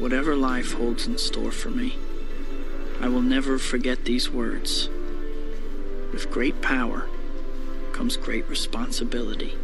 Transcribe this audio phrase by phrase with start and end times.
[0.00, 1.94] whatever life holds in store for me,
[3.00, 4.88] I will never forget these words.
[6.10, 7.06] With great power
[7.92, 9.54] comes great responsibility.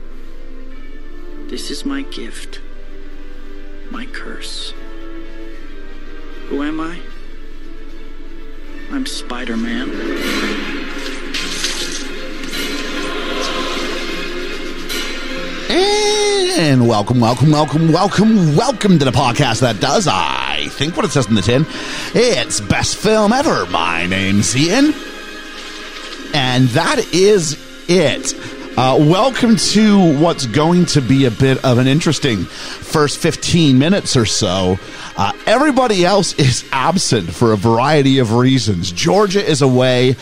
[1.47, 2.61] This is my gift,
[3.91, 4.75] my curse.
[6.49, 7.01] Who am I?
[8.91, 10.87] I'm Spider Man.
[16.59, 21.11] And welcome, welcome, welcome, welcome, welcome to the podcast that does, I think, what it
[21.11, 21.67] says in the tin.
[22.15, 23.67] It's best film ever.
[23.67, 24.95] My name's Ian.
[26.33, 28.33] And that is it.
[28.79, 34.17] Uh, welcome to what's going to be a bit of an interesting first 15 minutes
[34.17, 34.79] or so.
[35.19, 38.93] Uh, everybody else is absent for a variety of reasons.
[38.93, 40.17] Georgia is away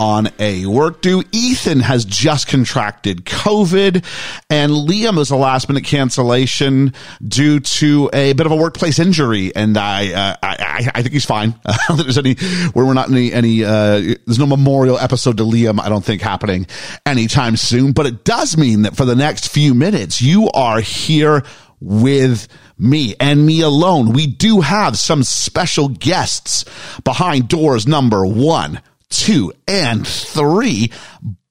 [0.00, 1.22] on a work due.
[1.30, 4.02] Ethan has just contracted COVID,
[4.48, 6.94] and Liam is a last minute cancellation
[7.26, 9.54] due to a bit of a workplace injury.
[9.54, 11.54] And I, uh, I, I think he's fine.
[11.66, 12.34] I don't think there's any,
[12.70, 16.22] where we're not any, any, uh, there's no memorial episode to Liam, I don't think
[16.22, 16.66] happening
[17.04, 17.92] anytime soon.
[17.92, 21.44] But it does mean that for the next few minutes, you are here
[21.78, 24.12] with me and me alone.
[24.12, 26.64] We do have some special guests
[27.04, 28.80] behind doors number one
[29.10, 30.92] two, and three.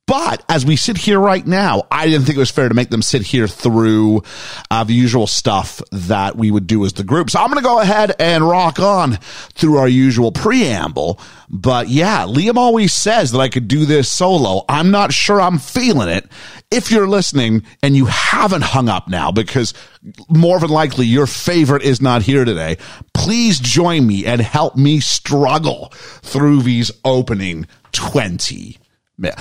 [0.10, 2.90] But as we sit here right now, I didn't think it was fair to make
[2.90, 4.24] them sit here through
[4.72, 7.30] uh, the usual stuff that we would do as the group.
[7.30, 9.18] So I'm going to go ahead and rock on
[9.54, 11.20] through our usual preamble.
[11.48, 14.66] But yeah, Liam always says that I could do this solo.
[14.68, 16.28] I'm not sure I'm feeling it.
[16.72, 19.76] If you're listening and you haven't hung up now because
[20.28, 22.80] more than likely your favorite is not here today,
[23.14, 25.90] please join me and help me struggle
[26.24, 28.80] through these opening 20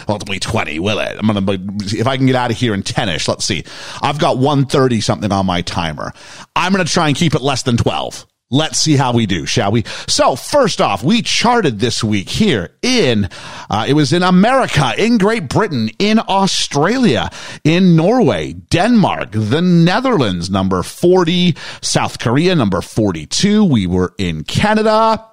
[0.08, 1.16] ultimately 20, will it?
[1.18, 3.64] I'm going to, if I can get out of here in 10ish, let's see.
[4.02, 6.12] I've got 130 something on my timer.
[6.56, 8.26] I'm going to try and keep it less than 12.
[8.50, 9.84] Let's see how we do, shall we?
[10.06, 13.28] So first off, we charted this week here in,
[13.68, 17.28] uh, it was in America, in Great Britain, in Australia,
[17.62, 23.64] in Norway, Denmark, the Netherlands, number 40, South Korea, number 42.
[23.64, 25.26] We were in Canada,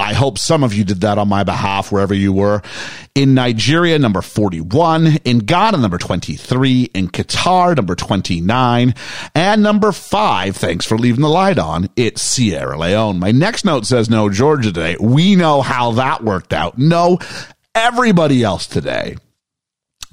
[0.00, 2.62] I hope some of you did that on my behalf wherever you were.
[3.14, 5.18] In Nigeria, number 41.
[5.24, 6.84] In Ghana, number 23.
[6.94, 8.94] In Qatar, number 29.
[9.34, 13.18] And number five, thanks for leaving the light on, it's Sierra Leone.
[13.18, 14.96] My next note says no Georgia today.
[14.98, 16.78] We know how that worked out.
[16.78, 17.18] No,
[17.74, 19.16] everybody else today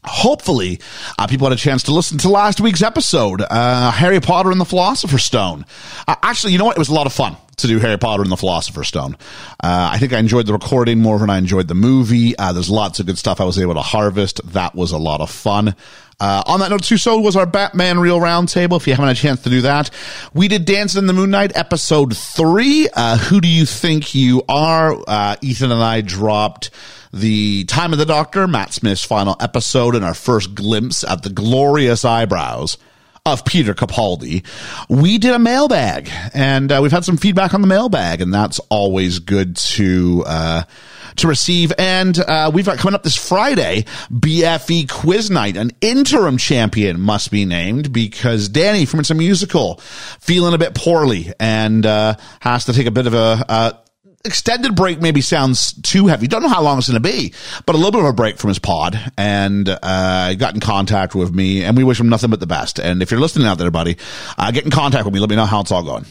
[0.03, 0.79] hopefully
[1.19, 4.61] uh, people had a chance to listen to last week's episode uh, harry potter and
[4.61, 5.65] the philosopher's stone
[6.07, 8.21] uh, actually you know what it was a lot of fun to do Harry Potter
[8.21, 9.17] and the Philosopher's Stone.
[9.63, 12.37] Uh, I think I enjoyed the recording more than I enjoyed the movie.
[12.37, 14.41] Uh, there's lots of good stuff I was able to harvest.
[14.53, 15.75] That was a lot of fun.
[16.19, 18.77] Uh, on that note, too, so was our Batman Real Roundtable.
[18.77, 19.89] If you haven't had a chance to do that,
[20.35, 22.87] we did Dancing in the Moonlight episode three.
[22.93, 24.95] Uh, who do you think you are?
[25.07, 26.69] Uh, Ethan and I dropped
[27.11, 31.29] the Time of the Doctor, Matt Smith's final episode, and our first glimpse at the
[31.31, 32.77] glorious eyebrows
[33.27, 34.45] of Peter Capaldi,
[34.87, 38.59] we did a mailbag and uh, we've had some feedback on the mailbag and that's
[38.69, 40.63] always good to, uh,
[41.17, 41.73] to receive.
[41.77, 45.57] And, uh, we've got coming up this Friday, BFE quiz night.
[45.57, 49.75] An interim champion must be named because Danny from It's a Musical
[50.19, 53.71] feeling a bit poorly and, uh, has to take a bit of a, uh,
[54.27, 56.27] extended break maybe sounds too heavy.
[56.27, 57.33] Don't know how long it's going to be,
[57.65, 61.15] but a little bit of a break from his pod and, uh, got in contact
[61.15, 62.79] with me and we wish him nothing but the best.
[62.79, 63.97] And if you're listening out there, buddy,
[64.37, 65.19] uh, get in contact with me.
[65.19, 66.05] Let me know how it's all going.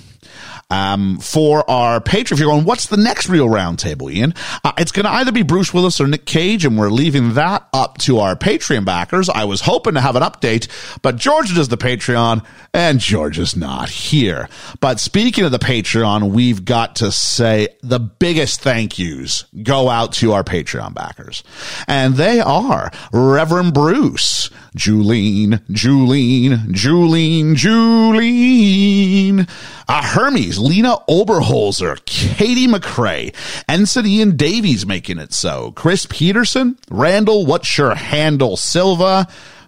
[0.68, 4.34] Um, for our Patreon, if you're going, what's the next real roundtable, Ian?
[4.64, 7.68] Uh, it's going to either be Bruce Willis or Nick Cage, and we're leaving that
[7.72, 9.28] up to our Patreon backers.
[9.28, 10.66] I was hoping to have an update,
[11.02, 12.44] but Georgia does the Patreon,
[12.74, 14.48] and Georgia's not here.
[14.80, 20.14] But speaking of the Patreon, we've got to say the biggest thank yous go out
[20.14, 21.44] to our Patreon backers.
[21.86, 29.48] And they are Reverend Bruce, Julene, Julene, Julene, Julene,
[29.88, 33.34] uh, Hermes, Lena Oberholzer, Katie McRae,
[33.68, 39.26] Ensign Ian Davies making it so, Chris Peterson, Randall, what's your handle, Silva,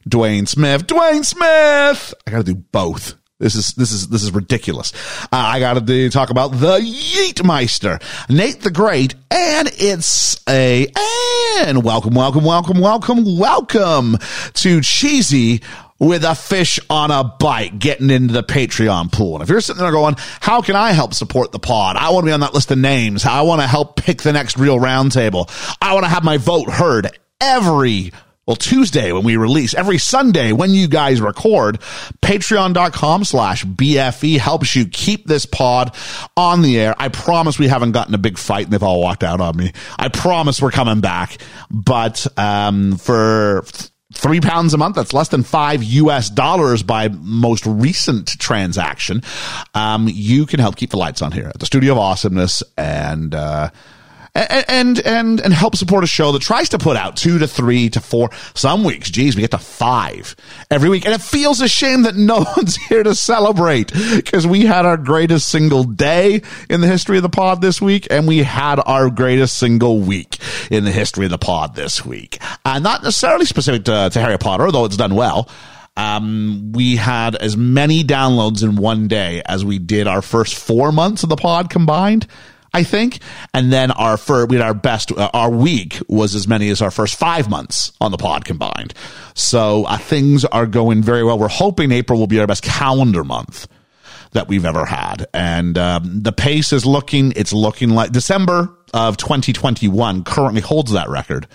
[0.09, 2.15] Dwayne Smith, Dwayne Smith.
[2.27, 3.15] I gotta do both.
[3.39, 4.93] This is this is this is ridiculous.
[5.25, 10.89] Uh, I got to talk about the Yeetmeister, Nate the Great, and it's a
[11.61, 14.17] and welcome, welcome, welcome, welcome, welcome
[14.55, 15.63] to Cheesy
[15.99, 19.35] with a fish on a bike getting into the Patreon pool.
[19.35, 21.97] And if you're sitting there going, how can I help support the pod?
[21.97, 23.25] I want to be on that list of names.
[23.25, 25.51] I want to help pick the next real roundtable.
[25.83, 28.13] I want to have my vote heard every
[28.49, 31.81] well, Tuesday when we release, every Sunday when you guys record,
[32.23, 35.95] patreon.com slash BFE helps you keep this pod
[36.35, 36.95] on the air.
[36.99, 39.73] I promise we haven't gotten a big fight and they've all walked out on me.
[39.99, 41.37] I promise we're coming back.
[41.71, 43.67] But, um, for,
[44.15, 44.97] three pounds a month.
[44.97, 49.23] That's less than five US dollars by most recent transaction.
[49.75, 53.35] Um, you can help keep the lights on here at the Studio of Awesomeness and,
[53.35, 53.71] uh,
[54.35, 57.89] and and and help support a show that tries to put out two to three
[57.91, 59.11] to four some weeks.
[59.11, 60.37] Geez we get to five
[60.71, 61.05] every week.
[61.05, 64.97] And it feels a shame that no one's here to celebrate because we had our
[64.97, 69.11] greatest single day in the history of the pod this week and we had our
[69.11, 70.39] greatest single week
[70.71, 72.39] in the history of the pod this week.
[72.65, 75.49] Uh, not necessarily specific to, to harry potter although it's done well.
[75.97, 80.93] Um, we had as many downloads in one day as we did our first four
[80.93, 82.29] months of the pod combined
[82.73, 83.21] I think.
[83.55, 86.83] And then our first, we had our best uh, our week was as many as
[86.83, 88.95] our first five months on the pod combined.
[89.35, 91.39] So uh, things are going very well.
[91.39, 93.67] We're hoping April will be our best calendar month
[94.33, 97.33] that we've ever had, and um, the pace is looking.
[97.35, 101.47] It's looking like December of 2021 currently holds that record.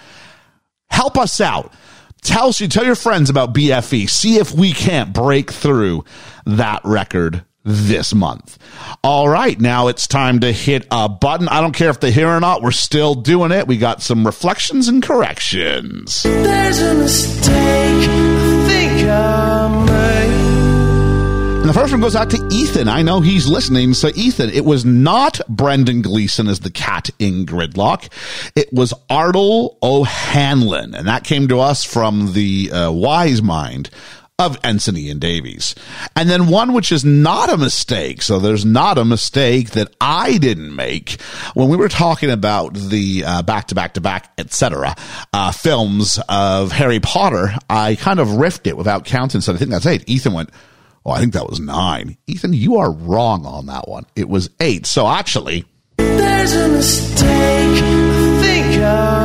[0.90, 1.72] Help us out.
[2.24, 4.10] Tell tell your friends about BFE.
[4.10, 6.06] See if we can't break through
[6.46, 8.58] that record this month.
[9.04, 11.48] All right, now it's time to hit a button.
[11.48, 13.68] I don't care if they're here or not, we're still doing it.
[13.68, 16.24] We got some reflections and corrections.
[16.24, 20.54] There's a mistake I think I made.
[21.64, 22.90] And the first one goes out to Ethan.
[22.90, 23.94] I know he's listening.
[23.94, 28.10] So, Ethan, it was not Brendan Gleeson as the cat in Gridlock.
[28.54, 30.94] It was Ardal O'Hanlon.
[30.94, 33.90] And that came to us from the uh, wise mind
[34.40, 35.76] of Ensign Ian Davies.
[36.16, 38.22] And then one which is not a mistake.
[38.22, 41.22] So there's not a mistake that I didn't make
[41.54, 44.96] when we were talking about the uh, back to back to back, etc.
[45.32, 47.54] Uh, films of Harry Potter.
[47.70, 49.42] I kind of riffed it without counting.
[49.42, 50.04] So I think that's eight.
[50.10, 50.50] Ethan went,
[51.06, 52.18] Oh, I think that was nine.
[52.28, 54.06] Ethan, you are wrong on that one.
[54.16, 54.86] It was eight.
[54.86, 55.66] So actually,
[55.98, 57.84] there's a mistake.
[57.84, 59.23] I think.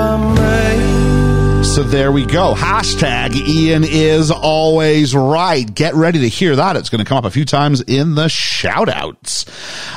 [1.79, 2.55] So there we go.
[2.55, 5.73] Hashtag Ian is always right.
[5.73, 6.75] Get ready to hear that.
[6.75, 9.45] It's going to come up a few times in the shout outs.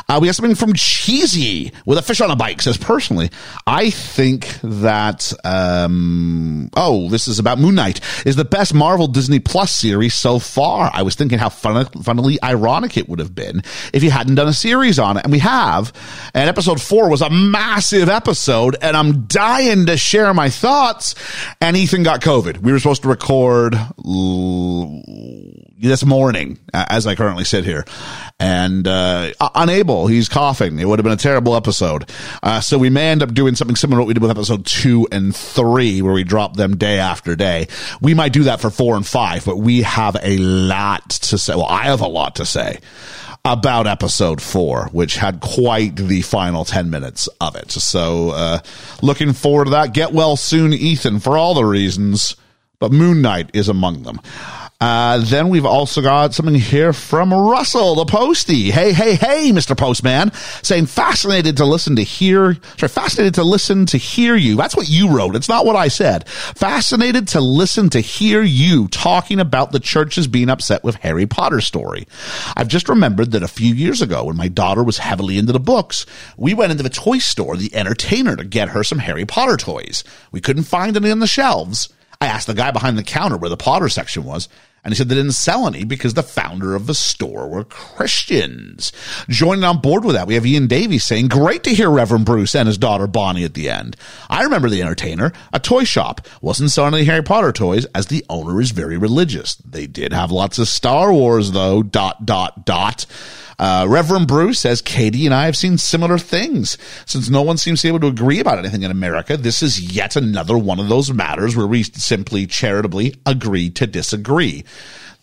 [0.07, 3.31] Uh, we have something from Cheesy with a fish on a bike says personally,
[3.66, 9.39] I think that, um, oh, this is about Moon Knight is the best Marvel Disney
[9.39, 10.92] Plus series so far.
[10.94, 14.48] I was thinking how fun, funnily ironic it would have been if you hadn't done
[14.48, 15.24] a series on it.
[15.24, 15.94] And we have.
[16.36, 21.16] And episode four was a massive episode and I'm dying to share my thoughts
[21.60, 22.59] and Ethan got COVID.
[22.59, 23.75] We were supposed to record
[25.79, 27.85] this morning, as I currently sit here,
[28.39, 30.07] and uh, unable.
[30.07, 30.79] He's coughing.
[30.79, 32.09] It would have been a terrible episode.
[32.41, 34.65] Uh, so we may end up doing something similar to what we did with episode
[34.65, 37.68] two and three, where we drop them day after day.
[38.01, 41.56] We might do that for four and five, but we have a lot to say.
[41.56, 42.79] Well, I have a lot to say
[43.43, 47.71] about episode four, which had quite the final 10 minutes of it.
[47.71, 48.59] So, uh,
[49.01, 49.93] looking forward to that.
[49.93, 52.35] Get well soon, Ethan, for all the reasons,
[52.79, 54.19] but Moon Knight is among them.
[54.81, 58.72] Uh, then we've also got something here from Russell, the postie.
[58.72, 59.78] Hey, hey, hey, Mr.
[59.78, 60.33] Postman,
[60.63, 64.56] saying fascinated to listen to hear, sorry, fascinated to listen to hear you.
[64.56, 65.36] That's what you wrote.
[65.36, 66.28] It's not what I said.
[66.28, 71.62] Fascinated to listen to hear you talking about the churches being upset with Harry Potter
[71.62, 72.07] story.
[72.57, 75.59] I've just remembered that a few years ago when my daughter was heavily into the
[75.59, 76.07] books,
[76.38, 80.04] we went into the toy store, the entertainer, to get her some Harry Potter toys.
[80.31, 81.90] We couldn't find any on the shelves.
[82.19, 84.50] I asked the guy behind the counter where the Potter section was,
[84.83, 88.92] and he said they didn't sell any because the founder of the store were Christians.
[89.30, 92.56] Joining on board with that, we have Ian Davies saying, great to hear Reverend Bruce
[92.56, 93.95] and his daughter Bonnie at the end.
[94.30, 98.26] I remember the entertainer, a toy shop, wasn't selling any Harry Potter toys as the
[98.30, 99.56] owner is very religious.
[99.56, 103.06] They did have lots of Star Wars though, dot, dot, dot.
[103.59, 106.77] Uh, Reverend Bruce says Katie and I have seen similar things.
[107.05, 109.79] Since no one seems to be able to agree about anything in America, this is
[109.79, 114.63] yet another one of those matters where we simply charitably agree to disagree.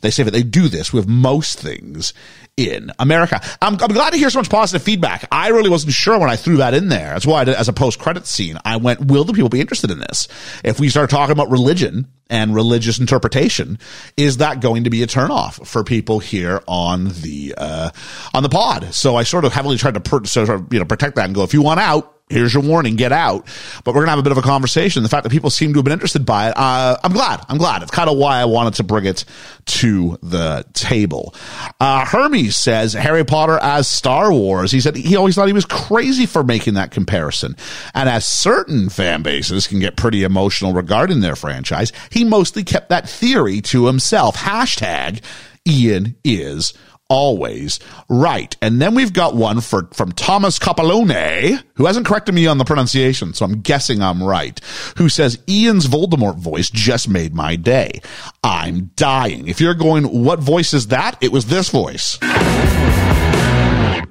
[0.00, 2.12] They say that they do this with most things
[2.58, 3.40] in America.
[3.62, 5.26] I'm, I'm, glad to hear so much positive feedback.
[5.30, 7.10] I really wasn't sure when I threw that in there.
[7.10, 9.92] That's why, did, as a post credit scene, I went, will the people be interested
[9.92, 10.26] in this?
[10.64, 13.78] If we start talking about religion and religious interpretation,
[14.16, 17.90] is that going to be a turnoff for people here on the, uh,
[18.34, 18.92] on the pod?
[18.92, 21.34] So I sort of heavily tried to, per, sort of, you know, protect that and
[21.36, 23.46] go, if you want out, here's your warning, get out.
[23.84, 25.02] But we're going to have a bit of a conversation.
[25.02, 27.44] The fact that people seem to have been interested by it, uh, I'm glad.
[27.48, 27.82] I'm glad.
[27.82, 29.24] It's kind of why I wanted to bring it
[29.66, 31.34] to the table.
[31.80, 34.70] Uh, Hermes says Harry Potter as Star Wars.
[34.70, 37.56] He said he always thought he was crazy for making that comparison.
[37.94, 42.88] And as certain fan bases can get pretty emotional regarding their franchise, he mostly kept
[42.88, 44.36] that theory to himself.
[44.36, 45.22] Hashtag
[45.66, 46.72] Ian is
[47.08, 48.56] always right.
[48.60, 52.64] And then we've got one for from Thomas Capolone, who hasn't corrected me on the
[52.64, 54.60] pronunciation, so I'm guessing I'm right,
[54.96, 58.00] who says Ian's Voldemort voice just made my day.
[58.42, 59.48] I'm dying.
[59.48, 61.16] If you're going, what voice is that?
[61.20, 62.18] It was this voice.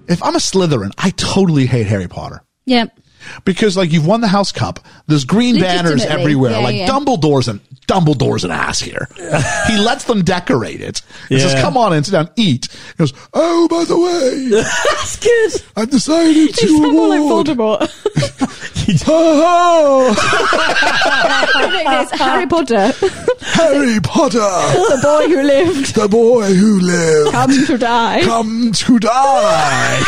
[0.10, 2.42] If I'm a Slytherin, I totally hate Harry Potter.
[2.66, 2.98] Yep.
[3.46, 6.52] Because like you've won the house cup, there's green banners everywhere.
[6.52, 6.88] Yeah, like yeah.
[6.88, 9.08] Dumbledore's an Dumbledore's an ass here.
[9.68, 11.02] he lets them decorate it.
[11.30, 15.16] He says, "Come on in, sit down, eat." He goes, "Oh, by the way, That's
[15.18, 15.62] good.
[15.76, 19.04] I've decided to You sound more like award." Voldemort.
[19.10, 20.16] Oh,
[22.02, 22.92] it's Harry Potter,
[23.42, 28.22] Harry Potter, the boy who lived, the boy who lived, come to die.
[28.24, 30.04] come to die.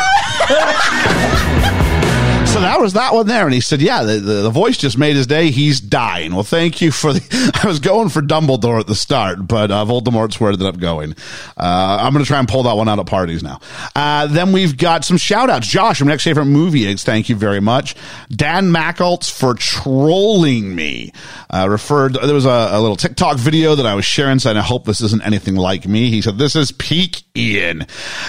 [0.48, 1.46] Ah!
[2.62, 3.44] That was that one there.
[3.44, 5.50] And he said, yeah, the, the, the voice just made his day.
[5.50, 6.34] He's dying.
[6.34, 9.84] Well, thank you for the, I was going for Dumbledore at the start, but, uh,
[9.84, 11.14] Voldemort's where it ended up going.
[11.56, 13.60] Uh, I'm going to try and pull that one out at parties now.
[13.94, 15.66] Uh, then we've got some shout outs.
[15.66, 17.94] Josh, from next favorite movie is thank you very much.
[18.30, 21.12] Dan Mackoltz for trolling me.
[21.50, 24.62] Uh, referred, there was a, a little TikTok video that I was sharing saying, I
[24.62, 26.10] hope this isn't anything like me.
[26.10, 27.86] He said, this is peak Ian.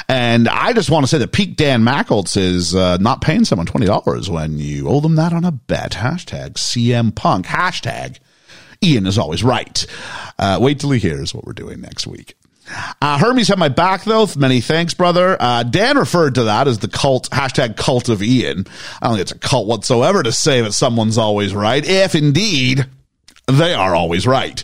[0.07, 3.67] And I just want to say that peak Dan Mackoltz is, uh, not paying someone
[3.67, 5.93] $20 when you owe them that on a bet.
[5.93, 7.45] Hashtag CM Punk.
[7.47, 8.19] Hashtag
[8.83, 9.85] Ian is always right.
[10.39, 12.35] Uh, wait till he hears what we're doing next week.
[13.01, 14.27] Uh, Hermes had my back though.
[14.37, 15.35] Many thanks, brother.
[15.39, 18.65] Uh, Dan referred to that as the cult, hashtag cult of Ian.
[19.01, 21.83] I don't think it's a cult whatsoever to say that someone's always right.
[21.85, 22.85] If indeed
[23.47, 24.63] they are always right.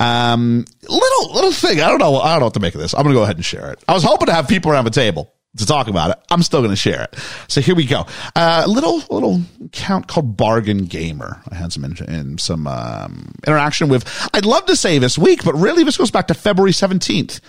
[0.00, 1.80] Um, little, little thing.
[1.80, 2.16] I don't know.
[2.16, 2.94] I don't know what to make of this.
[2.94, 3.82] I'm going to go ahead and share it.
[3.86, 6.18] I was hoping to have people around the table to talk about it.
[6.30, 7.14] I'm still going to share it.
[7.48, 8.06] So here we go.
[8.34, 11.40] Uh, a little, little account called Bargain Gamer.
[11.50, 15.54] I had some, in, some, um, interaction with, I'd love to say this week, but
[15.54, 17.40] really this goes back to February 17th.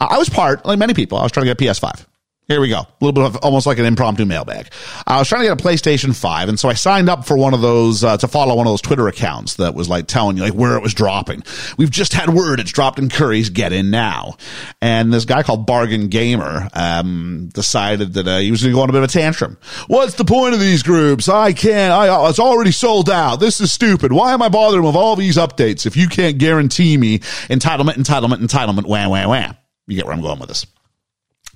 [0.00, 2.04] Uh, I was part, like many people, I was trying to get a PS5.
[2.46, 2.80] Here we go.
[2.80, 4.68] A little bit of almost like an impromptu mailbag.
[5.06, 7.54] I was trying to get a PlayStation 5, and so I signed up for one
[7.54, 10.42] of those, uh, to follow one of those Twitter accounts that was like telling you
[10.42, 11.42] like where it was dropping.
[11.78, 13.50] We've just had word it's dropped in Currys.
[13.50, 14.36] Get in now.
[14.82, 18.82] And this guy called Bargain Gamer, um, decided that, uh, he was going to go
[18.82, 19.56] on a bit of a tantrum.
[19.86, 21.30] What's the point of these groups?
[21.30, 23.36] I can't, I, it's already sold out.
[23.36, 24.12] This is stupid.
[24.12, 28.44] Why am I bothering with all these updates if you can't guarantee me entitlement, entitlement,
[28.44, 29.56] entitlement, wham, wham, wham?
[29.86, 30.66] You get where I'm going with this.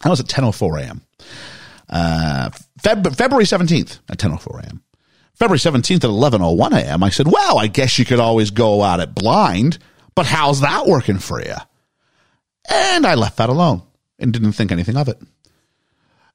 [0.02, 1.02] That was at 10.04 a.m.
[1.88, 2.50] Uh,
[2.83, 4.83] Feb- February 17th at 10.04 a.m.
[5.35, 7.02] February 17th at 11.01 a.m.
[7.02, 9.78] I said, well, I guess you could always go out it blind,
[10.14, 11.55] but how's that working for you?
[12.69, 13.83] And I left that alone
[14.19, 15.21] and didn't think anything of it.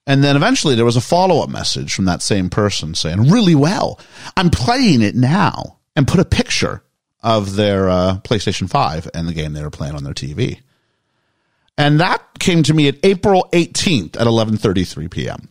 [0.06, 3.56] And then eventually there was a follow up message from that same person saying, really
[3.56, 4.00] well,
[4.36, 6.84] I'm playing it now and put a picture
[7.22, 10.60] of their uh, PlayStation 5 and the game they were playing on their TV.
[11.78, 15.50] And that came to me at April 18th at 11:33 p.m.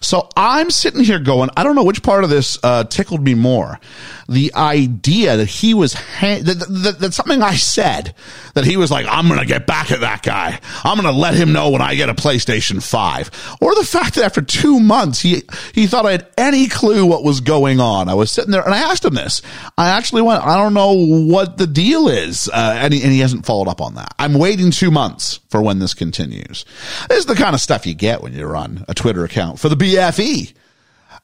[0.00, 3.34] So I'm sitting here going, I don't know which part of this uh, tickled me
[3.34, 3.80] more.
[4.28, 8.14] The idea that he was ha- that, that, that something I said
[8.54, 10.58] that he was like, I'm going to get back at that guy.
[10.82, 13.58] I'm going to let him know when I get a PlayStation 5.
[13.60, 15.42] Or the fact that after 2 months he
[15.74, 18.08] he thought I had any clue what was going on.
[18.08, 19.42] I was sitting there and I asked him this.
[19.78, 22.48] I actually went, I don't know what the deal is.
[22.48, 24.12] Uh, and, he, and he hasn't followed up on that.
[24.18, 26.64] I'm waiting 2 months for when this continues.
[27.08, 29.68] This is the kind of stuff you get when you run a Twitter account for
[29.68, 30.52] the BFE.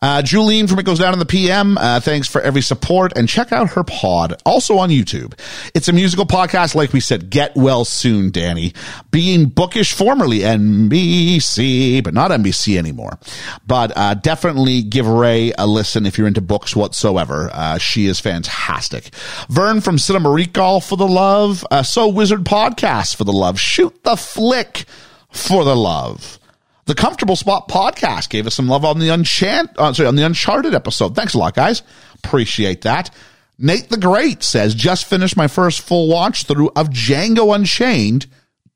[0.02, 0.20] Uh,
[0.66, 3.70] from It Goes Down in the PM, uh, thanks for every support and check out
[3.70, 5.38] her pod, also on YouTube.
[5.74, 7.30] It's a musical podcast, like we said.
[7.30, 8.72] Get well soon, Danny.
[9.12, 13.18] Being bookish formerly NBC, but not NBC anymore.
[13.66, 17.48] But, uh, definitely give Ray a listen if you're into books whatsoever.
[17.52, 19.14] Uh, she is fantastic.
[19.48, 21.64] Vern from Cinema Recall for the love.
[21.70, 23.60] Uh, So Wizard Podcast for the love.
[23.60, 24.84] Shoot the flick
[25.30, 26.38] for the love.
[26.84, 30.26] The Comfortable Spot podcast gave us some love on the Unchant, uh, sorry, on the
[30.26, 31.14] Uncharted episode.
[31.14, 31.82] Thanks a lot, guys.
[32.24, 33.10] Appreciate that.
[33.58, 38.26] Nate the Great says, just finished my first full watch through of Django Unchained,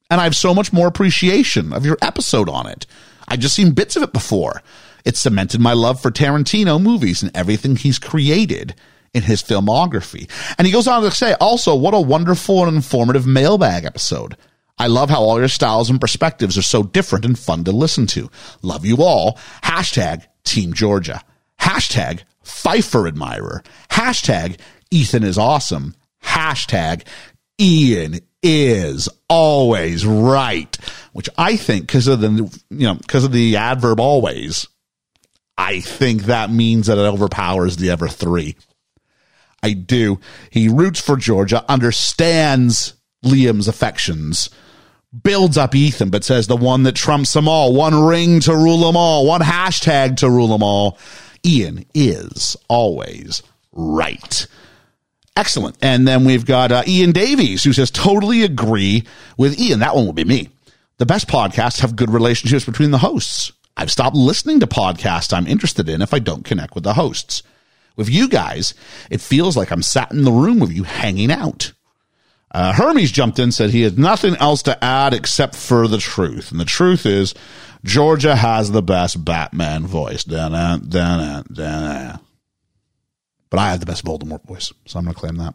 [0.09, 2.87] and I have so much more appreciation of your episode on it.
[3.27, 4.63] I just seen bits of it before.
[5.05, 8.77] It cemented my love for Tarantino movies and everything he's created
[9.15, 10.31] in his filmography.
[10.59, 14.37] And he goes on to say, also, what a wonderful and informative mailbag episode.
[14.79, 18.07] I love how all your styles and perspectives are so different and fun to listen
[18.09, 18.31] to.
[18.63, 19.39] Love you all.
[19.63, 21.23] Hashtag Team Georgia.
[21.61, 23.63] Hashtag Pfeiffer Admirer.
[23.91, 24.59] Hashtag
[24.91, 25.95] Ethan is awesome.
[26.23, 27.07] Hashtag
[27.59, 30.77] Ian is always right,
[31.13, 32.29] which I think because of the,
[32.71, 34.69] you know, because of the adverb always,
[35.57, 38.57] I think that means that it overpowers the ever three.
[39.63, 40.21] I do.
[40.51, 44.51] He roots for Georgia, understands Liam's affections,
[45.23, 48.81] builds up Ethan, but says the one that trumps them all, one ring to rule
[48.81, 50.99] them all, one hashtag to rule them all.
[51.45, 53.43] Ian is always
[53.73, 54.47] right.
[55.37, 55.77] Excellent.
[55.83, 59.05] And then we've got uh, Ian Davies, who says, totally agree
[59.37, 59.81] with Ian.
[59.81, 60.49] That one will be me.
[60.99, 63.53] The best podcasts have good relationships between the hosts.
[63.77, 67.43] I've stopped listening to podcasts I'm interested in if I don't connect with the hosts.
[67.97, 68.75] With you guys,
[69.11, 71.73] it feels like I'm sat in the room with you hanging out.
[72.57, 76.51] Uh, Hermes jumped in said he had nothing else to add except for the truth.
[76.51, 77.35] And the truth is,
[77.85, 80.25] Georgia has the best Batman voice.
[80.25, 80.41] But
[83.61, 85.55] I have the best Voldemort voice, so I'm going to claim that.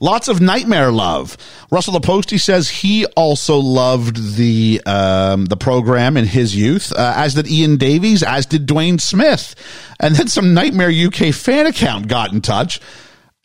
[0.00, 1.36] Lots of nightmare love.
[1.70, 7.12] Russell the Posty says he also loved the um, the program in his youth, uh,
[7.16, 9.54] as did Ian Davies, as did Dwayne Smith,
[10.00, 12.80] and then some Nightmare UK fan account got in touch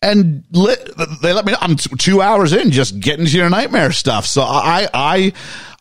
[0.05, 4.25] and they let me know I'm two hours in just getting to your nightmare stuff.
[4.25, 5.33] So I I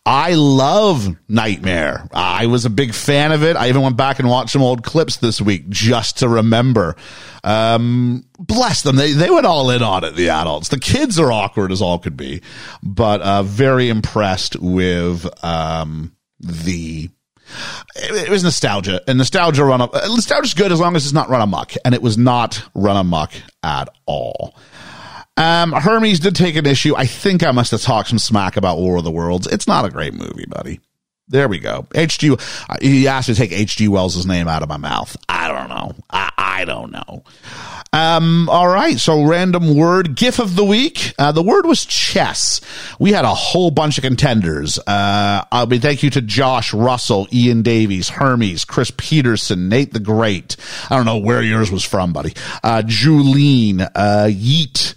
[0.07, 2.09] I love Nightmare.
[2.13, 3.57] I was a big fan of it.
[3.57, 6.97] I even went back and watched some old clips this week just to remember.
[7.43, 8.97] Um, bless them.
[8.97, 10.69] They, they went all in on it, the adults.
[10.69, 12.43] The kids are awkward as all could be,
[12.83, 17.09] but, uh, very impressed with, um, the,
[17.97, 19.93] it, was nostalgia and nostalgia run up.
[19.93, 23.33] Nostalgia's good as long as it's not run amok and it was not run amok
[23.63, 24.57] at all.
[25.37, 26.95] Um, Hermes did take an issue.
[26.97, 29.47] I think I must have talked some smack about War of the Worlds.
[29.49, 30.81] It's not a great movie, buddy.
[31.27, 31.87] There we go.
[31.95, 32.37] H.G.
[32.83, 33.89] He asked to take H.G.
[33.89, 35.17] Wells' name out of my mouth.
[35.29, 35.95] I don't know.
[36.11, 37.25] I, I don't know.
[37.95, 38.99] Um, all right.
[38.99, 41.15] So random word gif of the week.
[41.17, 42.61] Uh, the word was chess.
[42.99, 44.81] We had a whole bunch of contenders.
[44.81, 50.01] Uh, I mean, thank you to Josh Russell, Ian Davies, Hermes, Chris Peterson, Nate the
[50.01, 50.57] Great.
[50.91, 52.35] I don't know where yours was from, buddy.
[52.65, 54.95] Uh, uh, Yeet,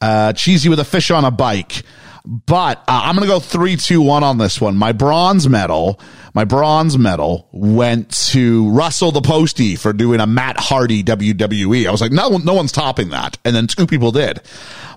[0.00, 1.84] uh, cheesy with a fish on a bike.
[2.24, 4.76] But uh, I'm going to go three, two, one on this one.
[4.76, 6.00] My bronze medal,
[6.34, 11.86] my bronze medal went to Russell the Postie for doing a Matt Hardy WWE.
[11.86, 13.38] I was like, no, no one's topping that.
[13.44, 14.40] And then two people did.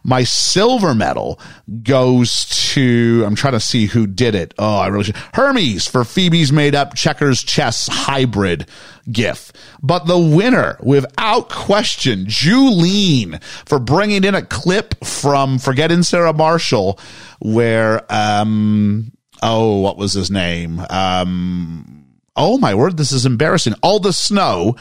[0.04, 1.40] My silver medal
[1.82, 4.54] goes to, I'm trying to see who did it.
[4.60, 5.16] Oh, I really should.
[5.34, 8.68] Hermes for Phoebe's made up checkers chess hybrid
[9.12, 9.52] gif.
[9.82, 17.00] But the winner, without question, Julene for bringing in a clip from Forgetting Sarah Marshall
[17.40, 19.12] where, um,
[19.42, 20.80] oh, what was his name?
[20.90, 23.76] Um, oh my word, this is embarrassing.
[23.82, 24.76] All the Snow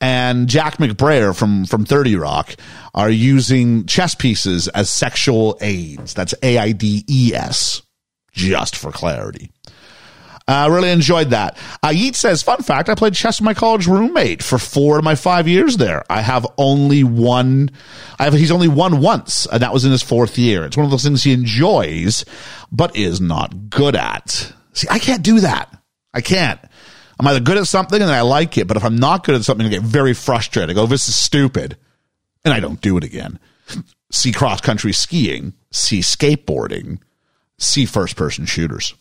[0.00, 2.54] and Jack McBrayer from, from 30 Rock
[2.94, 6.14] are using chess pieces as sexual aids.
[6.14, 7.82] That's A-I-D-E-S,
[8.32, 9.50] just for clarity.
[10.46, 11.58] I uh, really enjoyed that.
[11.84, 15.14] Yeet says, fun fact, I played chess with my college roommate for four of my
[15.14, 16.04] five years there.
[16.08, 17.70] I have only one,
[18.18, 20.64] I have, he's only won once, and that was in his fourth year.
[20.64, 22.24] It's one of those things he enjoys,
[22.72, 24.54] but is not good at.
[24.72, 25.76] See, I can't do that.
[26.14, 26.58] I can't.
[27.18, 29.44] I'm either good at something and I like it, but if I'm not good at
[29.44, 30.70] something, I get very frustrated.
[30.70, 31.76] I go, this is stupid.
[32.44, 33.38] And I don't do it again.
[34.12, 37.00] See cross country skiing, see skateboarding,
[37.58, 38.94] see first person shooters.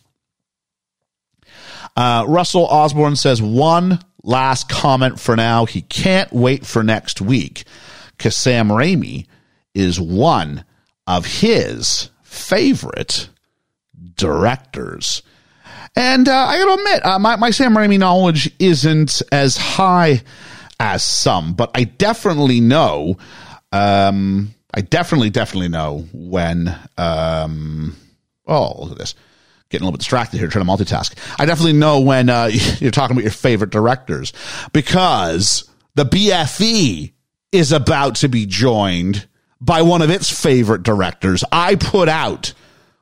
[1.95, 5.65] Uh, Russell Osborne says one last comment for now.
[5.65, 7.63] He can't wait for next week
[8.17, 9.27] because Sam Raimi
[9.73, 10.65] is one
[11.05, 13.29] of his favorite
[14.15, 15.21] directors.
[15.95, 20.21] And uh, I got to admit, uh, my, my Sam Raimi knowledge isn't as high
[20.79, 23.17] as some, but I definitely know.
[23.71, 26.77] Um, I definitely, definitely know when.
[26.97, 27.95] Um,
[28.45, 29.15] oh, look at this.
[29.69, 31.17] Getting a little bit distracted here, trying to multitask.
[31.39, 34.33] I definitely know when uh, you're talking about your favorite directors
[34.71, 37.11] because the BFE
[37.51, 39.27] is about to be joined
[39.59, 41.43] by one of its favorite directors.
[41.51, 42.53] I put out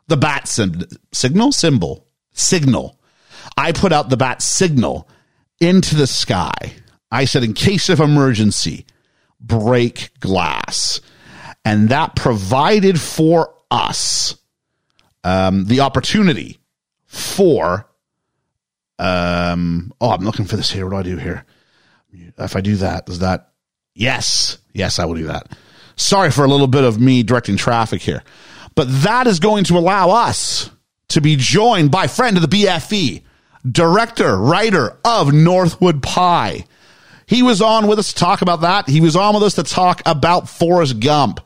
[0.07, 2.04] the bat sim- signal symbol
[2.35, 2.99] signal.
[3.57, 5.09] I put out the bat signal
[5.59, 6.73] into the sky.
[7.11, 8.85] I said, in case of emergency,
[9.39, 11.01] break glass.
[11.63, 14.37] And that provided for us
[15.23, 16.59] um, the opportunity
[17.05, 17.87] for.
[18.99, 20.85] Um, oh, I'm looking for this here.
[20.85, 21.45] What do I do here?
[22.37, 23.51] If I do that, does that?
[23.93, 24.57] Yes.
[24.73, 25.51] Yes, I will do that.
[25.95, 28.23] Sorry for a little bit of me directing traffic here.
[28.75, 30.69] But that is going to allow us
[31.09, 33.23] to be joined by friend of the BFE,
[33.69, 36.65] director, writer of Northwood Pie.
[37.27, 38.87] He was on with us to talk about that.
[38.87, 41.39] He was on with us to talk about Forrest Gump.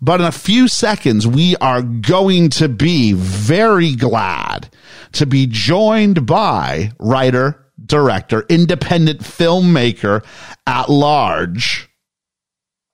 [0.00, 4.70] But in a few seconds, we are going to be very glad
[5.12, 10.24] to be joined by writer, director, independent filmmaker
[10.66, 11.88] at large,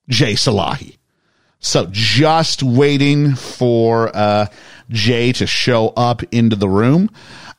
[0.08, 0.96] Jay Salahi.
[1.64, 4.46] So just waiting for uh,
[4.90, 7.10] Jay to show up into the room.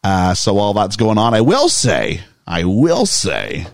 [0.04, 3.65] Uh, so all that's going on, I will say, I will say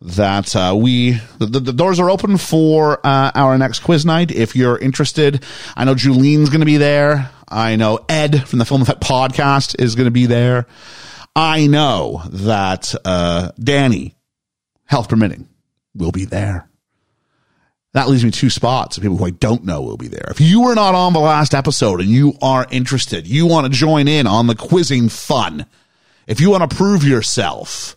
[0.00, 4.32] that uh, we the, the, doors are open for uh, our next quiz night.
[4.32, 5.44] If you're interested,
[5.76, 7.30] I know Juline's going to be there.
[7.48, 10.66] I know Ed from the Film Effect podcast is going to be there.
[11.36, 14.16] I know that uh, Danny,
[14.86, 15.48] health permitting,
[15.94, 16.67] will be there.
[17.98, 20.28] That leaves me two spots of people who I don't know will be there.
[20.30, 23.76] If you were not on the last episode and you are interested, you want to
[23.76, 25.66] join in on the quizzing fun,
[26.28, 27.96] if you want to prove yourself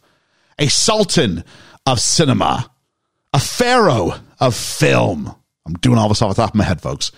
[0.57, 1.43] a sultan
[1.85, 2.71] of cinema,
[3.31, 5.35] a pharaoh of film,
[5.67, 7.11] I'm doing all this off the top of my head, folks.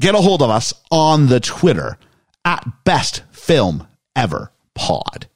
[0.00, 1.98] Get a hold of us on the Twitter
[2.42, 5.28] at Best Film Ever Pod.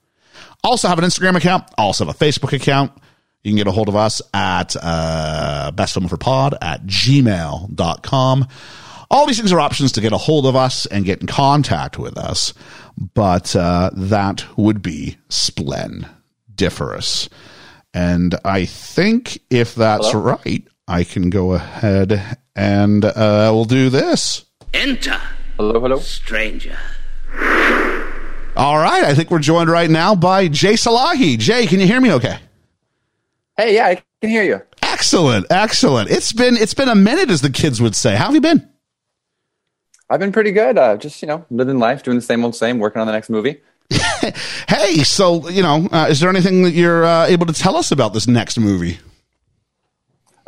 [0.64, 2.92] Also have an Instagram account, also have a Facebook account.
[3.44, 8.48] You can get a hold of us at uh, bestfilmeverpod at gmail.com.
[9.10, 11.98] All these things are options to get a hold of us and get in contact
[11.98, 12.52] with us,
[13.14, 17.28] but uh, that would be splendiferous.
[17.94, 20.36] And I think if that's Hello?
[20.44, 24.44] right, I can go ahead and uh, we'll do this.
[24.74, 25.18] Enter,
[25.56, 25.98] Hello, hello.
[26.00, 26.76] stranger.
[28.56, 29.04] All right.
[29.04, 31.38] I think we're joined right now by Jay Salahi.
[31.38, 32.38] Jay, can you hear me okay?
[33.58, 34.62] Hey, yeah, I can hear you.
[34.82, 35.46] Excellent.
[35.50, 36.10] Excellent.
[36.10, 38.14] It's been it's been a minute, as the kids would say.
[38.16, 38.66] How have you been?
[40.08, 40.78] I've been pretty good.
[40.78, 43.28] Uh, just you know, living life, doing the same old same, working on the next
[43.28, 43.60] movie.
[44.68, 47.90] Hey, so you know, uh, is there anything that you're uh, able to tell us
[47.90, 48.98] about this next movie?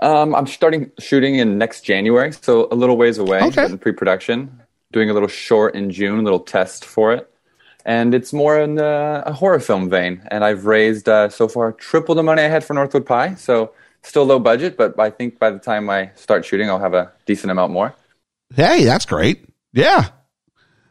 [0.00, 3.64] Um, I'm starting shooting in next January, so a little ways away Okay.
[3.66, 4.60] in pre-production.
[4.92, 7.29] Doing a little short in June, a little test for it,
[7.84, 10.22] and it's more in a horror film vein.
[10.30, 13.72] And I've raised uh, so far triple the money I had for Northwood Pie, so
[14.02, 17.12] still low budget, but I think by the time I start shooting, I'll have a
[17.26, 17.94] decent amount more.
[18.54, 19.44] Hey, that's great.
[19.72, 20.08] Yeah.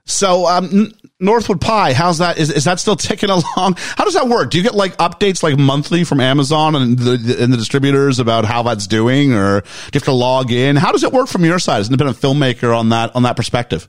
[0.05, 2.39] So, um, Northwood Pie, how's that?
[2.39, 3.75] Is, is that still ticking along?
[3.77, 4.49] How does that work?
[4.49, 8.45] Do you get like updates like monthly from Amazon and the, and the distributors about
[8.45, 10.75] how that's doing or do you have to log in?
[10.75, 13.35] How does it work from your side as an independent filmmaker on that, on that
[13.35, 13.87] perspective?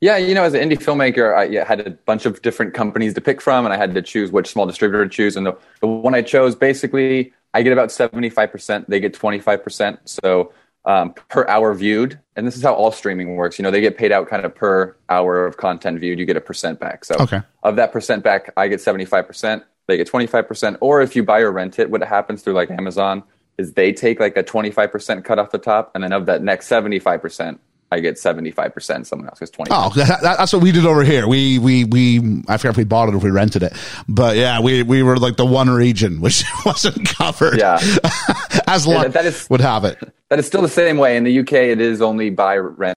[0.00, 3.20] Yeah, you know, as an indie filmmaker, I had a bunch of different companies to
[3.20, 5.36] pick from, and I had to choose which small distributor to choose.
[5.36, 9.98] And the, the one I chose, basically, I get about 75%, they get 25%.
[10.04, 10.52] So
[10.84, 12.18] um, per hour viewed.
[12.36, 13.58] And this is how all streaming works.
[13.58, 16.36] You know, they get paid out kind of per hour of content viewed, you get
[16.36, 17.04] a percent back.
[17.04, 17.42] So Okay.
[17.62, 20.78] of that percent back, I get 75%, they get 25%.
[20.80, 23.22] Or if you buy or rent it, what happens through like Amazon
[23.58, 25.90] is they take like a 25% cut off the top.
[25.94, 27.58] And then of that next 75%,
[27.90, 29.06] I get 75%.
[29.06, 31.26] Someone else gets 20 Oh, that, that- that's what we did over here.
[31.26, 33.72] We, we, we, I forget if we bought it or if we rented it,
[34.08, 37.58] but yeah, we, we were like the one region which wasn't covered.
[37.58, 37.78] Yeah.
[38.66, 39.98] As luck that- that is- would have it.
[40.30, 41.16] That is still the same way.
[41.16, 42.94] In the UK, it is only by rent.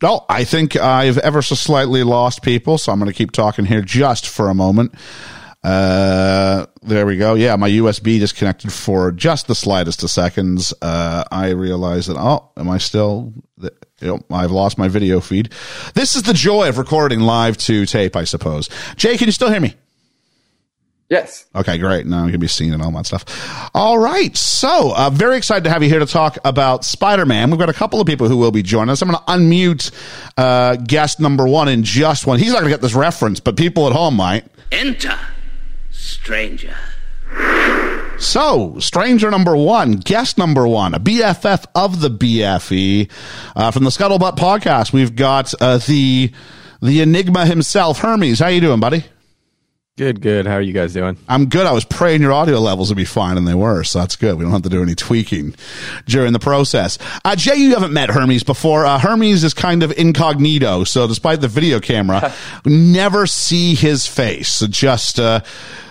[0.00, 3.64] No, I think I've ever so slightly lost people, so I'm going to keep talking
[3.64, 4.94] here just for a moment.
[5.62, 7.34] Uh, there we go.
[7.34, 10.72] Yeah, my USB disconnected for just the slightest of seconds.
[10.80, 13.70] Uh, I realized that, oh, am I still, you
[14.00, 15.52] know, I've lost my video feed.
[15.94, 18.68] This is the joy of recording live to tape, I suppose.
[18.96, 19.74] Jay, can you still hear me?
[21.10, 21.44] Yes.
[21.56, 22.06] Okay, great.
[22.06, 23.70] Now you can be seen and all that stuff.
[23.74, 24.34] All right.
[24.36, 27.50] So, uh, very excited to have you here to talk about Spider Man.
[27.50, 29.02] We've got a couple of people who will be joining us.
[29.02, 29.90] I'm going to unmute
[30.36, 32.38] uh, guest number one in just one.
[32.38, 34.44] He's not going to get this reference, but people at home might.
[34.70, 35.18] Enter,
[36.22, 36.76] stranger.
[38.18, 43.10] So, stranger number one, guest number one, a BFF of the BFE
[43.56, 44.92] uh, from the Scuttlebutt podcast.
[44.92, 46.30] We've got uh, the
[46.82, 48.40] the Enigma himself, Hermes.
[48.40, 49.04] How you doing, buddy?
[50.00, 50.46] Good, good.
[50.46, 51.18] How are you guys doing?
[51.28, 51.66] I'm good.
[51.66, 54.36] I was praying your audio levels would be fine, and they were, so that's good.
[54.36, 55.54] We don't have to do any tweaking
[56.06, 56.96] during the process.
[57.22, 58.86] Uh, Jay, you haven't met Hermes before.
[58.86, 62.32] Uh, Hermes is kind of incognito, so despite the video camera,
[62.64, 64.48] never see his face.
[64.48, 65.40] So just uh,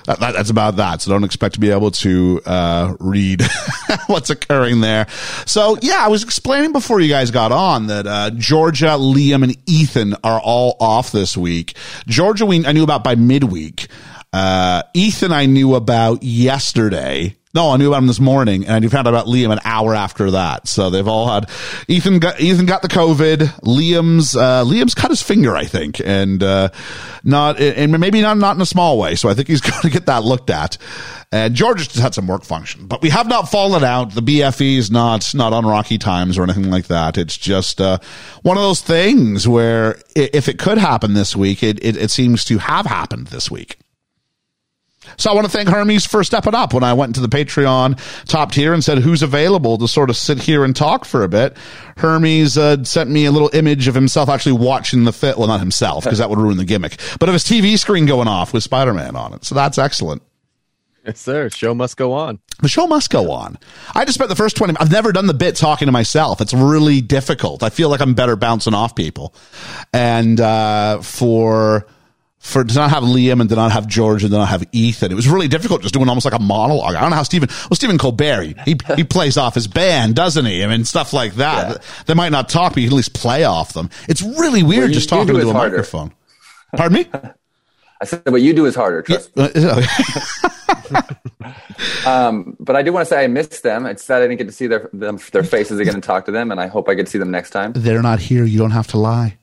[0.05, 1.01] that, that's about that.
[1.01, 3.41] So don't expect to be able to uh, read
[4.07, 5.07] what's occurring there.
[5.45, 9.55] So yeah, I was explaining before you guys got on that uh, Georgia, Liam, and
[9.65, 11.75] Ethan are all off this week.
[12.07, 13.87] Georgia, we I knew about by midweek.
[14.31, 17.35] Uh, Ethan, I knew about yesterday.
[17.51, 19.95] No, I knew about him this morning, and I found out about Liam an hour
[19.95, 20.67] after that.
[20.67, 21.49] So they've all had
[21.87, 23.37] Ethan got Ethan got the COVID.
[23.61, 26.69] Liam's uh, Liam's cut his finger, I think, and uh,
[27.23, 29.15] not and maybe not not in a small way.
[29.15, 30.77] So I think he's going to get that looked at.
[31.31, 34.13] And George just had some work function, but we have not fallen out.
[34.13, 37.17] The BFE is not not on rocky times or anything like that.
[37.17, 37.97] It's just uh,
[38.43, 42.45] one of those things where if it could happen this week, it, it it seems
[42.45, 43.77] to have happened this week.
[45.17, 47.99] So I want to thank Hermes for stepping up when I went into the Patreon
[48.25, 51.29] top tier and said, who's available to sort of sit here and talk for a
[51.29, 51.55] bit.
[51.97, 55.37] Hermes uh, sent me a little image of himself actually watching the fit.
[55.37, 58.27] Well, not himself because that would ruin the gimmick, but of his TV screen going
[58.27, 59.45] off with Spider-Man on it.
[59.45, 60.21] So that's excellent.
[61.05, 61.49] Yes, sir.
[61.49, 62.39] Show must go on.
[62.61, 63.57] The show must go on.
[63.95, 66.41] I just spent the first 20 I've never done the bit talking to myself.
[66.41, 67.63] It's really difficult.
[67.63, 69.33] I feel like I'm better bouncing off people.
[69.93, 71.87] And, uh, for,
[72.39, 75.11] for to not have Liam and to not have George and to not have Ethan,
[75.11, 76.95] it was really difficult just doing almost like a monologue.
[76.95, 80.15] I don't know how Stephen, well, Stephen Colbert, he, he, he plays off his band,
[80.15, 80.63] doesn't he?
[80.63, 81.83] I mean, stuff like that.
[82.05, 83.89] They might not talk, but you can at least play off them.
[84.07, 85.77] It's really weird Well, just talking into a harder.
[85.77, 86.13] microphone.
[86.75, 87.09] Pardon me?
[88.01, 89.01] I said, what you do is harder.
[89.01, 89.49] Trust me.
[92.05, 93.85] Um, but I do want to say I missed them.
[93.85, 96.31] It's sad I didn't get to see their them, their faces again and talk to
[96.31, 97.71] them, and I hope I get to see them next time.
[97.73, 98.43] They're not here.
[98.43, 99.37] You don't have to lie.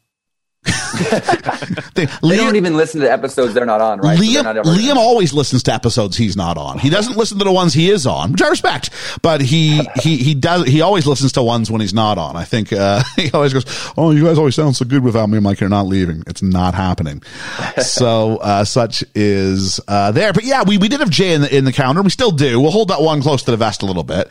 [0.66, 4.18] They- They Liam- don't even listen to episodes they're not on, right?
[4.18, 6.79] Liam, Liam always listens to episodes he's not on.
[6.79, 8.90] He doesn't listen to the ones he is on, which I respect.
[9.22, 12.37] But he he he does he always listens to ones when he's not on.
[12.37, 13.64] I think uh, he always goes,
[13.96, 16.22] "Oh, you guys always sound so good without me." I'm like, "You're not leaving.
[16.26, 17.22] It's not happening."
[17.83, 20.33] so uh, such is uh, there.
[20.33, 22.02] But yeah, we we did have Jay in the in the calendar.
[22.02, 22.61] We still do.
[22.61, 24.31] We'll hold that one close to the vest a little bit.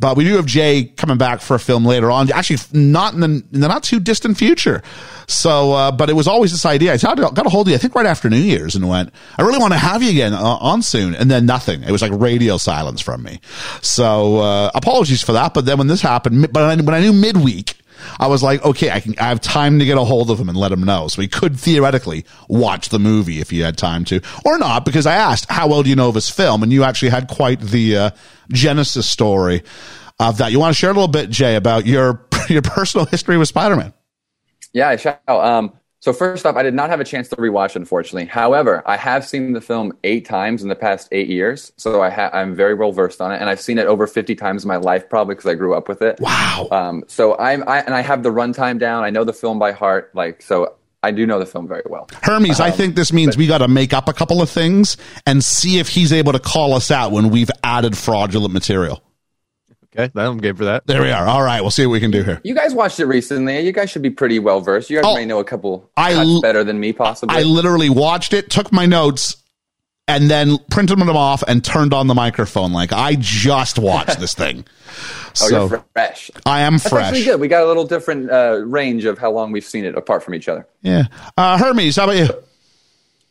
[0.00, 2.32] But we do have Jay coming back for a film later on.
[2.32, 4.82] Actually, not in the, in the not too distant future.
[5.26, 6.94] So, uh, but it was always this idea.
[6.94, 9.42] I got, a hold of you, I think right after New Year's and went, I
[9.42, 11.14] really want to have you again uh, on soon.
[11.14, 11.82] And then nothing.
[11.82, 13.40] It was like radio silence from me.
[13.82, 15.52] So, uh, apologies for that.
[15.52, 17.76] But then when this happened, but when I knew midweek,
[18.18, 20.48] I was like, okay, I can, I have time to get a hold of him
[20.48, 21.08] and let him know.
[21.08, 25.06] So he could theoretically watch the movie if he had time to or not, because
[25.06, 26.62] I asked, how well do you know of his film?
[26.62, 28.10] And you actually had quite the, uh,
[28.50, 29.62] genesis story
[30.18, 30.52] of that.
[30.52, 33.92] You want to share a little bit, Jay, about your, your personal history with Spider-Man?
[34.72, 35.18] Yeah, I shall.
[35.28, 38.24] Um, so first off, I did not have a chance to rewatch, unfortunately.
[38.24, 42.08] However, I have seen the film eight times in the past eight years, so I
[42.08, 44.68] ha- I'm very well versed on it, and I've seen it over 50 times in
[44.68, 46.18] my life, probably because I grew up with it.
[46.18, 46.68] Wow.
[46.70, 49.04] Um, so I'm, I and I have the runtime down.
[49.04, 50.74] I know the film by heart, like so.
[51.02, 52.10] I do know the film very well.
[52.22, 55.42] Hermes, I think this means we got to make up a couple of things and
[55.42, 59.02] see if he's able to call us out when we've added fraudulent material.
[59.96, 60.86] Okay, I'm game for that.
[60.86, 61.26] There we are.
[61.26, 62.40] All right, we'll see what we can do here.
[62.44, 63.58] You guys watched it recently.
[63.60, 64.88] You guys should be pretty well versed.
[64.88, 67.34] You guys Oh, may know a couple I cuts better than me, possibly.
[67.36, 69.36] I literally watched it, took my notes,
[70.06, 72.72] and then printed them off and turned on the microphone.
[72.72, 74.64] Like I just watched this thing.
[74.88, 76.30] oh, So you're fresh.
[76.46, 77.06] I am That's fresh.
[77.06, 77.40] actually good.
[77.40, 80.36] We got a little different uh, range of how long we've seen it apart from
[80.36, 80.68] each other.
[80.82, 81.04] Yeah.
[81.36, 82.28] Uh, Hermes, how about you?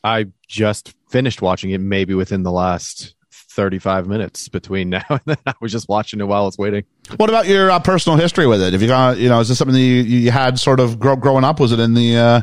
[0.03, 3.15] I just finished watching it maybe within the last
[3.59, 5.37] 35 minutes between now and then.
[5.45, 6.85] I was just watching it while I was waiting.
[7.17, 8.73] What about your uh, personal history with it?
[8.73, 11.17] If you got, you know, is this something that you, you had sort of grow,
[11.17, 11.59] growing up?
[11.59, 12.41] Was it in the uh,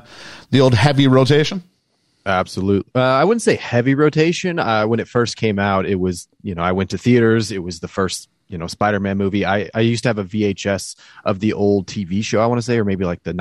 [0.50, 1.62] the old heavy rotation?
[2.26, 2.90] Absolutely.
[2.94, 4.58] Uh, I wouldn't say heavy rotation.
[4.58, 7.50] Uh, when it first came out, it was, you know, I went to theaters.
[7.50, 9.46] It was the first, you know, Spider Man movie.
[9.46, 12.62] I, I used to have a VHS of the old TV show, I want to
[12.62, 13.32] say, or maybe like the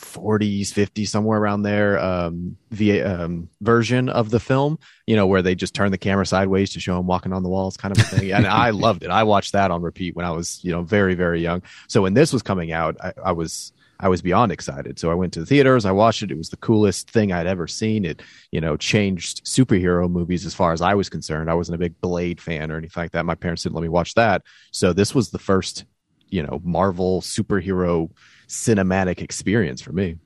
[0.00, 5.42] 1940s, 50s, somewhere around there, um, the um, version of the film, you know, where
[5.42, 8.04] they just turn the camera sideways to show him walking on the walls kind of
[8.06, 8.32] thing.
[8.32, 9.10] and I loved it.
[9.10, 11.62] I watched that on repeat when I was, you know, very, very young.
[11.88, 14.98] So when this was coming out, I, I was, I was beyond excited.
[14.98, 16.30] So I went to the theaters, I watched it.
[16.30, 18.04] It was the coolest thing I'd ever seen.
[18.06, 21.50] It, you know, changed superhero movies as far as I was concerned.
[21.50, 23.26] I wasn't a big Blade fan or anything like that.
[23.26, 24.42] My parents didn't let me watch that.
[24.70, 25.84] So this was the first,
[26.30, 28.10] you know, Marvel superhero
[28.50, 30.16] cinematic experience for me.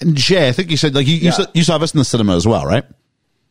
[0.00, 2.04] And Jay, I think you said like you you, saw, you saw this in the
[2.04, 2.84] cinema as well, right?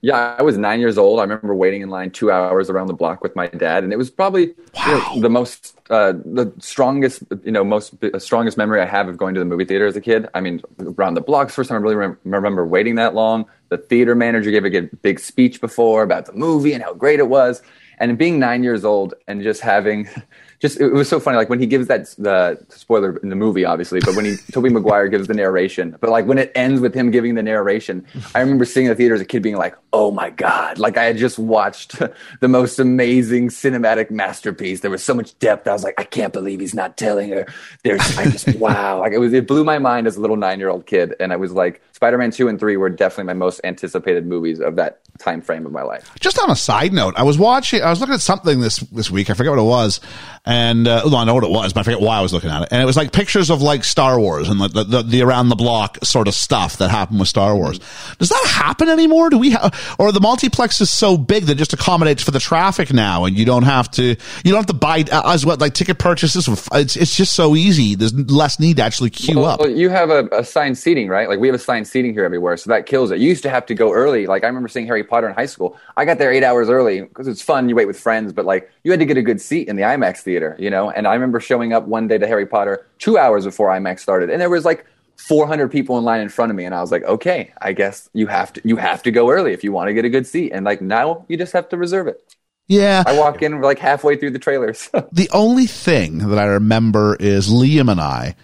[0.02, 1.20] Yeah, I was nine years old.
[1.20, 3.96] I remember waiting in line two hours around the block with my dad, and it
[3.96, 8.82] was probably you know, the most, uh, the strongest, you know, most uh, strongest memory
[8.82, 10.28] I have of going to the movie theater as a kid.
[10.34, 13.46] I mean, around the block, first time I really rem- remember waiting that long.
[13.70, 17.20] The theater manager gave a good- big speech before about the movie and how great
[17.20, 17.62] it was,
[17.98, 20.10] and being nine years old and just having.
[20.64, 21.36] just it was so funny.
[21.36, 24.70] Like when he gives that the spoiler in the movie, obviously, but when he Tobey
[24.70, 28.40] Maguire gives the narration, but like when it ends with him giving the narration, I
[28.40, 31.18] remember seeing the theater as a kid being like, "Oh my god!" Like I had
[31.18, 32.00] just watched
[32.40, 34.80] the most amazing cinematic masterpiece.
[34.80, 35.68] There was so much depth.
[35.68, 37.46] I was like, I can't believe he's not telling her.
[37.84, 39.02] There's I just wow.
[39.02, 41.34] Like it was it blew my mind as a little nine year old kid, and
[41.34, 44.76] I was like, Spider Man two and three were definitely my most anticipated movies of
[44.76, 46.12] that time frame of my life.
[46.20, 49.10] Just on a side note, I was watching, I was looking at something this this
[49.10, 49.30] week.
[49.30, 50.02] I forget what it was,
[50.46, 52.50] and uh, well, I know what it was, but I forget why I was looking
[52.50, 52.68] at it.
[52.72, 55.56] And it was like pictures of like Star Wars and the the, the around the
[55.56, 57.80] block sort of stuff that happened with Star Wars.
[58.20, 59.30] Does that happen anymore?
[59.30, 62.40] Do we have, or the multiplex is so big that it just accommodates for the
[62.42, 65.62] traffic now, and you don't have to you don't have to buy uh, as what
[65.62, 66.50] like ticket purchases.
[66.74, 67.96] It's it's just so easy.
[67.96, 69.62] There's less need to actually queue well, up.
[69.62, 71.30] Well, you have a assigned seating, right?
[71.30, 73.20] Like we have assigned seating here everywhere, so that kills it.
[73.20, 74.28] You used to have to go early.
[74.28, 75.78] Like I remember seeing Harry Potter in high school.
[75.96, 77.70] I got there eight hours early because it's fun.
[77.70, 79.84] You wait with friends, but like you had to get a good seat in the
[79.84, 80.90] IMAX theater, you know.
[80.90, 84.30] And I remember showing up one day to Harry Potter two hours before IMAX started,
[84.30, 84.86] and there was like
[85.18, 88.10] 400 people in line in front of me, and I was like, okay, I guess
[88.14, 90.28] you have to you have to go early if you want to get a good
[90.28, 90.52] seat.
[90.52, 92.36] And like now, you just have to reserve it.
[92.68, 93.04] Yeah.
[93.06, 94.90] I walk in like halfway through the trailers.
[95.12, 98.36] the only thing that I remember is Liam and I,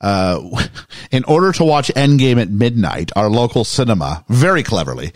[0.00, 0.40] uh,
[1.10, 5.12] in order to watch Endgame at midnight, our local cinema very cleverly,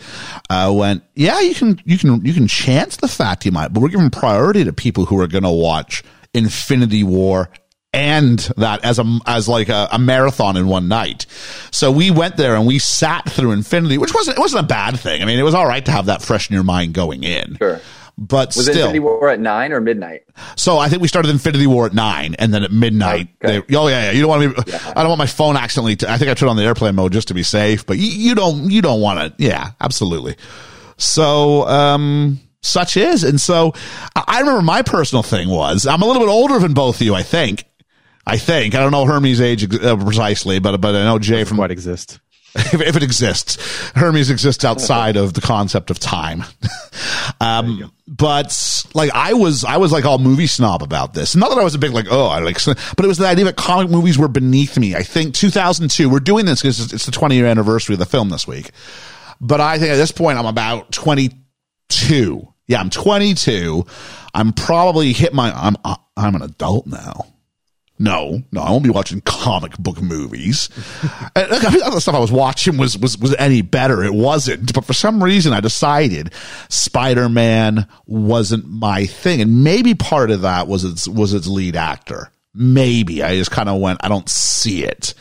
[0.49, 3.81] uh, went, yeah, you can, you can, you can chance the fact you might, but
[3.81, 7.49] we're giving priority to people who are going to watch Infinity War
[7.93, 11.27] and that as a as like a, a, marathon in one night.
[11.71, 14.99] So we went there and we sat through Infinity, which wasn't it wasn't a bad
[14.99, 15.21] thing.
[15.21, 17.57] I mean, it was all right to have that fresh in your mind going in.
[17.57, 17.79] Sure.
[18.17, 20.23] But was still, Infinity War at nine or midnight?
[20.55, 23.63] So I think we started Infinity War at nine, and then at midnight, Okay.
[23.67, 24.63] they, oh yeah, yeah, you don't want to.
[24.63, 25.95] Be, I don't want my phone accidentally.
[25.97, 28.07] To, I think I turned on the airplane mode just to be safe, but you,
[28.07, 29.43] you don't, you don't want to.
[29.43, 30.35] Yeah, absolutely.
[30.97, 33.73] So, um, such is, and so
[34.15, 37.01] I I remember my personal thing was I'm a little bit older than both of
[37.01, 37.15] you.
[37.15, 37.65] I think.
[38.25, 41.57] I think I don't know Hermes' age uh, precisely, but but I know Jay from
[41.57, 42.19] Quite exist.
[42.55, 43.57] if, if it exists.
[43.95, 46.43] Hermes exists outside of the concept of time.
[47.41, 51.35] um, but like I was, I was like all movie snob about this.
[51.35, 53.45] Not that I was a big like, oh, I like, but it was the idea
[53.45, 54.95] that comic movies were beneath me.
[54.95, 58.29] I think 2002, we're doing this because it's the 20 year anniversary of the film
[58.29, 58.69] this week.
[59.41, 62.47] But I think at this point I'm about 22.
[62.67, 63.83] Yeah, I'm 22.
[64.35, 65.75] I'm probably hit my, I'm,
[66.15, 67.32] I'm an adult now.
[67.99, 70.69] No, no, I won't be watching comic book movies.
[71.35, 74.03] and, the stuff I was watching was, was, was any better.
[74.03, 74.73] It wasn't.
[74.73, 76.33] But for some reason, I decided
[76.69, 79.41] Spider Man wasn't my thing.
[79.41, 82.31] And maybe part of that was its, was its lead actor.
[82.55, 83.21] Maybe.
[83.21, 85.13] I just kind of went, I don't see it.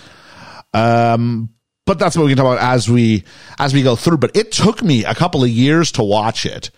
[0.72, 1.50] Um,
[1.84, 3.24] but that's what we can talk about as we,
[3.58, 4.16] as we go through.
[4.16, 6.70] But it took me a couple of years to watch it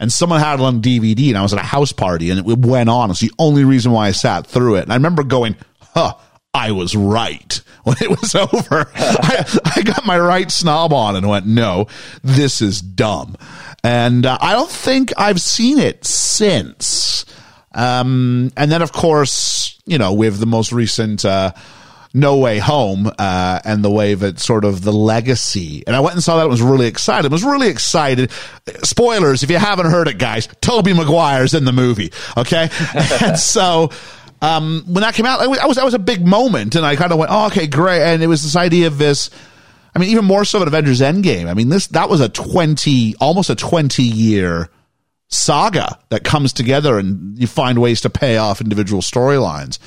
[0.00, 2.58] and someone had it on DVD and I was at a house party and it
[2.58, 3.10] went on.
[3.10, 4.82] It's the only reason why I sat through it.
[4.84, 6.14] And I remember going, huh,
[6.54, 8.90] I was right when it was over.
[8.94, 11.86] I, I, got my right snob on and went, no,
[12.24, 13.36] this is dumb.
[13.84, 17.26] And uh, I don't think I've seen it since.
[17.74, 21.52] Um, and then of course, you know, with the most recent, uh,
[22.12, 25.84] no Way Home uh, and the way that sort of the legacy.
[25.86, 26.42] And I went and saw that.
[26.42, 27.30] and was really excited.
[27.30, 28.30] I was really excited.
[28.82, 32.12] Spoilers, if you haven't heard it, guys, Tobey Maguire's in the movie.
[32.36, 32.68] Okay,
[33.22, 33.90] and so.
[34.42, 37.12] Um, when that came out, I was, that was a big moment and I kind
[37.12, 38.00] of went, oh, okay, great.
[38.00, 39.28] And it was this idea of this,
[39.94, 41.46] I mean, even more so than Avengers Endgame.
[41.46, 44.70] I mean, this, that was a 20, almost a 20 year
[45.28, 49.78] saga that comes together and you find ways to pay off individual storylines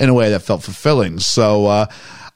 [0.00, 1.20] in a way that felt fulfilling.
[1.20, 1.86] So uh,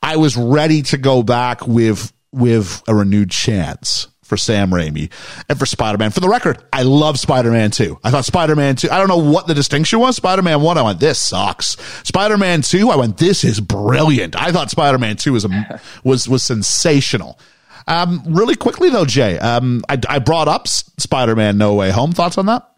[0.02, 5.10] I was ready to go back with with a renewed chance for Sam Raimi
[5.48, 6.10] and for Spider Man.
[6.10, 8.00] For the record, I love Spider Man 2.
[8.02, 10.16] I thought Spider Man 2, I don't know what the distinction was.
[10.16, 11.76] Spider Man 1, I went, this sucks.
[12.06, 14.34] Spider Man 2, I went, this is brilliant.
[14.34, 17.38] I thought Spider Man 2 was, a, was, was sensational.
[17.86, 22.12] Um, really quickly though, Jay, um, I, I brought up Spider Man No Way Home.
[22.12, 22.68] Thoughts on that?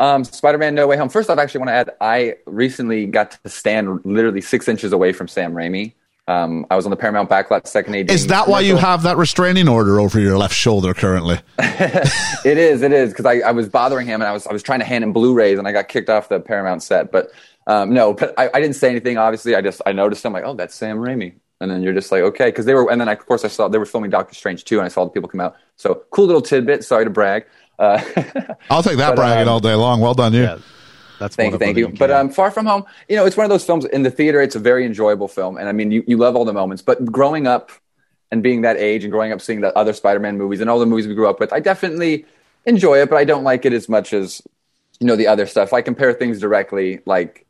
[0.00, 1.08] Um, Spider-Man: No Way Home.
[1.08, 4.92] First off, I actually want to add, I recently got to stand literally six inches
[4.92, 5.92] away from Sam Raimi.
[6.26, 8.10] Um, I was on the Paramount backlot second AD.
[8.10, 11.40] Is that why you have that restraining order over your left shoulder currently?
[11.58, 12.82] it is.
[12.82, 14.84] It is because I, I was bothering him and I was I was trying to
[14.84, 17.10] hand him Blu-rays and I got kicked off the Paramount set.
[17.10, 17.30] But
[17.66, 19.18] um, no, but I, I didn't say anything.
[19.18, 21.34] Obviously, I just I noticed him like, oh, that's Sam Raimi.
[21.60, 23.48] And then you're just like, okay, because they were, and then I, of course I
[23.48, 25.56] saw they were filming Doctor Strange too, and I saw the people come out.
[25.76, 26.84] So cool little tidbit.
[26.84, 27.44] Sorry to brag.
[27.80, 28.02] Uh,
[28.70, 30.00] I'll take that But, bragging um, all day long.
[30.00, 30.42] Well done, you.
[30.42, 30.58] Yeah,
[31.18, 31.88] that's Thank you, thank you.
[31.88, 32.10] you But can.
[32.10, 34.40] um, Far From Home, you know, it's one of those films in the theater.
[34.42, 36.82] It's a very enjoyable film, and I mean, you, you love all the moments.
[36.82, 37.70] But growing up
[38.30, 40.86] and being that age, and growing up seeing the other Spider-Man movies and all the
[40.86, 42.26] movies we grew up with, I definitely
[42.66, 44.42] enjoy it, but I don't like it as much as
[45.00, 45.72] you know the other stuff.
[45.72, 47.46] I compare things directly, like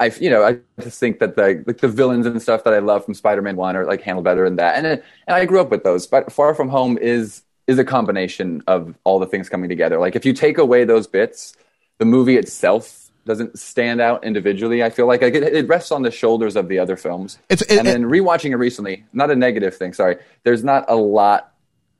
[0.00, 2.78] I, you know, I just think that the like the villains and stuff that I
[2.78, 5.70] love from Spider-Man One are like handled better in that, and and I grew up
[5.70, 6.06] with those.
[6.06, 9.98] But Far From Home is is a combination of all the things coming together.
[10.00, 11.54] Like if you take away those bits,
[11.98, 14.82] the movie itself doesn't stand out individually.
[14.82, 17.38] I feel like, it, it rests on the shoulders of the other films.
[17.50, 19.92] It's- it- and then rewatching it recently, not a negative thing.
[19.92, 21.52] Sorry, there's not a lot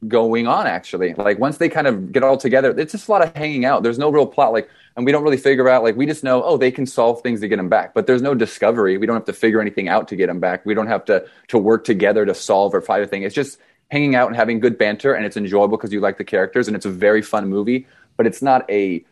[0.07, 1.13] going on actually.
[1.15, 3.83] Like once they kind of get all together, it's just a lot of hanging out.
[3.83, 4.53] There's no real plot.
[4.53, 5.83] Like, and we don't really figure out.
[5.83, 7.95] Like we just know, oh, they can solve things to get them back.
[7.95, 8.97] But there's no discovery.
[8.97, 10.65] We don't have to figure anything out to get them back.
[10.65, 13.23] We don't have to to work together to solve or fight a thing.
[13.25, 13.59] It's just
[13.91, 16.77] hanging out and having good banter, and it's enjoyable because you like the characters, and
[16.77, 17.87] it's a very fun movie.
[18.17, 19.05] But it's not a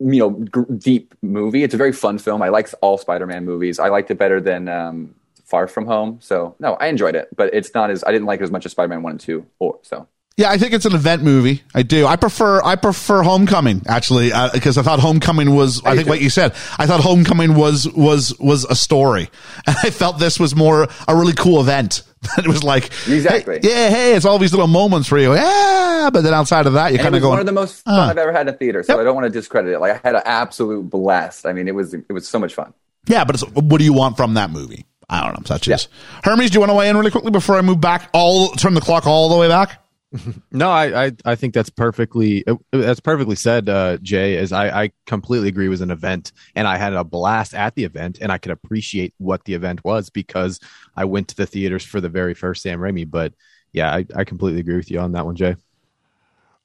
[0.00, 1.62] you know g- deep movie.
[1.62, 2.42] It's a very fun film.
[2.42, 3.78] I like all Spider-Man movies.
[3.78, 5.14] I liked it better than um,
[5.44, 6.18] Far From Home.
[6.20, 8.66] So no, I enjoyed it, but it's not as I didn't like it as much
[8.66, 9.46] as Spider-Man one and two.
[9.58, 11.62] Or so Yeah, I think it's an event movie.
[11.74, 12.06] I do.
[12.06, 15.82] I prefer I prefer Homecoming actually because I thought Homecoming was.
[15.84, 16.10] I do think too.
[16.10, 16.52] what you said.
[16.78, 19.30] I thought Homecoming was was was a story,
[19.66, 22.02] and I felt this was more a really cool event.
[22.38, 23.60] it was like Exactly.
[23.62, 26.72] hey, yeah, hey, it's all these little moments where you, yeah, but then outside of
[26.74, 27.28] that, you kind of go.
[27.30, 28.10] one of the most fun uh.
[28.10, 28.82] I've ever had in a theater.
[28.82, 29.00] So Yep.
[29.00, 29.78] I don't want to discredit it.
[29.78, 31.46] Like I had an absolute blast.
[31.46, 32.72] I mean, it was it was so much fun.
[33.06, 34.84] Yeah, but it's, what do you want from that movie?
[35.08, 35.44] I don't know.
[35.46, 35.76] Such Yeah.
[35.76, 35.88] as
[36.24, 36.50] Hermes.
[36.50, 38.10] Do you want to weigh in really quickly before I move back?
[38.12, 39.82] All turn the clock all the way back.
[40.50, 44.38] No, I, I, I think that's perfectly uh, that's perfectly said, uh, Jay.
[44.38, 47.74] As I, I completely agree, it was an event, and I had a blast at
[47.74, 50.60] the event, and I could appreciate what the event was because
[50.96, 53.08] I went to the theaters for the very first Sam Raimi.
[53.10, 53.34] But
[53.72, 55.56] yeah, I, I completely agree with you on that one, Jay.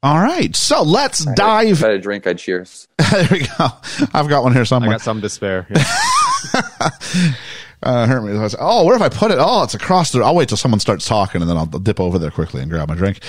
[0.02, 1.80] All right, so let's I dive.
[1.80, 2.88] had a drink, I'd cheers.
[3.12, 3.68] there we go.
[4.14, 4.92] I've got one here somewhere.
[4.92, 5.68] I got some despair.
[5.70, 6.90] Yeah.
[7.84, 9.38] Uh, Hermes was, oh, where have I put it?
[9.40, 10.24] Oh, it's across there.
[10.24, 12.88] I'll wait till someone starts talking and then I'll dip over there quickly and grab
[12.88, 13.20] my drink.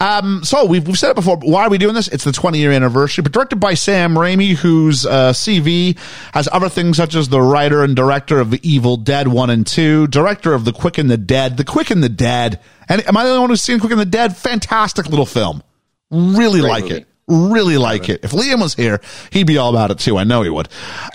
[0.00, 1.36] Um, so we've, we've said it before.
[1.36, 2.08] but Why are we doing this?
[2.08, 5.98] It's the 20 year anniversary, but directed by Sam Raimi, whose uh, CV
[6.34, 9.66] has other things such as the writer and director of The Evil Dead 1 and
[9.66, 12.60] 2, director of The Quick and the Dead, The Quick and the Dead.
[12.88, 14.36] And am I the only one who's seen Quick and the Dead?
[14.36, 15.62] Fantastic little film.
[16.10, 16.96] Really like movie.
[16.96, 18.24] it really like it.
[18.24, 19.00] If Liam was here,
[19.30, 20.18] he'd be all about it too.
[20.18, 20.68] I know he would.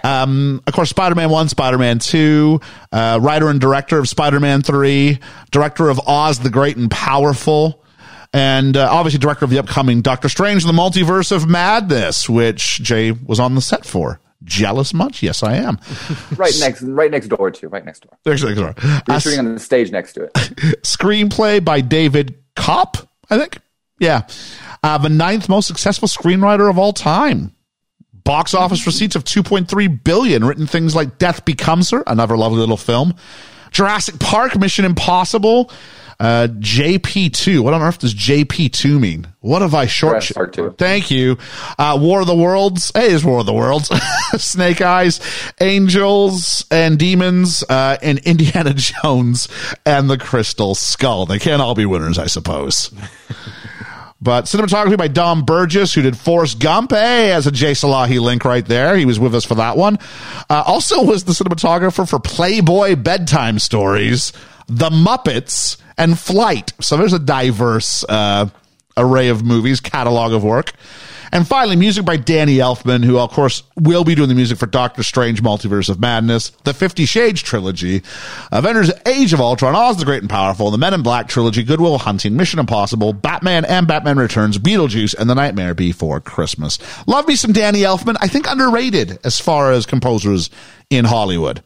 [0.03, 2.59] Um, of course, Spider-Man 1, Spider-Man 2,
[2.91, 5.19] uh, writer and director of Spider-Man 3,
[5.51, 7.83] director of Oz the Great and Powerful,
[8.33, 13.11] and uh, obviously director of the upcoming Doctor Strange the Multiverse of Madness, which Jay
[13.11, 14.19] was on the set for.
[14.43, 15.23] Jealous much?
[15.23, 15.79] Yes, I am.
[16.37, 17.67] Right next, right next door too.
[17.67, 18.17] Right next door.
[18.23, 20.33] There's, there's, You're uh, shooting on the stage next to it.
[20.83, 23.57] screenplay by David Koepp, I think.
[23.99, 24.27] Yeah.
[24.83, 27.53] Uh, the ninth most successful screenwriter of all time.
[28.11, 30.43] Box office receipts of 2.3 billion.
[30.43, 33.15] Written things like Death Becomes Her, another lovely little film.
[33.71, 35.71] Jurassic Park, Mission Impossible.
[36.19, 37.59] Uh, JP2.
[37.59, 39.27] What on earth does JP2 mean?
[39.39, 40.23] What have I short?
[40.23, 40.75] 2.
[40.77, 41.37] Thank you.
[41.77, 42.91] Uh, War of the Worlds.
[42.93, 43.89] Hey, it's War of the Worlds.
[44.37, 45.19] Snake Eyes,
[45.61, 49.47] Angels and Demons, uh, and Indiana Jones
[49.85, 51.27] and the Crystal Skull.
[51.27, 52.91] They can't all be winners, I suppose.
[54.19, 56.91] But cinematography by Don Burgess, who did Forrest Gump.
[56.91, 58.97] Hey, as a Jay Salahi link right there.
[58.97, 59.99] He was with us for that one.
[60.49, 64.33] Uh, also was the cinematographer for Playboy Bedtime Stories,
[64.67, 66.73] The Muppets, and Flight.
[66.81, 68.49] So there's a diverse uh,
[68.95, 70.73] array of movies, catalog of work.
[71.31, 74.65] And finally, music by Danny Elfman, who, of course, will be doing the music for
[74.65, 78.01] Doctor Strange Multiverse of Madness, the Fifty Shades trilogy,
[78.51, 81.97] Avengers Age of Ultron, Oz the Great and Powerful, the Men in Black trilogy, Goodwill
[81.97, 86.79] Hunting, Mission Impossible, Batman and Batman Returns, Beetlejuice, and The Nightmare Before Christmas.
[87.07, 88.17] Love me some Danny Elfman.
[88.21, 90.49] I think underrated as far as composers
[90.89, 91.61] in Hollywood.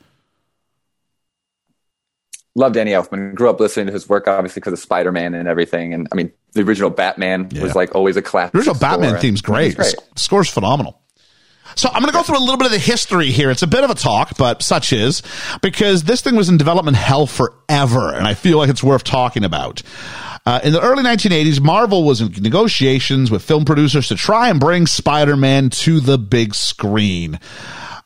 [2.55, 3.33] Love Danny Elfman.
[3.33, 5.93] Grew up listening to his work, obviously because of Spider Man and everything.
[5.93, 7.63] And I mean, the original Batman Yeah.
[7.63, 8.51] was like always a classic.
[8.53, 9.77] The original Batman theme's great.
[9.77, 10.97] The score's phenomenal.
[11.75, 13.49] So I'm going to go through a little bit of the history here.
[13.49, 15.23] It's a bit of a talk, but such is
[15.61, 19.45] because this thing was in development hell forever, and I feel like it's worth talking
[19.45, 19.81] about.
[20.45, 24.59] Uh, in the early 1980s, Marvel was in negotiations with film producers to try and
[24.59, 27.39] bring Spider-Man to the big screen.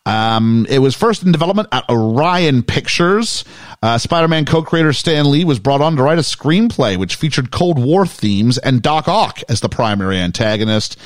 [0.05, 3.43] Um, it was first in development at Orion Pictures.
[3.85, 7.77] Uh, Spider-Man co-creator Stan Lee was brought on to write a screenplay which featured Cold
[7.77, 10.97] War themes and Doc Ock as the primary antagonist,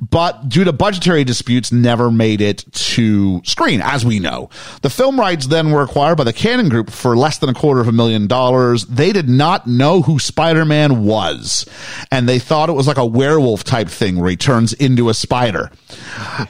[0.00, 4.50] but due to budgetary disputes, never made it to screen, as we know.
[4.82, 7.80] The film rights then were acquired by the Cannon Group for less than a quarter
[7.80, 8.84] of a million dollars.
[8.86, 11.64] They did not know who Spider-Man was,
[12.10, 15.14] and they thought it was like a werewolf type thing where he turns into a
[15.14, 15.70] spider.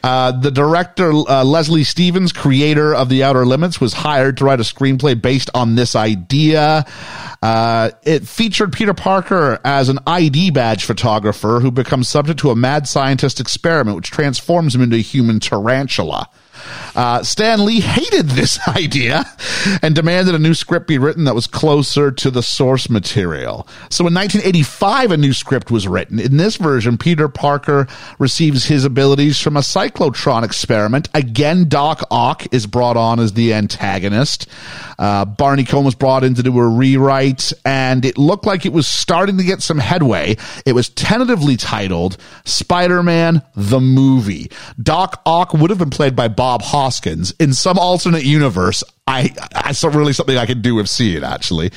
[0.03, 4.61] Uh, the director, uh, Leslie Stevens, creator of The Outer Limits, was hired to write
[4.61, 6.85] a screenplay based on this idea.
[7.43, 12.57] Uh, it featured Peter Parker as an ID badge photographer who becomes subject to a
[12.57, 16.29] mad scientist experiment, which transforms him into a human tarantula.
[16.95, 19.25] Uh, Stan Lee hated this idea
[19.83, 23.67] and demanded a new script be written that was closer to the source material.
[23.91, 26.19] So in 1985, a new script was written.
[26.21, 27.87] In this version, Peter Parker
[28.19, 31.09] receives his abilities from a cyclotron experiment.
[31.15, 34.47] Again, Doc Ock is brought on as the antagonist.
[34.99, 38.73] Uh, Barney Cohen was brought in to do a rewrite, and it looked like it
[38.73, 40.37] was starting to get some headway.
[40.65, 44.51] It was tentatively titled Spider-Man the Movie.
[44.81, 47.33] Doc Ock would have been played by Bob Hoskins.
[47.41, 49.33] In some alternate universe, I,
[49.73, 51.71] saw really something I could do with seeing actually.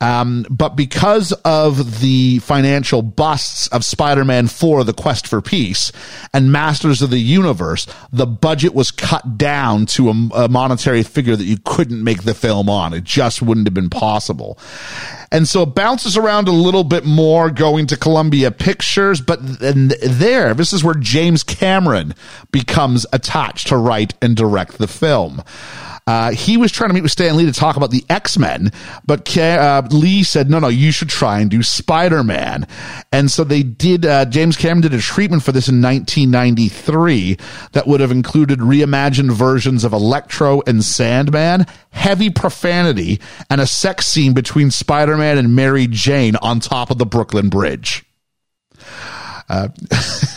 [0.00, 5.90] Um, but because of the financial busts of Superman 4, The Quest for Peace
[6.32, 11.34] and Masters of the Universe, the budget was cut down to a, a monetary figure
[11.34, 12.94] that you couldn't make the film on.
[12.94, 14.56] It just wouldn't have been possible.
[15.32, 19.92] And so it bounces around a little bit more going to Columbia Pictures, but then
[20.02, 22.14] there, this is where James Cameron
[22.52, 25.42] becomes attached to write and direct the film.
[26.08, 28.72] Uh, he was trying to meet with Stan Lee to talk about the X Men,
[29.04, 32.66] but uh, Lee said, "No, no, you should try and do Spider Man."
[33.12, 34.06] And so they did.
[34.06, 37.36] Uh, James Cameron did a treatment for this in 1993
[37.72, 44.06] that would have included reimagined versions of Electro and Sandman, heavy profanity, and a sex
[44.06, 48.06] scene between Spider Man and Mary Jane on top of the Brooklyn Bridge.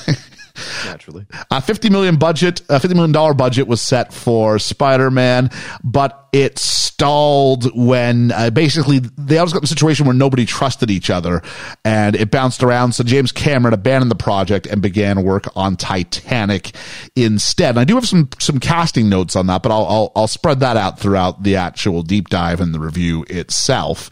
[0.85, 1.25] Uh, Naturally.
[1.49, 5.49] A 50 million budget, a 50 million dollar budget was set for Spider-Man,
[5.83, 6.57] but it
[7.01, 11.41] stalled when uh, basically they always got in a situation where nobody trusted each other
[11.83, 12.93] and it bounced around.
[12.93, 16.71] So James Cameron abandoned the project and began work on Titanic
[17.15, 17.71] instead.
[17.71, 20.61] And I do have some, some casting notes on that, but I'll, I'll, I'll spread
[20.61, 24.09] that out throughout the actual deep dive and the review itself.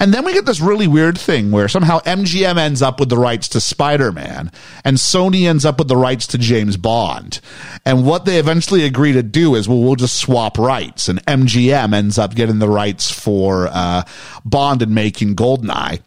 [0.00, 3.18] And then we get this really weird thing where somehow MGM ends up with the
[3.18, 4.50] rights to Spider-Man
[4.84, 7.40] and Sony ends up with the rights to James Bond.
[7.84, 11.57] And what they eventually agree to do is, well, we'll just swap rights and MGM
[11.58, 14.02] ends up getting the rights for uh,
[14.44, 16.02] Bond and making Goldeneye.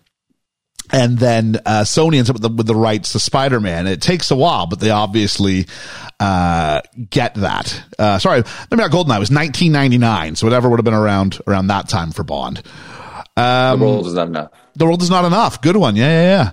[0.94, 3.88] And then uh, Sony ends up with the, with the rights to Spider-Man.
[3.88, 5.68] It takes a while, but they obviously
[6.20, 7.82] uh, get that.
[7.98, 9.16] Uh, sorry, maybe not Goldeneye.
[9.16, 12.62] It was 1999, so whatever would have been around around that time for Bond.
[13.80, 14.52] the world is not enough.
[14.76, 15.62] The world is not enough.
[15.62, 15.96] Good one.
[15.96, 16.52] Yeah, yeah, yeah.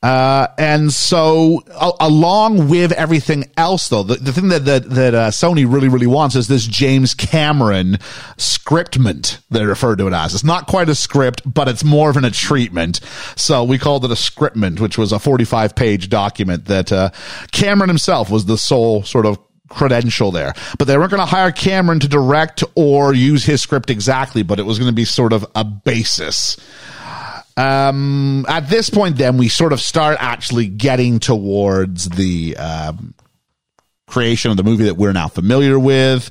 [0.00, 5.14] Uh, and so a- along with everything else though, the, the thing that, that, that,
[5.14, 7.98] uh, Sony really, really wants is this James Cameron
[8.36, 9.40] scriptment.
[9.50, 10.34] They refer to it as.
[10.34, 13.00] It's not quite a script, but it's more of an a treatment.
[13.34, 17.10] So we called it a scriptment, which was a 45 page document that, uh,
[17.50, 19.38] Cameron himself was the sole sort of
[19.68, 20.54] credential there.
[20.78, 24.58] But they weren't going to hire Cameron to direct or use his script exactly, but
[24.58, 26.56] it was going to be sort of a basis.
[27.58, 33.14] Um, at this point, then we sort of start actually getting towards the um,
[34.06, 36.30] creation of the movie that we're now familiar with.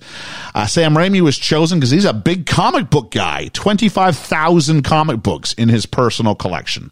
[0.56, 3.50] Uh, Sam Raimi was chosen because he's a big comic book guy.
[3.54, 6.92] Twenty five thousand comic books in his personal collection.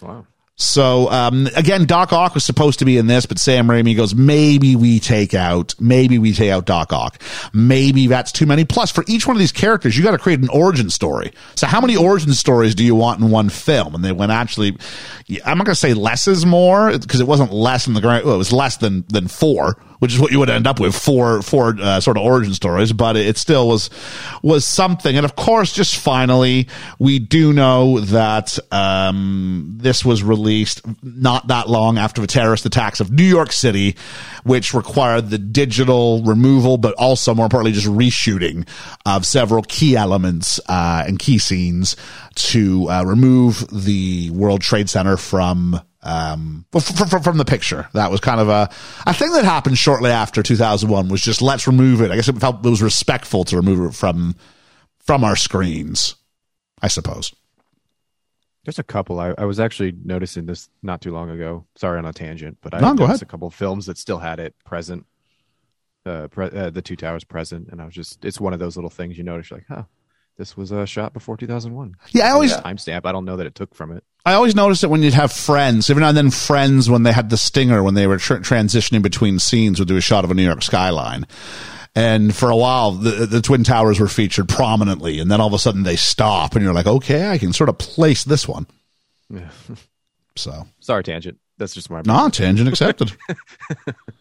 [0.00, 0.26] Wow.
[0.60, 4.14] So um, again, Doc Ock was supposed to be in this, but Sam Raimi goes,
[4.14, 7.20] maybe we take out, maybe we take out Doc Ock.
[7.54, 8.66] Maybe that's too many.
[8.66, 11.32] Plus, for each one of these characters, you got to create an origin story.
[11.54, 13.94] So how many origin stories do you want in one film?
[13.94, 14.76] And they went actually,
[15.46, 18.26] I'm not going to say less is more because it wasn't less in the grand.
[18.26, 20.94] Well, it was less than than four which is what you would end up with
[20.94, 23.88] four four uh, sort of origin stories but it still was
[24.42, 25.16] was something.
[25.16, 31.68] And of course just finally we do know that um, this was released not that
[31.68, 33.96] long after the terrorist attacks of New York City
[34.44, 38.66] which required the digital removal but also more importantly just reshooting
[39.06, 41.94] of several key elements uh, and key scenes
[42.34, 47.88] to uh, remove the World Trade Center from um, well, from, from, from the picture.
[47.92, 48.70] That was kind of a,
[49.06, 52.10] a thing that happened shortly after 2001 was just let's remove it.
[52.10, 54.34] I guess it felt it was respectful to remove it from,
[54.98, 56.16] from our screens,
[56.80, 57.34] I suppose.
[58.64, 59.18] There's a couple.
[59.20, 61.64] I, I was actually noticing this not too long ago.
[61.76, 64.38] Sorry on a tangent, but I No, noticed a couple of films that still had
[64.38, 65.06] it present.
[66.06, 68.76] Uh, pre- uh, the two towers present, and I was just, it's one of those
[68.76, 69.82] little things you notice, you're like, huh,
[70.40, 71.96] this was a shot before 2001.
[72.12, 74.02] Yeah, I always, Timestamp, I don't know that it took from it.
[74.24, 77.12] I always noticed it when you'd have friends, every now and then friends when they
[77.12, 80.30] had the stinger, when they were tr- transitioning between scenes would do a shot of
[80.30, 81.26] a New York skyline.
[81.94, 85.18] And for a while, the, the Twin Towers were featured prominently.
[85.18, 87.68] And then all of a sudden they stop and you're like, okay, I can sort
[87.68, 88.66] of place this one.
[89.28, 89.50] Yeah.
[90.36, 91.38] So, Sorry, tangent.
[91.58, 93.12] That's just my no, tangent accepted.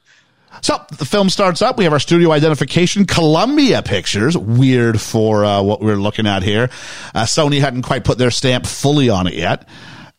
[0.62, 1.78] So the film starts up.
[1.78, 4.38] We have our studio identification, Columbia Pictures.
[4.38, 6.70] Weird for uh, what we're looking at here.
[7.16, 9.68] Uh, Sony hadn't quite put their stamp fully on it yet.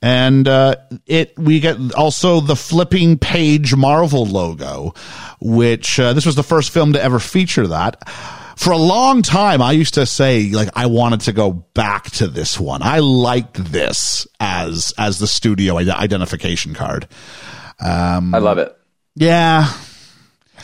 [0.03, 0.77] And uh,
[1.07, 4.95] it we get also the flipping page Marvel logo,
[5.41, 8.09] which uh, this was the first film to ever feature that.
[8.57, 12.29] For a long time, I used to say like I wanted to go back to
[12.29, 12.83] this one.
[12.83, 17.07] I liked this as as the studio identification card.
[17.79, 18.75] Um, I love it.
[19.17, 19.71] Yeah,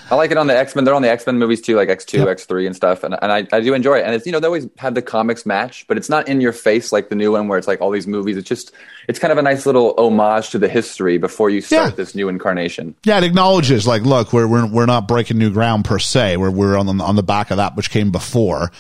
[0.09, 0.84] I like it on the X Men.
[0.84, 3.02] They're on the X Men movies too, like X two, X three, and stuff.
[3.02, 4.04] And and I, I do enjoy it.
[4.04, 6.52] And it's you know they always have the comics match, but it's not in your
[6.52, 8.36] face like the new one where it's like all these movies.
[8.36, 8.70] It's just
[9.09, 11.96] it's kind of a nice little homage to the history before you start Yeah.
[11.96, 12.94] this new incarnation.
[13.04, 16.36] Yeah, it acknowledges like, look, we're we're we're not breaking new ground per se.
[16.36, 18.70] We're we're on the on the back of that which came before.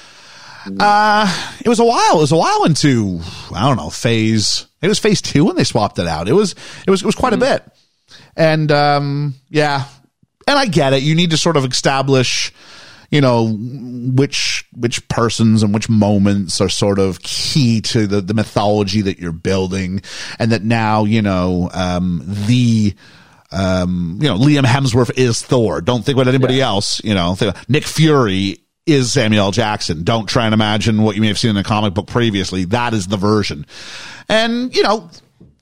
[0.80, 2.16] Uh it was a while.
[2.18, 3.20] It was a while into
[3.54, 4.66] I don't know phase.
[4.82, 6.28] It was phase two when they swapped it out.
[6.28, 6.54] It was
[6.86, 7.64] it was it was quite a bit.
[8.36, 9.84] And um yeah,
[10.46, 11.02] and I get it.
[11.02, 12.52] You need to sort of establish,
[13.10, 18.34] you know, which which persons and which moments are sort of key to the the
[18.34, 20.02] mythology that you're building,
[20.38, 22.94] and that now you know um the
[23.52, 25.80] um, you know, Liam Hemsworth is Thor.
[25.80, 27.00] Don't think about anybody else.
[27.04, 29.50] You know, think, Nick Fury is Samuel L.
[29.52, 30.04] Jackson.
[30.04, 32.64] Don't try and imagine what you may have seen in a comic book previously.
[32.66, 33.66] That is the version.
[34.28, 35.10] And, you know,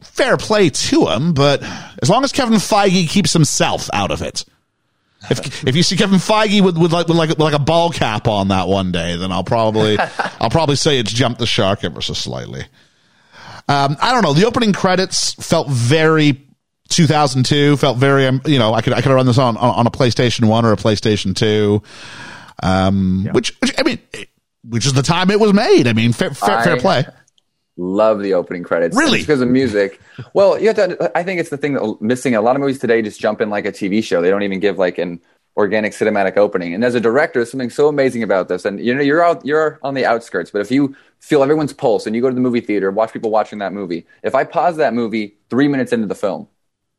[0.02, 1.62] fair play to him, but
[2.02, 4.44] as long as Kevin Feige keeps himself out of it.
[5.30, 7.90] If, if you see Kevin Feige with, with like with like with like a ball
[7.90, 9.98] cap on that one day, then I'll probably
[10.40, 12.64] I'll probably say it's jumped the shark ever so slightly.
[13.68, 14.34] Um, I don't know.
[14.34, 16.42] The opening credits felt very
[16.90, 17.76] 2002.
[17.78, 19.90] Felt very, um, you know, I could I could have run this on on, a
[19.90, 21.82] PlayStation One or a PlayStation Two.
[22.62, 23.98] Um, which, which I mean,
[24.68, 25.86] which is the time it was made.
[25.86, 27.04] I mean, fair fair, fair I- play.
[27.76, 28.96] Love the opening credits.
[28.96, 29.20] Really?
[29.20, 30.00] because of music.
[30.32, 31.18] well, you have to.
[31.18, 32.34] I think it's the thing that missing.
[32.34, 34.22] A lot of movies today just jump in like a TV show.
[34.22, 35.20] They don't even give like an
[35.56, 36.74] organic cinematic opening.
[36.74, 38.64] And as a director, there's something so amazing about this.
[38.64, 42.06] And you know, you're out, you're on the outskirts, but if you feel everyone's pulse
[42.06, 44.06] and you go to the movie theater, watch people watching that movie.
[44.22, 46.48] If I pause that movie three minutes into the film,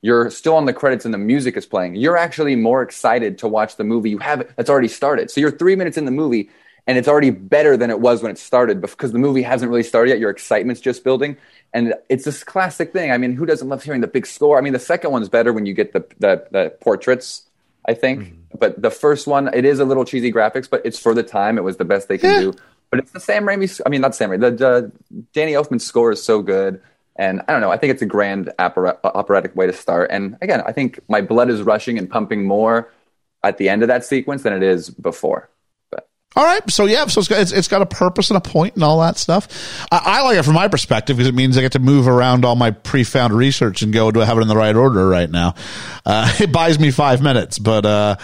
[0.02, 1.96] you're still on the credits and the music is playing.
[1.96, 5.32] You're actually more excited to watch the movie you have that's already started.
[5.32, 6.50] So you're three minutes in the movie
[6.88, 9.84] and it's already better than it was when it started because the movie hasn't really
[9.84, 10.20] started yet.
[10.20, 11.38] Your excitement's just building.
[11.74, 13.12] And it's this classic thing.
[13.12, 14.58] I mean, who doesn't love hearing the big score?
[14.58, 17.44] I mean, the second one's better when you get the, the, the portraits,
[17.88, 18.34] I think.
[18.58, 21.58] But the first one, it is a little cheesy graphics, but it's for the time.
[21.58, 22.54] It was the best they could do.
[22.92, 24.82] But it's the Sam Raimi, I mean, not Sam Raimi, the, uh,
[25.34, 26.82] Danny Elfman score is so good.
[27.18, 27.72] And I don't know.
[27.72, 30.12] I think it's a grand opera- operatic way to start.
[30.12, 32.92] And again, I think my blood is rushing and pumping more
[33.44, 35.50] at the end of that sequence than it is before.
[36.36, 38.76] All right, so yeah, so it's got, it's, it's got a purpose and a point
[38.76, 39.48] and all that stuff.
[39.92, 42.44] I, I like it from my perspective because it means I get to move around
[42.44, 45.30] all my pre-found research and go, do I have it in the right order right
[45.30, 45.56] now?
[46.06, 48.18] Uh, it buys me five minutes, but uh,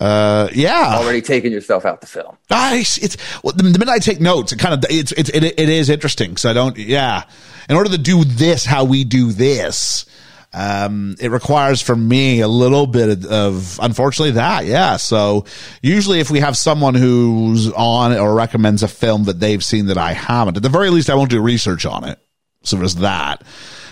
[0.00, 2.36] uh, yeah, already taking yourself out the film.
[2.50, 2.96] Nice.
[2.98, 5.68] It's well, the, the minute I take notes, it kind of it's it's it, it
[5.68, 6.76] is interesting So I don't.
[6.78, 7.24] Yeah,
[7.68, 10.06] in order to do this, how we do this,
[10.54, 14.66] um, it requires for me a little bit of, unfortunately that.
[14.66, 14.96] Yeah.
[14.96, 15.46] So
[15.82, 19.98] usually, if we have someone who's on or recommends a film that they've seen that
[19.98, 22.18] I haven't, at the very least, I won't do research on it.
[22.64, 23.42] So there's that.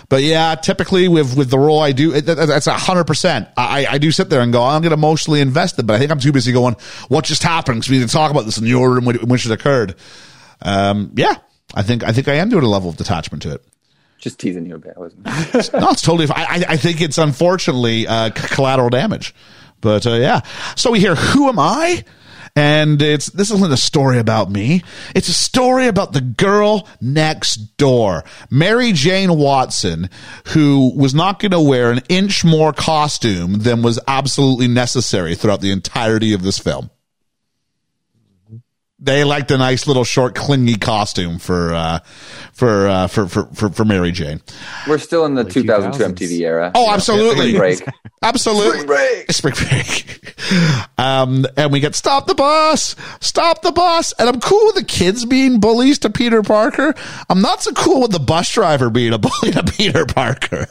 [0.07, 3.47] But yeah, typically with with the role I do, it, that's a hundred percent.
[3.55, 6.19] I I do sit there and go, I'm get emotionally invested, but I think I'm
[6.19, 6.75] too busy going,
[7.07, 7.79] what just happened?
[7.79, 9.95] Because we to talk about this in the order in which it occurred.
[10.61, 11.35] Um, yeah,
[11.73, 13.65] I think I think I am doing a level of detachment to it.
[14.21, 14.97] Just teasing you a bit.
[14.97, 15.21] Wasn't.
[15.25, 15.73] it?
[15.73, 16.27] No, it's totally.
[16.33, 19.33] I I think it's unfortunately uh, collateral damage,
[19.81, 20.41] but uh, yeah.
[20.75, 22.05] So we hear, who am I?
[22.55, 24.83] And it's this isn't a story about me.
[25.15, 30.09] It's a story about the girl next door, Mary Jane Watson,
[30.49, 35.61] who was not going to wear an inch more costume than was absolutely necessary throughout
[35.61, 36.89] the entirety of this film.
[39.03, 41.99] They liked a nice little short, clingy costume for uh,
[42.53, 44.41] for, uh, for for for for Mary Jane.
[44.87, 46.13] We're still in the Late 2002 2000s.
[46.29, 46.71] MTV era.
[46.75, 47.53] Oh, You know, absolutely.
[47.55, 47.87] Spring break.
[48.23, 48.81] Absolutely.
[48.81, 49.31] Spring break.
[49.31, 50.35] Spring break.
[50.99, 54.13] Um, and we get stop the bus, stop the bus.
[54.19, 56.93] And I'm cool with the kids being bullies to Peter Parker.
[57.29, 60.67] I'm not so cool with the bus driver being a bully to Peter Parker.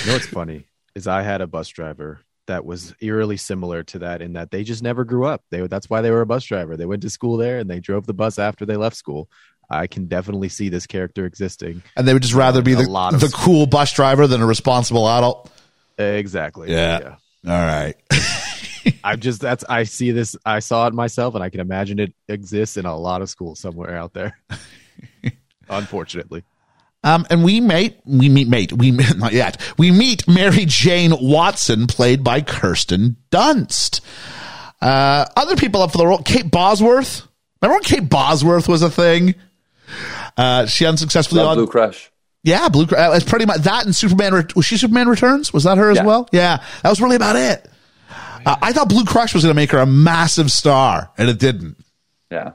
[0.00, 2.20] You know what's funny is I had a bus driver
[2.52, 5.42] that was eerily similar to that in that they just never grew up.
[5.50, 6.76] They that's why they were a bus driver.
[6.76, 9.30] They went to school there and they drove the bus after they left school.
[9.70, 11.82] I can definitely see this character existing.
[11.96, 15.50] And they would just rather be the, the cool bus driver than a responsible adult.
[15.96, 16.70] Exactly.
[16.70, 17.16] Yeah.
[17.46, 17.94] All right.
[19.04, 22.12] I'm just that's I see this I saw it myself and I can imagine it
[22.28, 24.38] exists in a lot of schools somewhere out there.
[25.70, 26.44] Unfortunately.
[27.04, 29.60] Um, and we meet, we meet, mate, we not yet.
[29.78, 34.00] We meet Mary Jane Watson, played by Kirsten Dunst.
[34.80, 37.26] Uh, other people up for the role, Kate Bosworth.
[37.60, 39.34] Remember when Kate Bosworth was a thing?
[40.36, 42.10] Uh, she unsuccessfully Love on Blue Crush.
[42.42, 42.84] yeah, Blue.
[42.84, 44.46] Uh, it's pretty much that and Superman.
[44.56, 45.52] Was she Superman Returns?
[45.52, 46.04] Was that her as Yeah.
[46.04, 46.28] well?
[46.32, 47.68] Yeah, that was really about it.
[48.44, 51.38] Uh, I thought Blue Crush was going to make her a massive star, and it
[51.38, 51.76] didn't.
[52.32, 52.52] Yeah.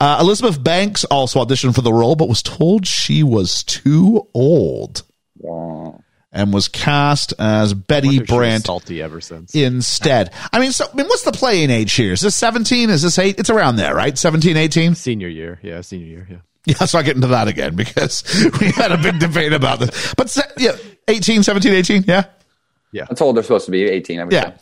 [0.00, 5.02] Uh, Elizabeth Banks also auditioned for the role, but was told she was too old
[5.38, 6.00] Wow.
[6.32, 9.54] and was cast as Betty Wonder if she was Brant salty ever since.
[9.54, 10.32] instead.
[10.52, 12.12] I mean, so I mean, what's the playing age here?
[12.12, 12.88] Is this 17?
[12.90, 13.38] Is this 8?
[13.40, 14.16] It's around there, right?
[14.16, 14.94] 17, 18?
[14.94, 16.36] Senior year, yeah, senior year, yeah.
[16.66, 18.22] Yeah, let's not get into that again because
[18.60, 20.14] we had a big debate about this.
[20.14, 20.76] But yeah,
[21.08, 22.24] 18, 17, 18, yeah?
[22.92, 24.50] That's how old they're supposed to be, 18, I would Yeah.
[24.50, 24.54] say.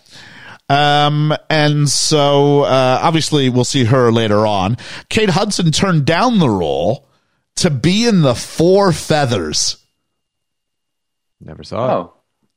[0.68, 4.78] Um, and so, uh, obviously we'll see her later on.
[5.10, 7.08] Kate Hudson turned down the role
[7.56, 9.76] to be in the Four Feathers.
[11.40, 11.90] Never saw it.
[11.92, 12.14] Oh.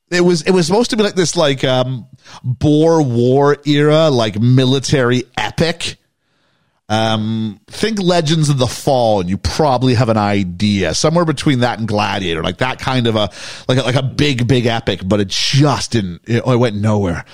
[0.09, 2.07] It was, it was supposed to be like this, like, um,
[2.41, 5.97] Boer War era, like military epic.
[6.87, 11.79] Um, think Legends of the Fall, and you probably have an idea somewhere between that
[11.79, 13.29] and Gladiator, like that kind of a,
[13.67, 17.25] like a, like a big, big epic, but it just didn't, it, it went nowhere.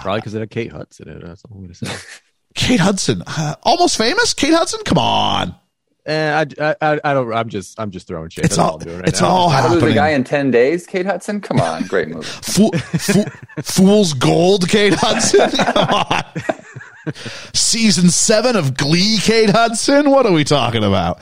[0.00, 1.24] Probably because it had Kate Hudson in it.
[1.26, 1.96] That's all I'm going to say.
[2.54, 4.34] Kate Hudson, uh, almost famous.
[4.34, 5.54] Kate Hudson, come on.
[6.06, 7.32] Eh, I, I, I don't.
[7.32, 7.78] I'm just.
[7.78, 8.46] I'm just throwing shit.
[8.46, 9.28] It's That's all, I'm doing right it's now.
[9.28, 11.40] all How to lose a guy in 10 days, Kate Hudson?
[11.40, 11.84] Come on.
[11.84, 12.26] Great movie.
[12.26, 13.24] Fool, fool,
[13.62, 15.50] fool's gold, Kate Hudson.
[15.74, 17.12] Come on.
[17.54, 20.10] Season seven of Glee, Kate Hudson.
[20.10, 21.20] What are we talking about?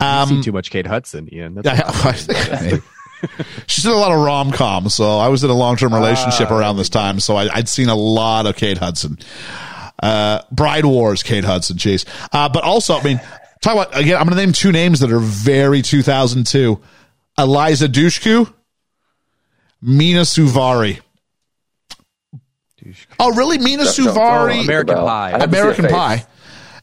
[0.00, 1.54] I've seen too much Kate Hudson, Ian.
[1.54, 2.80] That's I, I
[3.20, 3.32] think
[3.66, 4.94] she's in a lot of rom coms.
[4.94, 7.20] So I was in a long term relationship around this time.
[7.20, 9.18] So I, I'd seen a lot of Kate Hudson.
[10.02, 12.04] Uh, Bride Wars, Kate Hudson, jeez.
[12.32, 13.20] Uh, but also, I mean,
[13.60, 14.16] talk about again.
[14.16, 16.80] I'm going to name two names that are very 2002:
[17.36, 18.52] Eliza Dushku,
[19.82, 21.00] Mena Suvari.
[23.18, 23.58] Oh, really?
[23.58, 25.28] Mena Don't- don't- Suvari, don't American Pie.
[25.34, 25.92] I have to see a American face.
[25.92, 26.26] Pie.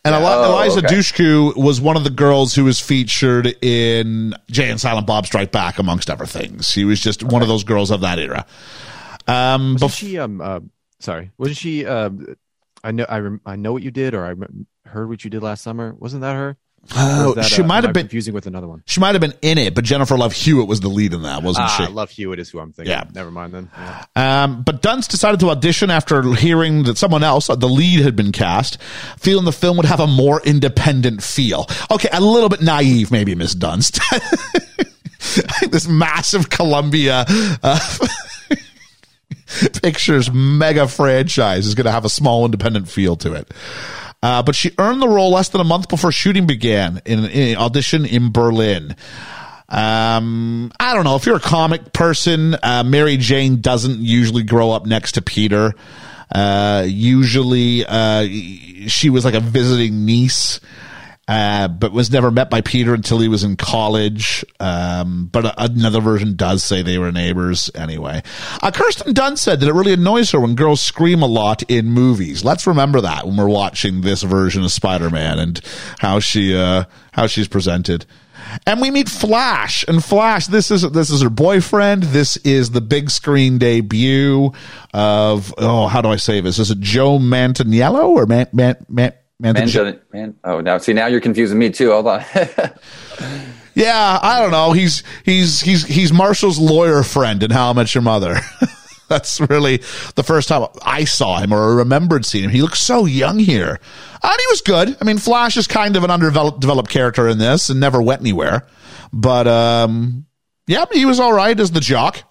[0.05, 0.19] And Oh,
[0.53, 0.87] Eliza okay.
[0.95, 5.51] Dushku was one of the girls who was featured in Jay and Silent Bob Strike
[5.51, 6.69] Back, amongst other things.
[6.69, 8.45] She was just one of those girls of that era.
[9.27, 10.19] Um, Wasn't bef- she?
[10.19, 10.39] Um.
[10.41, 10.59] Uh,
[10.99, 11.31] sorry.
[11.37, 11.85] Wasn't she?
[11.85, 12.11] Uh,
[12.83, 13.05] I know.
[13.09, 13.19] I.
[13.19, 15.95] Rem- I know what you did, or I rem- heard what you did last summer.
[15.97, 16.57] Wasn't that her?
[16.95, 18.03] Oh, that, she uh, might have been.
[18.03, 18.83] confusing with another one.
[18.85, 21.41] She might have been in it, but Jennifer Love Hewitt was the lead in that,
[21.41, 21.91] wasn't Ah, she?
[21.91, 22.91] Love Hewitt is who I'm thinking.
[22.91, 23.05] Yeah.
[23.13, 23.69] Never mind then.
[23.75, 24.43] Yeah.
[24.43, 28.31] Um, but Dunst decided to audition after hearing that someone else, the lead, had been
[28.31, 28.79] cast,
[29.17, 31.67] feeling the film would have a more independent feel.
[31.89, 33.99] Okay, a little bit naive, maybe, Miss Dunst.
[35.71, 37.25] this massive Columbia
[37.63, 37.79] uh,
[39.81, 43.51] Pictures mega franchise is going to have a small independent feel to it.
[44.25, 47.57] Uh, but she earned the role less than a month before shooting began in an
[47.57, 48.95] audition in Berlin.
[49.69, 52.55] Um, I don't know if you're a comic person.
[52.63, 55.75] Uh, Mary Jane doesn't usually grow up next to Peter.
[56.33, 58.25] Uh, usually, uh,
[58.87, 60.59] she was like a visiting niece.
[61.27, 64.45] Uh, but was never met by Peter until he was in college.
[64.59, 68.21] Um, but another version does say they were neighbors anyway.
[68.61, 71.87] Uh, Kirsten Dunst said that it really annoys her when girls scream a lot in
[71.87, 72.43] movies.
[72.43, 75.61] Let's remember that when we're watching this version of Spider-Man and
[75.97, 78.05] how she, uh, how she's presented.
[78.67, 80.45] And we meet Flash, and Flash.
[80.47, 82.03] This is this is her boyfriend.
[82.03, 84.51] This is the big screen debut
[84.93, 86.59] of oh, how do I say this?
[86.59, 89.13] Is it Joe Manganiello or Man Man Man?
[89.39, 89.55] Man,
[90.13, 91.91] man, oh, now see, now you're confusing me too.
[91.91, 92.23] Hold on.
[93.75, 94.71] Yeah, I don't know.
[94.71, 98.37] He's he's he's he's Marshall's lawyer friend in How I Met Your Mother.
[99.09, 99.77] That's really
[100.15, 102.51] the first time I saw him or remembered seeing him.
[102.51, 103.79] He looks so young here.
[104.23, 104.97] And he was good.
[104.99, 108.65] I mean, Flash is kind of an underdeveloped character in this and never went anywhere.
[109.11, 110.25] But um
[110.67, 112.23] yeah, he was all right as the jock.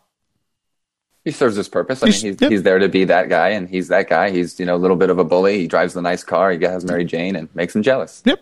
[1.24, 2.02] He serves his purpose.
[2.02, 2.50] I mean, He's- he's, yep.
[2.50, 4.30] he's there to be that guy, and he's that guy.
[4.30, 5.58] He's you know a little bit of a bully.
[5.60, 6.50] He drives the nice car.
[6.52, 8.22] He has Mary Jane and makes him jealous.
[8.26, 8.40] Yep.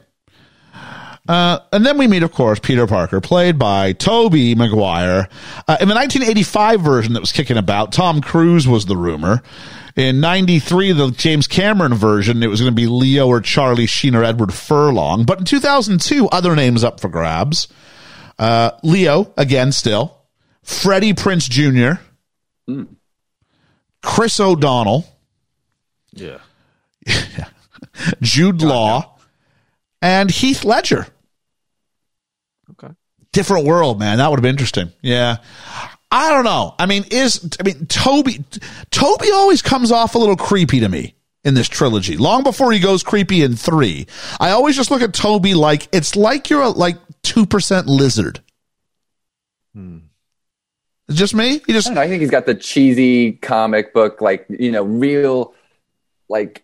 [1.28, 5.28] Uh, and then we meet, of course, Peter Parker, played by Tobey Maguire.
[5.68, 9.40] Uh, in the 1985 version that was kicking about, Tom Cruise was the rumor.
[9.94, 14.16] In 93, the James Cameron version, it was going to be Leo or Charlie Sheen
[14.16, 15.24] or Edward Furlong.
[15.24, 17.68] But in 2002, other names up for grabs.
[18.36, 20.18] Uh, Leo, again, still.
[20.64, 22.00] Freddie Prinze Jr.,
[22.72, 22.96] Mm.
[24.02, 25.06] Chris O'Donnell,
[26.12, 26.38] Yeah.
[28.20, 29.18] Jude Law,
[30.00, 31.06] and Heath Ledger.
[32.70, 32.92] Okay.
[33.32, 34.18] different world, man.
[34.18, 34.92] That would have been interesting.
[35.02, 35.36] Yeah.
[36.10, 36.74] I don't know.
[36.78, 38.44] I mean, is, I mean, Tobey,
[38.90, 41.14] Tobey always comes off a little creepy to me
[41.44, 42.16] in this trilogy.
[42.16, 44.06] Long before he goes creepy in three,
[44.38, 48.42] I always just look at Tobey like, it's like you're a, like 2% lizard.
[49.74, 49.98] Hmm.
[51.08, 51.60] It's just me.
[51.66, 52.00] He just I know.
[52.00, 55.54] I think he's got the cheesy comic book, like you know, real,
[56.28, 56.62] like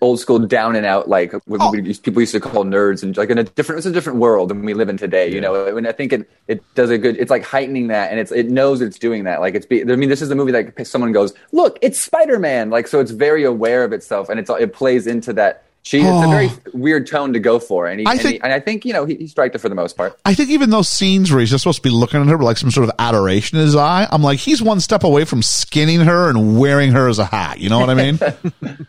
[0.00, 1.70] old school down and out, like what Oh.
[1.70, 4.64] people used to call nerds, and like in a different, it's a different world than
[4.64, 5.30] we live in today.
[5.30, 7.16] You know, and I think it it does a good.
[7.18, 9.40] It's like heightening that, and it's it knows it's doing that.
[9.40, 9.66] Like it's.
[9.66, 12.88] Be, I mean, this is a movie that someone goes, "Look, it's Spider Man!" Like
[12.88, 15.64] so, it's very aware of itself, and it's it plays into that.
[15.82, 18.40] She, it's a very weird tone to go for, and he, I and, think- he,
[18.42, 20.18] and I think you know he, he striked it for the most part.
[20.26, 22.44] I think even those scenes where he's just supposed to be looking at her with
[22.44, 25.42] like some sort of adoration in his eye, I'm like, he's one step away from
[25.42, 27.60] skinning her and wearing her as a hat.
[27.60, 28.18] You know what I mean?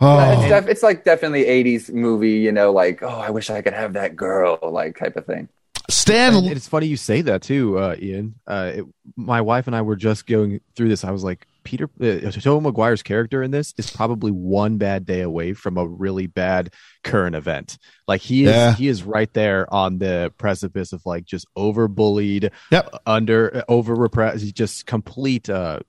[0.00, 3.62] Uh, It's, def- it's like definitely 80s movie, you know, like, oh, I wish I
[3.62, 5.48] could have that girl, like type of thing.
[5.88, 8.34] Stan, And it's funny you say that too, uh, Ian.
[8.44, 8.84] Uh, it,
[9.14, 11.04] my wife and I were just going through this.
[11.04, 15.20] I was like, Peter, uh, Tobey Maguire's character in this is probably one bad day
[15.20, 16.72] away from a really bad
[17.04, 17.78] current event.
[18.08, 18.74] Like he is, Yeah.
[18.74, 23.02] he is right there on the precipice of like just over bullied, Yep.
[23.06, 24.54] under over repressed.
[24.54, 25.80] Just complete uh,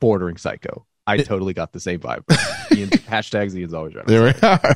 [0.00, 0.86] bordering psycho.
[1.06, 2.24] I totally got the same vibe.
[2.76, 4.06] Ian, hashtags Ian's always right.
[4.06, 4.74] There we are.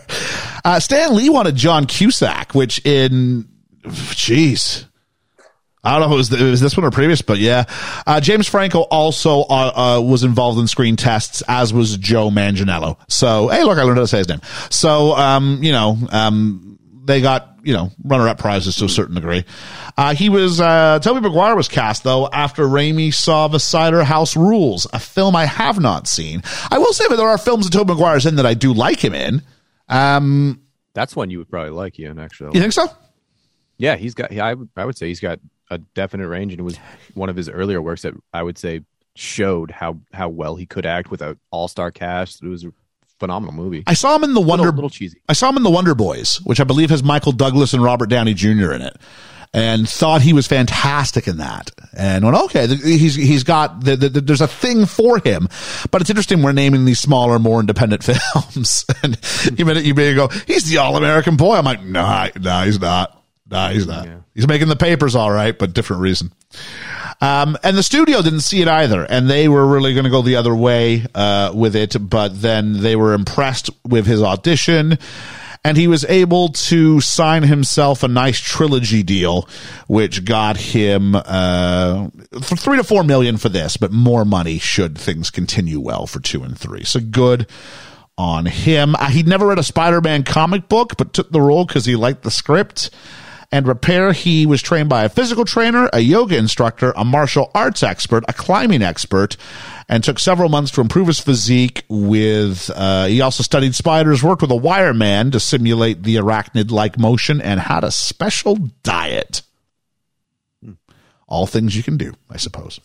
[0.64, 3.48] Uh, Stan Lee wanted John Cusack, which in,
[3.84, 4.86] jeez.
[5.82, 7.64] I don't know if it was, it was this one or previous, but yeah.
[8.06, 12.98] Uh, James Franco also uh, uh, was involved in screen tests, as was Joe Manganiello.
[13.08, 14.40] So, hey, look, I learned how to say his name.
[14.70, 19.44] So, um, you know, um, they got, you know, runner-up prizes to a certain degree.
[19.96, 24.36] Uh, he was, uh, Tobey Maguire was cast, though, after Raimi saw The Cider House
[24.36, 26.42] Rules, a film I have not seen.
[26.70, 29.02] I will say that there are films that Tobey Maguire's in that I do like
[29.02, 29.42] him in.
[29.88, 30.60] Um,
[30.94, 32.18] That's one you would probably like, Ian.
[32.18, 32.86] Actually, you think so?
[33.78, 34.30] Yeah, he's got.
[34.30, 34.54] Yeah, I.
[34.76, 36.76] I would say he's got a definite range, and it was
[37.14, 38.82] one of his earlier works that I would say
[39.16, 42.42] showed how how well he could act with an all star cast.
[42.42, 42.72] It was a
[43.18, 43.82] phenomenal movie.
[43.86, 45.20] I saw him in the Wonder little, little cheesy.
[45.28, 48.08] I saw him in the Wonder Boys, which I believe has Michael Douglas and Robert
[48.08, 48.72] Downey Jr.
[48.72, 48.96] in it,
[49.52, 51.70] and thought he was fantastic in that.
[51.96, 55.48] And went, okay, he's he's got the, the, the- there's a thing for him.
[55.90, 58.02] But it's interesting we're naming these smaller, more independent
[58.34, 59.18] films, and
[59.58, 61.56] you may you may go, he's the all American boy.
[61.56, 63.19] I'm like, nah, nah, he's not.
[63.50, 64.06] Nah, he's not.
[64.34, 66.32] He's making the papers all right, but different reason.
[67.20, 70.22] Um, and the studio didn't see it either, and they were really going to go
[70.22, 71.96] the other way uh, with it.
[72.00, 74.98] But then they were impressed with his audition,
[75.64, 79.48] and he was able to sign himself a nice trilogy deal,
[79.88, 82.08] which got him uh,
[82.40, 86.20] for three to four million for this, but more money should things continue well for
[86.20, 86.84] two and three.
[86.84, 87.46] So good
[88.16, 88.94] on him.
[88.94, 92.22] Uh, he'd never read a Spider-Man comic book, but took the role because he liked
[92.22, 92.90] the script.
[93.52, 97.82] And repair, he was trained by a physical trainer, a yoga instructor, a martial arts
[97.82, 99.36] expert, a climbing expert,
[99.88, 101.82] and took several months to improve his physique.
[101.88, 107.40] With uh, he also studied spiders, worked with a wireman to simulate the arachnid-like motion,
[107.40, 109.42] and had a special diet.
[111.26, 112.78] All things you can do, I suppose.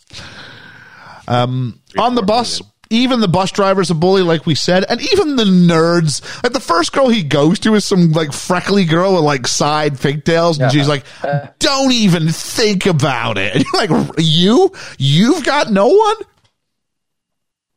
[1.28, 2.62] Um, on the bus,
[2.96, 6.22] even the bus driver's a bully, like we said, and even the nerds.
[6.44, 10.00] Like the first girl he goes to is some like freckly girl with like side
[10.00, 11.48] pigtails, and she's like, uh.
[11.60, 16.16] "Don't even think about it." And you're like, "You, you've got no one."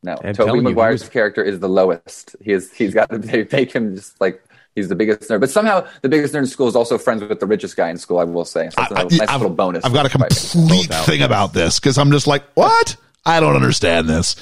[0.01, 2.35] No, I'm Tobey telling you, he Maguire's was- character is the lowest.
[2.41, 2.71] He is.
[2.73, 3.09] He's got.
[3.21, 4.41] They make him just like
[4.75, 5.41] he's the biggest nerd.
[5.41, 7.97] But somehow the biggest nerd in school is also friends with the richest guy in
[7.97, 8.19] school.
[8.19, 8.69] I will say.
[8.69, 9.83] So that's a I- nice I've- little bonus.
[9.83, 12.95] I've got a complete thing about this because I'm just like, what?
[13.25, 14.37] I don't understand this.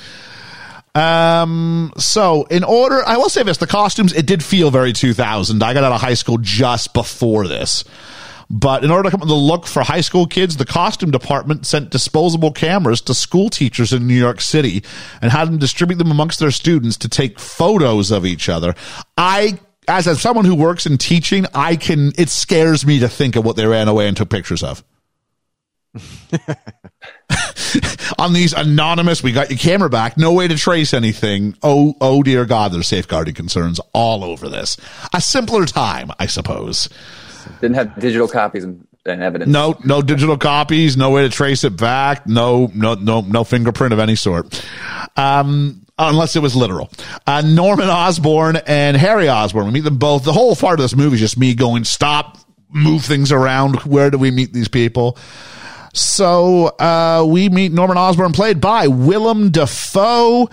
[0.97, 5.61] Um, so in order, I will say this, the costumes, it did feel very 2000.
[5.61, 7.83] I got out of high school just before this.
[8.49, 11.11] But in order to come up with the look for high school kids, the costume
[11.11, 14.83] department sent disposable cameras to school teachers in New York City
[15.21, 18.73] and had them distribute them amongst their students to take photos of each other.
[19.17, 23.35] I, as a, someone who works in teaching, I can, it scares me to think
[23.35, 24.83] of what they ran away and took pictures of.
[28.19, 31.55] on these anonymous, we got your camera back, no way to trace anything.
[31.63, 34.77] Oh, oh dear God, there's safeguarding concerns all over this.
[35.13, 36.89] A simpler time, I suppose.
[37.61, 39.49] Didn't have digital copies and, evidence.
[39.49, 43.93] No, no digital copies, no way to trace it back, no, no, no, no fingerprint
[43.93, 44.61] of any sort.
[45.15, 46.91] Um, unless it was literal.
[47.25, 50.23] Uh, Norman Osborn and Harry Osborn, we meet them both.
[50.23, 52.37] The whole part of this movie is just me going, stop,
[52.69, 53.77] move things around.
[53.83, 55.17] Where do we meet these people?
[55.97, 60.49] So uh, we meet Norman Osborn, played by Willem Dafoe.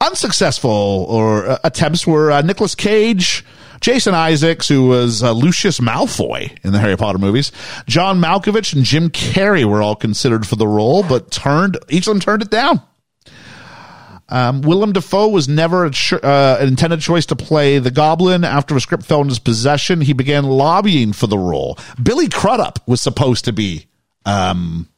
[0.00, 3.44] Unsuccessful or uh, attempts were uh, Nicolas Cage,
[3.80, 7.52] Jason Isaacs, who was uh, Lucius Malfoy in the Harry Potter movies,
[7.86, 12.12] John Malkovich, and Jim Carrey were all considered for the role, but turned each of
[12.12, 12.82] them turned it down.
[14.28, 18.44] Um, Willem Dafoe was never ch- uh, an intended choice to play the Goblin.
[18.44, 21.78] After a script fell in his possession, he began lobbying for the role.
[22.02, 23.86] Billy Crudup was supposed to be
[24.24, 24.88] um,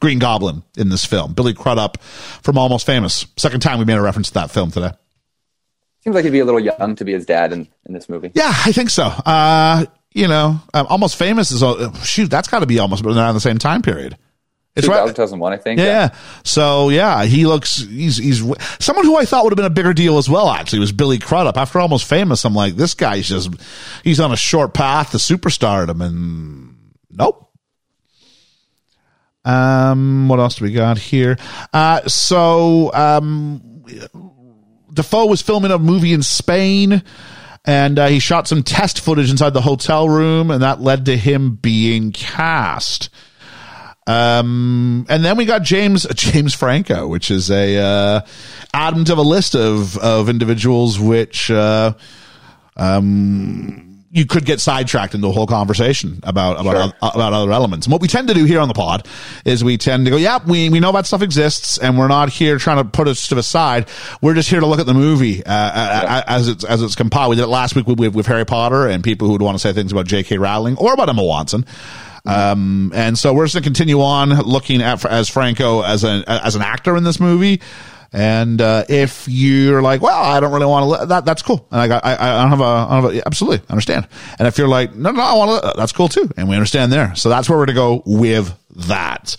[0.00, 1.32] Green Goblin in this film.
[1.32, 3.26] Billy Crudup from Almost Famous.
[3.36, 4.92] Second time we made a reference to that film today.
[6.02, 8.32] Seems like he'd be a little young to be his dad in, in this movie.
[8.34, 9.04] Yeah, I think so.
[9.04, 13.34] Uh, you know, um, Almost Famous is, uh, shoot, that's got to be almost around
[13.34, 14.18] the same time period.
[14.74, 15.06] It's right.
[15.06, 15.78] 2001, I think.
[15.78, 16.08] Yeah, yeah.
[16.44, 18.42] So yeah, he looks he's he's
[18.78, 20.48] someone who I thought would have been a bigger deal as well.
[20.48, 21.58] Actually, was Billy Crudup.
[21.58, 23.50] After Almost Famous, I'm like, this guy's just
[24.02, 26.74] he's on a short path to superstardom, and
[27.10, 27.50] nope.
[29.44, 31.36] Um, what else do we got here?
[31.72, 33.84] Uh, so um,
[34.92, 37.02] Dafoe was filming a movie in Spain.
[37.64, 41.16] And uh, he shot some test footage inside the hotel room, and that led to
[41.16, 43.08] him being cast.
[44.06, 48.20] Um, and then we got James James Franco, which is a uh,
[48.74, 51.94] added of a list of of individuals which uh,
[52.76, 56.92] um, you could get sidetracked into a whole conversation about about Sure.
[57.00, 57.86] uh, about other elements.
[57.86, 59.08] And what we tend to do here on the pod
[59.46, 62.28] is we tend to go, yeah, we we know that stuff exists, and we're not
[62.28, 63.88] here trying to put it to the side.
[64.20, 67.30] We're just here to look at the movie uh, uh as it's as it's compiled.
[67.30, 69.54] We did it last week with, with, with Harry Potter and people who would want
[69.54, 70.36] to say things about J.K.
[70.36, 71.64] Rowling or about Emma Watson.
[72.24, 76.24] Um, and so we're just going to continue on looking at as Franco as an
[76.28, 77.60] as an actor in this movie.
[78.12, 81.66] And uh, if you're like, well, I don't really want to, that that's cool.
[81.70, 84.06] And I got, I, I don't have a, I don't have a, absolutely understand.
[84.38, 86.30] And if you're like, no, no, I want to, that's cool too.
[86.36, 87.14] And we understand there.
[87.14, 88.54] So that's where we're to go with
[88.88, 89.36] that.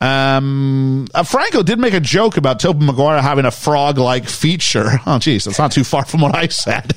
[0.00, 4.88] Um, uh, Franco did make a joke about Tobey Maguire having a frog-like feature.
[5.06, 6.92] Oh, geez, that's not too far from what I said.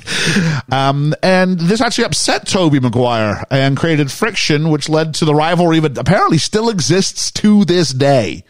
[0.70, 5.80] Um, and this actually upset Tobey Maguire and created friction, which led to the rivalry
[5.80, 8.44] that apparently still exists to this day.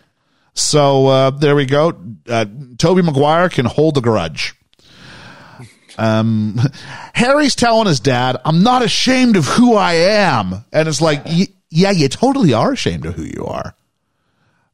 [0.55, 1.99] So uh, there we go.
[2.29, 2.45] Uh,
[2.79, 4.55] Tobey Maguire can hold a grudge.
[5.99, 6.59] Um,
[7.15, 11.25] Harry's telling his dad, "I'm not ashamed of who I am," and it's like,
[11.71, 13.75] yeah, you totally are ashamed of who you are.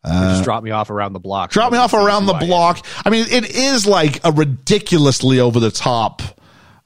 [0.05, 1.51] just drop me off around the block.
[1.51, 2.47] Drop me off around the I am.
[2.47, 2.85] block.
[3.05, 6.23] I mean, it is like a ridiculously over the top,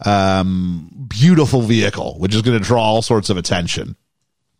[0.05, 3.97] um, beautiful vehicle, which is going to draw all sorts of attention.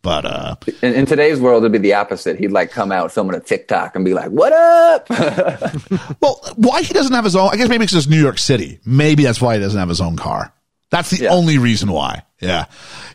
[0.03, 2.37] But uh, In, in today's world, it'd be the opposite.
[2.37, 5.09] He'd like come out filming a TikTok and be like, "What up?"
[6.21, 7.49] well, why he doesn't have his own?
[7.51, 8.79] I guess maybe because it's just New York City.
[8.85, 10.53] Maybe that's why he doesn't have his own car.
[10.91, 11.29] That's the Yeah.
[11.31, 12.23] only reason why.
[12.41, 12.65] Yeah,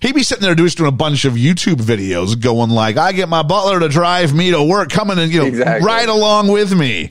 [0.01, 3.29] he'd be sitting there doing doing a bunch of YouTube videos, going like, "I get
[3.29, 5.87] my butler to drive me to work, coming and you know, Exactly.
[5.87, 7.11] ride along with me,"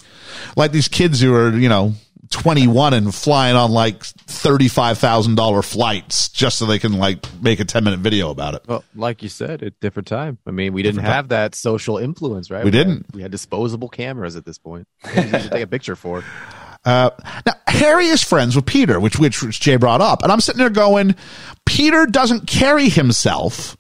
[0.56, 1.94] like these kids who are you know.
[2.30, 7.84] 21 and flying on like $35,000 flights just so they can like make a 10
[7.84, 8.64] minute video about it.
[8.68, 10.38] Well, like you said, at different time.
[10.46, 12.64] I mean, we didn't have that social influence, right?
[12.64, 13.06] We had- didn't.
[13.14, 14.88] we had disposable cameras at this point.
[15.16, 16.24] You take a picture for.
[16.86, 17.10] Uh,
[17.46, 20.60] now Harry is friends with Peter, which, which which Jay brought up, and I'm sitting
[20.60, 21.16] there going,
[21.66, 23.76] Peter doesn't carry himself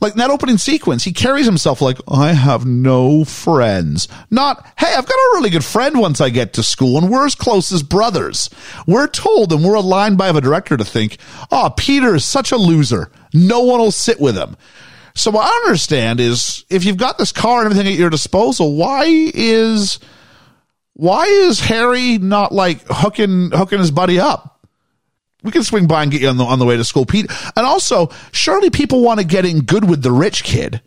[0.00, 1.04] like that opening sequence.
[1.04, 4.08] He carries himself like I have no friends.
[4.30, 7.26] Not hey, I've got a really good friend once I get to school, and we're
[7.26, 8.50] as close as brothers.
[8.86, 11.18] We're told, and we're aligned by the director to think,
[11.50, 13.10] oh, Peter is such a loser.
[13.32, 14.56] No one will sit with him.
[15.14, 18.74] So what I understand is if you've got this car and everything at your disposal,
[18.74, 20.00] why is
[20.94, 24.53] why is Harry not like hooking hooking his buddy up?
[25.44, 27.30] We can swing by and get you on the on the way to school, Pete.
[27.54, 30.80] And also, surely people want to get in good with the rich kid.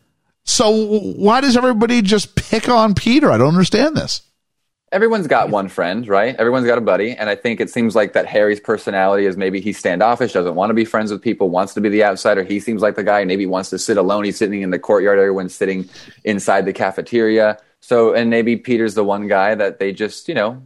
[0.43, 3.31] So why does everybody just pick on Peter?
[3.31, 4.23] I don't understand this.
[4.93, 6.33] Everyone's got one friend, right?
[6.37, 9.59] Everyone's got a buddy, and I think it seems like that Harry's personality is maybe
[9.59, 12.41] he's standoffish, doesn't want to be friends with people, wants to be the outsider.
[12.43, 14.23] He seems like the guy maybe wants to sit alone.
[14.23, 15.89] He's sitting in the courtyard, everyone's sitting
[16.23, 17.57] inside the cafeteria.
[17.81, 20.63] So, and maybe Peter's the one guy that they just, you know,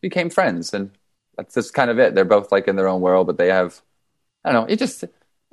[0.00, 0.90] became friends, and
[1.40, 2.14] that's just kind of it.
[2.14, 3.80] They're both like in their own world, but they have,
[4.44, 4.72] I don't know.
[4.72, 5.04] It just,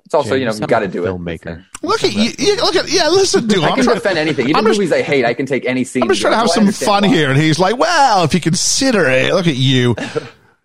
[0.05, 1.09] it's also, you know, you got to a do it.
[1.09, 1.65] filmmaker.
[1.81, 2.31] Look at you.
[2.37, 3.07] you- Look at yeah.
[3.09, 3.63] Listen to him.
[3.63, 4.45] I I'm can trying- defend anything.
[4.49, 6.03] Even I'm just- movies I hate, I can take any scene.
[6.03, 7.09] I'm just trying to have some fun why.
[7.09, 7.29] here.
[7.29, 9.95] And he's like, well, if you consider it, look at you.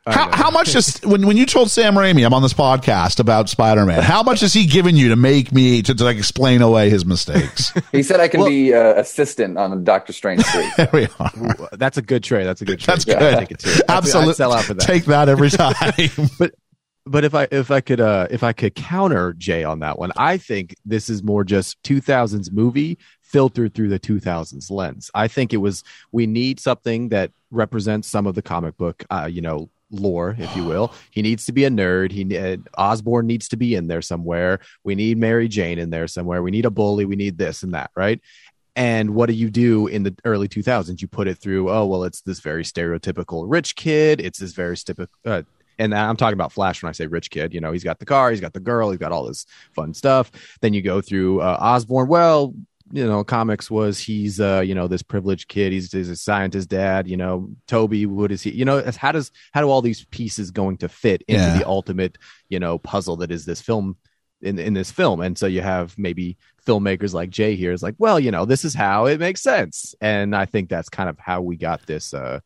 [0.06, 3.48] How, how much is when when you told Sam Raimi I'm on this podcast about
[3.48, 4.02] Spider Man?
[4.02, 7.04] How much has he given you to make me to, to like explain away his
[7.04, 7.72] mistakes?
[7.92, 10.70] He said I can be uh, assistant on Doctor Strange 3.
[10.76, 11.68] there we are.
[11.72, 12.44] That's a good trade.
[12.46, 12.94] That's a good trade.
[12.94, 13.34] That's Yeah, good.
[13.34, 13.70] I'd Take it too.
[13.70, 14.34] I'd- I'd Absolutely.
[14.34, 14.82] sell out for that.
[14.84, 15.74] Take that every time.
[16.38, 16.54] but
[17.06, 20.10] but if I if I could uh if I could counter Jay on that one,
[20.16, 25.10] I think this is more just 2000s movie filtered through the 2000s lens.
[25.14, 29.28] I think it was we need something that represents some of the comic book uh
[29.30, 30.92] you know lore if you will.
[31.10, 32.10] He needs to be a nerd.
[32.10, 34.60] He uh, Osborn needs to be in there somewhere.
[34.82, 36.42] We need Mary Jane in there somewhere.
[36.42, 37.04] We need a bully.
[37.04, 38.20] We need this and that, right?
[38.74, 41.00] And what do you do in the early 2000s?
[41.02, 44.20] You put it through, oh, well, it's this very stereotypical rich kid.
[44.20, 45.42] It's this very typical, uh,
[45.78, 47.52] and I'm talking about Flash when I say rich kid.
[47.52, 49.92] You know, he's got the car, he's got the girl, he's got all this fun
[49.94, 50.30] stuff.
[50.60, 52.08] Then you go through uh, Osborn.
[52.08, 52.54] Well,
[52.94, 56.68] you know comics was he's uh you know this privileged kid he's, he's a scientist
[56.68, 60.04] dad you know toby what is he you know how does how do all these
[60.06, 61.58] pieces going to fit into Yeah.
[61.58, 62.18] the ultimate
[62.50, 63.96] you know puzzle that is this film
[64.42, 66.36] in in this film and so you have maybe
[66.66, 69.94] filmmakers like jay here is like well you know this is how it makes sense
[70.02, 72.40] and i think that's kind of how we got this uh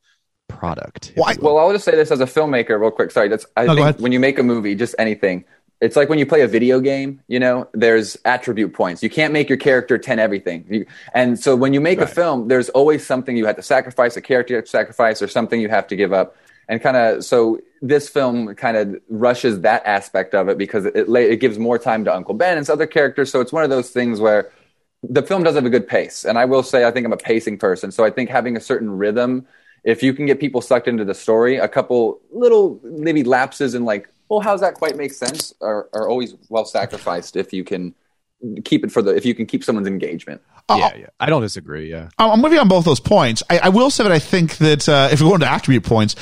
[0.48, 1.54] product if Why- you will.
[1.56, 3.10] Well, I'll just say this as a filmmaker, real quick.
[3.10, 5.44] Sorry, that's I No, think when you make a movie, just anything.
[5.80, 7.20] It's like when you play a video game.
[7.28, 9.02] You know, there's attribute points.
[9.02, 10.64] You can't make your character ten everything.
[10.68, 14.16] You, and so when you make a film, there's always something you have to sacrifice,
[14.16, 16.36] a character to sacrifice, or something you have to give up.
[16.68, 21.08] And kind of so this film kind of rushes that aspect of it because it
[21.08, 23.30] it gives more time to Uncle Ben and other characters.
[23.30, 24.50] So it's one of those things where
[25.02, 26.24] the film does have a good pace.
[26.24, 27.92] And I will say, I think I'm a pacing person.
[27.92, 29.46] So I think having a certain rhythm,
[29.84, 33.84] if you can get people sucked into the story, a couple little maybe lapses in
[33.84, 37.94] like, well, how's that quite make sense are, are always well sacrificed if you can
[38.64, 40.42] keep it for the, if you can keep someone's engagement.
[40.70, 43.42] yeah yeah i don't disagree yeah I'm I'm with you on both those points.
[43.48, 46.16] I, I will say that I think that uh, if we go into attribute points,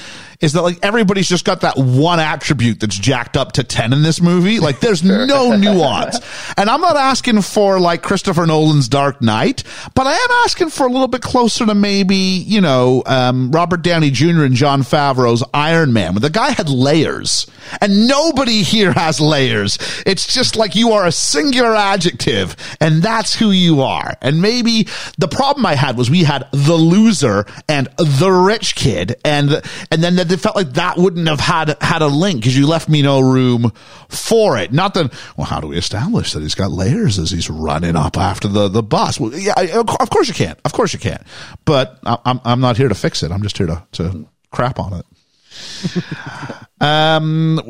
[0.45, 4.03] is that like everybody's just got that one attribute that's jacked up to 10 in
[4.03, 4.61] this movie.
[4.61, 6.21] Like there's no nuance.
[6.59, 9.65] And I'm not asking for like Christopher Nolan's Dark Knight,
[9.95, 13.81] but I am asking for a little bit closer to maybe, you know, um, Robert
[13.81, 14.45] Downey Jr.
[14.45, 17.47] and Jon Favreau's Iron Man, where the guy had layers.
[17.81, 19.79] And nobody here has layers.
[20.05, 24.15] It's just like you are a singular adjective, and that's who you are.
[24.21, 24.87] And maybe
[25.17, 30.03] the problem I had was we had the loser and the rich kid, and and
[30.05, 33.01] then it felt like that wouldn't have had had a link because you left me
[33.01, 33.73] no room
[34.09, 34.73] for it.
[34.73, 38.19] Not that well, how do we establish that he's got layers as he's running up
[38.19, 39.19] after the the bus?
[39.19, 41.23] Well, yeah, of course you can't, of course you can't.
[41.65, 43.31] But I'm I'm not here to fix it.
[43.31, 45.07] I'm just here to to crap on it.
[46.81, 47.61] Um,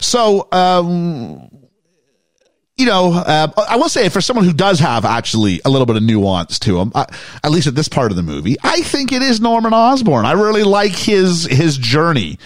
[0.00, 1.48] so, um,
[2.76, 5.94] you know, uh, I will say for someone who does have actually a little bit
[5.94, 7.06] of nuance to him, uh,
[7.44, 10.26] at least at this part of the movie, I think it is Norman Osborn.
[10.26, 12.38] I really like his his journey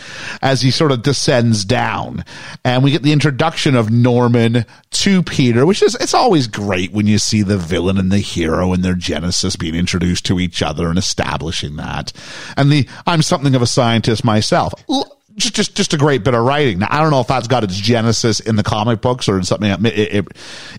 [0.43, 2.27] as he sort of descends down,
[2.63, 7.07] and we get the introduction of Norman to Peter, which is it's always great when
[7.07, 10.91] you see the villain and the hero and their genesis being introduced to each other
[10.91, 12.13] and establishing that,
[12.55, 14.75] and the I'm something of a scientist myself.
[14.91, 16.81] L- just, just, just a great bit of writing.
[16.81, 19.45] Now, I don't know if that's got its genesis in the comic books or in
[19.45, 19.71] something.
[19.87, 20.27] It, it,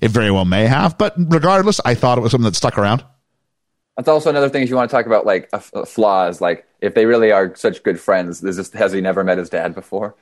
[0.01, 3.03] it very well may have, but regardless, I thought it was something that stuck around.
[3.97, 6.93] That's also another thing if you want to talk about like uh, flaws, like if
[6.93, 10.15] they really are such good friends, is this, has he never met his dad before?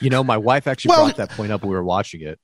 [0.00, 2.38] You know, my wife actually Well- brought that point up when we were watching it.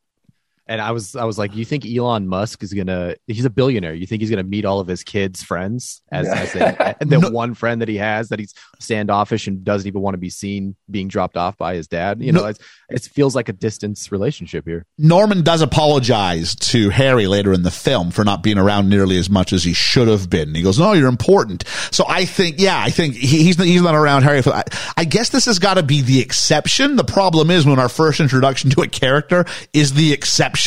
[0.70, 3.92] And I was I was like, you think Elon Musk is gonna he's a billionaire.
[3.92, 6.34] You think he's gonna meet all of his kids' friends as, Yeah.
[6.40, 10.00] as they, and the one friend that he has that he's standoffish and doesn't even
[10.00, 12.22] want to be seen being dropped off by his dad.
[12.22, 12.46] You know, No.
[12.46, 14.86] it's, it feels like a distance relationship here.
[14.96, 19.28] Norman does apologize to Harry later in the film for not being around nearly as
[19.28, 20.54] much as he should have been.
[20.54, 23.94] He goes, "No, you're important." So I think, yeah, I think he, he's he's not
[23.96, 24.42] around Harry.
[24.42, 24.62] For, I,
[24.96, 26.94] I guess this has got to be the exception.
[26.96, 30.59] The problem is when our first introduction to a character is the exception,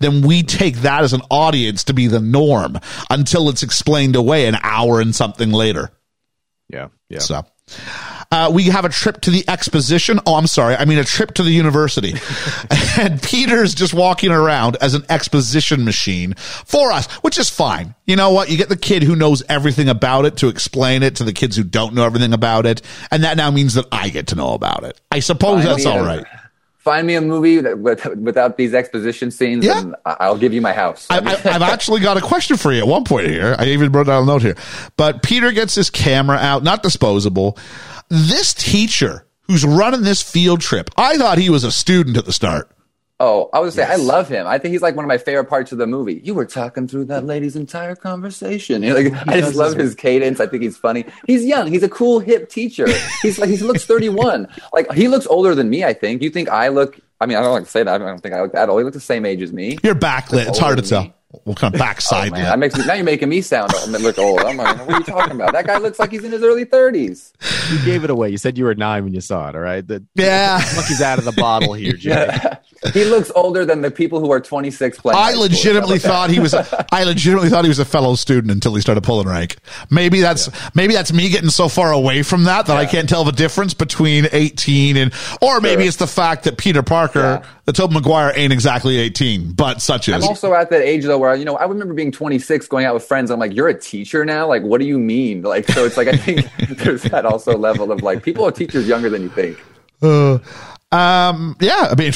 [0.00, 2.78] then we take that as an audience to be the norm
[3.10, 5.90] until it's explained away an hour and something later.
[6.68, 7.20] Yeah, yeah.
[7.20, 7.44] So.
[8.30, 10.20] Uh, we have a trip to the exposition.
[10.26, 10.76] Oh, I'm sorry.
[10.76, 12.12] I mean, a trip to the university.
[12.98, 17.94] and Peter's just walking around as an exposition machine for us, which is fine.
[18.04, 18.50] You know what?
[18.50, 21.56] You get the kid who knows everything about it to explain it to the kids
[21.56, 22.82] who don't know everything about it.
[23.10, 25.00] And that now means that I get to know about it.
[25.10, 26.24] I suppose Fine, that's all right.
[26.78, 29.80] Find me a movie that, with, without these exposition scenes, Yeah.
[29.80, 31.06] and I'll give you my house.
[31.10, 33.56] I, I, I've actually got a question for you at one point here.
[33.58, 34.56] I even wrote down a note here.
[34.96, 37.58] But Peter gets his camera out, not disposable.
[38.08, 42.32] This teacher who's running this field trip, I thought he was a student at the
[42.32, 42.70] start.
[43.20, 44.46] Oh, I would say I love him.
[44.46, 46.20] I think he's like one of my favorite parts of the movie.
[46.22, 47.28] You were talking through that mm-hmm.
[47.28, 48.84] lady's entire conversation.
[48.84, 50.38] You know, like, I just love his- his cadence.
[50.38, 51.04] I think he's funny.
[51.26, 51.66] He's young.
[51.66, 52.86] He's a cool hip teacher.
[53.22, 54.46] He's like he looks 31.
[54.72, 55.84] Like he looks older than me.
[55.84, 56.22] I think.
[56.22, 56.98] You think I look?
[57.20, 57.94] I mean, I don't like to say that.
[57.94, 58.80] I don't think I look that old.
[58.80, 59.78] He looks the same age as me.
[59.82, 60.46] You're backlit.
[60.46, 61.04] It's hard to tell.
[61.04, 61.14] me.
[61.44, 62.30] What kind of oh, backside?
[62.30, 64.40] Oh, Man, that makes me, now you're making me sound look old.
[64.40, 65.52] I'm like, what are you talking about?
[65.52, 67.32] That guy looks like he's in his early 30s.
[67.70, 68.30] You gave it away.
[68.30, 69.54] You said you were nine when you saw it.
[69.54, 70.56] All right, the yeah.
[70.74, 72.38] monkey's out of the bottle here, Jay.
[72.94, 75.18] he looks older than the people who are 26 playing.
[75.18, 75.42] I school.
[75.42, 76.54] legitimately thought he was.
[76.54, 79.56] A, I legitimately thought he was a fellow student until he started pulling rank.
[79.90, 83.24] Maybe that's maybe that's me getting so far away from that that I can't tell
[83.24, 85.12] the difference between eighteen and,
[85.42, 85.88] or maybe Sure.
[85.88, 87.44] it's the fact that Peter Parker, Yeah.
[87.68, 90.14] That Tobey Maguire ain't exactly eighteen, but such is.
[90.14, 92.94] I'm also at that age though where you know I remember being 26, going out
[92.94, 93.30] with friends.
[93.30, 94.46] I'm like, you're a teacher now.
[94.46, 95.42] Like, what do you mean?
[95.42, 98.88] Like, so it's like I think there's that also level of like people are teachers
[98.88, 99.62] younger than you think.
[100.00, 100.38] Uh,
[100.90, 102.14] Um, yeah, I mean,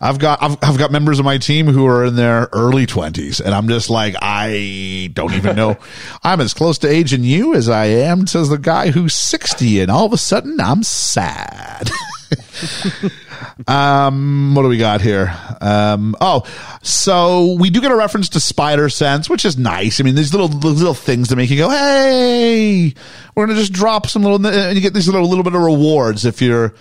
[0.00, 3.40] I've got I've, I've got members of my team who are in their early twenties,
[3.40, 5.76] and I'm just like, I don't even know.
[6.22, 9.90] I'm as close to aging you as I am to the guy who's sixty, and
[9.90, 11.90] all of a sudden I'm sad.
[13.68, 15.36] um, what do we got here?
[15.60, 16.44] Um, oh,
[16.82, 20.00] so we do get a reference to Spider Sense, which is nice.
[20.00, 22.94] I mean, these little little things that make you go, "Hey,
[23.34, 26.24] we're gonna just drop some little," and you get these little little bit of rewards
[26.24, 26.74] if you're.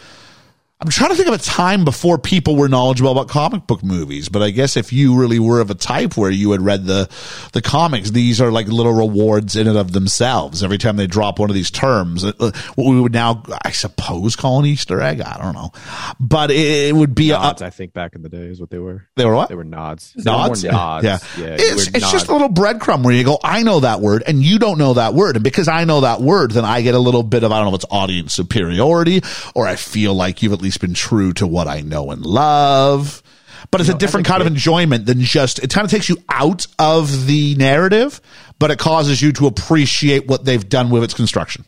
[0.81, 4.27] I'm trying to think of a time before people were knowledgeable about comic book movies,
[4.27, 7.09] but I guess if you really were of a type where you had read the
[7.53, 10.61] the comics, these are like little rewards in and of themselves.
[10.63, 13.71] Every time they drop one of these terms, uh, uh, what we would now, I
[13.71, 15.21] suppose, call an Easter egg.
[15.21, 15.71] I don't know,
[16.19, 18.69] but it, it would be Nods, a, I think back in the day is what
[18.69, 19.07] they were.
[19.15, 20.11] they were what They were nods.
[20.13, 20.63] They were nods.
[20.65, 21.05] nods.
[21.05, 21.55] Yeah, yeah.
[21.57, 24.59] It's, it's just a little breadcrumb where you go, I know that word, and you
[24.59, 27.23] don't know that word, and because I know that word, then I get a little
[27.23, 29.21] bit of I don't know if it's audience superiority,
[29.55, 33.23] or I feel like you've at least been true to what I know and love.
[33.71, 36.67] But it's a different kind of enjoyment than just it kind of takes you out
[36.77, 38.21] of the narrative,
[38.59, 41.65] but it causes you to appreciate what they've done with its construction.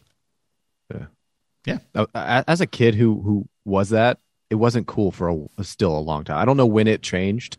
[1.66, 1.80] Yeah.
[1.94, 4.20] Uh, a- as a kid who who was that,
[4.50, 6.38] it wasn't cool for a, still a long time.
[6.38, 7.58] I don't know when it changed.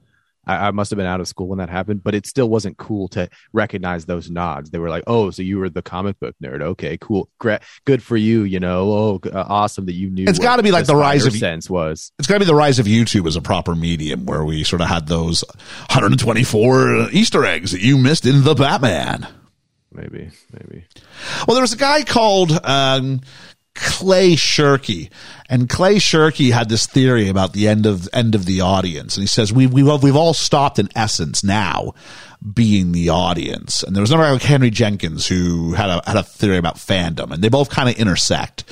[0.49, 2.79] I, I must have been out of school when that happened, but it still wasn't
[2.79, 4.71] cool to recognize those nods.
[4.71, 6.63] They were like, "Oh, so you were the comic book nerd?
[6.63, 8.43] Okay, cool, Gra- good for you.
[8.43, 11.27] You know, oh, uh, awesome that you knew." It's what gotta be like the rise
[11.27, 12.11] of- sense was.
[12.19, 14.81] It's got to be the rise of YouTube as a proper medium where we sort
[14.81, 15.45] of had those
[15.91, 19.27] 124 Easter eggs that you missed in the Batman.
[19.93, 20.85] Maybe, maybe.
[21.47, 23.21] Well, there was a guy called um,
[23.79, 25.11] Clay Shirky,
[25.49, 29.23] and Clay Shirky had this theory about the end of end of the audience, and
[29.23, 31.95] he says we we we've all stopped in essence now
[32.55, 33.83] being the audience.
[33.83, 36.77] And there was another guy like Henry Jenkins who had a had a theory about
[36.77, 38.65] fandom, and they both kind of intersect.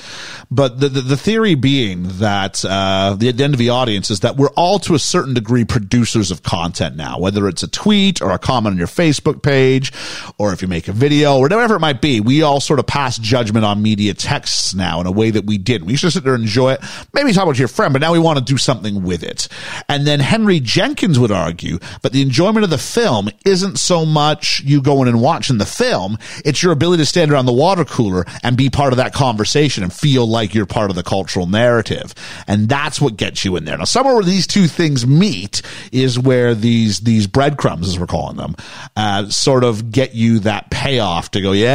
[0.49, 4.37] But the, the the theory being that uh, the end of the audience is that
[4.37, 8.31] we're all to a certain degree producers of content now, whether it's a tweet or
[8.31, 9.91] a comment on your Facebook page,
[10.37, 12.21] or if you make a video or whatever it might be.
[12.21, 15.57] We all sort of pass judgment on media texts now in a way that we
[15.57, 15.87] didn't.
[15.87, 16.81] We used to sit there and enjoy it,
[17.13, 19.49] maybe talk about your friend, but now we want to do something with it.
[19.89, 24.61] And then Henry Jenkins would argue that the enjoyment of the film isn't so much
[24.63, 28.23] you going and watching the film, it's your ability to stand around the water cooler
[28.43, 32.13] and be part of that conversation and feel like you're part of the cultural narrative.
[32.45, 33.77] And that's what gets you in there.
[33.77, 38.37] Now, somewhere where these two things meet is where these, these breadcrumbs, as we're calling
[38.37, 38.55] them,
[38.95, 41.65] uh, sort of get you that payoff to go, yeah,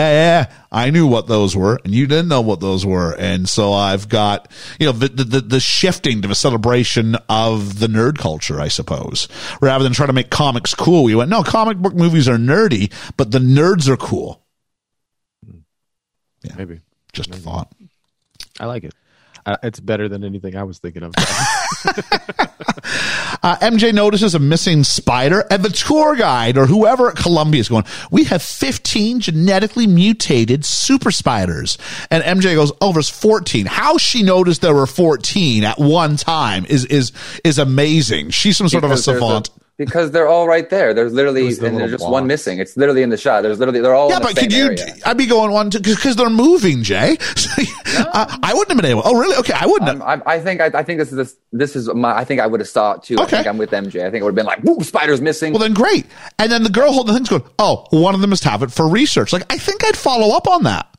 [0.46, 3.15] yeah, I knew what those were and you didn't know what those were.
[3.19, 4.51] And so I've got,
[4.81, 9.28] you know, the, the, the shifting to a celebration of the nerd culture, I suppose,
[9.61, 11.05] rather than trying to make comics cool.
[11.05, 14.43] We went, no, comic book movies are nerdy, but the nerds are cool.
[15.44, 15.59] Hmm.
[16.43, 16.55] Yeah.
[16.57, 16.81] Maybe.
[17.12, 17.70] Just a thought.
[18.59, 18.94] I like it.
[19.44, 21.14] Uh, it's better than anything I was thinking of.
[23.44, 27.69] Uh, MJ notices a missing spider, and the tour guide or whoever at Columbia is
[27.69, 31.77] going, We have 15 genetically mutated super spiders.
[32.10, 33.66] And MJ goes, Oh, there's 14.
[33.66, 37.10] How she noticed there were 14 at one time is is
[37.43, 38.31] is amazing.
[38.31, 39.51] She's some sort Because of a savant.
[39.78, 40.94] Because they're all right there.
[40.94, 42.59] There's literally, the and there's just one missing.
[42.59, 43.43] It's literally in the shot.
[43.43, 44.66] There's literally, they're all yeah, but could you?
[44.66, 44.94] area.
[45.05, 47.16] I'd be going one because they're moving, Jay.
[47.86, 49.03] I, I wouldn't have been able.
[49.05, 49.36] Oh, really?
[49.36, 49.89] Okay, I wouldn't.
[49.89, 50.03] have.
[50.03, 52.47] I'm, I'm, think I, I think this is this, this is my I think I
[52.47, 53.15] would have saw it too.
[53.15, 53.24] Okay.
[53.24, 54.05] I think I'm with MJ.
[54.07, 56.07] I think it would have been like, "Woo, spider's missing." Well, then great.
[56.39, 58.73] And then the girl holding the thing's going, oh, one of them must have it
[58.73, 59.32] for research.
[59.32, 60.91] Like, I think I'd follow up on that.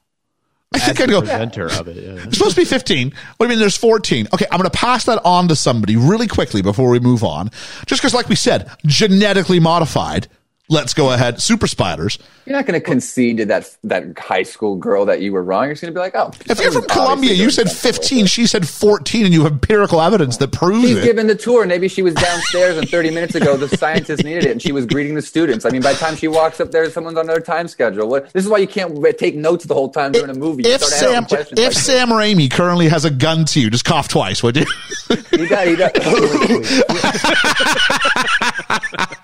[0.73, 1.97] I think I'd go, Presenter of it.
[1.97, 2.23] Yeah.
[2.25, 3.09] it's supposed to be 15.
[3.11, 4.27] What do you mean there's 14?
[4.33, 7.51] Okay, I'm going to pass that on to somebody really quickly before we move on.
[7.85, 10.27] Just because, like we said, genetically modified.
[10.69, 11.41] Let's go ahead.
[11.41, 12.17] Super spiders.
[12.45, 15.65] You're not going to concede to that that high school girl that you were wrong.
[15.65, 18.27] You're just going to be like, "Oh." If you're oh, from Columbia, you said 15,
[18.27, 21.03] she said 14, and you have empirical evidence that proves She's it.
[21.03, 21.65] given the tour.
[21.65, 24.85] Maybe she was downstairs, and 30 minutes ago, the scientist needed it, and she was
[24.85, 25.65] greeting the students.
[25.65, 28.07] I mean, by the time she walks up there, someone's on their time schedule.
[28.07, 28.31] What?
[28.31, 30.63] This is why you can't take notes the whole time during a movie.
[30.63, 34.07] You if Sam, if like Sam Raimi currently has a gun to you, just cough
[34.07, 34.65] twice, would you?
[35.29, 36.83] he does, he does.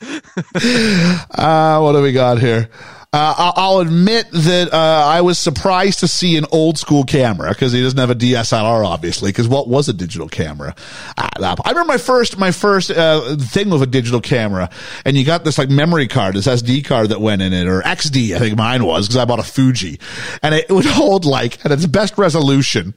[0.00, 2.68] Uh, what do we got here?
[3.12, 7.72] Uh, I'll- admit that uh, I was surprised to see an old school camera because
[7.72, 9.30] he doesn't have a DSLR, obviously.
[9.30, 10.74] Because what was a digital camera?
[11.18, 11.28] Ah,
[11.64, 14.70] I remember my first my first uh, thing with a digital camera,
[15.04, 17.80] and you got this like memory card, this SD card that went in it, or
[17.82, 19.98] XD, I think mine was, because I bought a Fuji,
[20.42, 22.94] and it would hold like at its best resolution,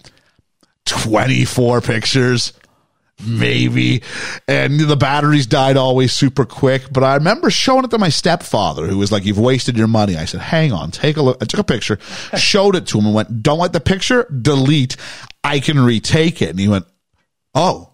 [0.86, 2.54] twenty four pictures
[3.26, 4.02] maybe.
[4.48, 6.92] And the batteries died always super quick.
[6.92, 10.16] But I remember showing it to my stepfather, who was like, You've wasted your money.
[10.16, 11.38] I said, Hang on, take a look.
[11.42, 12.00] I took a picture,
[12.38, 14.26] showed it to him, and went, Don't like the picture?
[14.26, 14.98] Delete.
[15.44, 16.50] I can retake it.
[16.50, 16.86] And he went,
[17.54, 17.90] Oh.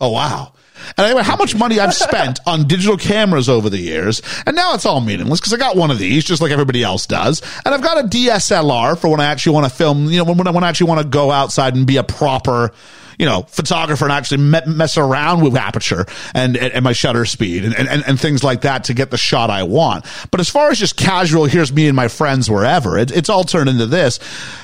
[0.00, 0.54] Oh, wow.
[0.96, 4.74] And anyway, how much money I've spent on digital cameras over the years, and now
[4.74, 7.72] it's all meaningless because I got one of these, just like everybody else does, and
[7.72, 10.06] I've got a DSLR for when I actually want to film.
[10.06, 12.02] You know, when, when I, when I actually want to go outside and be a
[12.02, 12.72] proper,
[13.18, 17.24] you know, photographer and actually me- mess around with aperture and, and, and my shutter
[17.24, 20.04] speed and, and, and things like that to get the shot I want.
[20.30, 23.44] But as far as just casual, here's me and my friends wherever, it, it's all
[23.44, 24.18] turned into this.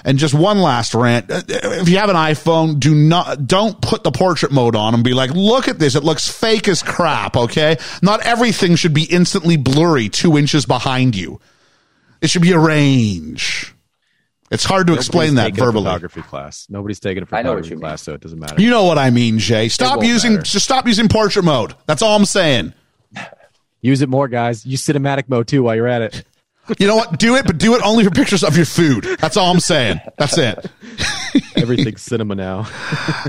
[0.04, 1.30] And just one last rant.
[1.30, 5.04] Uh, If you have an iPhone, do not, don't put the portrait mode on and
[5.04, 5.94] be like, look at this.
[5.94, 7.36] It looks fake as crap.
[7.36, 7.76] Okay.
[8.02, 11.40] Not everything should be instantly blurry two inches behind you.
[12.20, 13.74] It should be a range.
[14.50, 15.84] It's hard to explain that Nobody's taken a verbally.
[15.84, 16.66] photography class.
[16.70, 17.80] Nobody's taken a I know what photography you mean.
[17.80, 18.60] class, so it doesn't matter.
[18.60, 19.68] You know what I mean, Jay.
[19.68, 20.42] Stop using matter.
[20.44, 21.74] just stop using portrait mode.
[21.86, 22.72] That's all I'm saying.
[23.80, 24.64] Use it more, guys.
[24.66, 26.24] Use cinematic mode too while you're at it.
[26.78, 27.18] You know what?
[27.18, 29.04] Do it, but do it only for pictures of your food.
[29.20, 30.00] That's all I'm saying.
[30.18, 30.66] That's it.
[31.56, 32.60] Everything's cinema now.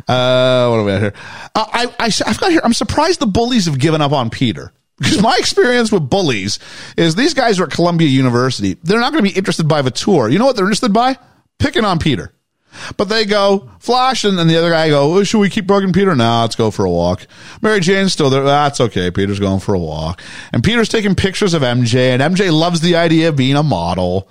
[0.08, 1.14] Uh, what do we have here?
[1.56, 2.60] Uh, I, I, I've got here.
[2.64, 4.74] I'm surprised the bullies have given up on Peter.
[5.00, 6.60] Because my experience with bullies
[6.98, 8.78] is these guys are at Columbia University.
[8.84, 10.30] They're not going to be interested by the tour.
[10.30, 11.18] You know what they're interested by?
[11.58, 12.34] Picking on Peter.
[12.98, 15.94] But they go, Flash, and then the other guy go, oh, should we keep bugging
[15.94, 16.16] Peter?
[16.16, 17.26] No, let's go for a walk.
[17.62, 18.44] Mary Jane's still there.
[18.44, 19.10] Ah, that's okay.
[19.10, 20.22] Peter's going for a walk.
[20.54, 24.30] And Peter's taking pictures of MJ, and MJ loves the idea of being a model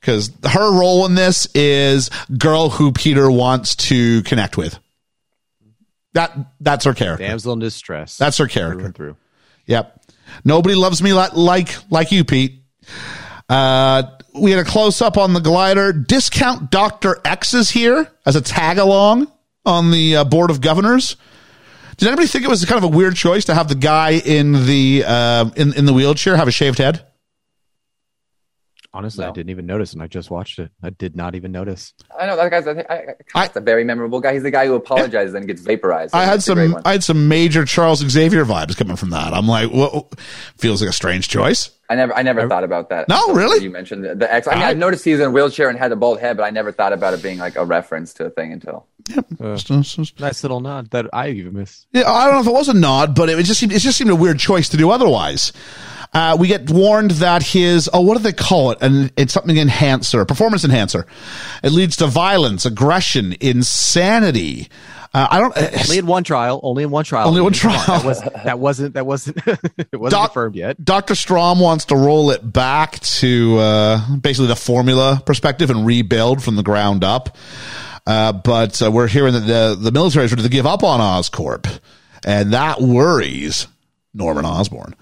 [0.00, 4.78] because her role in this is girl who Peter wants to connect with.
[6.12, 7.26] That that's her character.
[7.26, 8.16] Damsel in distress.
[8.18, 8.86] That's her character.
[8.86, 9.16] and through.
[9.66, 9.99] Yep.
[10.44, 12.62] Nobody loves me like like like you, Pete.
[13.48, 14.02] Uh,
[14.34, 15.92] we had a close up on the glider.
[15.92, 19.30] Discount Doctor X is here as a tag along
[19.66, 21.16] on the uh, board of governors.
[21.96, 24.66] Did anybody think it was kind of a weird choice to have the guy in
[24.66, 27.04] the uh, in in the wheelchair have a shaved head?
[28.92, 30.72] Honestly, I didn't even notice, and I just watched it.
[30.82, 31.94] I did not even notice.
[32.18, 32.66] I know that guy's.
[32.66, 32.94] I think I,
[33.34, 34.32] I- that's a very memorable guy.
[34.32, 36.12] He's the guy who apologizes and gets vaporized.
[36.12, 36.82] I had That's a great some.
[36.84, 39.32] I had some major Charles Xavier vibes coming from that.
[39.32, 40.18] I'm like, what?
[40.58, 41.70] feels like a strange choice.
[41.88, 43.08] I never, I never thought about that.
[43.08, 43.62] No, really?
[43.64, 44.46] You mentioned the, the X.
[44.46, 46.42] I mean, I- I, noticed he's in a wheelchair and had a bald head, but
[46.44, 48.86] I never thought about it being like a reference to a thing until.
[49.08, 49.26] Yep.
[49.40, 49.58] Uh,
[50.18, 51.86] nice little nod that I even missed.
[51.92, 53.98] Yeah, I don't know if it was a nod, but it just seemed, it just
[53.98, 55.52] seemed a weird choice to do otherwise.
[56.12, 58.78] Uh, we get warned that his oh, what do they call it?
[58.80, 61.06] And it's something enhancer, performance enhancer.
[61.62, 64.68] It leads to violence, aggression, insanity.
[65.12, 65.56] Uh, I don't.
[65.56, 66.60] Only in one trial.
[66.62, 67.28] Only in one trial.
[67.28, 67.84] Only one trial.
[67.86, 68.94] That, was, that wasn't.
[68.94, 69.38] That wasn't.
[69.46, 70.84] it wasn't Doc- confirmed yet.
[70.84, 71.14] Dr.
[71.14, 76.54] Stromm wants to roll it back to uh, basically the formula perspective and rebuild from
[76.54, 77.36] the ground up.
[78.06, 81.00] Uh, but uh, we're hearing that the, the military is ready to give up on
[81.00, 81.80] Oscorp,
[82.24, 83.66] and that worries
[84.14, 84.94] Norman Osborn.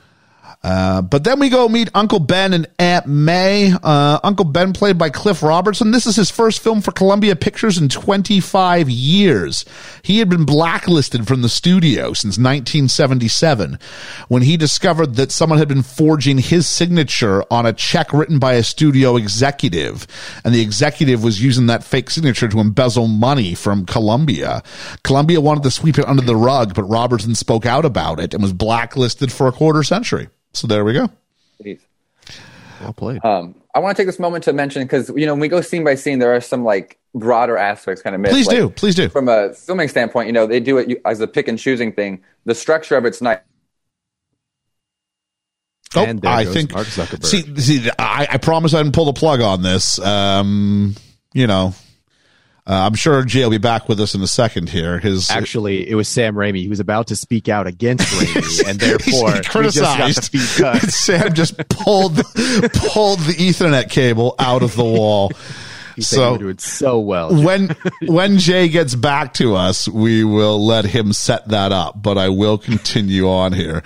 [0.60, 3.72] Uh, but then we go meet Uncle Ben and Aunt May.
[3.82, 5.92] Uh, Uncle Ben, played by Cliff Robertson.
[5.92, 9.64] This is his first film for Columbia Pictures in 25 years.
[10.02, 13.78] He had been blacklisted from the studio since 1977
[14.26, 18.54] when he discovered that someone had been forging his signature on a check written by
[18.54, 20.08] a studio executive.
[20.44, 24.64] And the executive was using that fake signature to embezzle money from Columbia.
[25.04, 28.42] Columbia wanted to sweep it under the rug, but Robertson spoke out about it and
[28.42, 30.28] was blacklisted for a quarter century.
[30.58, 31.08] So there we go.
[31.62, 31.80] Jeez.
[32.80, 33.24] Well played.
[33.24, 35.60] Um, I want to take this moment to mention because you know when we go
[35.60, 38.34] scene by scene, there are some like broader aspects kind of missed.
[38.34, 38.70] Please Like, do.
[38.70, 39.08] Please do.
[39.08, 42.22] From a filming standpoint, you know they do it as a pick and choosing thing.
[42.44, 43.38] The structure of it's nice.
[45.96, 46.72] Oh, And there I goes think.
[46.72, 47.24] Mark Zuckerberg.
[47.24, 49.98] See, see, I, I promise I didn't pull the plug on this.
[49.98, 50.94] Um,
[51.32, 51.74] you know,
[52.68, 54.98] uh, I'm sure Jay will be back with us in a second here.
[54.98, 56.60] His Actually, it was Sam Raimi.
[56.60, 60.12] He was about to speak out against Raimi, and therefore he we just got the
[60.12, 60.30] criticized.
[60.32, 60.82] feed cut.
[60.90, 65.32] Sam just pulled pulled the Ethernet cable out of the wall.
[65.96, 67.34] He said So- doing so well.
[67.42, 72.00] when when Jay gets back to us, we will let him set that up.
[72.00, 73.82] But I will continue on here.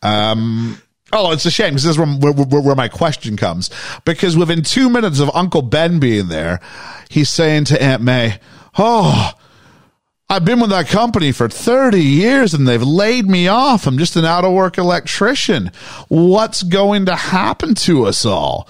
[0.00, 0.80] Um,
[1.12, 3.70] oh, it's a shame because this is where, where, where, my question comes.
[4.04, 6.60] Because within two minutes of Uncle Ben being there,
[7.08, 8.38] he's saying to Aunt May,
[8.78, 9.32] "Oh."
[10.32, 13.88] I've been with that company for 30 years and they've laid me off.
[13.88, 15.72] I'm just an out of work electrician.
[16.06, 18.68] What's going to happen to us all?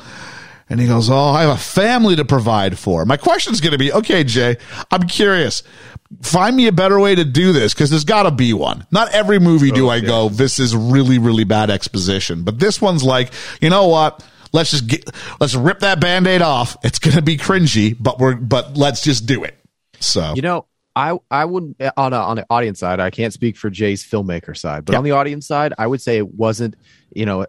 [0.70, 3.04] And he goes, Oh, I have a family to provide for.
[3.04, 4.56] My question is going to be, okay, Jay,
[4.90, 5.62] I'm curious.
[6.22, 8.84] Find me a better way to do this because there's got to be one.
[8.90, 12.42] Not every movie do oh, I go, this is really, really bad exposition.
[12.42, 14.24] But this one's like, you know what?
[14.52, 15.08] Let's just get,
[15.38, 16.76] let's rip that band aid off.
[16.82, 19.56] It's going to be cringy, but we're, but let's just do it.
[20.00, 20.66] So, You know,
[20.96, 24.56] I I would on a, on the audience side, I can't speak for Jay's filmmaker
[24.56, 24.98] side, but Yeah.
[24.98, 26.74] on the audience side, I would say it wasn't
[27.14, 27.46] you know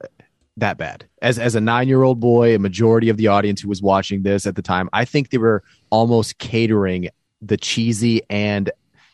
[0.58, 1.06] that bad.
[1.24, 4.22] As as a nine year old boy, a majority of the audience who was watching
[4.22, 7.10] this at the time, I think they were almost catering
[7.42, 8.72] the cheesy and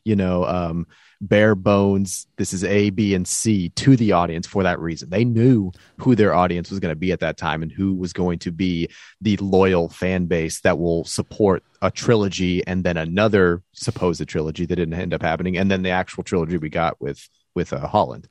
[0.08, 0.88] you know, um,
[1.20, 2.28] bare bones.
[2.38, 5.10] This is A, B, and C to the audience for that reason.
[5.10, 8.14] They knew who their audience was going to be at that time and who was
[8.14, 8.88] going to be
[9.20, 14.78] the loyal fan base that will support a trilogy and then another supposed trilogy that
[14.78, 18.30] didn't end up happening, and then the actual trilogy we got with with uh, Holland.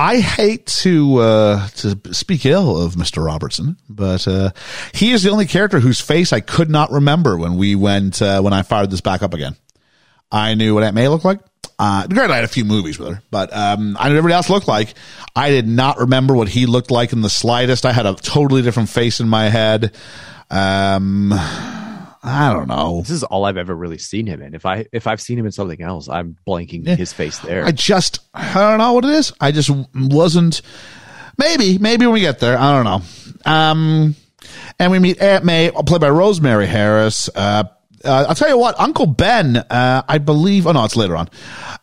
[0.00, 3.24] I hate to uh, to speak ill of Mr.
[3.24, 4.50] Robertson, but uh,
[4.94, 8.40] he is the only character whose face I could not remember when we went uh,
[8.40, 9.56] when I fired this back up again.
[10.30, 11.40] I knew what Aunt May looked like.
[11.80, 14.48] Uh, granted, I had a few movies with her, but um, I knew everybody else
[14.48, 14.94] looked like.
[15.34, 17.84] I did not remember what he looked like in the slightest.
[17.84, 19.96] I had a totally different face in my head.
[20.48, 21.32] Um,
[22.22, 23.00] I don't know.
[23.00, 24.54] This is all I've ever really seen him in.
[24.54, 26.96] If I if I've seen him in something else, I'm blanking Yeah.
[26.96, 27.64] his face there.
[27.64, 29.32] I just, I don't know what it is.
[29.40, 30.62] I just wasn't.
[31.38, 33.50] Maybe, maybe when we get there, I don't know.
[33.52, 34.16] Um,
[34.80, 37.30] and we meet Aunt May, played by Rosemary Harris.
[37.32, 37.64] Uh,
[38.04, 41.28] uh, I'll tell you what, Uncle Ben, uh, I believe, oh no, it's later on.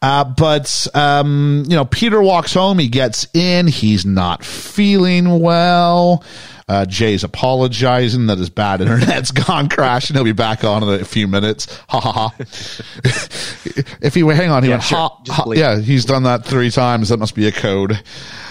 [0.02, 6.24] Uh, but, um, you know, Peter walks home, he gets in, he's not feeling well.
[6.68, 10.16] Uh, Jay's apologizing that his bad internet's gone crashing.
[10.16, 11.68] He'll be back on in a few minutes.
[11.90, 12.34] Ha ha ha.
[14.02, 14.98] if he hang on, he Yeah, went, sure.
[14.98, 17.10] ha, ha- yeah, he's done that three times.
[17.10, 18.02] That must be a code.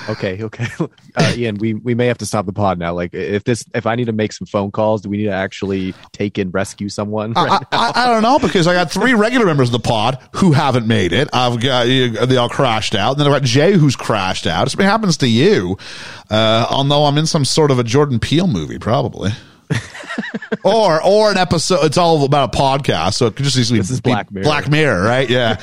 [0.09, 0.67] Okay, okay.
[1.17, 2.93] Uh, Ian, we, we may have to stop the pod now.
[2.93, 5.31] Like, if this, if I need to make some phone calls, do we need to
[5.31, 7.35] actually take and rescue someone?
[7.37, 10.19] I, Right I, I don't know because I got three regular members of the pod
[10.33, 11.29] who haven't made it.
[11.33, 14.69] I've got they all crashed out, and then I've got Jay who's crashed out.
[14.69, 15.79] Something happens to you,
[16.31, 19.31] uh, know I'm in some sort of a Jordan Peele movie, probably.
[20.65, 21.85] or or an episode.
[21.85, 24.45] It's all about a podcast, so it could just easily This is be Black Mirror.
[24.45, 25.31] Black Mirror, right?
[25.31, 25.61] Yeah.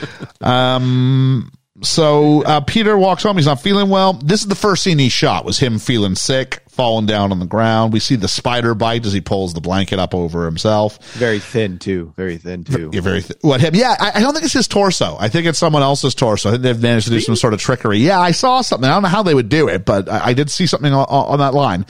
[0.40, 1.50] um.
[1.82, 3.36] So uh, Peter walks home.
[3.36, 4.12] He's not feeling well.
[4.14, 5.44] This is the first scene he shot.
[5.44, 7.92] Was him feeling sick, falling down on the ground.
[7.92, 11.04] We see the spider bite as he pulls the blanket up over himself.
[11.14, 12.12] Very thin too.
[12.16, 12.90] Very thin too.
[12.92, 13.74] You're very th- what him?
[13.74, 15.16] Yeah, I, I don't think it's his torso.
[15.18, 16.48] I think it's someone else's torso.
[16.48, 17.98] I think they've managed to do some sort of trickery.
[17.98, 18.88] Yeah, I saw something.
[18.88, 21.06] I don't know how they would do it, but I, I did see something on,
[21.08, 21.84] on that line.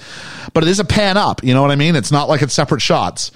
[0.55, 1.45] But it is a pan up.
[1.45, 1.97] You know what I mean?
[1.97, 3.31] It's not like it's separate shots.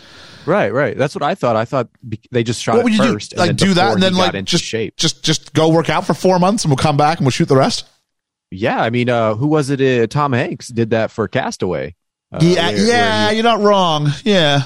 [0.47, 0.97] Right, right.
[0.97, 1.57] That's what I thought.
[1.57, 1.89] I thought
[2.31, 3.37] they just shot what would it you first, do?
[3.37, 4.97] Like do that and then like just shape.
[4.97, 7.49] just just go work out for four months and we'll come back and we'll shoot
[7.49, 7.85] the rest.
[8.51, 9.81] Yeah, I mean, uh, who was it?
[9.81, 11.97] Uh, Tom Hanks did that for Cast Away.
[12.33, 14.09] Uh, yeah, where- where he- you're not wrong.
[14.25, 14.63] Yeah.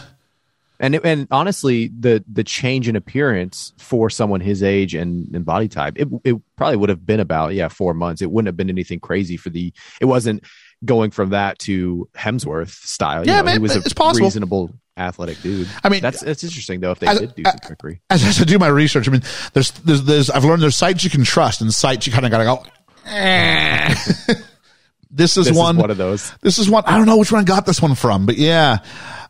[0.78, 5.44] and it- and honestly, the the change in appearance for someone his age and, and
[5.44, 8.20] body type, it it probably would have been about yeah four months.
[8.22, 9.72] It wouldn't have been anything crazy for the.
[10.00, 10.44] It wasn't
[10.84, 13.26] going from that to Hemsworth style.
[13.26, 14.24] You Yeah, know, man, he was a it's possible.
[14.26, 15.68] reasonable athletic dude.
[15.82, 18.00] I mean, that's that's interesting though if they as- did do some trickery.
[18.10, 19.22] as, as I do my research, I mean,
[19.54, 22.30] there's, there's, there's, I've learned there's sites you can trust and sites you kind of
[22.30, 22.64] got to go,
[23.06, 23.94] eh.
[25.10, 26.32] this is This one, is one of those.
[26.42, 28.78] this is one, I don't know which one I got this one from, but yeah.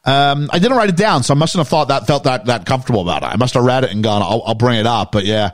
[0.02, 2.64] Um, I didn't write it down, so I mustn't have thought that felt that, that
[2.64, 3.26] comfortable about it.
[3.26, 5.50] I must have read it and gone, I'll, I'll bring it up, but yeah.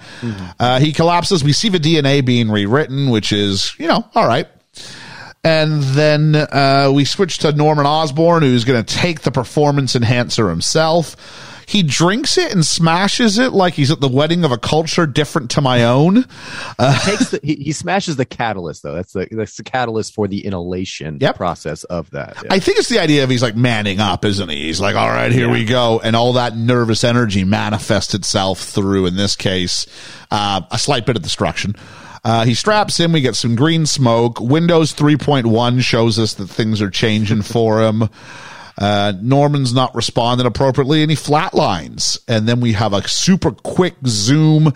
[0.60, 1.42] Uh, he collapses.
[1.42, 4.46] We see the DNA being rewritten, which is, you know, all right.
[5.46, 10.48] And then uh, we switch to Norman Osborn, who's going to take the performance enhancer
[10.48, 11.14] himself.
[11.68, 15.50] He drinks it and smashes it like he's at the wedding of a culture different
[15.52, 16.22] to my own.
[17.04, 18.94] takes the, he, he smashes the catalyst though.
[18.94, 21.34] That's the that's the catalyst for the inhalation Yep.
[21.36, 22.36] process of that.
[22.44, 22.54] Yeah.
[22.54, 24.62] I think it's the idea of he's like manning up, isn't he?
[24.66, 25.98] He's like, all right, here we go.
[26.00, 29.86] And all that nervous energy manifests itself through, in this case,
[30.30, 31.74] uh, a slight bit of destruction.
[32.26, 33.12] Uh, he straps in.
[33.12, 34.40] We get some green smoke.
[34.40, 38.08] Windows 3.1 shows us that things are changing for him.
[38.76, 42.18] Uh, Norman's not responding appropriately and he flatlines.
[42.26, 44.72] And then we have a super quick zoom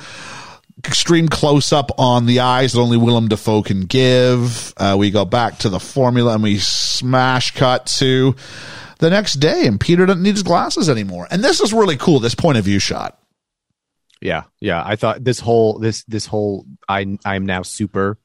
[0.78, 4.72] extreme close up on the eyes that only Willem Dafoe can give.
[4.76, 8.36] Uh, we go back to the formula and we smash cut to
[9.00, 11.26] the next day, and Peter doesn't need his glasses anymore.
[11.32, 12.20] And this is really cool.
[12.20, 13.19] This point of view shot.
[14.20, 14.82] Yeah, yeah.
[14.84, 18.18] I thought this whole this this whole I I'm now super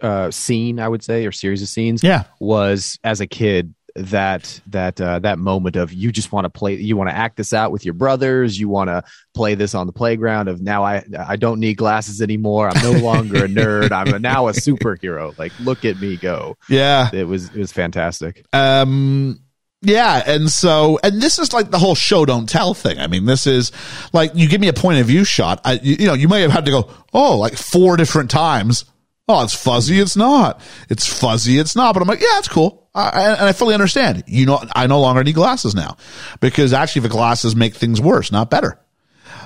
[0.00, 2.24] uh scene, I would say, or series of scenes, Yeah.
[2.40, 6.74] was as a kid that that uh that moment of you just want to play
[6.74, 9.02] you want to act this out with your brothers you want to
[9.34, 12.98] play this on the playground of now i i don't need glasses anymore i'm no
[13.00, 17.08] longer a nerd i'm a, now a superhero like look at me go Yeah.
[17.10, 19.40] it was it was fantastic Um,
[19.82, 20.22] yeah.
[20.26, 22.98] And so, and this is like the whole show don't tell thing.
[22.98, 23.72] I mean, this is
[24.12, 25.60] like, you give me a point of view shot.
[25.64, 28.84] I, you, you know, you may have had to go, oh, like four different times.
[29.28, 29.98] Oh, it's fuzzy.
[29.98, 30.60] It's not.
[30.88, 31.58] It's fuzzy.
[31.58, 31.92] It's not.
[31.94, 32.88] But I'm like, yeah, it's cool.
[32.94, 34.22] I, and I fully understand.
[34.26, 35.96] You know, I no longer need glasses now
[36.40, 38.80] because actually the glasses make things worse, not better.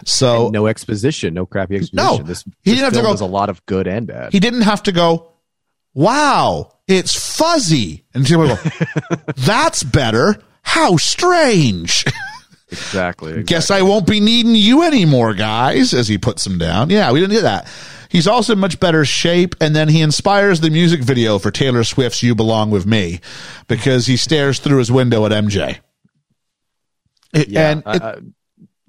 [0.06, 2.22] So no exposition no crappy exposition No.
[2.22, 4.40] this, He this didn't have to go- was a lot of good and bad he
[4.40, 5.32] didn't have to go,
[5.92, 8.04] wow, it's fuzzy.
[8.14, 8.56] And people go,
[9.36, 10.36] that's better.
[10.62, 12.04] How strange.
[12.70, 13.42] Exactly.
[13.42, 16.90] Guess I won't be needing you anymore, guys, as he puts them down.
[16.90, 17.68] Yeah, we didn't get that.
[18.08, 21.84] He's also in much better shape, and then he inspires the music video for Taylor
[21.84, 23.20] Swift's You Belong With Me
[23.68, 25.78] because he stares through his window at MJ.
[27.32, 27.70] It- Yeah.
[27.70, 28.16] and it- uh,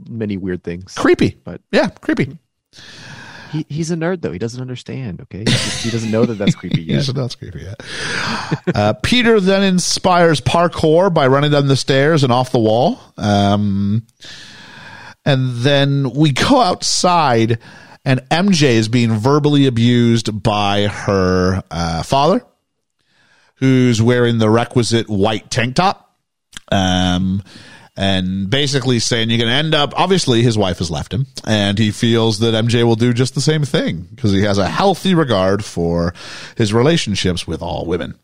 [0.09, 0.93] many weird things.
[0.95, 1.37] creepy.
[1.43, 2.37] but- yeah, creepy.
[3.51, 4.31] He, he's a nerd though.
[4.31, 5.21] He doesn't understand.
[5.21, 6.97] Okay, he, he doesn't know that that's creepy yet.
[6.97, 7.81] He's not creepy yet.
[8.73, 12.99] uh, Peter then inspires parkour by running down the stairs and off the wall.
[13.17, 14.05] Um,
[15.25, 17.59] and then we go outside,
[18.05, 22.43] and MJ is being verbally abused by her uh, father,
[23.55, 26.17] who's wearing the requisite white tank top.
[26.71, 27.43] Um,
[28.01, 31.77] and basically saying you're going to end up, obviously, his wife has left him, and
[31.77, 35.13] he feels that MJ will do just the same thing because he has a healthy
[35.13, 36.13] regard for
[36.57, 38.17] his relationships with all women.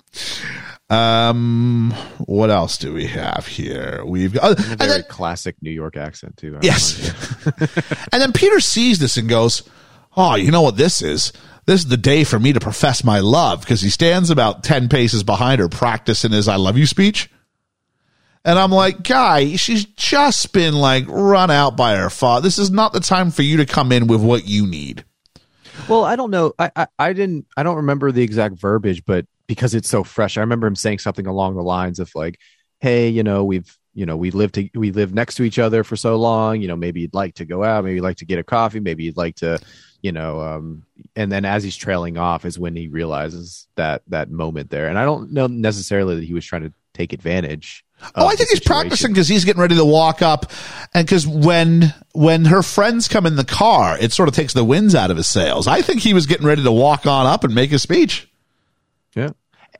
[0.90, 4.04] Um, what else do we have here?
[4.06, 6.56] We've got, A very then- classic New York accent too.
[6.56, 7.12] I Yes.
[8.12, 9.64] and then Peter sees this and goes,
[10.16, 11.34] Oh, you know what this is?
[11.66, 14.88] This is the day for me to profess my love because he stands about 10
[14.88, 17.30] paces behind her practicing his I love you speech.
[18.48, 22.44] And I'm like, guy, she's just been like run out by her father.
[22.44, 25.04] This is not the time for you to come in with what you need.
[25.90, 26.54] Well, I don't know.
[26.58, 27.46] I, I I didn't.
[27.58, 31.00] I don't remember the exact verbiage, but because it's so fresh, I remember him saying
[31.00, 32.40] something along the lines of like,
[32.80, 35.84] "Hey, you know, we've you know we lived to, we lived next to each other
[35.84, 36.62] for so long.
[36.62, 37.84] You know, maybe you'd like to go out.
[37.84, 38.80] Maybe you'd like to get a coffee.
[38.80, 39.60] Maybe you'd like to."
[40.02, 40.84] You know, um,
[41.18, 44.88] and then as he's trailing off is when he realizes that that moment there.
[44.88, 47.84] And I don't know necessarily that he was trying to take advantage.
[48.16, 50.52] Oh, I think he's practicing because he's getting ready to walk up,
[50.94, 54.64] and because when when her friends come in the car, it sort of takes the
[54.64, 55.68] winds out of his sails.
[55.68, 58.30] I think he was getting ready to walk on up and make a speech.
[59.16, 59.32] Yeah.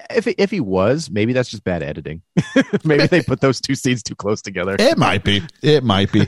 [0.10, 2.22] If if he was, maybe that's just bad editing.
[2.84, 4.76] maybe they put those two scenes too close together.
[4.80, 5.44] It might be.
[5.62, 6.28] It might be.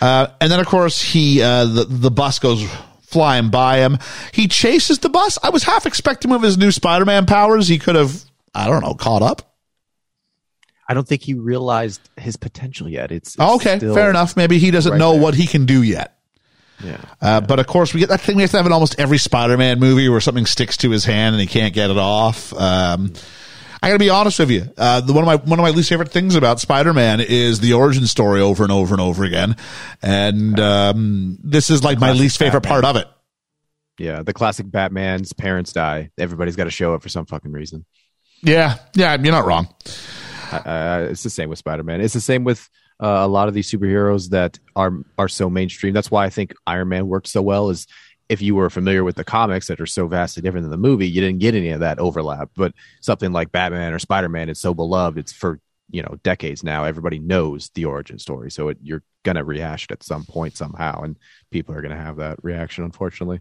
[0.00, 2.66] uh, and then, of course, he uh, the the bus goes
[3.06, 3.98] flying by him.
[4.32, 5.38] He chases the bus.
[5.42, 8.22] I was half expecting with his new Spider-Man powers, he could have,
[8.54, 9.54] I don't know, caught up.
[10.88, 13.10] I don't think he realized his potential yet.
[13.10, 14.36] It's, it's okay, fair enough.
[14.36, 15.20] Maybe he doesn't right know there.
[15.22, 16.18] what he can do yet.
[16.82, 17.00] Yeah.
[17.20, 19.18] Uh, But of course, we get that thing we have to have in almost every
[19.18, 22.52] Spider-Man movie where something sticks to his hand and he can't get it off.
[22.52, 23.12] Um,
[23.82, 24.68] I gotta be honest with you.
[24.76, 27.74] Uh, the, one of my one of my least favorite things about Spider-Man is the
[27.74, 29.56] origin story over and over and over again,
[30.02, 32.82] and um, this is like my least favorite Batman.
[32.82, 33.08] part of it.
[33.98, 34.22] Yeah.
[34.22, 36.10] The classic Batman's parents die.
[36.18, 37.84] Everybody's got to show up for some fucking reason.
[38.42, 39.68] Yeah, yeah, you're not wrong.
[40.52, 42.00] Uh, it's the same with Spider Man.
[42.00, 42.68] It's the same with
[43.02, 45.92] uh, a lot of these superheroes that are are so mainstream.
[45.92, 47.70] That's why I think Iron Man worked so well.
[47.70, 47.86] Is
[48.28, 51.08] if you were familiar with the comics that are so vastly different than the movie,
[51.08, 52.50] you didn't get any of that overlap.
[52.56, 55.18] But something like Batman or Spider Man, is so beloved.
[55.18, 55.60] It's for
[55.90, 56.84] you know decades now.
[56.84, 61.02] Everybody knows the origin story, so it, you're gonna rehash it at some point somehow,
[61.02, 61.16] and
[61.50, 62.84] people are gonna have that reaction.
[62.84, 63.40] Unfortunately,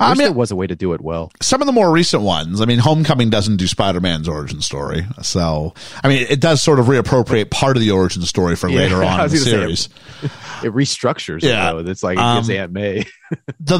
[0.00, 1.30] I I mean- there was a way to do it well.
[1.42, 5.74] Some of the more recent ones, I mean, Homecoming doesn't do Spider-Man's origin story, so
[6.02, 9.02] I mean, it does sort of reappropriate part of the origin story for Yeah, later
[9.04, 9.88] on in the series.
[10.64, 11.42] It restructures.
[11.42, 11.70] Yeah.
[11.70, 11.90] it, though.
[11.90, 13.04] It's like it gives Um, Aunt May.
[13.60, 13.78] the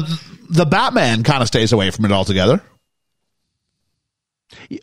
[0.49, 2.61] The Batman kind of stays away from it altogether.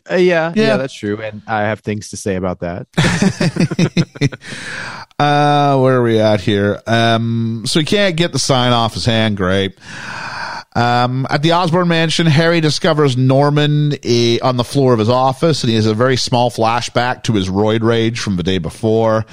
[0.09, 0.51] Uh, yeah, Yeah.
[0.55, 1.21] yeah, that's true.
[1.21, 2.87] And I have things to say about that.
[5.19, 6.79] Uh, where are we at here?
[6.85, 9.35] Um, so he can't get the sign off his hand.
[9.35, 9.75] Great.
[10.75, 15.63] Um, at the Osborn mansion, Harry discovers Norman eh, on the floor of his office,
[15.63, 19.25] and he has a very small flashback to his roid rage from the day before.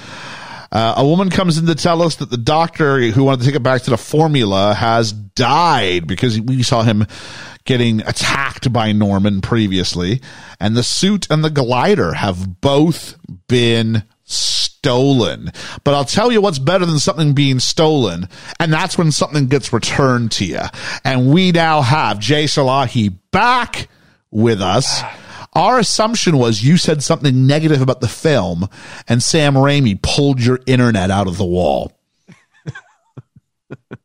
[0.71, 3.55] Uh, a woman comes in to tell us that the doctor who wanted to take
[3.55, 7.05] it back to the formula has died because we saw him
[7.65, 10.21] getting attacked by Norman previously.
[10.59, 13.17] And the suit and the glider have both
[13.47, 15.51] been stolen.
[15.83, 18.29] But I'll tell you what's better than something being stolen,
[18.59, 20.61] and that's when something gets returned to you.
[21.03, 23.87] And we now have Jay Salahi back
[24.31, 25.01] with us.
[25.53, 28.67] Our assumption was you said something negative about the film,
[29.07, 31.93] and Sam Raimi pulled your internet out of the wall.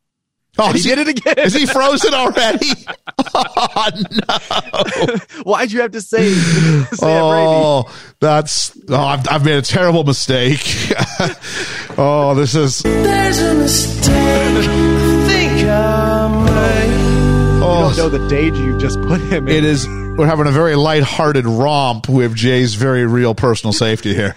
[0.61, 1.39] Oh, he is did it again.
[1.39, 2.67] Is he frozen already?
[3.35, 3.89] oh
[4.27, 5.15] no!
[5.43, 7.47] Why'd you have to say Sam Raimi?
[7.47, 10.61] Oh, that's oh, I've, I've made a terrible mistake.
[11.97, 14.11] oh, this is There's a mistake.
[14.13, 17.57] I think I'm right.
[17.57, 19.55] You oh, don't know the danger you just put him in.
[19.55, 19.87] it is.
[19.87, 24.35] We're having a very lighthearted romp with Jay's very real personal safety here.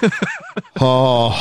[0.80, 1.32] Oh,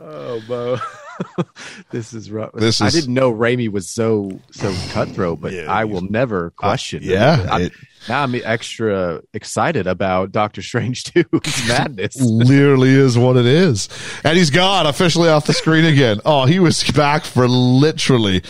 [0.00, 0.78] Oh, Bo.
[1.90, 2.52] this is rough.
[2.52, 6.50] This I is- didn't know Raimi was so so cutthroat, but Yeah, I will never
[6.50, 7.02] question.
[7.02, 7.72] Uh, yeah, I- it-
[8.08, 12.20] now I'm extra excited about Doctor Strange 2's madness.
[12.20, 13.88] literally is what it is.
[14.22, 16.20] And he's gone officially off the screen again.
[16.24, 18.42] Oh, he was back for literally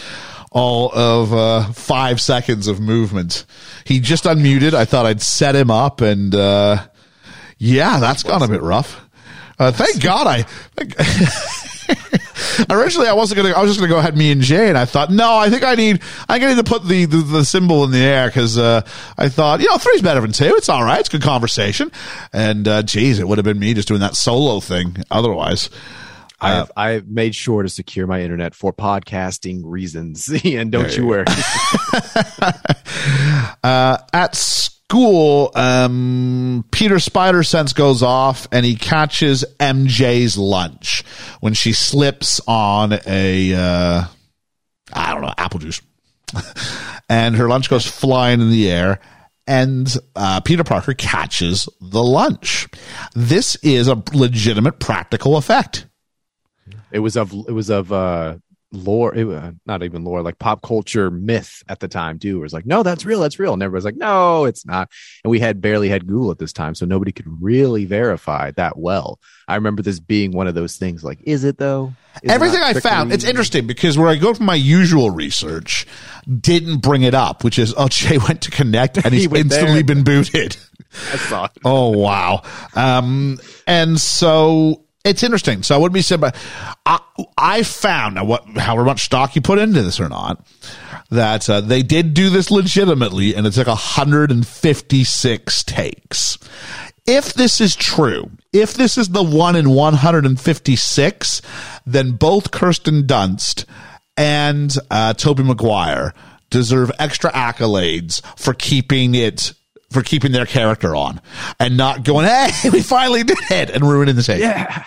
[0.53, 3.47] all of uh, five seconds of movement.
[3.85, 4.75] He just unmuted.
[4.75, 6.87] I thought I'd set him up, and uh,
[7.59, 9.01] yeah, that's gone a bit rough.
[9.59, 10.45] Uh, thank God I.
[12.71, 13.55] Originally, I wasn't gonna.
[13.55, 15.63] I was just gonna go ahead, me and Jay, and I thought, no, I think
[15.63, 16.03] I need.
[16.29, 18.83] I need to put the the, the symbol in the air because uh,
[19.17, 20.55] I thought, you know, three's better than two.
[20.57, 21.01] It's all right.
[21.01, 21.91] It's good conversation.
[22.33, 24.97] And uh, geez, it would have been me just doing that solo thing.
[25.11, 25.71] Otherwise,
[26.41, 31.25] I've, I've made sure to secure my internet for podcasting reasons, and don't you worry.
[33.65, 41.03] uh, at school, um, Peter Spider Sense goes off and he catches MJ's lunch
[41.41, 44.05] when she slips on a, uh,
[44.93, 45.83] I don't know, apple juice.
[47.09, 49.01] and her lunch goes flying in the air.
[49.49, 52.69] And uh, Peter Parker catches the lunch.
[53.15, 55.87] This is a legitimate practical effect.
[56.93, 58.37] It was of it was of uh
[58.73, 62.39] lore, it, uh, not even lore, like pop culture myth at the time too.
[62.39, 64.91] It was like, no, that's real, that's real, and everybody's like, no, it's not.
[65.25, 68.77] And we had barely had Google at this time, so nobody could really verify that
[68.79, 69.19] well.
[69.49, 71.05] I remember this being one of those things.
[71.05, 71.95] Like, is it though?
[72.23, 75.87] Is Everything not I found, it's interesting because where I go from my usual research,
[76.41, 79.83] didn't bring it up, which is, oh, Jay went to connect and he's He instantly
[79.83, 79.95] there.
[79.95, 80.57] been booted.
[81.13, 81.51] I saw it.
[81.65, 82.43] Oh wow.
[82.75, 85.63] Um, and so it's interesting.
[85.63, 86.37] So I wouldn't be said, but
[86.85, 87.01] I,
[87.39, 90.45] I found now what, however much stock you put into this or not,
[91.11, 96.39] that uh, they did do this legitimately, and it took 156 takes.
[97.07, 101.43] If this is true, if this is the one in 156,
[101.87, 103.65] then both Kirsten Dunst
[104.17, 106.15] and uh, Tobey Maguire
[106.51, 109.53] deserve extra accolades for keeping it
[109.91, 111.21] for keeping their character on
[111.61, 114.41] and not going, hey, we finally did it and ruining the take.
[114.41, 114.85] Yeah.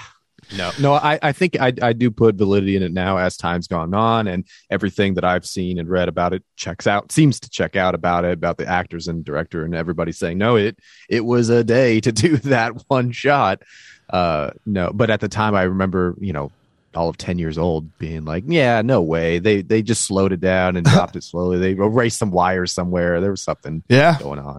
[0.57, 3.67] No, no, I, I think I, I do put validity in it now as time's
[3.67, 7.49] gone on, and everything that I've seen and read about it checks out, seems to
[7.49, 11.25] check out about it, about the actors and director, and everybody saying, no, it it
[11.25, 13.61] was a day to do that one shot.
[14.09, 16.51] Uh, no, but at the time, I remember, you know,
[16.95, 19.39] all of ten years old, being like, yeah, no way.
[19.39, 21.57] They they just slowed it down and dropped it slowly.
[21.59, 23.21] They erased some wires somewhere.
[23.21, 24.17] There was something Yeah.
[24.19, 24.57] going on.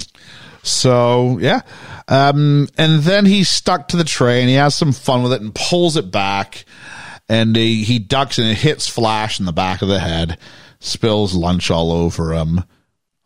[0.62, 1.60] So yeah,
[2.08, 5.40] um, and then he's stuck to the tray and he has some fun with it
[5.40, 6.64] and pulls it back,
[7.28, 10.38] and he, he ducks and it hits Flash in the back of the head,
[10.78, 12.62] spills lunch all over him.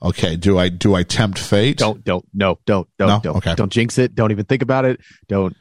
[0.00, 1.78] Okay, do I do I tempt fate?
[1.78, 3.20] don't don't no don't don't No?
[3.20, 3.54] don't Okay.
[3.54, 5.56] don't jinx it don't even think about it don't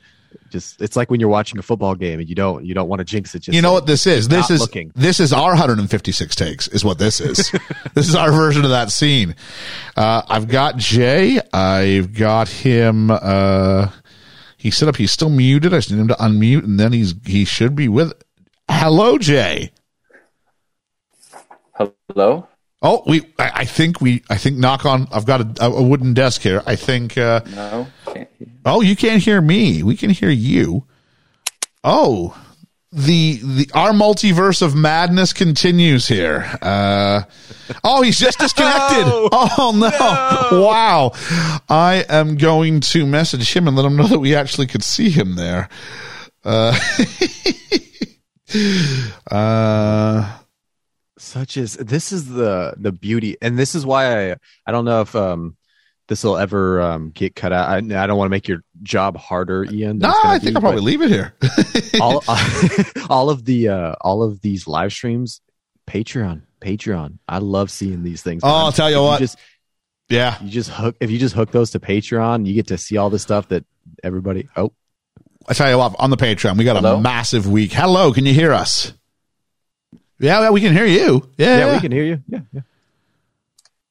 [0.53, 2.99] just it's like when you're watching a football game and you don't you don't want
[2.99, 4.30] to jinx it just you know what this is?
[4.30, 4.93] This is looking.
[4.95, 6.67] this is our 156 takes.
[6.69, 7.51] Is what this is.
[7.93, 9.35] this is our version of that scene.
[9.97, 11.41] Uh, I've got Jay.
[11.51, 13.11] I've got him.
[13.11, 13.89] Uh,
[14.55, 14.95] he set up.
[14.95, 15.73] He's still muted.
[15.73, 18.13] I just need him to unmute, and then he's he should be with.
[18.69, 19.71] Hello, Jay.
[21.73, 22.47] Hello?
[22.85, 23.22] Oh, we.
[23.39, 24.23] I, I think we.
[24.30, 25.07] I think knock on.
[25.11, 26.61] I've got a, a wooden desk here.
[26.65, 27.18] I think.
[27.18, 27.88] Uh, No?
[28.05, 28.47] Can't hear.
[28.65, 29.81] oh, you can't hear me.
[29.84, 30.85] We can hear you.
[31.85, 32.38] Oh,
[32.91, 36.45] the the our multiverse of madness continues here.
[36.61, 37.22] Uh,
[37.84, 39.05] oh, he's just disconnected.
[39.55, 40.60] Oh no.
[40.61, 41.11] Wow.
[41.69, 45.10] I am going to message him and let him know that we actually could see
[45.10, 45.69] him there.
[46.45, 46.77] Uh,
[49.31, 50.38] uh,
[51.24, 54.36] such as this is the the beauty and this is why i
[54.68, 55.56] i don't know if um
[56.08, 59.18] this will ever um get cut out i, I don't want to make your job
[59.18, 61.34] harder ian no, I think be, I'll probably leave it here.
[62.02, 62.24] all
[63.10, 65.41] all of the uh all of these live streams
[65.88, 69.20] patreon patreon i love seeing these things Oh, I'll tell you If what.
[69.20, 69.38] just
[70.10, 70.41] yeah.
[70.44, 73.10] you just hook if you just hook those to patreon you get to see all
[73.10, 73.66] the stuff that
[74.04, 74.72] everybody oh
[75.45, 77.74] I tell you what, on the Patreon, we got a massive week.
[77.74, 78.94] Hello, can you hear us?
[80.19, 81.30] Yeah, yeah, we can hear you.
[81.38, 82.61] Yeah, yeah, we can hear you yeah yeah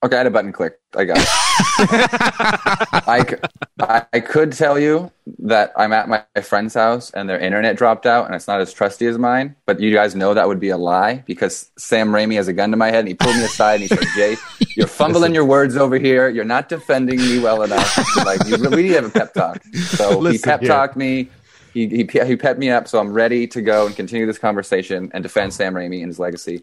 [0.04, 0.80] Okay, I had a button clicked.
[0.96, 1.28] I got it.
[3.06, 3.36] I, c-
[3.80, 8.04] I, I could tell you that I'm at my friend's house and their internet dropped
[8.04, 10.70] out and it's not as trusty as mine, but you guys know that would be
[10.70, 13.44] a lie because Sam Raimi has a gun to my head and he pulled me
[13.44, 14.36] aside and he said, Jay,
[14.76, 16.28] you're fumbling your words over here.
[16.28, 17.96] You're not defending me well enough.
[18.16, 19.62] Like, you really need to have a pep talk.
[19.62, 20.68] So he pep here.
[20.68, 21.28] talked me.
[21.72, 25.10] He, he, he pepped me up, so I'm ready to go and continue this conversation
[25.14, 26.62] and defend Sam Raimi and his legacy.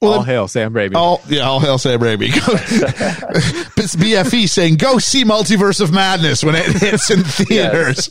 [0.00, 0.92] Well, All hail Sam Raimi.
[0.94, 2.28] Oh yeah, all hail Sam Raimi.
[3.76, 8.08] it's BFE saying go see Multiverse of Madness when it hits in theaters.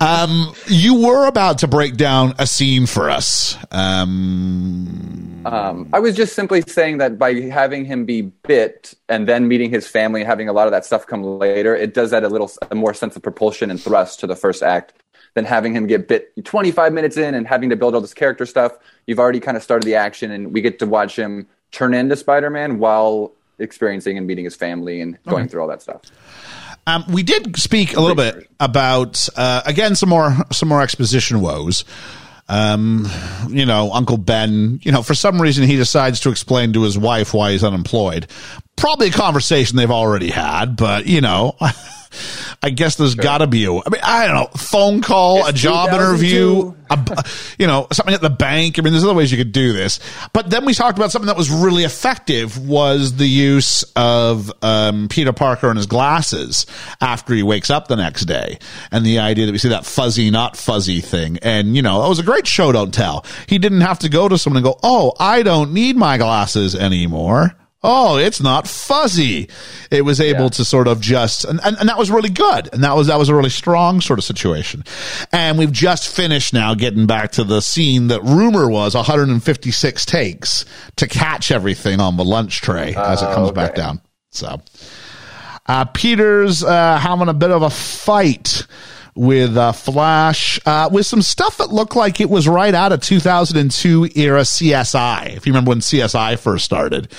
[0.00, 3.56] um, you were about to break down a scene for us.
[3.70, 9.46] Um, Um, I was just simply saying that by having him be bit and then
[9.46, 12.24] meeting his family and having a lot of that stuff come later, it does add
[12.24, 14.92] a little a more sense of propulsion and thrust to the first act
[15.36, 18.46] than having him get bit 25 minutes in and having to build all this character
[18.46, 18.72] stuff.
[19.06, 22.16] You've already kind of started the action, and we get to watch him turn into
[22.16, 26.00] Spider-Man while experiencing and meeting his family and going through all that stuff.
[26.86, 31.42] Um, we did speak a little bit about uh, again some more some more exposition
[31.42, 31.84] woes.
[32.48, 33.06] Um,
[33.48, 34.80] you know, Uncle Ben.
[34.84, 38.26] You know, for some reason he decides to explain to his wife why he's unemployed.
[38.76, 41.56] Probably a conversation they've already had, but you know.
[42.62, 43.72] I guess there's got to be a.
[43.72, 44.46] I mean, I don't know.
[44.56, 47.24] Phone call, a job interview, a
[47.58, 48.78] you know, something at the bank.
[48.78, 50.00] I mean, there's other ways you could do this.
[50.32, 55.08] But then we talked about something that was really effective was the use of um,
[55.08, 56.66] Peter Parker and his glasses
[57.00, 58.58] after he wakes up the next day,
[58.90, 61.38] and the idea that we see that fuzzy, not fuzzy thing.
[61.42, 62.72] And you know, it was a great show.
[62.72, 63.24] Don't tell.
[63.46, 66.74] He didn't have to go to someone and go, "Oh, I don't need my glasses
[66.74, 67.54] anymore."
[67.88, 69.48] Oh, it's not fuzzy.
[69.90, 70.48] It was able Yeah.
[70.50, 72.68] to sort of just, and, and, and that was really good.
[72.72, 74.82] And that was, that was a really strong sort of situation.
[75.32, 80.64] And we've just finished now getting back to the scene that rumor was 156 takes
[80.96, 83.82] to catch everything on the lunch tray as it comes back okay.
[83.82, 84.00] down.
[84.30, 84.60] So,
[85.66, 88.66] uh, Peter's, uh, having a bit of a fight
[89.14, 93.00] with uh, Flash, uh, with some stuff that looked like it was right out of
[93.00, 95.36] 2002 era CSI.
[95.36, 97.10] If you remember when CSI first started.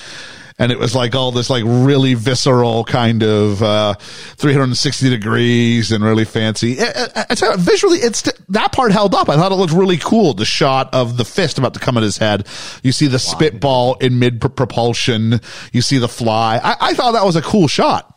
[0.60, 6.02] And it was like all this like really visceral kind of uh, 360 degrees and
[6.02, 6.80] really fancy.
[6.80, 9.28] I, I, I visually, it's that part held up.
[9.28, 10.34] I thought it looked really cool.
[10.34, 12.46] The shot of the fist about to come at his head.
[12.82, 15.40] You see the spitball in mid propulsion.
[15.72, 16.60] You see the fly.
[16.62, 18.12] I, I thought that was a cool shot.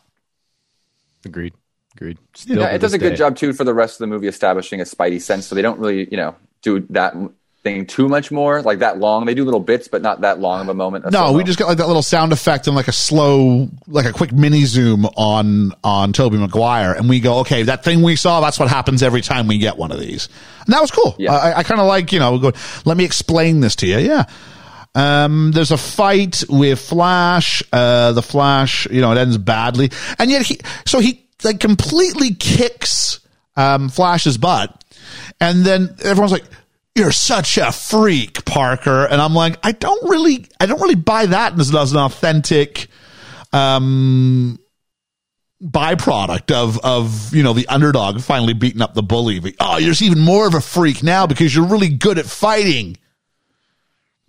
[1.24, 1.54] Agreed.
[1.96, 2.18] Agreed.
[2.34, 3.16] Still Yeah, to it does this a good day.
[3.16, 5.46] job too for the rest of the movie establishing a Spidey sense.
[5.46, 7.14] So they don't really, you know, do that
[7.62, 9.24] thing too much more, like that long.
[9.24, 11.10] They do little bits, but not that long of a moment.
[11.12, 14.12] No, we just got like that little sound effect and like a slow, like a
[14.12, 18.40] quick mini zoom on on Tobey Maguire, and we go, okay, that thing we saw,
[18.40, 20.28] that's what happens every time we get one of these,
[20.66, 21.14] and that was cool.
[21.18, 21.32] Yeah.
[21.32, 22.52] I, I kind of like, you know, go,
[22.84, 23.98] let me explain this to you.
[23.98, 24.24] Yeah.
[24.94, 27.62] Um, there's a fight with Flash.
[27.72, 32.34] Uh, the Flash, you know, it ends badly, and yet he, so he like completely
[32.34, 33.20] kicks
[33.56, 34.84] um Flash's butt,
[35.40, 36.44] and then everyone's like,
[36.94, 41.26] "You're such a freak, Parker," and I'm like, I don't really, I don't really buy
[41.26, 42.88] that as, as an authentic,
[43.52, 44.58] um,
[45.62, 49.38] byproduct of of you know the underdog finally beating up the bully.
[49.40, 52.96] But, oh, you're even more of a freak now because you're really good at fighting.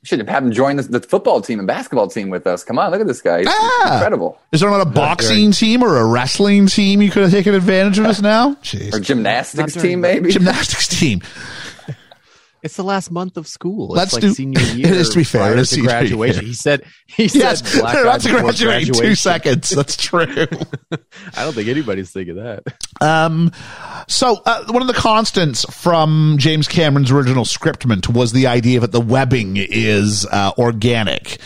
[0.03, 2.63] should have had him join the, the football team and basketball team with us.
[2.63, 3.39] Come on, look at this guy.
[3.39, 3.93] He's Ah.
[3.95, 4.37] incredible.
[4.51, 7.97] Is there not a boxing team or a wrestling team you could have taken advantage
[7.99, 8.53] of this now?
[8.55, 8.93] Jeez.
[8.93, 10.29] Or gymnastics team, maybe.
[10.31, 11.21] Gymnastics team.
[12.63, 13.93] It's the last month of school.
[13.93, 14.87] It's Let's like do- senior year.
[14.87, 16.45] It is to be fair, it is to graduation.
[16.45, 16.83] He said.
[17.05, 17.83] He Yes, said.
[17.83, 19.69] they're about to graduate in two seconds.
[19.75, 20.21] That's true.
[20.25, 22.63] I don't think anybody's thinking that.
[23.01, 23.51] Um,
[24.07, 28.91] so uh, one of the constants from James Cameron's original scriptment was the idea that
[28.93, 31.37] the webbing is uh, organic.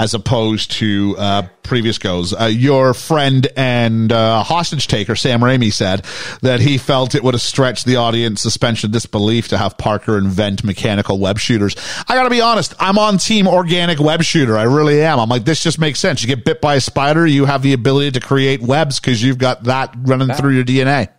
[0.00, 5.70] As opposed to uh, previous goes, uh, your friend and uh, hostage taker Sam Raimi
[5.70, 6.06] said
[6.40, 10.16] that he felt it would have stretched the audience suspension of disbelief to have Parker
[10.16, 11.76] invent mechanical web shooters.
[12.08, 14.56] I got to be honest, I'm on team organic web shooter.
[14.56, 15.20] I really am.
[15.20, 16.22] I'm like, this just makes sense.
[16.22, 19.36] You get bit by a spider, you have the ability to create webs because you've
[19.36, 21.10] got that running through your DNA.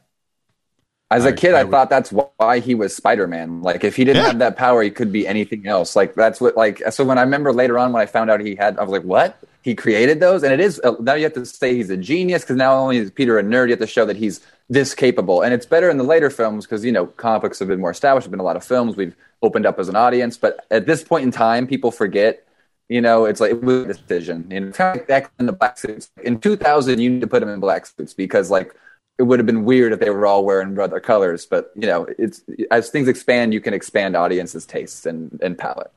[1.11, 3.61] As a kid, I I, would- thought that's why he was Spider Man.
[3.61, 4.27] Like, if he didn't Yeah.
[4.29, 5.95] have that power, he could be anything else.
[5.95, 8.55] Like, that's what, like, so when I remember later on when I found out he
[8.55, 9.37] had, I was like, what?
[9.61, 10.41] He created those?
[10.43, 12.97] And it is, uh, now you have to say he's a genius because now only
[12.97, 14.39] is Peter a nerd, you have to show that he's
[14.69, 15.41] this capable.
[15.41, 17.91] And it's better in the later films because, you know, comic books have been more
[17.91, 20.37] established, have been a lot of films we've opened up as an audience.
[20.37, 22.43] But at this point in time, people forget.
[22.89, 24.47] You know, it's like it was a decision.
[24.49, 26.09] You know, kind of like in the black suits.
[26.23, 28.73] In 2000, you need to put them in black suits because, like,
[29.21, 31.45] it would have been weird if they were all wearing other colors.
[31.45, 32.41] But you know, it's
[32.71, 35.91] as things expand, you can expand audiences' tastes and, and palette.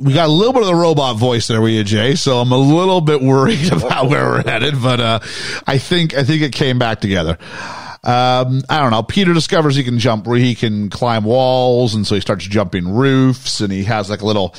[0.00, 2.16] we got a little bit of the robot voice there with you, Jay.
[2.16, 5.20] So I'm a little bit worried about where we're headed, but uh,
[5.64, 7.38] I think I think it came back together.
[8.02, 9.04] um, I don't know.
[9.04, 12.88] Peter discovers he can jump, where he can climb walls, and so he starts jumping
[12.88, 14.54] roofs, and he has like a little,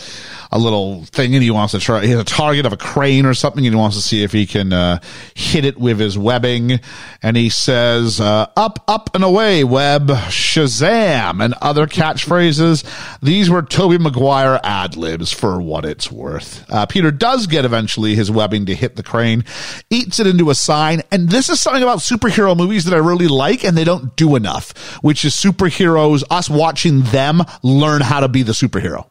[0.55, 2.05] a little thing, and he wants to try.
[2.05, 4.31] He has a target of a crane or something, and he wants to see if
[4.31, 4.99] he can uh,
[5.33, 6.79] hit it with his webbing.
[7.21, 12.85] And he says, uh, "Up, up and away, web, Shazam!" and other catchphrases.
[13.21, 16.65] These were Tobey Maguire ad libs for what it's worth.
[16.71, 19.43] Uh, Peter does get eventually his webbing to hit the crane,
[19.89, 23.27] eats it into a sign, and this is something about superhero movies that I really
[23.27, 24.71] like, and they don't do enough,
[25.03, 29.09] which is superheroes, us watching them learn how to be the superhero.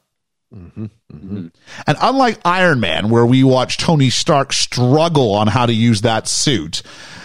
[0.55, 1.51] And
[1.87, 6.83] unlike Iron Man, where we watch Tony Stark struggle on how to use that suit,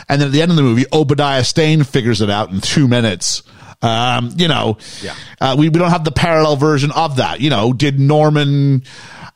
[0.07, 2.87] and then at the end of the movie, Obadiah Stane figures it out in two
[2.87, 3.43] minutes.
[3.81, 5.13] Um, you know, Yeah.
[5.39, 7.39] uh, we, we don't have the parallel version of that.
[7.39, 8.83] You know, did Norman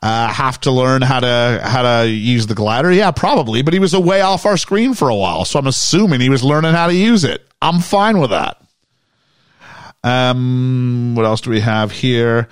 [0.02, 2.90] uh, have to learn how to how to use the glider?
[2.92, 6.20] Yeah, probably, but he was away off our screen for a while, so I'm assuming
[6.20, 7.46] he was learning how to use it.
[7.62, 8.60] I'm fine with that.
[10.02, 12.48] Um, what else do we have here?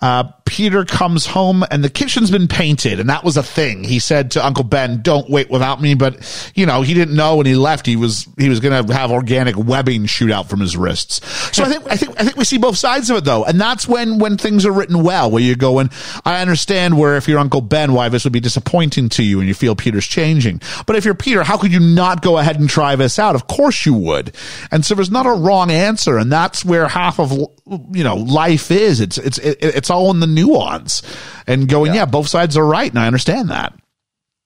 [0.00, 3.84] Uh, Peter comes home and the kitchen's been painted, and that was a thing.
[3.84, 7.36] He said to Uncle Ben, "Don't wait without me," but you know he didn't know
[7.36, 10.60] when he left he was he was going to have organic webbing shoot out from
[10.60, 11.20] his wrists.
[11.54, 13.60] So I think I think I think we see both sides of it though, and
[13.60, 15.90] that's when when things are written well, where you're going.
[16.24, 19.48] I understand where if you're Uncle Ben, why this would be disappointing to you, and
[19.48, 20.62] you feel Peter's changing.
[20.86, 23.34] But if you're Peter, how could you not go ahead and try this out?
[23.34, 24.34] Of course you would.
[24.70, 28.70] And so there's not a wrong answer, and that's where half of you know life
[28.70, 29.02] is.
[29.02, 31.02] It's it's it's all in the nuance
[31.46, 31.94] and going.
[31.94, 32.04] Yeah.
[32.04, 33.74] both sides are right, and I understand that.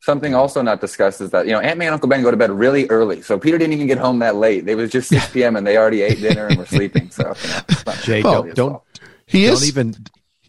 [0.01, 2.37] Something also not discussed is that you know Aunt May and Uncle Ben go to
[2.37, 4.69] bed really early, so Peter didn't even get home that late.
[4.69, 5.55] It was just six p.m.
[5.55, 7.11] and they already ate dinner and were sleeping.
[7.11, 8.83] So you know, it's Jay, don't don't.
[9.27, 9.95] He don't is even.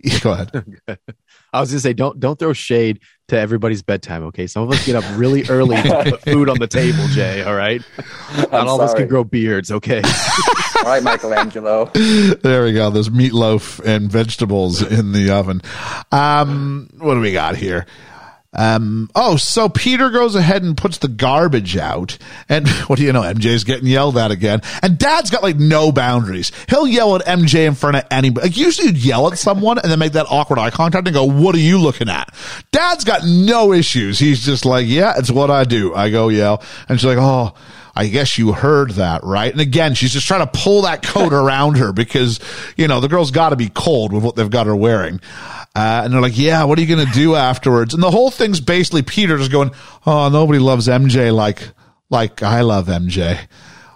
[0.21, 0.65] Go ahead.
[1.53, 4.23] I was gonna say don't don't throw shade to everybody's bedtime.
[4.23, 7.07] Okay, some of us get up really early to put food on the table.
[7.09, 7.81] Jay, all right.
[8.35, 9.71] Not all of us can grow beards.
[9.71, 10.01] Okay.
[10.77, 11.85] All right, Michelangelo.
[11.85, 12.89] There we go.
[12.89, 15.61] There's meatloaf and vegetables in the oven.
[16.11, 17.85] Um, what do we got here?
[18.55, 22.17] Um, oh, so Peter goes ahead and puts the garbage out.
[22.47, 23.21] And what do you know?
[23.21, 24.61] MJ's getting yelled at again.
[24.81, 26.51] And dad's got like no boundaries.
[26.69, 28.47] He'll yell at MJ in front of anybody.
[28.47, 31.25] Like usually you'd yell at someone and then make that awkward eye contact and go,
[31.25, 32.33] what are you looking at?
[32.71, 34.19] Dad's got no issues.
[34.19, 35.93] He's just like, yeah, it's what I do.
[35.95, 36.61] I go yell.
[36.87, 37.53] And she's like, oh,
[37.95, 39.51] I guess you heard that, right?
[39.51, 42.39] And again, she's just trying to pull that coat around her because,
[42.75, 45.21] you know, the girl's got to be cold with what they've got her wearing.
[45.75, 47.93] Uh, and they're like, yeah, what are you going to do afterwards?
[47.93, 49.71] And the whole thing's basically Peter just going,
[50.05, 51.69] oh, nobody loves MJ like,
[52.09, 53.39] like I love MJ.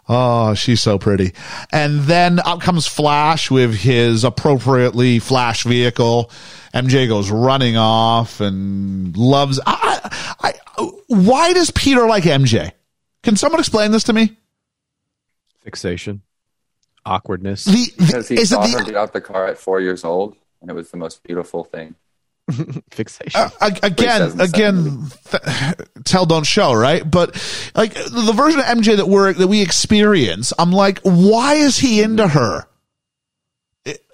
[0.09, 1.33] Oh, she's so pretty.
[1.71, 6.31] And then up comes Flash with his appropriately Flash vehicle.
[6.73, 9.59] MJ goes running off and loves.
[9.65, 9.99] I,
[10.41, 12.71] I, I, why does Peter like MJ?
[13.27, 14.37] Can someone explain this to me?
[15.59, 16.21] Fixation,
[17.05, 17.65] awkwardness.
[17.65, 20.37] The, the Because he saw her the get out the car at four years old,
[20.61, 21.95] and it was the most beautiful thing.
[22.89, 23.33] Fixation.
[23.37, 23.49] uh,
[23.83, 27.03] again, says in the again, th- tell don't show, right?
[27.11, 27.31] But
[27.75, 32.01] like the version of MJ that we're that we experience, I'm like, why is he
[32.01, 32.65] into her?
[33.83, 34.05] It-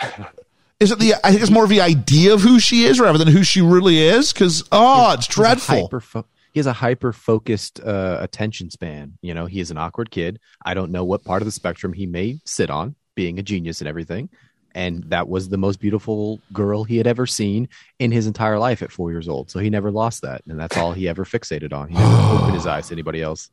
[0.80, 1.14] Is it the?
[1.23, 3.61] I think it's more of the idea of who she is rather than who she
[3.61, 4.34] really is.
[4.34, 5.81] Because oh, it's He's a dreadful.
[5.84, 9.18] hyper fo- he has a hyper focused uh, attention span.
[9.22, 10.40] You know, he is an awkward kid.
[10.64, 13.82] I don't know what part of the spectrum he may sit on, being a genius
[13.82, 14.30] and everything.
[14.76, 17.70] And that was the most beautiful girl he had ever seen
[18.00, 19.52] in his entire life at four years old.
[19.52, 20.42] So he never lost that.
[20.48, 21.90] And that's all he ever fixated on.
[21.90, 23.50] He never opened his eyes to anybody else.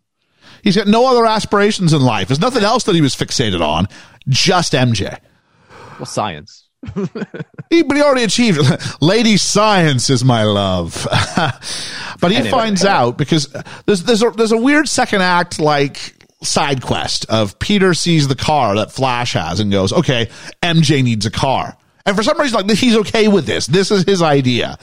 [0.62, 2.28] He's got no other aspirations in life.
[2.28, 3.86] There's nothing else that he was fixated on.
[4.28, 5.18] Just MJ.
[5.98, 6.69] Well, science.
[7.68, 8.58] He, but he already achieved.
[9.00, 11.06] Lady Science is my love.
[12.20, 12.50] but he Anyway.
[12.50, 13.48] finds out because
[13.86, 18.34] there's there's a there's a weird second act like side quest of Peter sees the
[18.34, 20.30] car that Flash has and goes, okay,
[20.62, 21.76] MJ needs a car.
[22.06, 23.66] And for some reason, like he's okay with this.
[23.66, 24.78] This is his idea,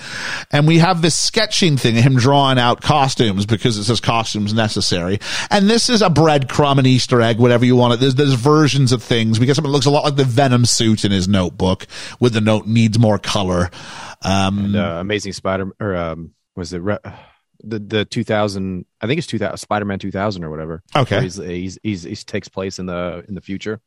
[0.52, 5.20] and we have this sketching thing him drawing out costumes because it says costumes necessary.
[5.50, 8.00] And this is a breadcrumb, an Easter egg, whatever you want it.
[8.00, 11.12] There's there's versions of things because something looks a lot like the Venom suit in
[11.12, 11.88] his notebook,
[12.20, 13.70] with the note needs more color.
[14.22, 16.98] Um, And, uh, Amazing Spider or um, was it re-
[17.64, 18.86] the the 2000?
[19.02, 20.84] I think it's 2000 Spider Man 2000 or whatever.
[20.96, 21.22] Okay.
[21.22, 23.82] He's, he's he's he takes place in the in the future.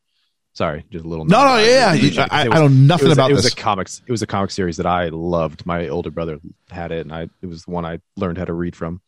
[0.53, 1.25] Sorry, just a little.
[1.25, 3.35] No, no, yeah, It was- I- I it was- know nothing it was, about it
[3.35, 3.53] was this.
[3.53, 4.03] a comics.
[4.07, 5.65] It was a comic series that I loved.
[5.65, 6.39] My older brother
[6.71, 9.01] had it, and I it was the one I learned how to read from.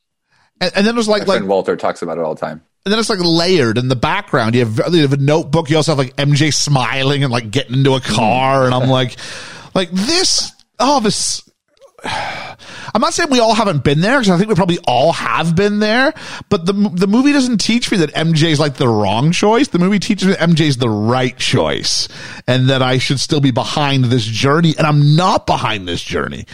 [0.61, 2.63] and, and then there's My like like Walter talks about it all the time.
[2.87, 4.55] and then it's like layered in the background.
[4.55, 5.69] You have, you have a notebook.
[5.69, 8.65] You also have like MJ smiling and like getting into a car.
[8.65, 9.17] And I'm like,
[9.75, 11.43] like this, oh, this.
[12.05, 15.55] I'm not saying we all haven't been there because I think we probably all have
[15.57, 16.13] been there,
[16.49, 19.69] but the the movie doesn't teach me that MJ is like the wrong choice.
[19.69, 22.09] The movie teaches me is the right choice
[22.47, 26.47] and that I should still be behind this journey and I'm not behind this journey.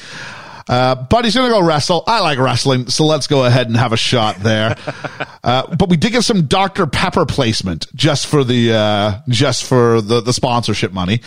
[0.68, 2.04] Uh, but he's going to go wrestle.
[2.06, 4.76] I like wrestling, so let's go ahead and have a shot there.
[5.44, 6.86] uh, but we did get some Dr.
[6.86, 11.22] Pepper placement just for the, uh, just for the, the sponsorship money.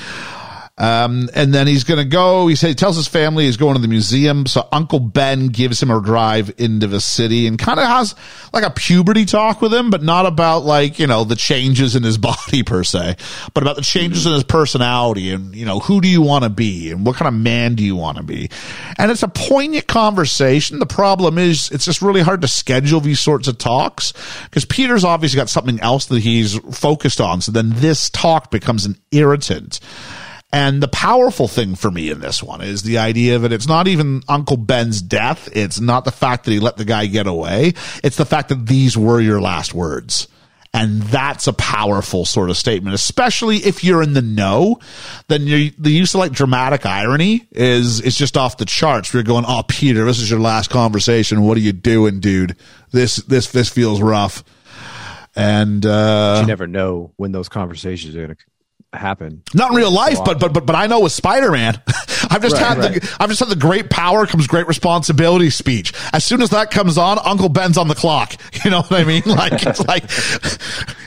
[0.81, 2.47] Um, and then he's going to go.
[2.47, 4.47] He said he tells his family he's going to the museum.
[4.47, 8.15] So Uncle Ben gives him a drive into the city and kind of has
[8.51, 12.01] like a puberty talk with him, but not about like you know the changes in
[12.01, 13.17] his body per se,
[13.53, 16.49] but about the changes in his personality and you know who do you want to
[16.49, 18.49] be and what kind of man do you want to be.
[18.97, 20.79] And it's a poignant conversation.
[20.79, 24.13] The problem is it's just really hard to schedule these sorts of talks
[24.45, 27.41] because Peter's obviously got something else that he's focused on.
[27.41, 29.79] So then this talk becomes an irritant.
[30.53, 33.87] And the powerful thing for me in this one is the idea that it's not
[33.87, 35.47] even Uncle Ben's death.
[35.53, 37.73] It's not the fact that he let the guy get away.
[38.03, 40.27] It's the fact that these were your last words.
[40.73, 44.79] And that's a powerful sort of statement, especially if you're in the know.
[45.27, 49.13] Then you the use of like dramatic irony is is just off the charts.
[49.13, 51.41] You're going, "Oh, Peter, this is your last conversation.
[51.41, 52.55] What are you doing, dude?
[52.91, 54.45] This this this feels rough."
[55.35, 58.45] And uh, you never know when those conversations are going to
[58.93, 59.41] happen.
[59.53, 61.81] Not in real life, but but but but I know with Spider Man,
[62.29, 63.01] I've just Right, had right.
[63.01, 65.93] the I've just had the great power comes great responsibility speech.
[66.13, 68.35] As soon as that comes on, Uncle Ben's on the clock.
[68.63, 69.23] You know what I mean?
[69.25, 70.03] Like it's like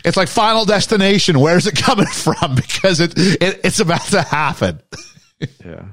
[0.05, 1.39] it's like Final Destination.
[1.39, 2.57] Where's it coming from?
[2.57, 4.81] Because it, it it's about to happen.
[5.65, 5.85] Yeah.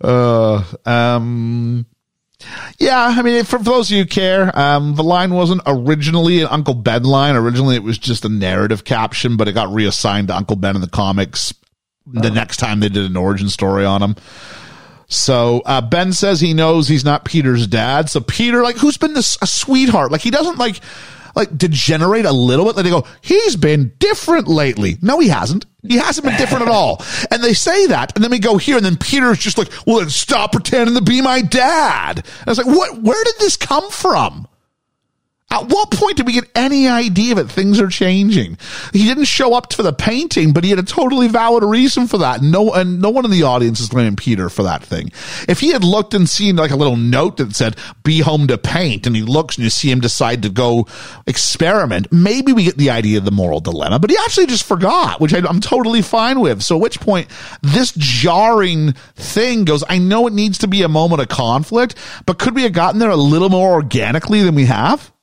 [0.00, 1.86] Uh, um,
[2.78, 6.42] yeah, I mean, for, for those of you who care, um, the line wasn't originally
[6.42, 7.36] an Uncle Ben line.
[7.36, 10.80] Originally, it was just a narrative caption, but it got reassigned to Uncle Ben in
[10.80, 11.54] the comics
[12.06, 14.16] the next time they did an origin story on him.
[15.06, 18.10] So uh, Ben says he knows he's not Peter's dad.
[18.10, 20.10] So Peter, like, who's been this a sweetheart?
[20.10, 20.80] Like, he doesn't like
[21.34, 22.76] like degenerate a little bit.
[22.76, 24.98] Like they go, he's been different lately.
[25.02, 25.66] No, he hasn't.
[25.86, 27.04] He hasn't been different at all.
[27.30, 29.98] And they say that, and then we go here, and then Peter's just like, well,
[29.98, 32.18] then stop pretending to be my dad.
[32.18, 33.02] And I was like, what?
[33.02, 34.48] Where did this come from?
[35.54, 38.58] At what point did we get any idea that things are changing?
[38.92, 42.18] He didn't show up for the painting, but he had a totally valid reason for
[42.18, 42.42] that.
[42.42, 45.12] No, and no one in the audience is blaming Peter for that thing.
[45.48, 48.58] If he had looked and seen like a little note that said "Be home to
[48.58, 50.88] paint," and he looks and you see him decide to go
[51.28, 54.00] experiment, maybe we get the idea of the moral dilemma.
[54.00, 56.62] But he actually just forgot, which I, I'm totally fine with.
[56.62, 57.28] So, at which point
[57.62, 59.84] this jarring thing goes?
[59.88, 61.94] I know it needs to be a moment of conflict,
[62.26, 65.13] but could we have gotten there a little more organically than we have?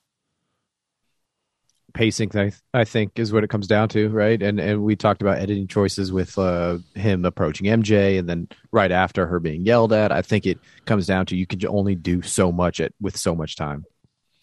[1.94, 4.42] Pacing I, I think is what it comes down to right?
[4.42, 8.92] And and we talked about editing choices with uh, him approaching mj and then right
[8.92, 10.12] after her being yelled at.
[10.12, 13.36] I think it comes down to you can only do so much at with so
[13.36, 13.86] much time.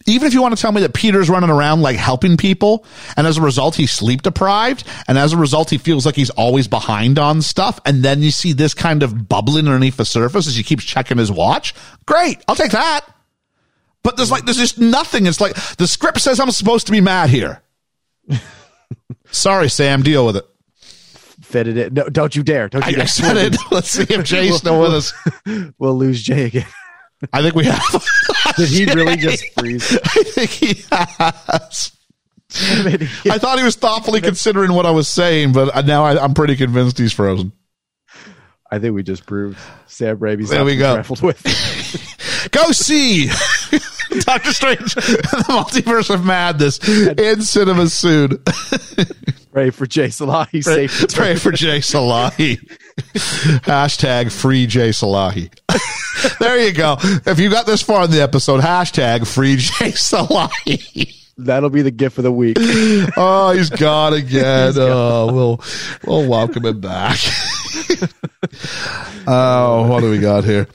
[0.06, 2.84] Even if you want to tell me that Peter's running around like helping people,
[3.16, 6.30] and as a result he's sleep deprived, and as a result he feels like he's
[6.30, 10.46] always behind on stuff, and then you see this kind of bubbling underneath the surface
[10.46, 11.74] as he keeps checking his watch,
[12.06, 13.04] great, I'll take that.
[14.02, 15.26] But there's like there's just nothing.
[15.26, 17.62] It's like the script says I'm supposed to be mad here.
[19.30, 20.46] Sorry, Sam, deal with it.
[21.42, 23.56] fed it no don't you dare don't I, you I dare said it.
[23.70, 25.12] Let's see if Jay's still with us.
[25.78, 26.66] we'll lose jay again
[27.32, 27.82] I think we have.
[28.56, 31.92] did he really just freeze I think he has.
[33.30, 36.56] I thought he was thoughtfully considering what I was saying, but now I, I'm pretty
[36.56, 37.52] convinced he's frozen.
[38.70, 41.02] i think we just proved sam raimi's There we go.
[42.52, 43.28] Go see
[44.20, 48.38] Doctor Strange, the Multiverse of Madness in cinemas soon.
[49.52, 52.58] pray for jay salahi Pray, safe pray for Jay Salahi.
[53.64, 55.50] hashtag free Jay Salahi.
[56.38, 56.96] there you go.
[57.00, 61.14] If you got this far in the episode, hashtag free Jay Salahi.
[61.36, 62.56] that'll be the gift of the week
[63.16, 64.72] Oh, he's gone again.
[64.76, 65.60] Oh, we'll
[66.06, 67.18] we'll welcome him back.
[69.26, 70.66] oh, what do we got here?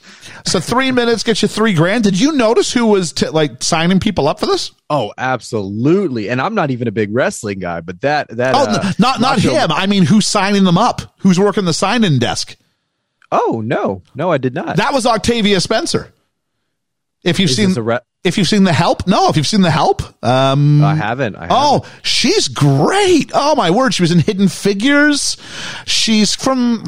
[0.46, 2.04] So three minutes gets you three grand.
[2.04, 4.72] Did you notice who was t- like signing people up for this?
[4.90, 6.30] Oh, absolutely.
[6.30, 9.38] And I'm not even a big wrestling guy, but that that Oh, uh, not not
[9.38, 9.72] Macho- him.
[9.72, 11.02] I mean, who's signing them up?
[11.20, 12.56] Who's working the sign-in desk?
[13.32, 14.76] Oh no, no, I did not.
[14.78, 16.14] That was Octavia Spencer.
[17.24, 19.28] If you've Is seen re- if you've seen the help, no.
[19.28, 21.36] If you've seen the help, um, I haven't.
[21.36, 21.58] I haven't.
[21.58, 23.32] Oh, she's great.
[23.34, 23.94] Oh my word.
[23.94, 25.36] She was in Hidden Figures.
[25.86, 26.86] She's from,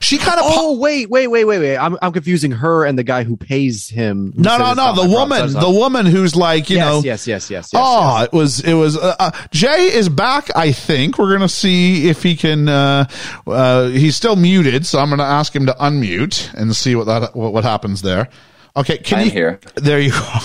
[0.00, 1.76] she kind of, Oh wait, wait, wait, wait, wait!
[1.76, 4.32] I'm I'm confusing her and the guy who pays him.
[4.34, 4.94] who no, no, no.
[4.94, 7.70] The woman, the woman who's like, you yes, know, yes, yes, yes, yes.
[7.74, 8.24] Oh, yes.
[8.24, 10.48] it was, it was, uh, uh, Jay is back.
[10.56, 13.04] I think we're going to see if he can, uh,
[13.46, 14.86] uh, he's still muted.
[14.86, 18.00] So I'm going to ask him to unmute and see what that, what, what happens
[18.00, 18.28] there.
[18.76, 19.60] Okay, can I'm you here.
[19.76, 20.40] There you are.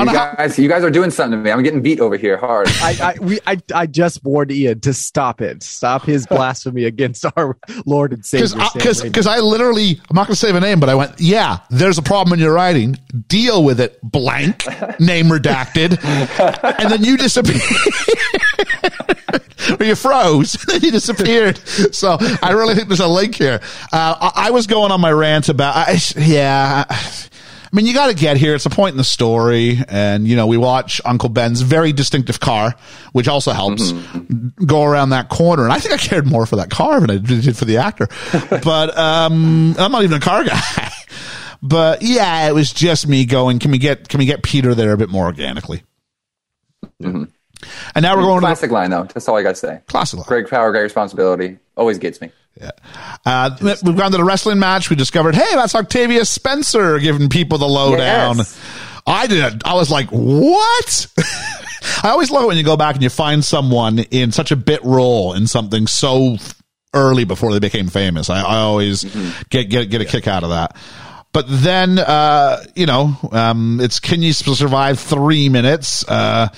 [0.00, 1.50] You don't how- guys, you guys are doing something to me.
[1.50, 2.68] I'm getting beat over here hard.
[2.80, 5.62] I, I, we, I, I just warned Ian to stop it.
[5.62, 8.46] Stop his blasphemy against our Lord and Savior.
[8.46, 9.04] Sam because Raimi.
[9.04, 11.98] because I literally I'm not going to say the name, but I went, yeah, there's
[11.98, 12.96] a problem in your writing.
[13.28, 13.98] Deal with it.
[14.02, 14.64] Blank
[15.00, 15.98] name redacted,
[16.80, 17.60] and then you disappeared.
[19.80, 21.58] or you froze, then you disappeared.
[21.94, 23.60] So I really think there's a link here.
[23.92, 26.84] Uh, I, I was going on my rant about, I, yeah.
[26.88, 28.54] I mean, you got to get here.
[28.54, 32.38] It's a point in the story, and you know we watch Uncle Ben's very distinctive
[32.38, 32.74] car,
[33.12, 33.92] which also helps
[34.66, 35.64] go around that corner.
[35.64, 38.08] And I think I cared more for that car than I did for the actor.
[38.62, 40.90] but um, I'm not even a car guy.
[41.62, 43.58] but yeah, it was just me going.
[43.58, 45.82] Can we get can we get Peter there a bit more organically?
[47.94, 49.04] And now we're going to Classic line though.
[49.04, 49.80] That's all I gotta say.
[49.86, 50.18] classic.
[50.18, 50.26] line.
[50.28, 51.58] Great power, great responsibility.
[51.76, 52.30] Always gets me.
[53.24, 54.90] Uh, we've gone to the wrestling match.
[54.90, 58.38] We discovered, hey, that's Octavia Spencer giving people the lowdown.
[58.38, 58.60] Yes.
[59.06, 59.62] I did.
[59.64, 61.06] I was like, what?
[62.02, 64.56] I always love it when you go back and you find someone in such a
[64.56, 66.36] bit role in something so
[66.94, 68.30] early before they became famous.
[68.30, 69.02] I, I always
[69.48, 70.76] get get get a kick out of that.
[71.32, 76.06] But then, uh, you know, um, it's can you survive three minutes?
[76.06, 76.48] Uh,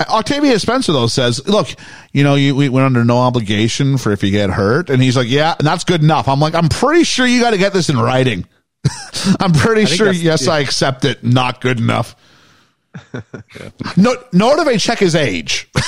[0.00, 1.68] Octavia Spencer though says, "Look,
[2.12, 5.16] you know, you, we went under no obligation for if you get hurt," and he's
[5.16, 7.72] like, "Yeah, and that's good enough." I'm like, "I'm pretty sure you got to get
[7.72, 8.46] this in writing."
[9.40, 10.12] I'm pretty sure.
[10.12, 10.52] Yes, yeah.
[10.54, 11.22] I accept it.
[11.24, 12.16] Not good enough.
[13.96, 15.68] no, nor do they check his age.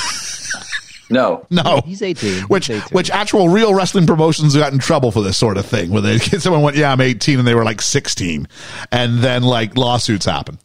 [1.08, 1.46] No.
[1.50, 2.44] No, He's 18.
[2.44, 2.88] Which, He's 18.
[2.90, 6.18] which actual real wrestling promotions got in trouble for this sort of thing, where they
[6.18, 8.48] someone went, "Yeah, I'm 18," and they were like 16,
[8.90, 10.58] and then like lawsuits happen.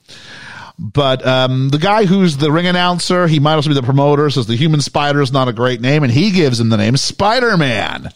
[0.79, 4.47] But um, the guy who's the ring announcer, he might also be the promoter, says
[4.47, 7.55] the human spider is not a great name, and he gives him the name Spider
[7.57, 8.09] Man.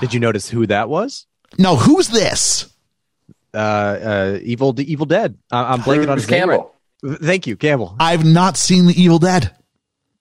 [0.00, 1.26] Did you notice who that was?
[1.58, 2.72] No, who's this?
[3.52, 5.36] Uh, uh, Evil, the Evil Dead.
[5.50, 6.38] I, I'm blanking on Bruce his name.
[6.48, 6.74] Campbell.
[7.02, 7.96] right- Thank you, Campbell.
[7.98, 9.50] I've not seen The Evil Dead.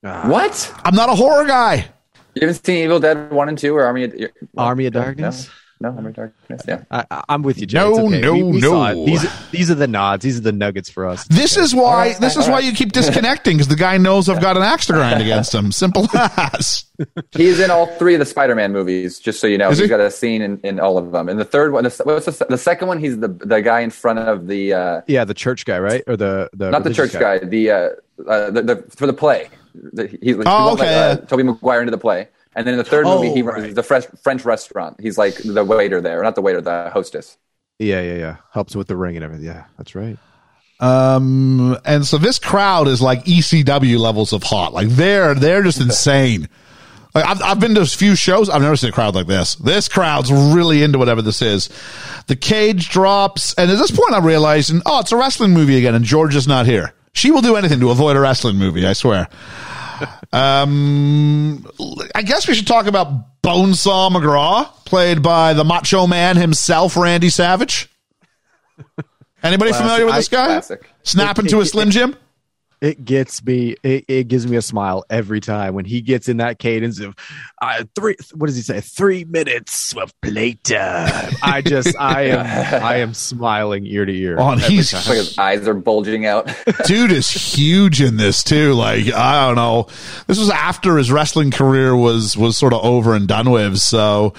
[0.02, 0.74] What?
[0.86, 1.86] I'm not a horror guy.
[2.36, 4.14] You haven't seen Evil Dead one and two or Army of
[4.58, 5.48] Army of Darkness.
[5.48, 5.54] No,
[5.88, 6.62] Army of Darkness.
[6.68, 6.84] Yeah.
[6.92, 7.78] I, I- I'm with you, Jay.
[7.80, 8.20] No, okay.
[8.22, 9.06] no, we, we no.
[9.06, 10.24] These, these are the nods.
[10.24, 11.26] These are the nuggets for us.
[11.30, 12.14] This is why.
[12.20, 14.88] This is all why you keep disconnecting because the guy knows I've got an axe
[14.88, 15.72] to grind against him.
[15.72, 16.84] Simple as.
[17.32, 19.20] He's in all three of the Spider-Man movies.
[19.20, 19.90] Just so you know, Is he's he?
[19.90, 21.30] got a scene in, in all of them.
[21.30, 23.00] And the third one, the, what's the, the second one?
[23.00, 26.04] He's the the guy in front of the uh, Yeah, the church guy, right?
[26.08, 27.90] Or the the not the church guy, the uh,
[28.28, 29.50] uh, the, the for the play.
[29.74, 31.26] The, he, he Oh, won't let, okay, uh.
[31.28, 32.28] Tobey Maguire into the play.
[32.60, 33.74] And then in the third Oh, movie, he right.
[33.74, 34.98] the French, French restaurant.
[35.00, 37.38] He's like the waiter there, not the waiter, the hostess.
[37.80, 38.36] Yeah, yeah, yeah.
[38.52, 39.46] Helps with the ring and everything.
[39.46, 40.18] Yeah, that's right.
[40.82, 44.74] Um, and so this crowd is like ECW levels of hot.
[44.74, 46.50] Like they're they're just insane.
[47.16, 48.50] Like I've I've been to a few shows.
[48.50, 49.56] I've never seen a crowd like this.
[49.56, 51.70] This crowd's really into whatever this is.
[52.28, 55.96] The cage drops, and at this point, I'm realizing, oh, it's a wrestling movie again,
[55.96, 56.94] and George is not here.
[57.14, 58.86] She will do anything to avoid a wrestling movie.
[58.86, 59.30] I swear.
[60.32, 61.66] Um,
[62.16, 67.30] I guess we should talk about Bonesaw McGraw, played by the Macho Man himself, Randy
[67.30, 67.90] Savage.
[69.42, 70.48] Anybody familiar with this guy?
[70.48, 70.90] Classic.
[71.04, 72.16] Snap into a Slim Jim?
[72.82, 73.76] It gets me.
[73.84, 77.14] It, it gives me a smile every time when he gets in that cadence of
[77.62, 78.16] uh, three.
[78.34, 78.80] What does he say?
[78.80, 81.34] Three minutes of playtime.
[81.44, 84.38] I just, I am, I am smiling ear to ear.
[84.40, 86.50] Oh, and every he's- like his eyes are bulging out.
[86.86, 88.74] Dude is huge in this too.
[88.74, 89.88] Like, I don't know.
[90.28, 93.78] This was after his wrestling career was, was sort of over and done with.
[93.80, 94.34] So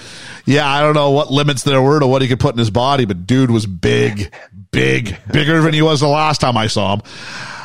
[0.45, 2.71] yeah, I don't know what limits there were to what he could put in his
[2.71, 4.33] body, but dude was big,
[4.71, 7.01] big, bigger than he was the last time I saw him.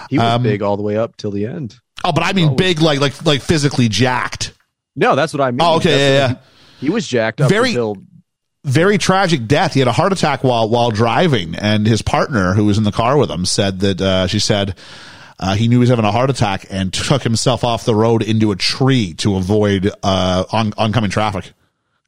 [0.09, 1.77] He was um, big all the way up till the end.
[2.05, 4.53] Oh, but I mean big, like, like, like physically jacked.
[4.95, 5.61] No, that's what I mean.
[5.61, 5.91] Oh, okay.
[5.91, 6.35] That's Yeah, yeah.
[6.81, 7.97] He, he was jacked up Very- until
[8.65, 9.75] very tragic death.
[9.75, 12.93] He had a heart attack while while driving, and his partner, who was in the
[12.93, 14.75] car with him, said that uh, she said
[15.39, 18.23] uh, he knew he was having a heart attack and took himself off the road
[18.23, 21.53] into a tree to avoid uh, on, oncoming traffic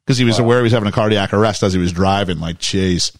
[0.05, 2.39] because he was aware he was having a cardiac arrest as he was driving.
[2.39, 3.15] Like, jeez.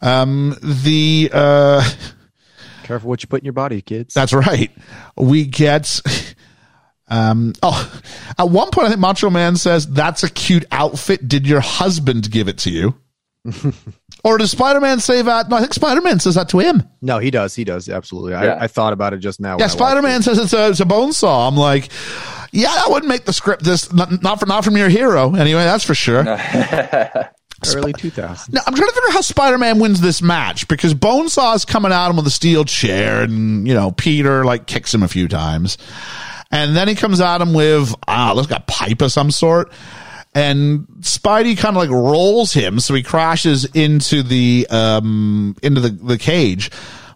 [0.00, 1.90] Um, the uh,
[2.84, 4.14] careful what you put in your body, kids.
[4.14, 4.70] that's right.
[5.16, 6.00] We get.
[7.06, 8.00] Um, oh,
[8.38, 11.28] at one point, I think Macho Man says, That's a cute outfit.
[11.28, 12.94] Did your husband give it to you?
[14.24, 15.50] or does Spider Man say that?
[15.50, 16.82] No, I think Spider Man says that to him.
[17.02, 17.54] no, he does.
[17.54, 18.32] He does absolutely.
[18.32, 18.54] Yeah.
[18.54, 19.58] I, I thought about it just now.
[19.58, 20.24] Yeah, Spider Man it.
[20.24, 21.46] says it's a, it's a bone saw.
[21.46, 21.90] I'm like,
[22.52, 25.34] yeah, that wouldn't make the script this, not, not, for, not from your hero.
[25.34, 26.24] Anyway, that's for sure.
[27.74, 28.52] early 2000s.
[28.52, 31.64] Now, I'm trying to figure out how Spider Man wins this match because Bonesaw is
[31.64, 35.08] coming at him with a steel chair, and you know Peter like kicks him a
[35.08, 35.78] few times,
[36.50, 39.72] and then he comes at him with ah, let's got pipe of some sort.
[40.34, 45.90] and Spidey kind of like rolls him, so he crashes into the um into the
[45.90, 46.70] the cage.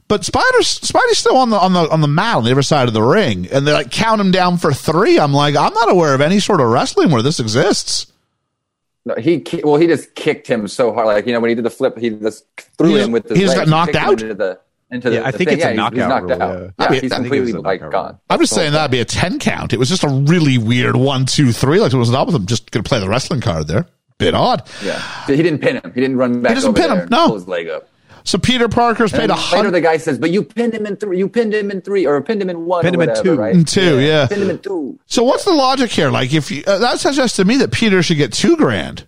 [0.07, 2.89] But Spider's Spidey's still on the on the on the mat on the other side
[2.89, 5.19] of the ring, and they like count him down for three.
[5.19, 8.07] I'm like, I'm not aware of any sort of wrestling where this exists.
[9.09, 11.07] No, he well, he just kicked him so hard.
[11.07, 12.45] Like you know when he did the flip, he just
[12.77, 14.21] threw He him with just- his he just got knocked out?
[14.23, 14.61] Into the
[14.91, 15.59] into Yeah, the, I the think thing.
[15.59, 16.61] it's a yeah, he's- he's knockout knocked rule, out.
[16.63, 16.65] yeah.
[16.79, 18.11] Yeah, I he's think completely it was a like knockout gone.
[18.13, 18.21] rule.
[18.31, 19.73] I'm just saying that'd be a ten count.
[19.73, 21.81] It was just a really weird one, two, three.
[21.81, 23.87] Like it was up with him, just gonna play the wrestling card there.
[24.19, 24.69] Bit odd.
[24.85, 25.93] Yeah, he didn't pin him.
[25.95, 26.55] He didn't run back.
[26.55, 27.27] doesn't over pin him, there and no.
[27.29, 27.89] pull his leg up.
[28.29, 30.85] So Peter Parker's paid And a later, hundred the guy says, "But you pinned him
[30.85, 31.17] in three.
[31.17, 32.83] You pinned him in three, or pinned him in one.
[32.83, 33.37] Pinned or him in two.
[33.37, 33.55] Right?
[33.55, 34.27] In two, yeah.
[34.27, 35.01] Pinned him in two.
[35.07, 36.11] So what's the logic here?
[36.11, 39.07] Like if you, uh, that suggests to me that Peter should get two grand.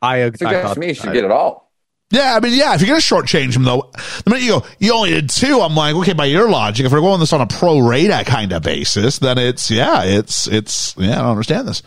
[0.00, 1.72] I, ag- I thought to me he should I- get it all.
[2.12, 3.88] Yeah, I mean, yeah, if you're going to shortchange him, though,
[4.24, 6.90] the minute you go, you only did two, I'm like, okay, by your logic, if
[6.90, 10.96] we're going this on a pro rata kind of basis, then it's, yeah, it's, it's,
[10.96, 11.84] yeah, I don't understand this.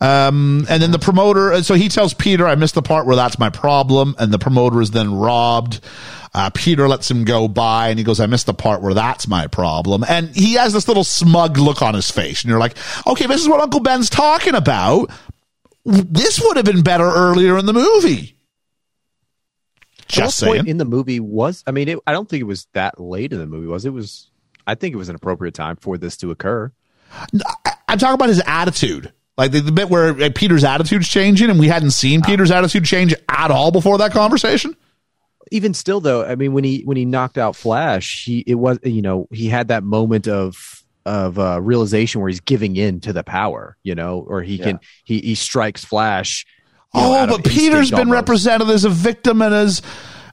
[0.00, 3.16] Um, and then the promoter, uh, so he tells Peter, I missed the part where
[3.16, 4.14] that's my problem.
[4.18, 5.80] And the promoter is then robbed.
[6.32, 9.26] Uh, Peter lets him go by and he goes, I missed the part where that's
[9.28, 10.04] my problem.
[10.08, 12.42] And he has this little smug look on his face.
[12.42, 15.10] And you're like, okay, this is what Uncle Ben's talking about.
[15.84, 18.36] This would have been better earlier in the movie.
[20.02, 20.68] At Just what point saying.
[20.68, 23.38] in the movie was I mean it, I don't think it was that late in
[23.38, 24.28] the movie was it was
[24.66, 26.70] I think it was an appropriate time for this to occur.
[27.88, 29.12] I'm talking about his attitude.
[29.40, 32.84] Like the, the bit where uh, Peter's attitude's changing and we hadn't seen Peter's attitude
[32.84, 34.76] change at all before that conversation.
[35.50, 38.78] Even still though, I mean when he when he knocked out Flash, he it was
[38.84, 43.12] you know, he had that moment of of uh, realization where he's giving in to
[43.14, 46.44] the power, you know, or he can he he strikes Flash.
[46.94, 48.14] you know, Oh, but Peter's been almost.
[48.14, 49.80] represented as a victim and as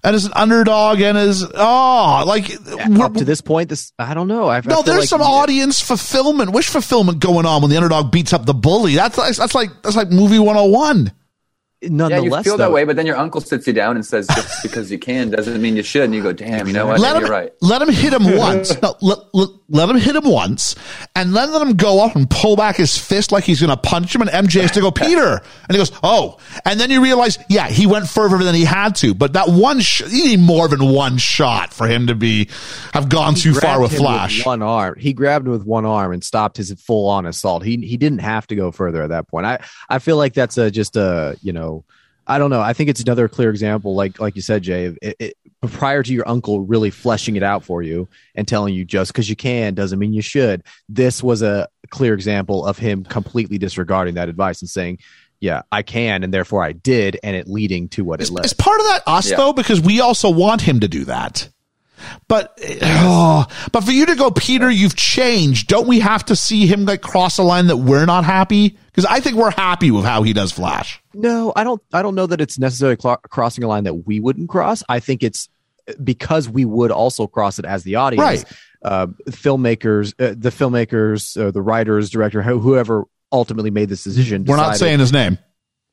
[0.03, 2.51] and as an underdog and as oh, like
[2.99, 3.69] up to this point.
[3.69, 4.47] This I don't know.
[4.47, 8.11] I, I No, there's like some audience fulfillment, wish fulfillment going on when the underdog
[8.11, 8.95] beats up the bully.
[8.95, 11.11] That's like, that's like that's like movie 101.
[11.79, 14.25] Yeah, you feel though, that way, but then your uncle sits you down and says,
[14.27, 16.99] "Just because you can doesn't mean you should." And you go, "Damn, you know what?
[16.99, 18.81] Let Yeah, him you're right." let him hit him once.
[18.81, 20.73] No, let, let, let him hit him once,
[21.15, 23.77] and then let him go up and pull back his fist like he's going to
[23.77, 24.21] punch him.
[24.21, 27.67] And MJ has to go, Peter, and he goes, "Oh," and then you realize, yeah,
[27.67, 29.13] he went further than he had to.
[29.13, 32.49] But that one, sh- you need more than one shot for him to be
[32.93, 34.43] have gone he too far with him Flash.
[34.43, 34.95] one arm.
[34.97, 37.63] He grabbed him with one arm and stopped his full on assault.
[37.63, 39.45] He he didn't have to go further at that point.
[39.45, 39.59] I
[39.89, 41.66] I feel like that's a just a you know
[42.29, 42.59] I don't know.
[42.59, 44.93] I think it's another clear example, like like you said, Jay.
[45.01, 48.85] It, it, prior to your uncle really fleshing it out for you and telling you
[48.85, 50.63] just because you can doesn't mean you should.
[50.89, 54.99] This was a clear example of him completely disregarding that advice and saying,
[55.39, 58.45] "Yeah, I can, and therefore I did," and it leading to what it led.
[58.45, 59.37] Is part of that us Yeah.
[59.37, 59.53] though?
[59.53, 61.49] Because we also want him to do that.
[62.27, 62.59] But
[62.91, 65.67] oh, but for you to go, Peter, you've changed.
[65.67, 68.77] Don't we have to see him like cross a line that we're not happy?
[68.97, 70.99] Because I think we're happy with how he does Flash.
[71.13, 71.79] No, I don't.
[71.93, 74.81] I don't know that it's necessarily cl- crossing a line that we wouldn't cross.
[74.89, 75.49] I think it's
[76.03, 78.23] because we would also cross it as the audience.
[78.23, 78.43] Right.
[78.81, 84.45] Uh, filmmakers, uh, the filmmakers, uh, the writers, director, whoever ultimately made this decision.
[84.45, 85.37] We're not saying his name.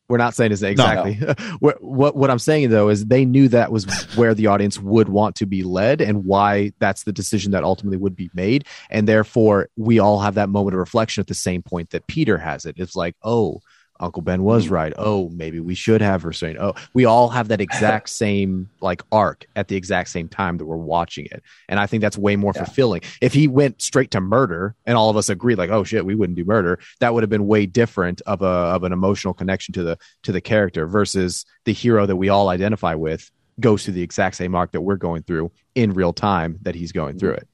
[0.08, 1.18] We're not saying is exactly.
[1.60, 3.84] What, what what I'm saying though is they knew that was
[4.16, 7.96] where the audience would want to be led and why that's the decision that ultimately
[7.96, 8.66] would be made.
[8.90, 12.38] And therefore we all have that moment of reflection at the same point that Peter
[12.38, 12.76] has it.
[12.78, 13.60] It's like oh
[14.00, 14.74] Uncle Ben was mm-hmm.
[14.74, 14.92] right.
[14.98, 19.02] Oh maybe we should have her saying oh we all have that exact same like
[19.12, 21.42] arc at the exact same time that we're watching it.
[21.68, 23.02] And I think that's way more fulfilling.
[23.20, 26.14] If he went straight to murder and all of us agreed like oh shit we
[26.14, 29.72] wouldn't do murder that would have been way different of a of an emotional connection
[29.74, 33.30] to the to the character versus the hero that we all identify with
[33.60, 36.92] goes through the exact same arc that we're going through in real time that he's
[36.92, 37.42] going through mm-hmm.
[37.42, 37.48] it.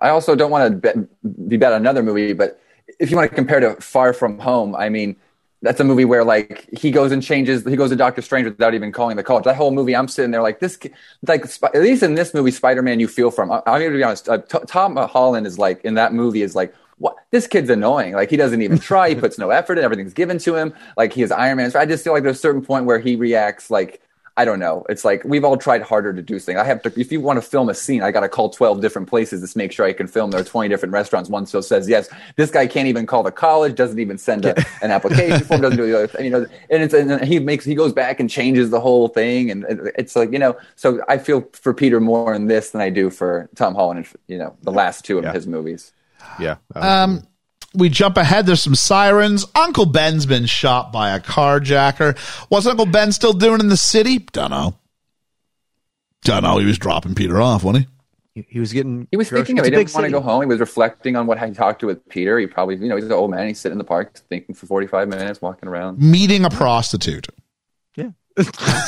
[0.00, 2.60] I also don't want to be, be bad on another movie, but
[3.00, 5.16] if you want to compare to Far From Home, I mean,
[5.66, 8.74] that's a movie where like he goes and changes, he goes to Doctor Strange without
[8.74, 9.44] even calling the college.
[9.44, 10.78] That whole movie, I'm sitting there like this,
[11.26, 13.50] like at least in this movie, Spider Man, you feel from.
[13.50, 14.28] I'm to be honest.
[14.28, 16.74] Uh, T- Tom Holland is like in that movie is like.
[16.98, 18.14] What this kid's annoying.
[18.14, 19.10] Like he doesn't even try.
[19.10, 20.72] he puts no effort, and everything's given to him.
[20.96, 21.70] Like he is Iron Man.
[21.70, 24.00] So I just feel like there's a certain point where he reacts like
[24.38, 24.84] I don't know.
[24.90, 26.58] It's like we've all tried harder to do things.
[26.58, 26.92] I have to.
[27.00, 29.58] If you want to film a scene, I got to call twelve different places to
[29.58, 30.30] make sure I can film.
[30.30, 31.30] There are twenty different restaurants.
[31.30, 32.08] One still says yes.
[32.36, 33.74] This guy can't even call the college.
[33.76, 35.62] Doesn't even send a, an application form.
[35.62, 36.06] Doesn't do the other.
[36.06, 39.08] thing, You know, and it's and he makes he goes back and changes the whole
[39.08, 39.50] thing.
[39.50, 39.64] And
[39.96, 40.56] it's like you know.
[40.74, 44.06] So I feel for Peter more in this than I do for Tom Holland.
[44.28, 45.32] You know, the last two of Yeah.
[45.32, 45.92] his movies.
[46.38, 47.26] yeah Um,
[47.76, 48.46] we jump ahead.
[48.46, 49.44] There's some sirens.
[49.54, 52.18] Uncle Ben's been shot by a carjacker.
[52.48, 54.18] What's Uncle Ben still doing in the city?
[54.18, 54.76] Don't know.
[56.22, 56.58] Don't know.
[56.58, 57.86] He was dropping Peter off, wasn't
[58.34, 58.40] he?
[58.42, 59.06] he, he was getting.
[59.10, 59.74] He was thinking of It's it.
[59.74, 60.42] a He didn't want to go home.
[60.42, 62.38] He was reflecting on what he talked to with Peter.
[62.38, 63.48] He probably, you know, he's an old man.
[63.48, 65.98] He's sitting in the park thinking for 45 minutes, walking around.
[66.00, 67.28] Meeting a prostitute.
[67.96, 68.10] Yeah,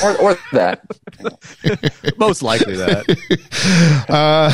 [0.03, 0.83] Or, or that.
[2.17, 3.05] most likely that.
[4.09, 4.51] Uh,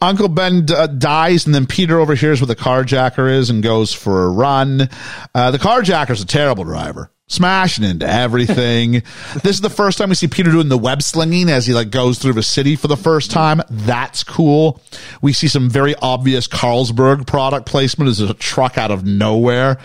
[0.00, 4.24] Uncle Ben uh, dies, and then Peter overhears where the carjacker is and goes for
[4.24, 4.88] a run.
[5.34, 8.92] Uh, the carjacker's a terrible driver, smashing into everything.
[9.42, 11.90] this is the first time we see Peter doing the web slinging as he like
[11.90, 13.60] goes through the city for the first time.
[13.68, 14.80] That's cool.
[15.20, 19.78] We see some very obvious Carlsberg product placement as a truck out of nowhere.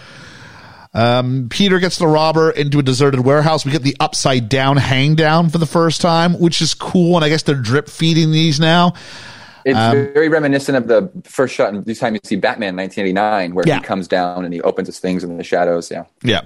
[0.93, 3.65] Um, Peter gets the robber into a deserted warehouse.
[3.65, 7.15] We get the upside down hang down for the first time, which is cool.
[7.15, 8.93] And I guess they're drip feeding these now.
[9.65, 13.53] It's Um, very reminiscent of the first shot in this time you see Batman 1989,
[13.55, 13.77] where Yeah.
[13.77, 15.89] he comes down and he opens his things in the shadows.
[15.91, 16.03] Yeah.
[16.23, 16.41] Yeah.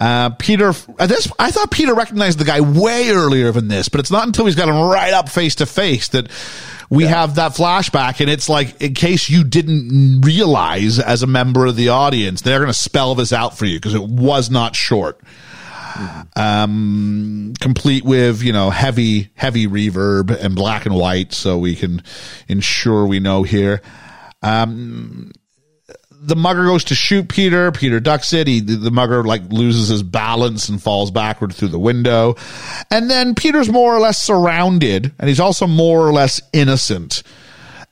[0.00, 4.00] Uh, Peter, uh, this, I thought Peter recognized the guy way earlier than this, but
[4.00, 6.28] it's not until he's got him right up face to face that
[6.88, 8.20] we have that flashback.
[8.20, 12.58] And it's like, in case you didn't realize as a member of the audience, they're
[12.60, 15.20] going to spell this out for you because it was not short.
[16.36, 21.32] Um, complete with, you know, heavy, heavy reverb and black and white.
[21.32, 22.02] So we can
[22.48, 23.82] ensure we know here
[26.22, 27.72] the mugger goes to shoot Peter.
[27.72, 28.46] Peter ducks it.
[28.46, 32.36] He, the mugger like loses his balance and falls backward through the window.
[32.90, 37.22] And then Peter's more or less surrounded and he's also more or less innocent.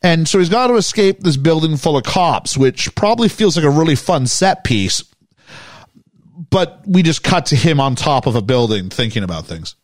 [0.02, 3.64] And so he's got to escape this building full of cops, which probably feels like
[3.64, 5.02] a really fun set piece.
[6.50, 9.74] But we just cut to him on top of a building thinking about things.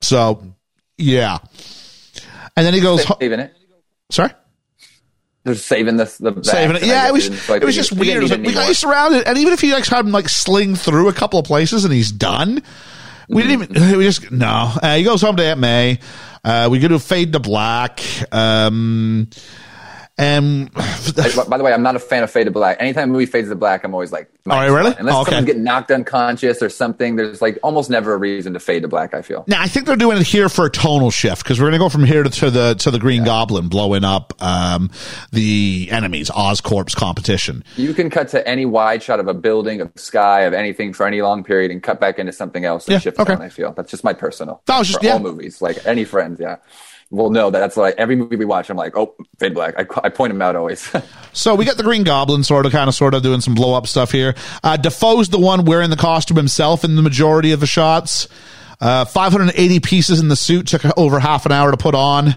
[0.00, 0.42] So,
[0.96, 1.38] yeah.
[2.56, 3.54] And then he goes, Saving it.
[4.10, 4.30] sorry?
[5.44, 6.84] They're saving the, the back, saving it.
[6.84, 8.18] Yeah, it was they didn't feel like it was just weird.
[8.18, 10.28] It was like, we got you surrounded, and even if you like had him like
[10.28, 12.62] sling through a couple of places and he's done,
[13.28, 13.98] we didn't even.
[13.98, 14.72] We just no.
[14.82, 16.00] Uh, he goes home to Aunt May.
[16.44, 18.00] Uh, we go to fade to black.
[18.32, 19.28] Um,
[20.18, 22.76] I- by the way, I'm not a fan of Fade to Black.
[22.80, 24.70] Anytime a movie fades to black, I'm always like, Oh, nice.
[24.70, 24.94] really?
[24.98, 25.30] Unless Oh, okay.
[25.30, 28.88] someone's getting knocked unconscious or something, there's like almost never a reason to fade to
[28.88, 29.14] black.
[29.14, 29.44] I feel.
[29.46, 31.78] now I think they're doing it here for a tonal shift because we're going to
[31.78, 34.90] go from here to, to the to the Green Goblin blowing up um,
[35.32, 37.62] the enemies Oscorp's competition.
[37.76, 41.06] You can cut to any wide shot of a building, of sky, of anything for
[41.06, 43.34] any long period, and cut back into something else and Yeah, shift okay.
[43.34, 43.42] down.
[43.42, 44.62] I feel that's just my personal.
[44.66, 45.12] That was just- for yeah.
[45.14, 46.56] all movies, like any friends, yeah.
[47.10, 48.68] Well, no, that's like every movie we watch.
[48.68, 49.74] I'm like, oh, fade black.
[49.78, 50.90] I, I point them out always.
[51.34, 53.74] So we got the Green Goblin sort of, kind of, sort of doing some blow
[53.74, 54.34] up stuff here.
[54.64, 58.26] Uh, Dafoe's the one wearing the costume himself in the majority of the shots.
[58.80, 62.34] Uh, 580 pieces in the suit took over half an hour to put on.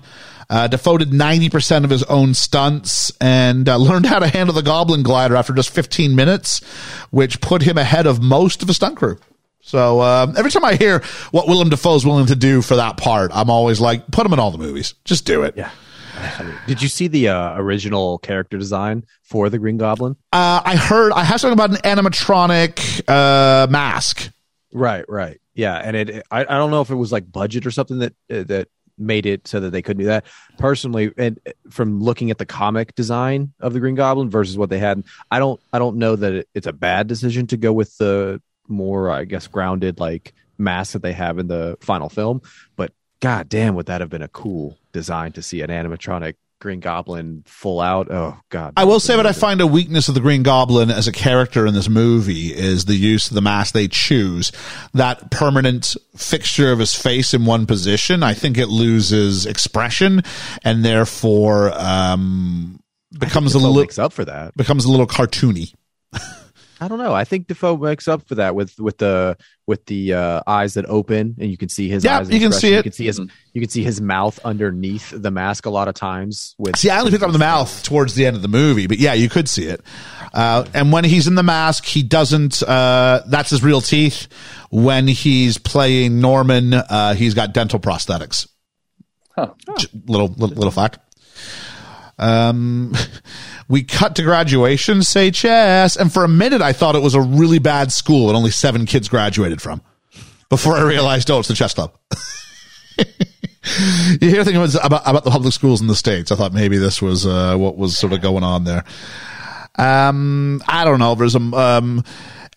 [0.52, 4.62] Uh, Defoe did 90% of his own stunts and uh, learned how to handle the
[4.62, 6.60] Goblin glider after just 15 minutes,
[7.10, 9.18] which put him ahead of most of the stunt crew.
[9.62, 11.02] So um, every time I hear
[11.32, 14.40] what Willem Dafoe's willing to do for that part, I'm always like, put him in
[14.40, 14.96] all the movies.
[15.06, 15.56] Just do it.
[15.56, 15.72] Yeah.
[16.68, 20.16] Did you see the uh, original character design for the Green Goblin?
[20.32, 24.32] Uh, I heard I have something about an animatronic uh, mask.
[24.74, 25.40] Right, right.
[25.54, 28.14] Yeah, and it I, I don't know if it was like budget or something that
[28.30, 30.26] uh, that made it so that they couldn't do that.
[30.58, 34.70] Personally, and uh, from looking at the comic design of the Green Goblin versus what
[34.70, 37.74] they had, I don't I don't know that it, it's a bad decision to go
[37.74, 38.42] with the
[38.72, 42.42] more I guess grounded like mask that they have in the final film,
[42.76, 46.80] but god damn would that have been a cool design to see an animatronic Green
[46.80, 48.10] Goblin full out.
[48.10, 48.74] Oh god.
[48.78, 51.66] I will say that I find a weakness of the Green Goblin as a character
[51.66, 54.52] in this movie is the use of the mask they choose.
[54.94, 60.22] That permanent fixture of his face in one position, I think it loses expression
[60.64, 62.80] and therefore um,
[63.18, 64.56] becomes a little makes up for that.
[64.56, 65.74] becomes a little cartoony.
[66.82, 67.14] I don't know.
[67.14, 69.38] I think Dafoe makes up for that with with the
[69.68, 72.30] with the uh, eyes that open and you can see his Yeah, eyes.
[72.32, 72.78] you can see it.
[72.78, 73.20] You can see his
[73.54, 76.56] you can see his mouth underneath the mask a lot of times.
[76.58, 78.98] With See, I only picked up the mouth towards the end of the movie, but
[78.98, 79.82] yeah, you could see it.
[80.34, 84.28] Uh, and when he's in the mask, he doesn't, uh, that's his real teeth.
[84.72, 88.48] When he's playing Norman, uh, he's got dental prosthetics.
[89.38, 91.00] J- Little, little, little fact.
[92.22, 92.94] Um,
[93.68, 95.96] we cut to graduation, say chess.
[95.96, 98.86] And for a minute, I thought it was a really bad school and only seven
[98.86, 99.82] kids graduated from
[100.50, 101.98] before I realized, oh, it's the chess club.
[104.22, 106.32] you hear things about about the public schools in the states.
[106.32, 108.84] I thought maybe this was uh, what was sort of going on there.
[109.78, 111.16] Um, I don't know.
[111.16, 112.04] There's a um,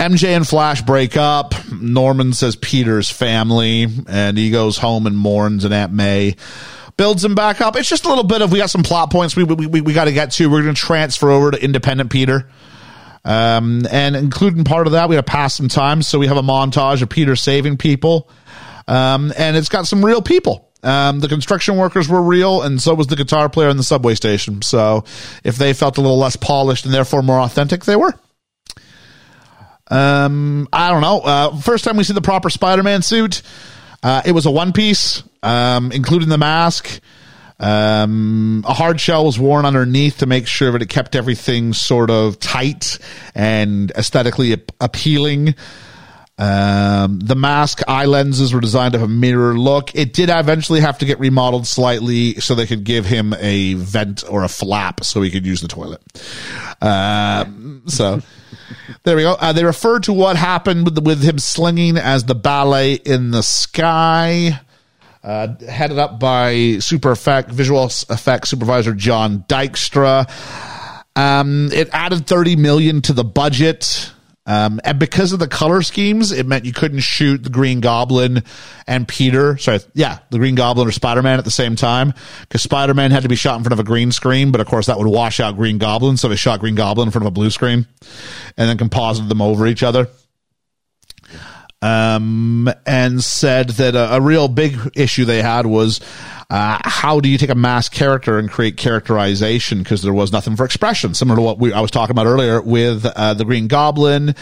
[0.01, 1.55] MJ and Flash break up.
[1.73, 5.65] Norman says Peter's family, and he goes home and mourns.
[5.65, 6.37] And Aunt May
[6.97, 7.77] builds him back up.
[7.77, 9.93] It's just a little bit of we got some plot points we we we, we
[9.93, 10.49] got to get to.
[10.51, 12.49] We're going to transfer over to Independent Peter.
[13.25, 16.03] Um, and including part of that, we got to pass some time.
[16.03, 18.29] So we have a montage of Peter saving people.
[18.87, 20.71] Um, and it's got some real people.
[20.83, 24.15] Um, the construction workers were real, and so was the guitar player in the subway
[24.15, 24.61] station.
[24.61, 25.05] So
[25.43, 28.13] if they felt a little less polished and therefore more authentic, they were.
[29.91, 31.21] Um, I don't know.
[31.21, 33.41] Uh, first time we see the proper Spider-Man suit,
[34.03, 37.01] uh, it was a one piece, um, including the mask.
[37.61, 42.11] Um, a hard shell was worn underneath to make sure that it kept everything sort
[42.11, 42.99] of tight
[43.35, 45.55] and aesthetically ap- appealing.
[46.37, 49.95] Um, the mask eye lenses were designed to have a mirror look.
[49.95, 54.25] It did eventually have to get remodeled slightly so they could give him a vent
[54.29, 56.03] or a flap so he could use the toilet.
[56.83, 58.21] Um, so
[59.05, 59.37] there we go.
[59.39, 63.43] Uh, they referred to what happened with, with him slinging as the ballet in the
[63.43, 64.61] sky.
[65.25, 70.29] Uh, headed up by super effect visual effects supervisor John Dykstra.
[71.17, 74.13] Um, it added 30 million to the budget.
[74.47, 78.43] Um, and because of the color schemes, it meant you couldn't shoot the Green Goblin
[78.87, 79.57] and Peter.
[79.57, 82.13] Sorry, yeah, the Green Goblin or Spider Man at the same time.
[82.43, 84.67] Because Spider Man had to be shot in front of a green screen, but of
[84.67, 86.19] course that would wash out Green Goblin.
[86.19, 87.87] So they shot Green Goblin in front of a blue screen
[88.59, 90.09] and then composited them over each other
[91.85, 96.01] um, and said that a, a, real big issue they had was
[96.51, 100.57] uh, how do you take a mass character and create characterization because there was nothing
[100.57, 103.69] for expression, similar to what we, I was talking about earlier with uh, the Green
[103.69, 104.35] Goblin.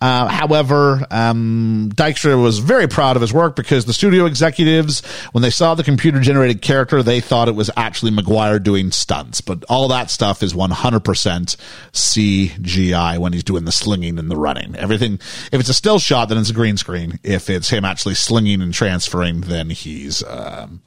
[0.00, 5.42] Uh, however, um, Dykstra was very proud of his work because the studio executives, when
[5.42, 9.40] they saw the computer generated character, they thought it was actually Maguire doing stunts.
[9.40, 11.56] But all that stuff is 100%
[11.92, 14.76] CGI when he's doing the slinging and the running.
[14.76, 15.14] Everything,
[15.52, 17.18] if it's a still shot, then it's a green screen.
[17.22, 20.82] If it's him actually slinging and transferring, then he's um,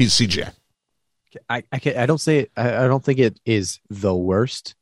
[0.00, 0.52] he's CGI.
[1.48, 4.74] I I, can, I don't say it, I, I don't think it is the worst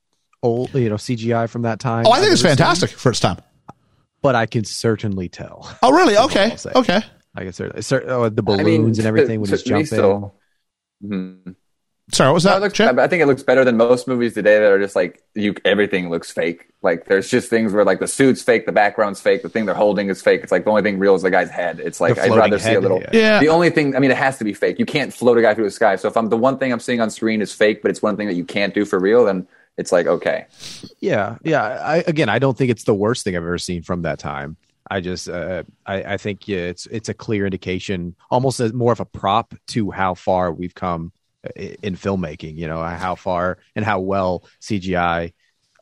[0.43, 2.07] old you know CGI from that time.
[2.07, 3.39] Oh, I think I've it's fantastic seen, for its time.
[4.23, 5.71] but I can certainly tell.
[5.83, 6.17] Oh, really?
[6.17, 6.57] Okay.
[6.75, 7.01] Okay.
[7.35, 9.69] I can certainly cer- oh, the I balloons mean, and everything when to- he's to
[9.75, 9.87] me jumping.
[9.87, 10.35] still-
[11.05, 11.55] Mhm.
[12.11, 12.57] Sorry, what was that?
[12.57, 15.23] it looks, I think it looks better than most movies today that are just like
[15.35, 15.55] you.
[15.65, 16.67] Everything looks fake.
[16.81, 19.75] Like there's just things where like the suit's fake, the background's fake, the thing they're
[19.75, 20.41] holding is fake.
[20.43, 21.81] It's like the only thing real is the guy's head.
[21.81, 23.01] It's like I'd rather see a little.
[23.03, 23.11] yeah.
[23.13, 23.41] Yeah.
[23.41, 24.79] The only thing, I mean, it has to be fake.
[24.79, 25.97] You can't float a guy through the sky.
[25.97, 28.17] So if I'm the one thing I'm seeing on screen is fake, but it's one
[28.17, 30.47] thing that you can't do for real, then it's like okay.
[31.01, 31.63] Yeah, yeah.
[31.63, 34.57] I, again, I don't think it's the worst thing I've ever seen from that time.
[34.91, 38.93] I just, uh, I, I think yeah, it's it's a clear indication, almost as more
[38.93, 41.18] of a prop to how far we've come i-
[41.57, 42.57] in filmmaking.
[42.57, 45.33] You know, how far and how well CGI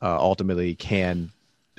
[0.02, 1.30] uh, ultimately can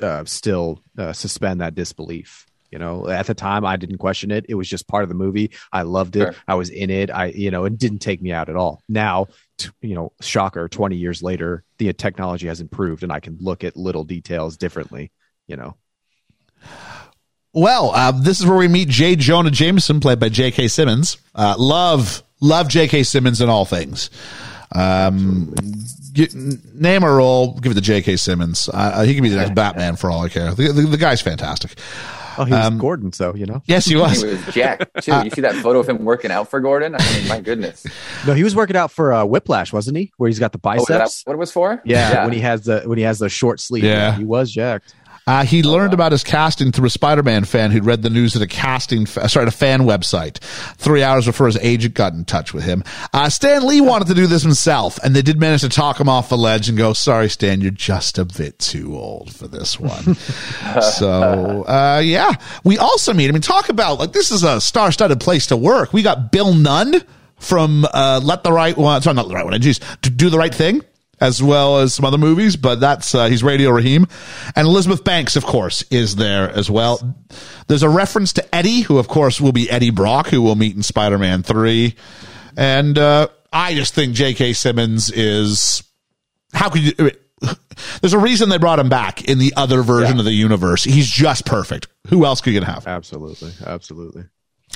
[0.02, 2.45] uh, still uh, suspend that disbelief.
[2.72, 4.45] You know, at the time I didn't question it.
[4.49, 5.52] It was just part of the movie.
[5.72, 6.34] I loved it.
[6.34, 6.36] Sure.
[6.48, 7.10] I was in it.
[7.10, 8.82] I, you know, it didn't take me out at all.
[8.90, 9.28] Now,
[9.58, 13.64] t- you know, shocker, 20 years later, the technology has improved and I can look
[13.64, 15.12] at little details differently,
[15.48, 15.78] you know.
[17.54, 19.16] Well, uh, this is where we meet J.
[19.16, 20.68] Jonah Jameson, played by J.K.
[20.68, 21.18] Simmons.
[21.34, 23.03] Uh, love, love J.K.
[23.03, 24.09] Simmons in all things.
[24.73, 25.53] Um,
[26.14, 28.18] get, name a role, give it to J.K.
[28.18, 28.69] Simmons.
[28.73, 30.53] Uh, he could be the next Batman for all I care.
[30.53, 31.72] The, the, the guy's fantastic.
[32.39, 33.64] Oh, he was Gordon, so, you know.
[33.65, 34.22] Yes, he was.
[34.22, 34.45] He was.
[34.45, 35.11] was Jack too.
[35.23, 36.93] You see that photo of him working out for Gordon?
[36.93, 37.84] I mean, my goodness.
[38.27, 40.11] No, he was working out for uh, Whiplash, wasn't he?
[40.18, 41.23] Where he's got the Oh, biceps.
[41.23, 41.81] that what it was for?
[41.84, 43.85] yeah, when he has the when he has the short sleeve.
[43.85, 44.15] Yeah.
[44.15, 44.93] he was jacked.
[45.28, 48.41] Uh, he learned about his casting through a Spider-Man fan who'd read the news at
[48.41, 50.38] a casting, fa- sorry, at a fan website.
[50.78, 52.84] Three hours before his agent got in touch with him.
[53.14, 56.08] Uh, Stan Lee wanted to do this himself, and they did manage to talk him
[56.08, 59.78] off the ledge and go, "Sorry, Stan, you're just a bit too old for this
[59.80, 60.16] one."
[60.82, 62.34] so, uh, yeah,
[62.64, 63.28] we also meet.
[63.28, 65.91] I mean, talk about like this is a star-studded place to work.
[65.91, 67.02] We got Bill Nunn
[67.38, 69.60] from uh, Let the Right One, sorry, not the right one.
[69.62, 70.84] Geez, to do the right thing
[71.19, 74.07] as well as some other movies, but that's uh, he's Radio Raheem,
[74.56, 77.15] and Elizabeth Banks, of course, is there as well.
[77.68, 80.76] There's a reference to Eddie, who of course will be Eddie Brock, who we'll meet
[80.76, 81.95] in Spider-Man Three,
[82.56, 84.53] and uh, I just think J.K.
[84.53, 85.84] Simmons is
[86.53, 87.11] how could you.
[88.02, 90.84] There's a reason they brought him back in the other version of the universe.
[90.84, 91.88] He's just perfect.
[92.07, 92.88] Who else could you have?
[92.88, 94.23] Absolutely, absolutely.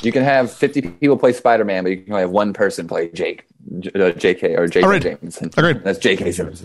[0.01, 2.87] You can have 50 people play Spider Man, but you can only have one person
[2.87, 3.45] play Jake,
[3.79, 4.85] J- uh, JK, or J.K.
[4.85, 5.01] Agreed.
[5.03, 5.51] Jameson.
[5.57, 5.83] Agreed.
[5.83, 6.31] That's J.K.
[6.31, 6.63] Simmons.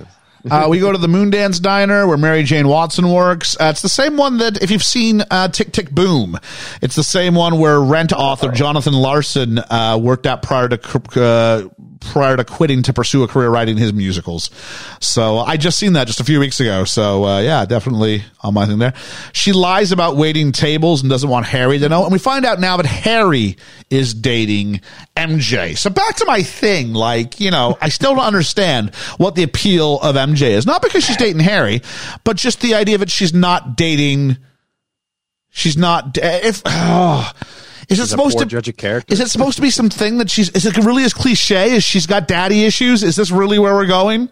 [0.51, 3.57] Uh, we go to the Moondance Diner where Mary Jane Watson works.
[3.59, 6.39] Uh, it's the same one that, if you've seen uh, Tick Tick Boom,
[6.81, 11.69] it's the same one where rent author Jonathan Larson uh, worked at prior to uh,
[12.12, 14.51] prior to quitting to pursue a career writing his musicals.
[15.01, 16.85] So I just seen that just a few weeks ago.
[16.85, 18.95] So uh, yeah, definitely on my thing there.
[19.33, 22.05] She lies about waiting tables and doesn't want Harry to know.
[22.05, 23.57] And we find out now that Harry
[23.91, 24.81] is dating
[25.16, 25.77] MJ.
[25.77, 30.01] So back to my thing, like, you know, I still don't understand what the appeal
[30.01, 30.66] of MJ is.
[30.66, 31.83] Not because she's dating Harry,
[32.24, 34.39] but just the idea that she's not dating,
[35.51, 37.33] she's not, if, oh,
[37.89, 39.13] Is it She's a supposed poor to judge of character.
[39.13, 40.49] Is it supposed to be something that she's?
[40.51, 43.03] Is it really as cliche as she's got daddy issues?
[43.03, 44.31] Is this really where we're going?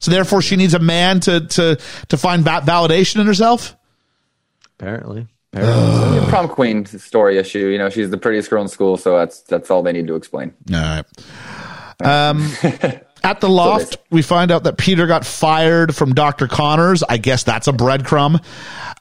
[0.00, 1.78] So therefore, she needs a man to to
[2.08, 3.74] to find va- validation in herself.
[4.78, 5.26] Apparently.
[5.52, 6.18] Apparently.
[6.20, 6.26] so.
[6.28, 7.68] Prom queen story issue.
[7.68, 10.16] You know, she's the prettiest girl in school, so that's that's all they need to
[10.16, 10.52] explain.
[10.72, 11.04] All right.
[12.02, 12.42] Um,
[13.22, 16.48] at the loft, we find out that Peter got fired from Dr.
[16.48, 17.02] Connors.
[17.02, 18.44] I guess that's a breadcrumb.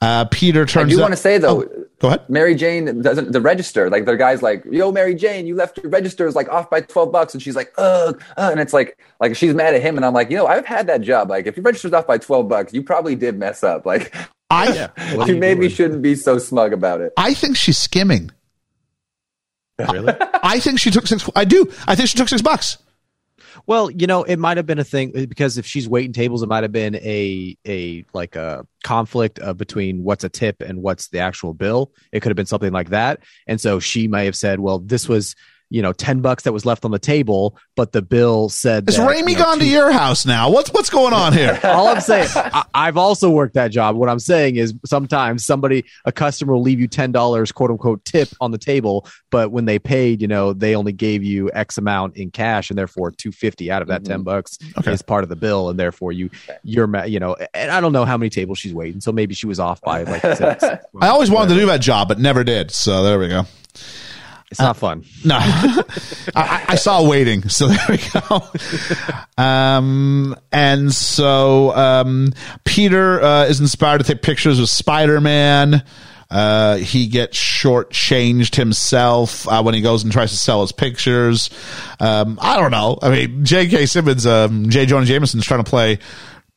[0.02, 0.76] Uh, Peter turns.
[0.78, 2.30] I turns do out- want to say though, Oh, go ahead.
[2.30, 5.90] Mary Jane doesn't the register like the guy's like, "Yo, Mary Jane, you left your
[5.90, 9.36] registers like off by twelve bucks," and she's like, "Ugh," uh, and it's like like
[9.36, 11.30] she's mad at him, and I'm like, you know, I've had that job.
[11.30, 13.86] Like, if your register's off by twelve bucks, you probably did mess up.
[13.94, 14.14] Like,
[14.50, 15.72] I What are you you maybe doing?
[15.72, 17.14] shouldn't be so smug about it.
[17.18, 18.32] I think she's skimming.
[19.80, 20.14] Really?
[20.44, 21.28] I think she took six.
[21.36, 21.72] I do.
[21.88, 22.78] I think she took six bucks.
[23.66, 26.50] Well, you know, it might have been a thing because if she's waiting tables, it
[26.50, 31.08] might have been a a like a conflict uh, between what's a tip and what's
[31.10, 31.94] the actual bill.
[32.12, 35.08] It could have been something like that, and so she may have said, "Well, this
[35.08, 35.36] was."
[35.74, 38.88] You know, ten bucks that was left on the table, but the bill said.
[38.88, 40.52] Is that, Raimi you know, gone to your house now?
[40.52, 41.60] What's what's going on here?
[41.64, 43.96] all I'm saying, I, I've also worked that job.
[43.96, 48.30] What I'm saying is sometimes somebody, a customer will leave you $10 quote unquote tip
[48.40, 52.18] on the table, but when they paid, you know, they only gave you X amount
[52.18, 54.24] in cash and therefore 250 out of that 10 mm-hmm.
[54.24, 54.92] bucks Okay.
[54.92, 55.70] is part of the bill.
[55.70, 56.30] And therefore you,
[56.64, 59.02] you're, ma- you know, and I don't know how many tables she's waiting.
[59.02, 60.64] So maybe she was off by like six.
[61.02, 62.72] I always wanted to do that job, but never did.
[62.72, 63.46] So there we go.
[64.54, 65.04] It's not fun.
[65.26, 65.38] No,
[66.36, 67.50] I, I saw waiting.
[67.50, 68.44] So there we go.
[69.36, 75.84] Um, and so um, Peter uh, is inspired to take pictures of Spider Man.
[76.30, 81.50] Uh, he gets shortchanged himself uh, when he goes and tries to sell his pictures.
[82.00, 82.98] Um, I don't know.
[83.02, 83.88] I mean, J.K.
[83.88, 84.86] Simmons, um, J.
[84.86, 86.00] Jonah Jameson's trying to play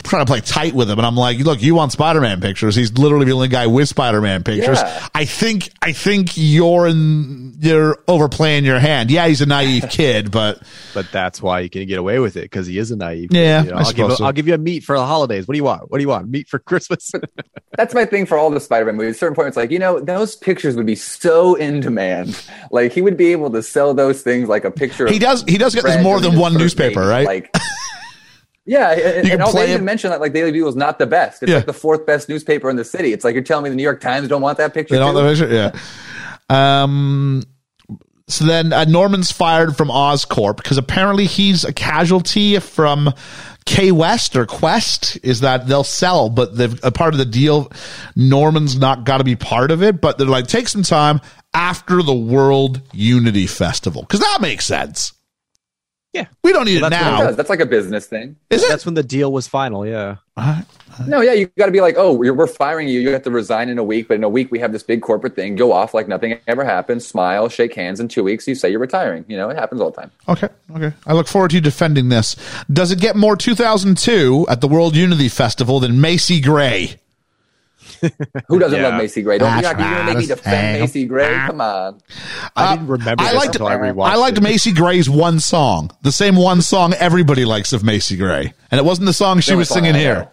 [0.06, 2.74] trying to play tight with him and I'm like, look, you want Spider-Man pictures.
[2.74, 4.78] He's literally the only guy with Spider-Man pictures.
[4.80, 5.08] Yeah.
[5.14, 9.10] I think I think you're in you're overplaying your hand.
[9.10, 10.62] Yeah, he's a naive kid, but
[10.94, 13.28] But that's why you can get away with it because he is a naive.
[13.32, 14.24] Yeah, You know, I I'll, give, so.
[14.24, 15.46] I'll give you a meat for the holidays.
[15.46, 15.90] What do you want?
[15.90, 16.28] What do you want?
[16.28, 17.12] Meat for Christmas?
[17.76, 19.14] That's my thing for all the Spider-Man movies.
[19.14, 22.42] At a certain point, it's like you know those pictures would be so in demand.
[22.70, 25.06] Like he would be able to sell those things like a picture.
[25.06, 27.08] he of does he does get friends more than his one first newspaper, date.
[27.08, 27.26] right?
[27.26, 27.56] Like,
[28.66, 31.42] yeah, and, and play they even mention that like Daily Bugle is not the best.
[31.42, 31.56] It's Yeah.
[31.58, 33.12] like the fourth best newspaper in the city.
[33.12, 34.94] It's like you're telling me the New York Times don't want that picture.
[34.94, 35.22] They don't too?
[35.22, 35.54] the picture?
[35.54, 35.72] Yeah.
[36.50, 37.42] Um
[38.28, 43.12] so then uh, Norman's fired from Oscorp because apparently he's a casualty from
[43.66, 47.70] K West or Quest is that they'll sell, but they've a part of the deal.
[48.16, 51.20] Norman's not got to be part of it, but they're like take some time
[51.54, 55.12] after the World Unity Festival because that makes sense.
[56.12, 56.26] Yeah.
[56.42, 57.26] we don't need Well, it that's what It now.
[57.26, 57.36] does.
[57.36, 58.36] That's like a business thing.
[58.48, 58.68] Is it?
[58.70, 59.86] that's when the deal was final.
[59.86, 60.16] Yeah.
[61.06, 63.00] No, yeah, you got to be like, oh, we're, we're firing you.
[63.00, 65.02] You have to resign in a week, but in a week we have this big
[65.02, 65.56] corporate thing.
[65.56, 67.02] Go off like nothing ever happened.
[67.02, 68.00] Smile, shake hands.
[68.00, 69.26] In two weeks, you say you're retiring.
[69.28, 70.10] You know, it happens all the time.
[70.28, 70.92] Okay, okay.
[71.06, 72.34] I look forward to you defending this.
[72.72, 76.96] Does it get more 2002 at the World Unity Festival than Macy Gray?
[78.48, 78.88] Who doesn't Yeah.
[78.88, 79.38] love Macy Gray?
[79.38, 81.34] Don't That's you're going to make me defend Macy Gray?
[81.46, 82.00] Come on.
[82.54, 84.42] I didn't remember I liked- until I rewatched I liked it.
[84.42, 88.84] Macy Gray's one song, the same one song everybody likes of Macy Gray, and it
[88.84, 90.28] wasn't the song she Same was song singing here.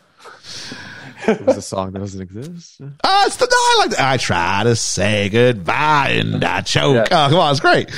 [1.26, 2.82] It was a song that doesn't exist.
[3.04, 4.00] Ah, it's the no, I like.
[4.00, 7.08] I try to say goodbye and I choke.
[7.10, 7.26] Yeah.
[7.28, 7.90] Oh, come on, it's great.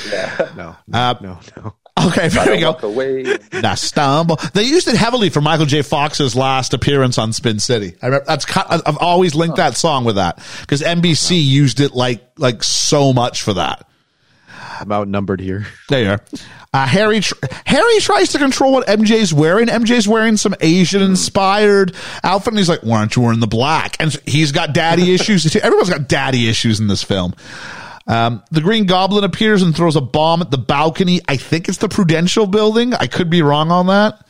[0.56, 1.74] No, Uh, no, no.
[1.98, 2.76] Okay, there we go.
[2.82, 3.24] away.
[3.52, 4.36] I stumble.
[4.52, 5.82] They used it heavily for Michael J.
[5.82, 7.94] Fox's last appearance on Spin City.
[8.02, 12.22] I remember that's I've always linked that song with that because NBC used it like
[12.36, 13.88] like so much for that.
[14.78, 15.66] I'm outnumbered here.
[15.88, 16.20] There you are.
[16.74, 19.68] Uh, Harry tr- Harry tries to control what MJ's wearing.
[19.68, 23.96] MJ's wearing some Asian inspired outfit, and he's like, "Why aren't you wearing the black?"
[24.00, 25.50] And he's got daddy issues.
[25.50, 25.60] too.
[25.60, 27.34] Everyone's got daddy issues in this film.
[28.06, 31.20] Um, the Green Goblin appears and throws a bomb at the balcony.
[31.26, 32.94] I think it's the Prudential Building.
[32.94, 34.24] I could be wrong on that.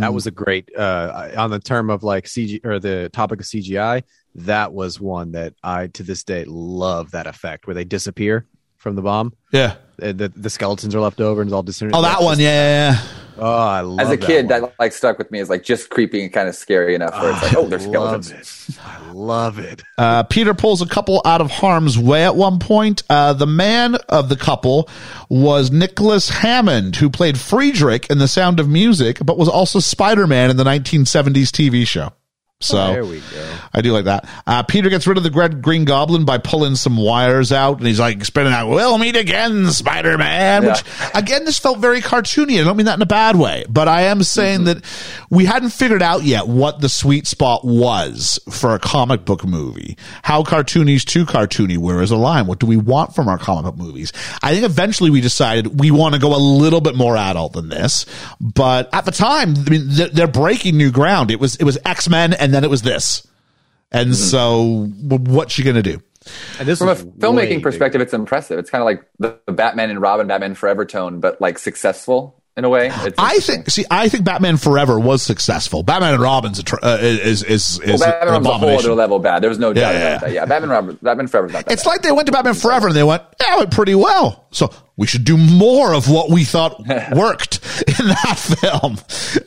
[0.00, 3.46] that was a great uh on the term of like CG or the topic of
[3.46, 4.04] CGI.
[4.36, 8.94] That was one that I to this day love that effect where they disappear from
[8.94, 9.32] the bomb.
[9.52, 9.76] Yeah.
[9.96, 11.94] The, the skeletons are left over and it's all disappearing.
[11.94, 12.38] Oh, that one.
[12.38, 12.46] Yeah.
[12.46, 13.08] yeah, yeah.
[13.36, 14.60] Oh, I love As a that kid, one.
[14.62, 17.32] that, like stuck with me as like just creepy and kind of scary enough where
[17.32, 18.68] it's like, oh, there's love skeletons.
[18.68, 18.78] it.
[18.84, 19.82] I love it.
[19.98, 23.02] Uh, Peter pulls a couple out of harm's way at one point.
[23.10, 24.88] Uh, the man of the couple
[25.28, 30.26] was Nicholas Hammond, who played Friedrich in The Sound of Music, but was also Spider
[30.26, 32.12] Man in the 1970s TV show.
[32.64, 33.54] So There we go.
[33.72, 34.28] I do like that.
[34.46, 37.86] Uh, Peter gets rid of the Red Green Goblin by pulling some wires out, and
[37.86, 40.82] he's like spinning out, "We'll meet again, Spider Man." Which
[41.14, 42.60] again, this felt very cartoony.
[42.60, 44.84] I don't mean that in a bad way, but I am saying that
[45.30, 49.96] we hadn't figured out yet what the sweet spot was for a comic book movie.
[50.22, 51.76] How cartoony is too cartoony?
[51.76, 52.46] Where is the line?
[52.46, 54.12] What do we want from our comic book movies?
[54.42, 57.68] I think eventually we decided we want to go a little bit more adult than
[57.68, 58.06] this,
[58.40, 61.30] but at the time, I mean, they're, they're breaking new ground.
[61.30, 63.26] It was it was X Men, and then it was this.
[63.92, 64.14] And mm-hmm.
[64.14, 66.00] so, w- what's she going to do?
[66.58, 68.58] And this From a filmmaking perspective, it's impressive.
[68.58, 72.42] It's kind of like the, the Batman and Robin, Batman Forever tone, but like successful
[72.56, 72.90] in a way.
[73.04, 73.54] It's I interesting.
[73.56, 73.70] think.
[73.70, 75.82] See, I think Batman Forever was successful.
[75.82, 78.78] Batman and Robin's a tr- uh, is is is Well, Batman an was a whole
[78.78, 79.42] other level bad.
[79.42, 80.32] There was no doubt Yeah, yeah, about that.
[80.32, 81.90] Yeah, Batman, Robin, Batman Forever's not that It's bad.
[81.90, 84.70] like they went to Batman Forever and they went, "Yeah, it went pretty well." So
[84.96, 86.78] we should do more of what we thought
[87.14, 87.56] worked
[87.88, 88.98] in that film.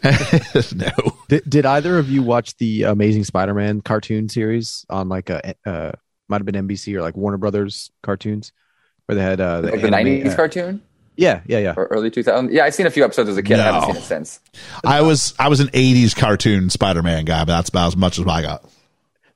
[0.77, 0.91] no,
[1.29, 5.91] Did, did either of you watch the Amazing Spider-Man cartoon series on like a uh,
[6.27, 8.51] might have been NBC or like Warner Brothers cartoons,
[9.05, 10.81] where they had uh, the, like the anime- 90s uh, cartoon
[11.17, 11.73] Yeah, yeah, yeah.
[11.75, 12.51] or early 2000s.
[12.51, 13.59] Yeah, I've seen a few episodes as a kid.
[13.59, 14.39] I haven't seen it since.
[14.85, 18.27] I was I was an '80s cartoon Spider-Man guy, but that's about as much as
[18.27, 18.63] I got.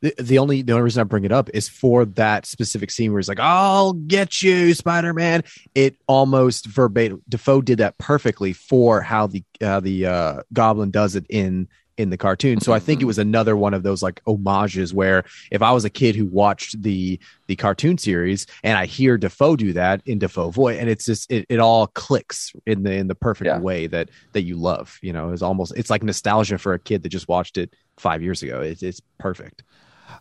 [0.01, 3.11] The, the only the only reason I bring it up is for that specific scene
[3.11, 5.43] where he's like, "I'll get you, Spider Man."
[5.75, 7.21] It almost verbatim.
[7.27, 12.09] Dafoe did that perfectly for how the uh, the uh, Goblin does it in in
[12.09, 12.59] the cartoon.
[12.61, 13.07] So I think it mm-hmm.
[13.07, 16.81] was another one of those like homages where if I was a kid who watched
[16.81, 21.05] the the cartoon series and I hear Dafoe do that in Dafoe voice, and it's
[21.05, 23.59] just it, it all clicks in the in the perfect Yeah.
[23.59, 24.97] way that that you love.
[25.01, 28.21] You know, it's almost it's like nostalgia for a kid that just watched it five
[28.21, 28.61] years ago.
[28.61, 29.63] It's it's perfect.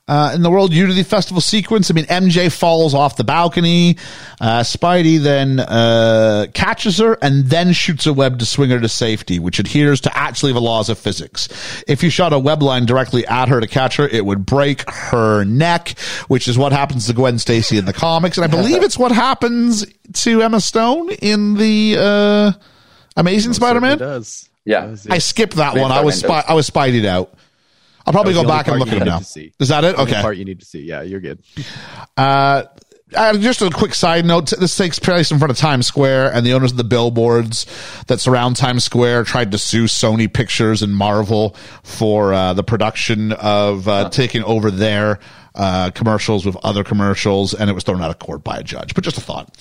[0.08, 3.96] Uh, in the World Unity Festival sequence, I mean, MJ falls off the balcony.
[4.40, 8.88] Uh, Spidey then uh, catches her and then shoots a web to swing her to
[8.88, 11.48] safety, which adheres to actually the laws of physics.
[11.86, 14.88] If you shot a web line directly at her to catch her, it would break
[14.90, 15.96] her neck,
[16.26, 19.12] which is what happens to Gwen Stacy in the comics, and I believe it's what
[19.12, 22.52] happens to Emma Stone in the uh,
[23.16, 23.98] Amazing Spider-Man.
[23.98, 24.48] does.
[24.64, 24.96] Yeah.
[25.08, 25.92] I skipped that one.
[25.92, 27.32] I was Spider-Man spy- I was Spidey'd out.
[28.06, 29.18] I'll probably go back and look at him you now.
[29.18, 29.52] to see.
[29.60, 29.98] Is that it?
[29.98, 30.20] Okay.
[30.20, 30.80] part you need to see.
[30.82, 31.42] Yeah, you're good.
[32.16, 32.64] Uh,
[33.14, 34.50] uh, just a quick side note.
[34.50, 37.66] This takes place in front of Times Square, and the owners of the billboards
[38.06, 43.32] that surround Times Square tried to sue Sony Pictures and Marvel for uh, the production
[43.32, 45.18] of uh, taking over their
[45.56, 48.94] uh, commercials with other commercials, and it was thrown out of court by a judge.
[48.94, 49.56] But just a thought.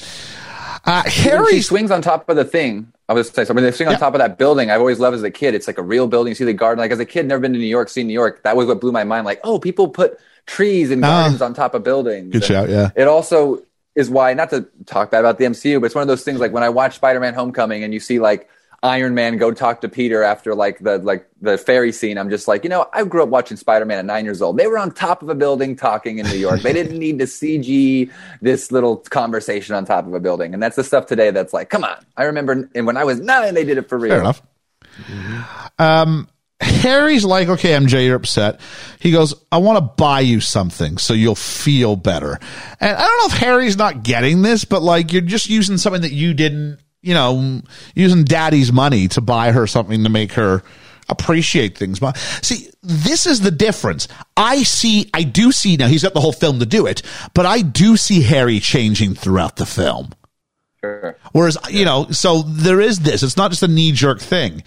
[0.86, 2.94] Uh, When she Harry, swings on top of the thing.
[3.10, 3.98] I was saying, so mean, they swing on Yeah.
[4.00, 5.56] top of that building, I've always loved as a kid.
[5.56, 6.30] It's like a real building.
[6.32, 6.80] You see the garden.
[6.80, 8.44] Like as a kid, never been to New York, seen New York.
[8.44, 9.26] That was what blew my mind.
[9.26, 11.08] Like, oh, people put trees and Ah.
[11.24, 12.32] gardens on top of buildings.
[12.32, 12.92] Good And shout, yeah.
[12.96, 13.64] It also
[13.96, 16.40] is why, not to talk bad about the MCU, but it's one of those things.
[16.40, 18.48] Like when I watch Spider-Man: Homecoming, and you see like
[18.82, 22.18] Iron Man go talk to Peter after like the like the ferry scene.
[22.18, 24.58] I'm just like, you know, I grew up watching Spider-Man at nine years old.
[24.58, 26.62] They were on top of a building talking in New York.
[26.62, 28.12] they didn't need to CG
[28.42, 30.54] this little conversation on top of a building.
[30.54, 32.06] And that's the stuff today that's like, come on.
[32.16, 34.12] I remember and when I was nine, they did it for real.
[34.12, 34.42] fair enough.
[35.78, 36.28] Um,
[36.62, 38.60] Harry's like, okay, MJ, you're upset.
[39.00, 42.38] He goes, I want to buy you something so you'll feel better.
[42.80, 46.02] And I don't know if Harry's not getting this, but like you're just using something
[46.02, 47.62] that you didn't, you know,
[47.96, 50.64] using daddy's money to buy her something to make her
[51.08, 52.00] appreciate things.
[52.00, 54.08] But see, this is the difference.
[54.38, 57.02] I see, I do see now he's got the whole film to do it,
[57.34, 60.12] but I do see Harry changing throughout the film.
[60.82, 61.18] Sure.
[61.34, 63.24] Whereas, you know, so there is this.
[63.24, 64.64] It's not just a knee jerk thing.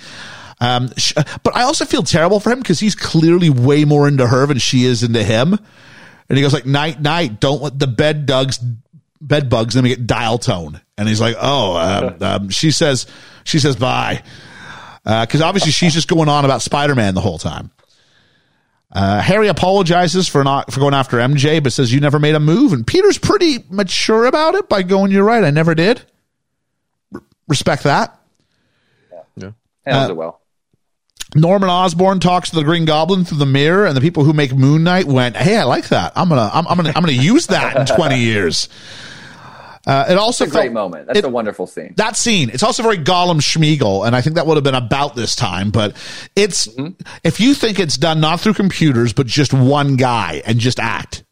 [0.60, 4.26] Um, sh- but I also feel terrible for him because he's clearly way more into
[4.26, 5.58] her than she is into him.
[6.28, 8.58] And he goes like, night, night, don't let the bed bugs,
[9.22, 10.80] bed bugs, let we get dial tone.
[10.98, 13.06] And he's like, oh, um, um, she says,
[13.44, 14.22] she says bye.
[15.04, 17.70] Uh, cause obviously she's just going on about Spider-Man the whole time.
[18.94, 22.40] Uh, Harry apologizes for not for going after MJ, but says you never made a
[22.40, 22.74] move.
[22.74, 26.02] And Peter's pretty mature about it by going, "You're right, I never did."
[27.14, 28.20] R- respect that.
[29.34, 29.52] Yeah.
[29.86, 30.41] Handles it well.
[31.34, 34.52] Norman Osborn talks to the Green Goblin through the mirror, and the people who make
[34.54, 36.12] Moon Knight went, "Hey, I like that.
[36.14, 38.68] I'm gonna, I'm, I'm gonna, I'm gonna use that in 20 years."
[39.84, 41.06] Uh, it also It's a great felt- moment.
[41.08, 41.94] That's it- a wonderful scene.
[41.96, 45.16] that scene it's also very gollum smeagol and i think that would have been about
[45.16, 45.96] this time but
[46.36, 46.68] it's
[47.24, 51.24] if you think it's done not through computers but just one guy and just act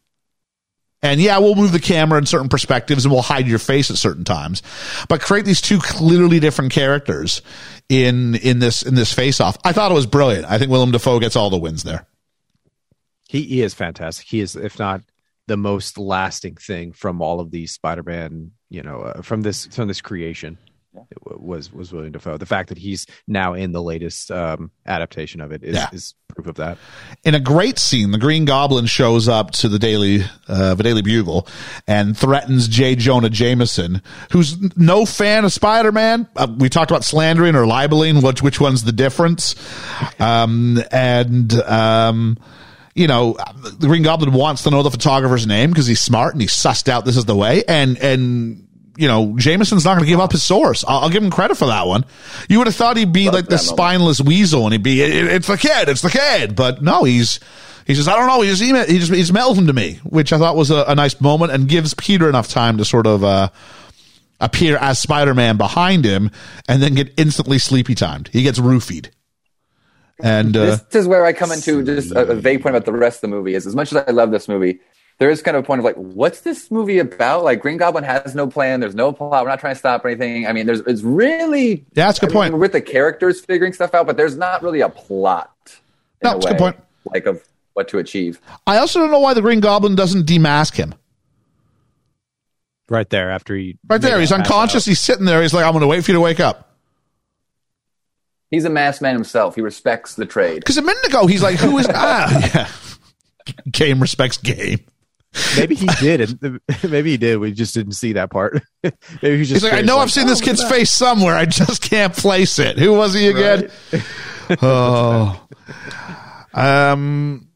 [1.03, 3.97] and yeah we'll move the camera in certain perspectives and we'll hide your face at
[3.97, 4.63] certain times
[5.09, 7.43] but create these two clearly different characters
[7.89, 10.91] in in this in this face off i thought it was brilliant i think willem
[10.91, 12.07] dafoe gets all the wins there
[13.29, 14.27] He, he is fantastic.
[14.27, 15.03] He is, if not
[15.47, 19.87] the most lasting thing from all of these Spider-Man, you know, uh, from this from
[19.89, 20.59] this creation.
[20.93, 22.37] It w- was was Willem Dafoe.
[22.37, 25.89] The fact that he's now in the latest um, adaptation of it is, Yeah.
[25.93, 26.79] is proof of that.
[27.25, 31.03] in a great scene, the Green Goblin shows up to the Daily, uh, the Daily
[31.03, 31.47] Bugle
[31.87, 32.95] and threatens J.
[32.97, 36.29] Jonah Jameson, who's no fan of Spider-Man.
[36.37, 39.55] Uh, we talked about slandering or libeling, which, which one's the difference?
[40.19, 42.37] Um, and, um,
[42.95, 43.37] you know,
[43.79, 46.89] the Green Goblin wants to know the photographer's name because he's smart and he's sussed
[46.89, 47.63] out this is the way.
[47.69, 48.67] And, and,
[48.97, 50.85] you know, Jameson's not going to give up his source.
[50.87, 52.05] I'll, I'll give him credit for that one.
[52.49, 53.77] You would have thought he'd be like the that moment.
[53.79, 56.55] spineless weasel and he'd be, "It- it- it's the kid, it's the kid.
[56.57, 57.41] But no, he's,
[57.87, 58.41] he says, I don't know.
[58.43, 60.85] He just, email, he just, he's mailed him to me, which I thought was a,
[60.89, 63.49] a nice moment and gives Peter enough time to sort of, uh,
[64.41, 66.31] appear as Spider-Man behind him
[66.69, 68.29] and then get instantly sleepy timed.
[68.33, 69.11] He gets roofied.
[70.23, 72.93] And, uh, this is where I come into just a, a vague point about the
[72.93, 73.55] rest of the movie.
[73.55, 74.81] Is as much as I love this movie,
[75.21, 77.45] there is kind of a point of like, what's this movie about?
[77.45, 78.81] Like, Green Goblin has no plan.
[78.81, 79.45] There's no plot.
[79.45, 80.47] We're not trying to stop anything.
[80.47, 82.61] I mean, there's it's really Yeah, that's a good I mean, point.
[82.61, 85.53] with the characters figuring stuff out, but there's not really a plot.
[86.23, 86.77] in No, a it's a good point.
[87.05, 88.41] Like of what to achieve.
[88.67, 90.95] I also don't know why the Green Goblin doesn't demask him.
[92.89, 94.19] Right there, after he Right there.
[94.19, 94.89] He's unconscious.
[94.89, 94.91] out.
[94.91, 95.43] He's sitting there.
[95.43, 96.67] He's like, I'm going to wait for you to wake up.
[98.51, 99.55] He's a masked man himself.
[99.55, 100.57] He respects the trade.
[100.57, 102.69] Because a minute ago, he's like, who is, ah, yeah.
[103.71, 104.81] Game respects game.
[105.57, 106.61] Maybe he did, and
[106.91, 107.39] maybe he did.
[107.39, 108.63] We just didn't see that part.
[108.83, 109.63] maybe he just.
[109.63, 111.35] He's like, I know up I've seen "Oh, this kid's face somewhere.
[111.35, 112.79] I just can't place it.
[112.79, 113.71] Who was he again?
[114.63, 115.47] oh.
[116.53, 117.49] Um,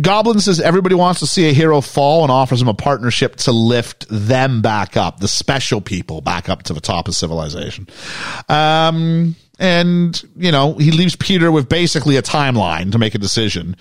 [0.00, 3.52] Goblin says everybody wants to see a hero fall and offers him a partnership to
[3.52, 7.88] lift them back up, the special people back up to the top of civilization.
[8.48, 13.76] Um, and, you know, he leaves Peter with basically a timeline to make a decision.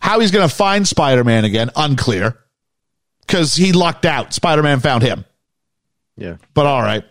[0.00, 2.38] How he's going to find Spider Man again, unclear.
[3.26, 4.34] Because he lucked out.
[4.34, 5.24] Spider Man found him
[6.16, 7.04] Yeah, but all right.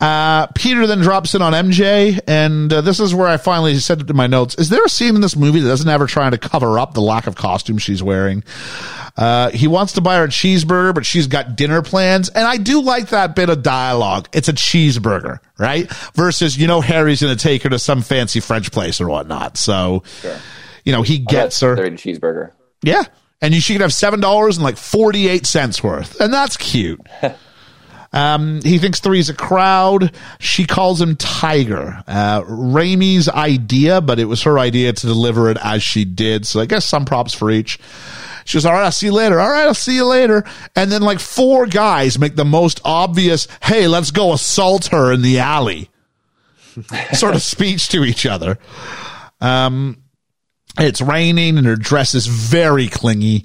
[0.00, 4.06] Uh, Peter then drops in on MJ, and uh, this is where I finally said
[4.08, 6.38] to my notes: Is there a scene in this movie that doesn't ever try to
[6.38, 8.42] cover up the lack of costume she's wearing?
[9.16, 12.56] Uh, he wants to buy her a cheeseburger, but she's got dinner plans, and I
[12.56, 14.28] do like that bit of dialogue.
[14.32, 15.92] It's a cheeseburger, right?
[16.14, 19.58] Versus, you know, Harry's going to take her to some fancy French place or whatnot.
[19.58, 20.04] So,
[20.84, 21.76] you know, he gets her.
[21.76, 22.52] They're eating cheeseburger.
[22.82, 23.04] Yeah.
[23.42, 26.20] And you, she could have seven dollars and like forty eight cents worth.
[26.20, 27.00] And that's cute.
[28.12, 30.14] um, he thinks three's a crowd.
[30.38, 32.02] She calls him Tiger.
[32.06, 36.46] Uh Raimi's idea, but it was her idea to deliver it as she did.
[36.46, 37.78] So I guess some props for each.
[38.44, 39.38] She goes, all right, I'll see you later.
[39.38, 40.44] All right, I'll see you later.
[40.74, 45.22] And then like four guys make the most obvious, hey, let's go assault her in
[45.22, 45.88] the alley
[47.12, 48.58] sort of speech to each other.
[49.40, 49.99] Um,
[50.80, 53.44] it's raining and her dress is very clingy.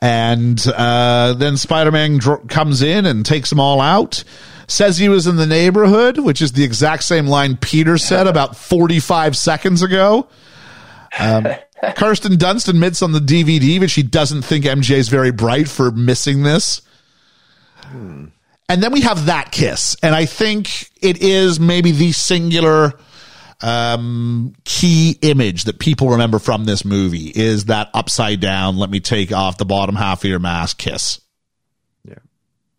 [0.00, 4.24] And uh, then Spider Man dr- comes in and takes them all out.
[4.66, 8.56] Says he was in the neighborhood, which is the exact same line Peter said about
[8.56, 10.28] 45 seconds ago.
[11.18, 11.46] Um,
[11.96, 15.90] Kirsten Dunst admits on the DVD that she doesn't think MJ is very bright for
[15.90, 16.80] missing this.
[18.68, 19.96] And then we have that kiss.
[20.02, 22.94] And I think it is maybe the singular
[23.60, 29.00] um, key image that people remember from this movie is that upside down, let me
[29.00, 31.20] take off the bottom half of your mask kiss.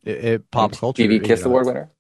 [0.06, 1.04] it, it pop culture.
[1.04, 1.92] TV you Kiss know, Award winner.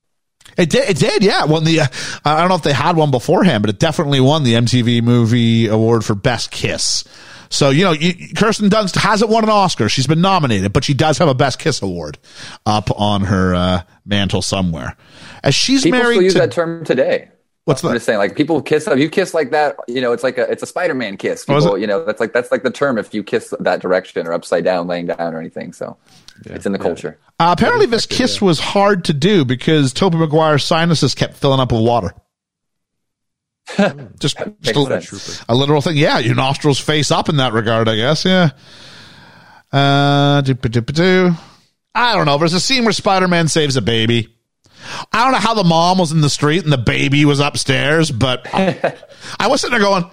[0.58, 0.90] It did.
[0.90, 1.24] It did.
[1.24, 1.44] Yeah.
[1.44, 1.82] It Won the.
[1.82, 1.88] Uh,
[2.24, 5.68] I don't know if they had one beforehand, but it definitely won the MTV Movie
[5.68, 7.04] Award for Best Kiss.
[7.50, 9.90] So you know, you, Kirsten Dunst hasn't won an Oscar.
[9.90, 12.18] She's been nominated, but she does have a Best Kiss award
[12.66, 14.96] up on her uh, mantle somewhere.
[15.44, 17.30] As she's People married still use to that term today.
[17.66, 17.96] What's I'm that?
[17.96, 18.88] just saying, like people kiss.
[18.88, 21.46] If you kiss like that, you know, it's like a it's a Spider-Man kiss.
[21.48, 21.82] Oh, People, it?
[21.82, 24.64] you know, that's like that's like the term if you kiss that direction or upside
[24.64, 25.74] down, laying down or anything.
[25.74, 25.98] So
[26.46, 27.20] it's in the culture.
[27.40, 31.72] Uh, apparently, this kiss was hard to do because Tobey Maguire's sinuses kept filling up
[31.72, 32.14] with water.
[34.20, 35.98] just just a, a literal thing.
[35.98, 38.24] Yeah, your nostrils face up in that regard, I guess.
[38.24, 38.52] Yeah.
[39.72, 41.32] Uh, doo-ba-doo-ba-doo.
[41.94, 42.38] I don't know.
[42.38, 44.36] There's a scene where Spider Man saves a baby.
[45.12, 48.12] I don't know how the mom was in the street and the baby was upstairs,
[48.12, 48.96] but I,
[49.40, 50.10] I was sitting there going,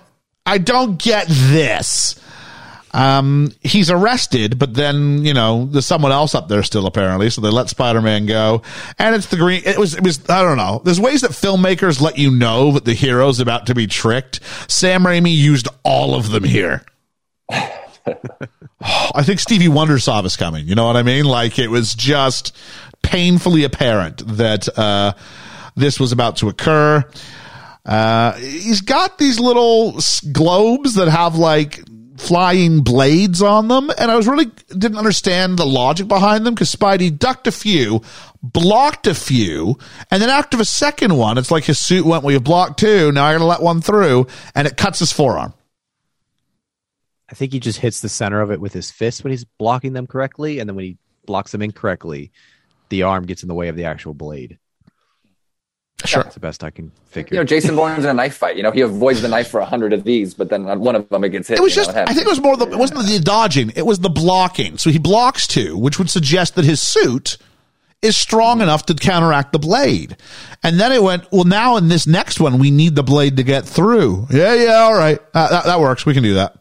[0.46, 2.18] I don't get this.
[2.94, 7.40] Um, he's arrested, but then, you know, there's someone else up there still apparently, so
[7.40, 8.62] they let Spider-Man go.
[8.98, 10.82] And it's the green, it was, it was, I don't know.
[10.84, 14.40] There's ways that filmmakers let you know that the hero's about to be tricked.
[14.70, 16.84] Sam Raimi used all of them here.
[18.84, 20.66] I think Stevie Wonder saw this coming.
[20.66, 21.24] You know what I mean?
[21.24, 22.54] Like it was just
[23.02, 25.12] painfully apparent that, uh,
[25.76, 27.04] this was about to occur.
[27.84, 29.98] Uh, he's got these little
[30.32, 31.82] globes that have like
[32.16, 36.72] flying blades on them, and I was really didn't understand the logic behind them because
[36.72, 38.02] Spidey ducked a few,
[38.42, 39.78] blocked a few,
[40.10, 43.10] and then after the second one, it's like his suit went, "Well, you blocked two,
[43.10, 45.52] now I got to let one through," and it cuts his forearm.
[47.28, 49.94] I think he just hits the center of it with his fist when he's blocking
[49.94, 52.30] them correctly, and then when he blocks them incorrectly,
[52.92, 54.58] the arm gets in the way of the actual blade.
[56.04, 56.22] Sure.
[56.22, 57.36] That's the best I can figure.
[57.36, 58.56] You know, Jason Bourne's in a knife fight.
[58.56, 60.94] You know, he avoids the knife for a hundred of these, but then on one
[60.94, 61.58] of them it gets hit.
[61.58, 61.96] It was you know, just.
[61.96, 64.76] I think it was more the, it wasn't the dodging, it was the blocking.
[64.78, 67.38] So he blocks two, which would suggest that his suit
[68.02, 70.16] is strong enough to counteract the blade.
[70.62, 73.42] And then it went, well, now in this next one, we need the blade to
[73.44, 74.26] get through.
[74.28, 75.20] Yeah, yeah, all right.
[75.32, 76.04] Uh, that, that works.
[76.04, 76.56] We can do that.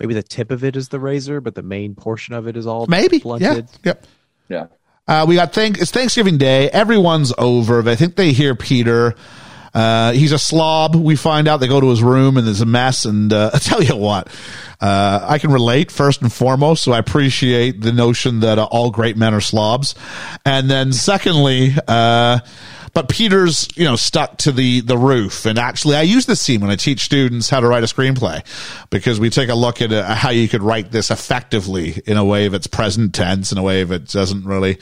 [0.00, 2.66] Maybe the tip of it is the razor, but the main portion of it is
[2.66, 3.18] all Maybe.
[3.18, 3.68] blunted.
[3.84, 3.92] Yeah.
[3.92, 4.06] Yep.
[4.48, 4.66] yeah.
[5.06, 6.70] Uh, we got thank it's Thanksgiving Day.
[6.70, 7.86] Everyone's over.
[7.88, 9.14] I think they hear Peter.
[9.74, 10.94] Uh, he's a slob.
[10.94, 13.04] We find out they go to his room and there's a mess.
[13.04, 14.28] And uh, I tell you what,
[14.80, 16.84] uh, I can relate first and foremost.
[16.84, 19.94] So I appreciate the notion that uh, all great men are slobs.
[20.46, 22.38] And then secondly, uh,
[22.94, 25.46] but Peter's, you know, stuck to the, the roof.
[25.46, 28.44] And actually, I use this scene when I teach students how to write a screenplay
[28.90, 32.24] because we take a look at uh, how you could write this effectively in a
[32.24, 34.78] way its present tense, in a way it doesn't really,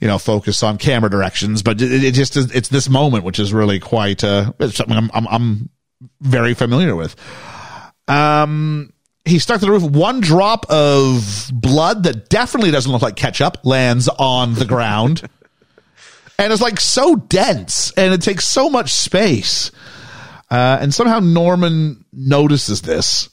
[0.00, 1.62] you know, focus on camera directions.
[1.62, 5.10] But it, it just is, it's this moment, which is really quite, uh, something I'm,
[5.14, 5.70] I'm, I'm
[6.20, 7.16] very familiar with.
[8.08, 8.92] Um,
[9.24, 9.82] he stuck to the roof.
[9.82, 15.26] One drop of blood that definitely doesn't look like ketchup lands on the ground.
[16.38, 19.70] and it's like so dense and it takes so much space.
[20.50, 23.28] Uh, and somehow Norman notices this.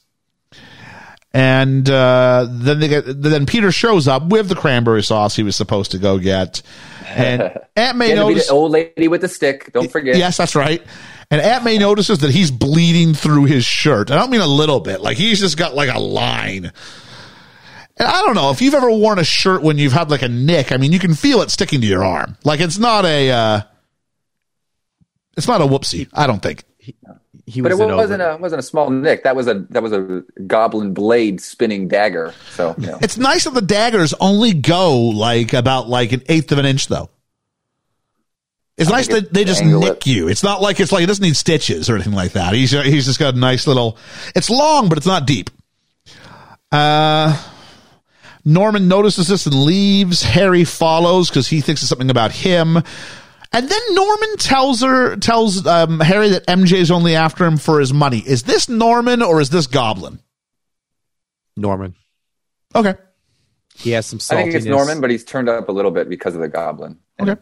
[1.34, 5.56] And uh, then they get, then Peter shows up with the cranberry sauce he was
[5.56, 6.62] supposed to go get.
[7.08, 7.42] And
[7.76, 8.48] Aunt May And to be notices.
[8.48, 9.72] the old lady with the stick.
[9.72, 10.18] Don't forget.
[10.18, 10.82] Yes, that's right.
[11.30, 14.12] And Aunt May notices that he's bleeding through his shirt.
[14.12, 15.00] I don't mean a little bit.
[15.00, 16.74] Like he's just got like a line.
[18.02, 20.28] And I don't know if you've ever worn a shirt when you've had like a
[20.28, 20.72] nick.
[20.72, 22.36] I mean, you can feel it sticking to your arm.
[22.44, 23.62] Like it's not a, uh,
[25.38, 26.08] it's not a whoopsie.
[26.12, 26.64] I don't think.
[27.46, 29.24] He But it was in wasn't over- a wasn't a small nick.
[29.24, 32.34] That was a that was a goblin blade spinning dagger.
[32.52, 32.98] So you know.
[33.02, 36.88] It's nice that the daggers only go like about like an eighth of an inch
[36.88, 37.10] though.
[38.78, 40.08] It's nice that they just nick it.
[40.08, 40.28] you.
[40.28, 42.54] It's not like it's like it doesn't need stitches or anything like that.
[42.56, 43.96] He's he's just got a nice little.
[44.36, 45.52] It's long, but it's not deep.
[46.72, 47.38] Uh,
[48.44, 50.22] Norman notices this and leaves.
[50.24, 52.78] Harry follows because he thinks it's something about him.
[53.54, 57.80] And then Norman tells her tells um, Harry that MJ is only after him for
[57.80, 58.20] his money.
[58.20, 60.20] Is this Norman or is this Goblin?
[61.58, 61.96] Norman.
[62.74, 62.96] Okay.
[63.76, 64.34] He has some saltiness.
[64.38, 67.00] I think it's Norman, but he's turned up a little bit because of the goblin.
[67.20, 67.36] Okay.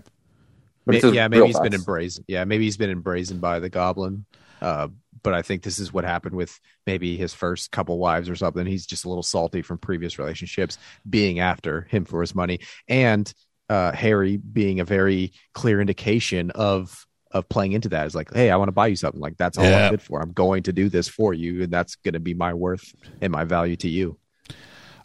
[0.86, 1.82] But it's May- his yeah, maybe real he's been thoughts.
[1.82, 2.22] embraced.
[2.28, 4.26] Yeah, maybe he's been embraced by the goblin.
[4.62, 4.88] Uh,
[5.24, 8.66] but I think this is what happened with maybe his first couple wives or something.
[8.66, 10.78] He's just a little salty from previous relationships,
[11.10, 13.32] being after him for his money, and
[13.70, 18.08] uh, Harry being a very clear indication of of playing into that.
[18.08, 19.22] Is like, hey, I want to buy you something.
[19.22, 19.86] Like that's all Yeah.
[19.86, 20.22] I'm good for.
[20.22, 23.32] I'm going to do this for you, and that's going to be my worth and
[23.32, 24.18] my value to you.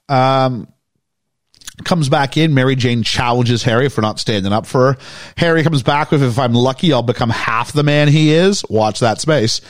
[0.09, 0.69] Um,
[1.85, 2.55] comes back in.
[2.55, 4.99] Mary Jane challenges Harry for not standing up for her.
[5.37, 8.65] Harry comes back with, if I'm lucky, I'll become half the man he is.
[8.69, 9.61] Watch that space.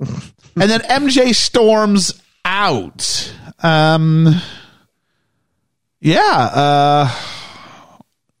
[0.00, 3.34] And then MJ storms out.
[3.62, 4.34] Um,
[6.00, 6.20] yeah,
[6.52, 7.14] uh,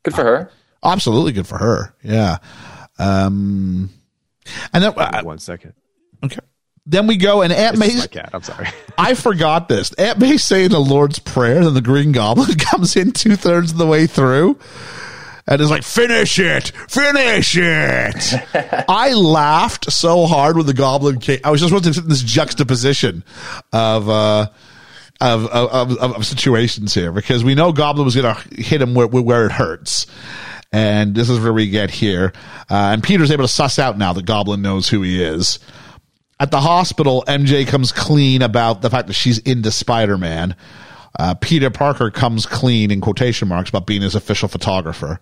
[0.02, 0.50] Good for her.
[0.82, 1.94] absolutely good for her.
[2.02, 2.38] Yeah.
[2.98, 3.90] Um,
[4.72, 5.74] and then, uh, One second.
[6.24, 6.38] okay.
[6.86, 8.30] Then we go and Aunt It's just May's cat.
[8.32, 8.66] I'm sorry.
[8.98, 9.92] I forgot this.
[9.92, 13.78] Aunt May saying the Lord's Prayer, and the Green Goblin comes in two thirds of
[13.78, 14.58] the way through
[15.50, 18.34] and is like, finish it, finish it.
[18.88, 21.40] I laughed so hard when the Goblin came.
[21.42, 23.24] I was just wanting to sit in this juxtaposition
[23.72, 24.46] of, uh,
[25.20, 28.94] of, of, of, of situations here because we know Goblin was going to hit him
[28.94, 30.06] where, where it hurts.
[30.72, 32.32] And this is where we get here.
[32.70, 35.58] Uh, and Peter's able to suss out now that Goblin knows who he is.
[36.38, 40.54] At the hospital, MJ comes clean about the fact that she's into Spider Man.
[41.18, 45.18] Uh, Peter Parker comes clean in quotation marks about being his official photographer.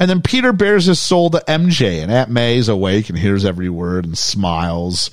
[0.00, 3.44] And then Peter bares his soul to MJ, and Aunt May is awake and hears
[3.44, 5.10] every word and smiles.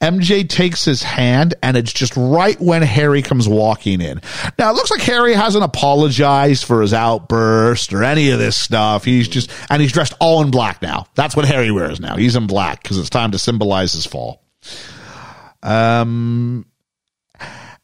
[0.00, 4.22] MJ takes his hand, and it's just right when Harry comes walking in.
[4.58, 9.04] Now, it looks like Harry hasn't apologized for his outburst or any of this stuff.
[9.04, 11.06] He's just, and he's dressed all in black now.
[11.14, 12.16] That's what Harry wears now.
[12.16, 14.42] He's in black because it's time to symbolize his fall.
[15.62, 16.64] Um,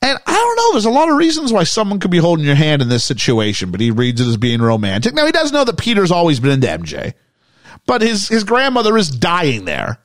[0.01, 0.73] and I don't know.
[0.73, 3.71] There's a lot of reasons why someone could be holding your hand in this situation,
[3.71, 5.15] but he reads it as being romantic.
[5.15, 7.15] Now he does know that Peter's always been into MJ,
[7.87, 9.99] but his his grandmother is dying there.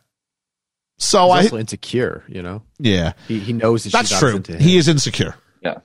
[0.98, 2.24] So He's I also insecure.
[2.28, 4.36] You know, yeah, he he knows that that's she's true.
[4.36, 4.60] into him.
[4.62, 5.36] He is insecure.
[5.62, 5.80] Yeah.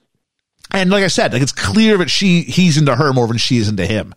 [0.73, 3.57] and like I said, like it's clear that she he's into her more than she
[3.57, 4.15] is into him,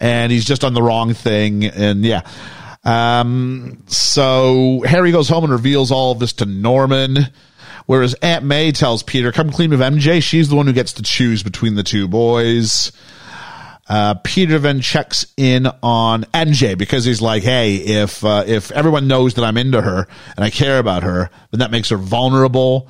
[0.00, 1.64] and he's just on the wrong thing.
[1.64, 2.22] And yeah,
[2.84, 7.18] um, so Harry goes home and reveals all of this to Norman.
[7.86, 11.02] Whereas Aunt May tells Peter, "Come clean with MJ." She's the one who gets to
[11.02, 12.92] choose between the two boys.
[13.88, 19.08] Uh, Peter then checks in on MJ because he's like, "Hey, if uh, if everyone
[19.08, 22.88] knows that I'm into her and I care about her, then that makes her vulnerable."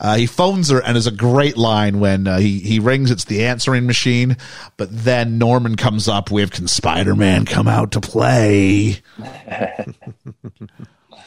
[0.00, 3.12] Uh, he phones her and is a great line when uh, he he rings.
[3.12, 4.36] It's the answering machine,
[4.76, 9.00] but then Norman comes up with, "Can Spider Man come out to play?"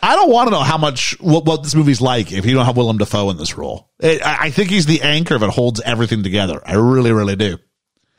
[0.06, 2.66] I don't want to know how much what, what this movie's like if you don't
[2.66, 3.90] have Willem Dafoe in this role.
[4.00, 6.62] It, I, I think he's the anchor that holds everything together.
[6.66, 7.58] I really, really do.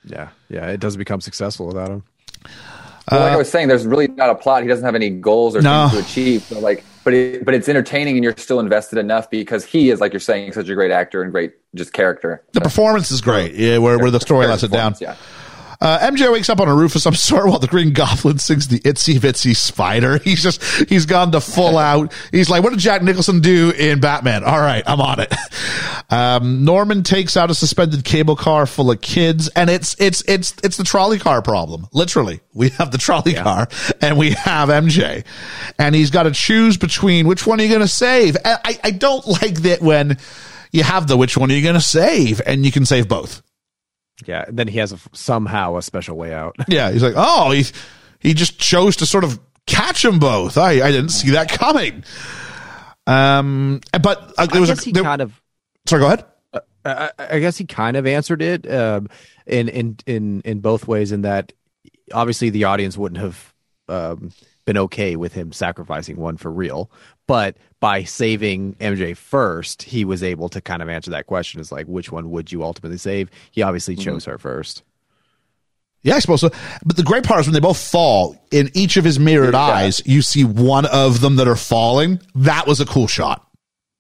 [0.05, 2.03] Yeah, yeah, it doesn't become successful without him.
[3.11, 4.63] Well, like I was saying, there's really not a plot.
[4.63, 5.89] He doesn't have any goals or No.
[5.89, 6.43] things to achieve.
[6.43, 10.01] So like, but it, but it's entertaining, and you're still invested enough because he is,
[10.01, 12.45] like you're saying, such a great actor and great just character.
[12.53, 13.55] The performance is great.
[13.55, 14.97] Yeah, where, where the story lets it down.
[15.01, 15.15] Yeah.
[15.81, 18.69] Uh, MJ wakes up on a roof of some sort while the Green Goblin sings
[18.69, 20.19] the Itsy Bitsy Spider.
[20.25, 22.13] He's just, he's gone to full out.
[22.33, 24.45] He's like, what did Jack Nicholson do in Batman?
[24.45, 25.33] All right, I'm on it.
[26.09, 30.55] Um, Norman takes out a suspended cable car full of kids and it's, it's, it's,
[30.63, 31.89] it's the trolley car problem.
[31.93, 32.41] Literally.
[32.55, 33.67] We have the trolley car
[34.01, 35.25] and we have MJ
[35.81, 38.37] and he's got to choose between which one are you going to save?
[38.45, 40.19] I, I don't like that when
[40.71, 43.43] you have the which one are you going to save and you can save both.
[44.25, 46.57] Yeah, and then he has a, somehow a special way out.
[46.69, 47.65] Yeah, he's like, oh, he
[48.19, 50.57] he just chose to sort of catch them both.
[50.57, 52.05] I I didn't see that coming.
[53.07, 55.41] Um, but uh, there I was guess a he there, kind of
[55.87, 56.01] sorry.
[56.01, 56.25] Go ahead.
[56.85, 59.09] I, I guess he kind of answered it um,
[59.47, 61.13] in in in in both ways.
[61.13, 61.53] In that,
[62.13, 63.55] obviously, the audience wouldn't have
[63.89, 64.33] um,
[64.65, 66.91] been okay with him sacrificing one for real,
[67.27, 71.61] but by saving MJ first, he was able to kind of answer that question.
[71.61, 73.31] Is like, which one would you ultimately save?
[73.51, 74.83] He obviously chose her first.
[76.03, 76.51] Yeah, I suppose so.
[76.85, 79.61] But the great part is when they both fall in each of his mirrored Yeah.
[79.61, 82.21] eyes, you see one of them that are falling.
[82.37, 83.43] That was a cool shot.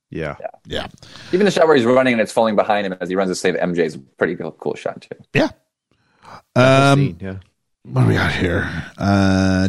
[0.08, 0.86] Yeah, Yeah,
[1.32, 3.34] Even the shot where he's running and it's falling behind him as he runs to
[3.34, 5.18] save MJ is a pretty cool, cool shot too.
[5.34, 5.48] yeah.
[6.54, 7.34] Um, Scene, yeah.
[7.82, 8.70] what do we got here?
[8.96, 9.68] Uh,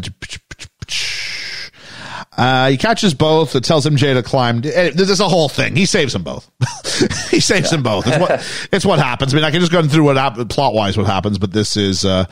[2.38, 3.56] uh, he catches both.
[3.56, 4.62] It tells MJ to climb.
[4.64, 5.76] eh, There's a whole thing.
[5.76, 6.50] He saves them both.
[7.32, 8.06] he saves them both.
[8.08, 9.34] It's what, it's what happens.
[9.34, 12.06] I mean, I can just go through what plot wise, what happens, but this is,
[12.06, 12.26] uh,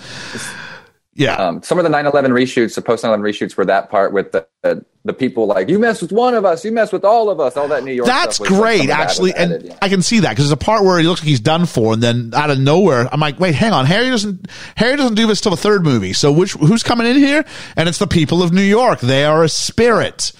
[1.15, 1.35] yeah.
[1.35, 4.45] Um, some of the 9/11 reshoots, the post 9/11 reshoots, were that part with the,
[4.63, 7.39] the the people like you mess with one of us, you mess with all of
[7.39, 8.05] us, all that New York.
[8.05, 9.77] That's stuff was, like, great, that actually, was added, and yeah.
[9.81, 11.93] I can see that because there's a part where he looks like he's done for,
[11.93, 15.25] and then out of nowhere, I'm like, wait, hang on, Harry doesn't, Harry doesn't do
[15.25, 16.11] this till the third movie.
[16.11, 17.45] So which, who's coming in here?
[17.77, 18.99] And it's the people of New York.
[18.99, 20.33] They are a spirit.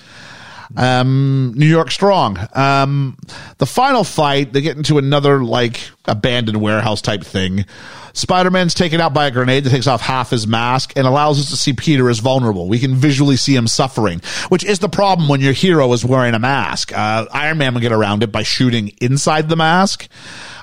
[0.75, 2.37] Um, New York strong.
[2.53, 3.17] Um,
[3.57, 7.65] the final fight, they get into another like abandoned warehouse type thing.
[8.13, 11.49] Spider-Man's taken out by a grenade that takes off half his mask and allows us
[11.49, 12.69] to see Peter as vulnerable.
[12.69, 16.33] We can visually see him suffering, which is the problem when your hero is wearing
[16.33, 16.97] a mask.
[16.97, 20.07] Uh, Iron Man will get around it by shooting inside the mask.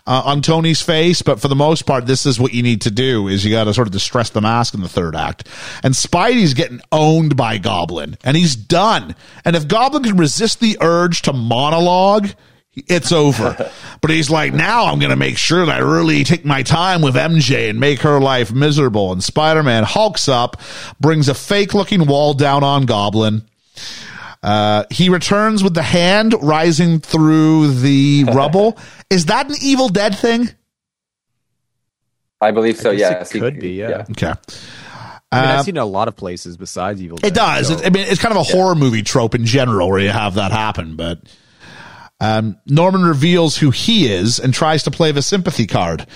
[0.04, 2.90] Uh, on Tony's face, but for the most part, this is what you need to
[2.90, 5.46] do: is you got to sort of distress the mask in the third act.
[5.84, 9.14] And Spidey's getting owned by Goblin, and he's done.
[9.44, 12.30] And if Goblin can resist the urge to monologue,
[12.74, 13.70] it's over.
[14.00, 17.02] but he's like, now I'm going to make sure that I really take my time
[17.02, 19.12] with MJ and make her life miserable.
[19.12, 20.60] And Spider-Man hulks up,
[21.00, 23.42] brings a fake looking wall down on Goblin.
[24.42, 28.76] Uh, he returns with the hand rising through the rubble.
[29.10, 30.48] Is that an Evil Dead thing?
[32.40, 32.90] I believe so.
[32.90, 34.04] guess yes, it could be, yeah.
[34.10, 34.26] Okay.
[35.30, 37.28] I mean, Uh, I've seen it a lot of places besides Evil Dead.
[37.28, 37.68] It does.
[37.68, 40.34] so- I mean, it's kind of a horror movie trope in general where you have
[40.34, 40.96] that happen.
[40.96, 41.20] But
[42.20, 46.06] um, Norman reveals who he is and tries to play the sympathy card.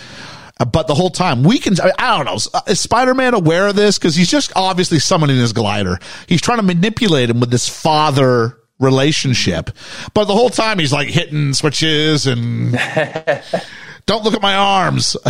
[0.59, 3.77] Uh, But the whole time, we can, I don't know, is- is Spider-Man aware of
[3.77, 3.99] this?
[3.99, 5.99] Because he's just obviously summoning his glider.
[6.27, 9.71] He's trying to manipulate him with this father relationship.
[10.15, 12.73] But the whole time he's like hitting switches and
[14.07, 15.17] don't look at my arms.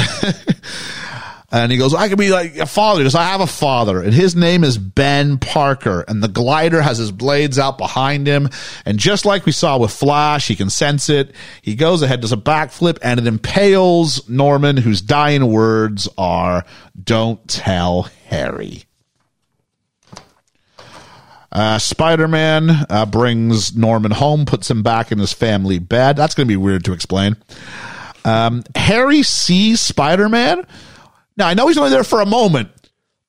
[1.52, 3.00] And he goes, I could be like a father.
[3.00, 6.04] He goes, I have a father, and his name is Ben Parker.
[6.08, 8.48] And the glider has his blades out behind him.
[8.84, 11.32] And just like we saw with Flash, he can sense it.
[11.62, 16.64] He goes ahead, does a backflip, and it impales Norman, whose dying words are,
[17.00, 18.82] Don't tell Harry.
[21.52, 26.16] Uh, Spider Man uh, brings Norman home, puts him back in his family bed.
[26.16, 27.36] That's going to be weird to explain.
[28.24, 30.66] Um, Harry sees Spider Man.
[31.36, 32.70] Now I know he's only there for a moment,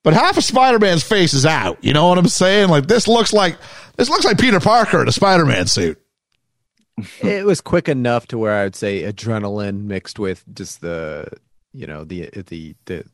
[0.02, 1.82] but half of Spider Man's face is out.
[1.82, 2.68] You know what I'm saying?
[2.68, 3.56] Like this looks like
[3.96, 6.00] this looks like Peter Parker in a Spider Man suit.
[7.22, 11.28] it was quick enough to where I would say adrenaline mixed with just the
[11.72, 13.04] you know the the the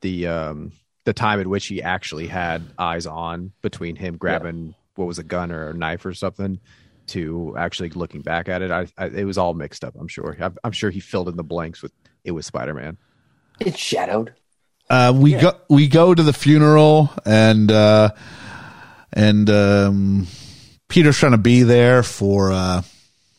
[0.00, 0.72] the um
[1.04, 5.24] the time at which he actually had eyes on between him grabbing what was a
[5.24, 6.60] gun or a knife or something
[7.06, 8.70] to actually looking back at it.
[8.70, 9.94] I, I it was all mixed up.
[9.98, 10.36] I'm sure.
[10.40, 11.92] I'm, I'm sure he filled in the blanks with
[12.24, 12.96] it was Spider Man.
[13.60, 14.34] It's shadowed.
[14.90, 18.10] Uh, we go we go to the funeral and uh,
[19.12, 20.26] and um,
[20.88, 22.82] Peter's trying to be there for uh,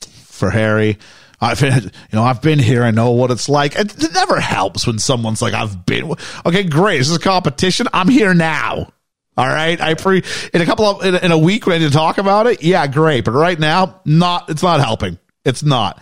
[0.02, 0.98] for Harry.
[1.40, 2.84] I've been, you know I've been here.
[2.84, 3.76] I know what it's like.
[3.76, 6.14] It, it never helps when someone's like I've been.
[6.46, 6.98] Okay, great.
[6.98, 7.88] This is a competition.
[7.94, 8.92] I'm here now.
[9.38, 9.80] All right.
[9.80, 12.48] I pre in a couple of in a, in a week need to talk about
[12.48, 12.64] it.
[12.64, 13.26] Yeah, great.
[13.26, 14.50] But right now, not.
[14.50, 15.20] It's not helping.
[15.44, 16.02] It's not.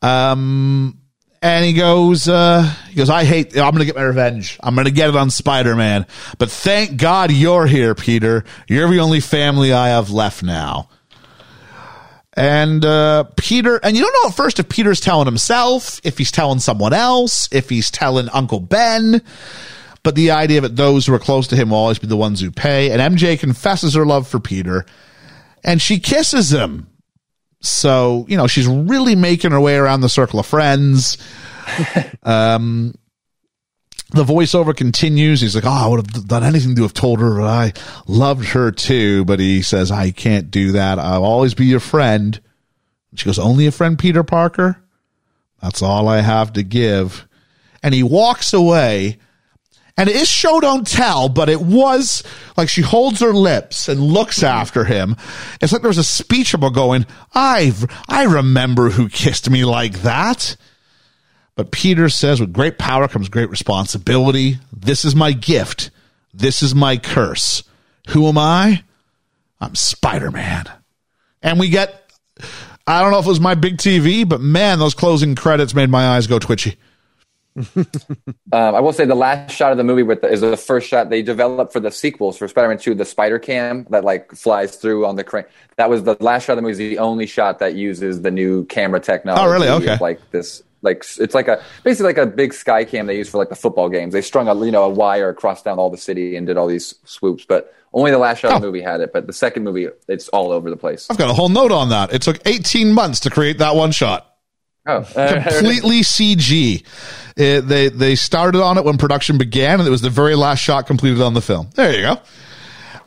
[0.00, 1.00] Um,
[1.46, 4.58] and he goes, uh, he goes, I hate, I'm going to get my revenge.
[4.62, 6.06] I'm going to get it on Spider-Man.
[6.38, 8.44] But thank God you're here, Peter.
[8.68, 10.88] You're the only family I have left now.
[12.32, 16.32] And, uh, Peter, and you don't know at first if Peter's telling himself, if he's
[16.32, 19.22] telling someone else, if he's telling Uncle Ben.
[20.02, 22.40] But the idea that those who are close to him will always be the ones
[22.40, 22.90] who pay.
[22.90, 24.84] And MJ confesses her love for Peter
[25.64, 26.88] and she kisses him.
[27.68, 31.18] So, you know, she's really making her way around the circle of friends.
[32.22, 32.94] um,
[34.10, 35.40] the voiceover continues.
[35.40, 37.72] He's like, Oh, I would have done anything to have told her that I
[38.06, 39.24] loved her too.
[39.24, 40.98] But he says, I can't do that.
[40.98, 42.40] I'll always be your friend.
[43.14, 44.82] She goes, Only a friend, Peter Parker?
[45.60, 47.26] That's all I have to give.
[47.82, 49.18] And he walks away.
[49.96, 52.22] And it is show don't tell, but it was
[52.56, 55.16] like she holds her lips and looks after him.
[55.62, 57.72] It's like there's a speech about going, I,
[58.08, 60.56] I remember who kissed me like that.
[61.54, 64.58] But Peter says, with great power comes great responsibility.
[64.70, 65.90] This is my gift.
[66.34, 67.62] This is my curse.
[68.08, 68.84] Who am I?
[69.58, 70.70] I'm Spider Man.
[71.42, 72.12] And we get,
[72.86, 75.88] I don't know if it was my big TV, but man, those closing credits made
[75.88, 76.76] my eyes go twitchy.
[77.56, 80.88] Um, I will say the last shot of the movie with the, is the first
[80.88, 84.76] shot they developed for the sequels for Spider-Man 2, the spider cam that like flies
[84.76, 85.44] through on the crane.
[85.76, 86.72] That was the last shot of the movie.
[86.72, 89.44] Is the only shot that uses the new camera technology.
[89.44, 89.68] Oh, really?
[89.68, 89.96] Okay.
[90.00, 93.38] Like this, like it's like a basically like a big sky cam they use for
[93.38, 94.12] like the football games.
[94.12, 96.66] They strung a you know a wire across down all the city and did all
[96.68, 98.70] these swoops, but only the last shot of the Oh.
[98.70, 99.12] movie had it.
[99.12, 101.06] But the second movie, it's all over the place.
[101.10, 102.12] I've got a whole note on that.
[102.12, 104.35] It took 18 months to create that one shot.
[104.86, 106.84] Oh, completely CG.
[107.36, 110.60] It, they they started on it when production began, and it was the very last
[110.60, 111.68] shot completed on the film.
[111.74, 112.20] There you go.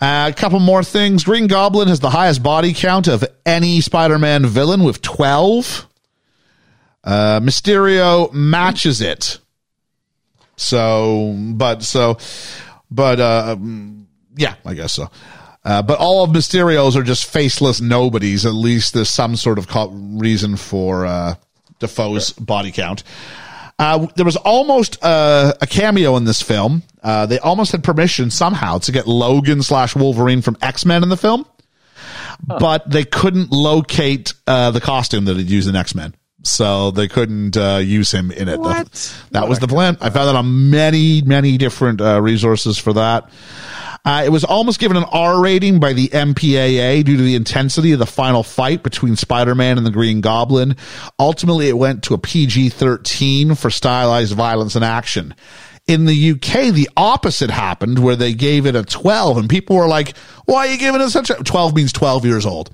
[0.01, 1.23] Uh, a couple more things.
[1.23, 5.87] Green Goblin has the highest body count of any Spider-Man villain with twelve.
[7.03, 9.39] Uh, Mysterio matches it.
[10.57, 12.17] So, but so,
[12.91, 15.09] but uh, um, yeah, I guess so.
[15.63, 18.45] Uh, but all of Mysterio's are just faceless nobodies.
[18.45, 21.35] At least there's some sort of co- reason for uh,
[21.79, 23.03] Dafoe's body count.
[23.77, 26.83] Uh, there was almost uh, a cameo in this film.
[27.01, 31.07] Uh, they almost had permission somehow to get Logan slash Wolverine from X Men in
[31.07, 31.45] the film,
[32.45, 36.13] but they couldn't locate uh, the costume that had used in X Men.
[36.43, 38.59] So they couldn't uh, use him in it.
[38.59, 39.13] What?
[39.31, 39.97] That was the plan.
[39.99, 43.29] I found that on many, many different uh, resources for that.
[44.05, 47.91] Uh, it was almost given an R rating by the MPAA due to the intensity
[47.91, 50.75] of the final fight between Spider-Man and the Green Goblin.
[51.19, 55.35] Ultimately, it went to a PG-13 for stylized violence and action.
[55.89, 59.87] In the UK, the opposite happened where they gave it a 12 and people were
[59.87, 62.69] like, why are you giving it such a 12 means 12 years old.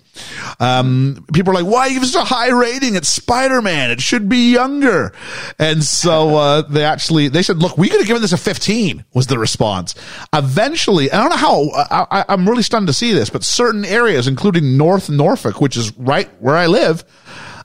[0.59, 2.95] Um, people were like, why are you such a high rating?
[2.95, 3.89] It's Spider-Man.
[3.91, 5.13] It should be younger.
[5.59, 9.05] And so, uh, they actually, they said, look, we could have given this a 15
[9.13, 9.95] was the response.
[10.33, 13.85] Eventually, I don't know how, I, I, I'm really stunned to see this, but certain
[13.85, 17.03] areas, including North Norfolk, which is right where I live,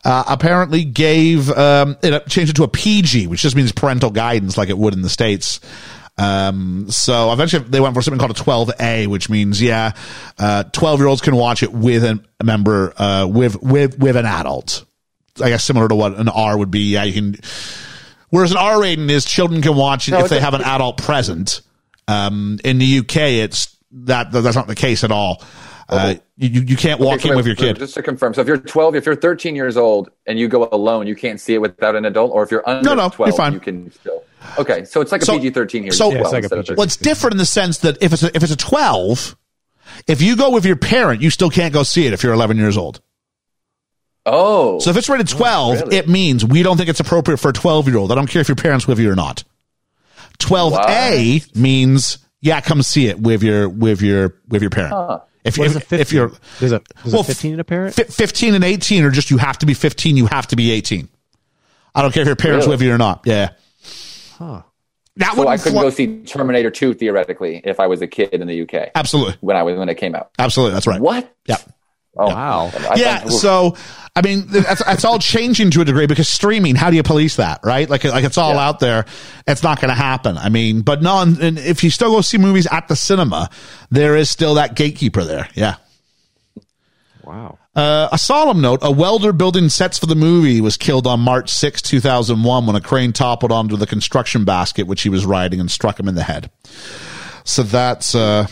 [0.05, 4.57] uh, apparently gave um, it changed it to a PG, which just means parental guidance,
[4.57, 5.61] like it would in the states.
[6.17, 9.93] Um, so eventually they went for something called a 12A, which means yeah,
[10.39, 14.17] uh, 12 year olds can watch it with a, a member, uh, with with with
[14.17, 14.85] an adult.
[15.43, 16.93] I guess similar to what an R would be.
[16.93, 17.37] Yeah, you can.
[18.29, 20.99] Whereas an R rating is children can watch it No, if they have an adult
[20.99, 21.63] present.
[22.07, 25.43] Um, in the UK, it's that that's not the case at all.
[25.91, 27.79] Uh, you you can't walk Okay, so in with your wait, kid.
[27.79, 30.69] Just to confirm, so if you're 12, if you're 13 years old and you go
[30.71, 33.11] alone, you can't see it without an adult, or if you're under No, no, you're
[33.11, 33.53] 12, fine.
[33.53, 34.23] you can still.
[34.59, 35.93] Okay, so it's like a PG-13 here.
[35.93, 36.57] so- Yeah, it's like a PG.
[36.63, 36.77] 13.
[36.77, 39.37] Well, it's different in the sense that if it's a, if it's a twelve,
[40.07, 42.57] if you go with your parent, you still can't go see it if you're 11
[42.57, 43.01] years old.
[44.27, 45.97] Oh, So if it's rated 12, really?
[45.97, 48.13] it means we don't think it's appropriate for a 12 year old.
[48.13, 49.45] I don't care if your parents with you or not.
[50.39, 54.95] 12A means Yeah, come see it with your with your with your parent.
[54.95, 55.21] Huh.
[55.45, 56.01] If, What is if, a 15?
[56.01, 57.95] if you're There's a there's Well, a 15 in a parent.
[57.95, 60.71] fi- 15 and 18 or just you have to be 15 you have to be
[60.73, 61.09] 18
[61.95, 62.75] i don't care if your parents Really?
[62.75, 63.51] with you or not yeah
[64.39, 64.63] Huh.
[65.17, 68.31] that So I couldn't fly- go see Terminator 2 theoretically if I was a kid
[68.35, 70.31] in the UK absolutely when I was when it came out.
[70.39, 71.35] absolutely that's right What?
[71.47, 71.57] yeah
[72.17, 72.71] Oh, Wow.
[72.91, 73.77] I yeah so
[74.17, 77.37] i mean that's, that's all changing to a degree because streaming how do you police
[77.37, 78.67] that right like like it's all Yeah.
[78.67, 79.05] out there
[79.47, 82.21] it's not going to happen i mean but no and, and if you still go
[82.21, 83.49] see movies at the cinema
[83.91, 85.77] there is still that gatekeeper there yeah
[87.23, 87.59] Wow.
[87.77, 91.51] Uh, a solemn note, a welder building sets for the movie was killed on March
[91.51, 95.71] 6, 2001 when a crane toppled onto the construction basket which he was riding and
[95.71, 96.51] struck him in the head.
[97.45, 98.49] So that's, uh,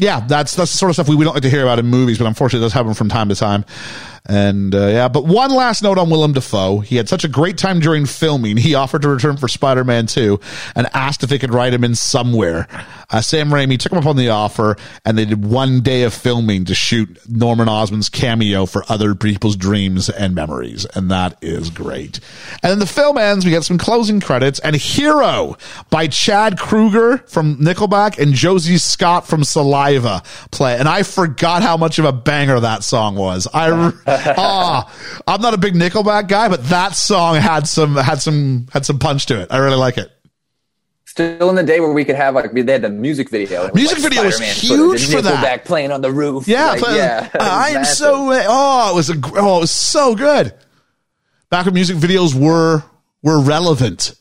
[0.00, 1.86] yeah, that's, that's the sort of stuff we, we don't like to hear about in
[1.86, 3.64] movies, but unfortunately it does happen from time to time.
[4.26, 6.80] And, uh, yeah, but one last note on Willem Dafoe.
[6.80, 8.56] He had such a great time during filming.
[8.56, 10.38] He offered to return for Spider-Man 2
[10.76, 12.68] and asked if they could write him in somewhere.
[13.08, 16.14] Uh, Sam Raimi took him up on the offer and they did one day of
[16.14, 20.84] filming to shoot Norman Osborn's cameo for other people's dreams and memories.
[20.94, 22.20] And that is great.
[22.62, 23.44] And then the film ends.
[23.44, 25.56] We get some closing credits and Hero
[25.90, 30.76] by Chad Kroeger from Nickelback and Josie Scott from Saliva play.
[30.76, 33.48] And I forgot how much of a banger that song was.
[33.52, 33.92] I,
[34.36, 34.92] ah,
[35.26, 38.98] I'm not a big Nickelback guy, but that song had some, had some, had some
[38.98, 39.48] punch to it.
[39.50, 40.10] I really like it.
[41.06, 43.68] Still in the day where we could have like they had the music video.
[43.74, 45.44] Music like, video was Spider-Man huge for that.
[45.44, 46.46] Nickelback playing on the roof.
[46.46, 47.28] Yeah, Like, but- yeah.
[47.40, 50.54] I am so oh, it was a gr- oh, it was so good.
[51.50, 52.84] Back when music videos were
[53.22, 54.14] were relevant.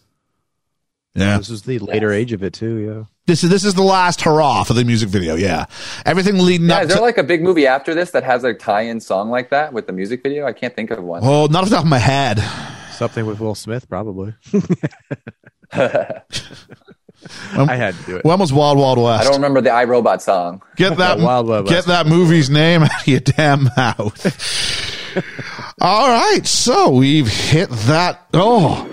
[1.13, 2.77] Yeah, This was the later age of it too.
[2.77, 3.03] Yeah.
[3.29, 5.35] This is this is the last hurrah for the music video.
[5.35, 5.65] Yeah,
[6.03, 7.03] everything leading Yeah, up is there to.
[7.03, 9.93] like a big movie after this that has a tie-in song like that with the
[9.93, 10.47] music video?
[10.47, 11.21] I can't think of one.
[11.23, 12.39] oh, not off the top of my head.
[12.93, 14.33] Something with Will Smith, probably.
[15.71, 16.23] I
[17.53, 18.25] had to do it.
[18.25, 19.21] When was Wild Wild West?
[19.21, 20.63] I don't remember the I, Robot song.
[20.75, 21.87] Get that Wild Wild get West.
[21.87, 25.15] that movie's name out of your damn mouth.
[25.79, 28.25] All right, so we've hit that.
[28.33, 28.89] Oh,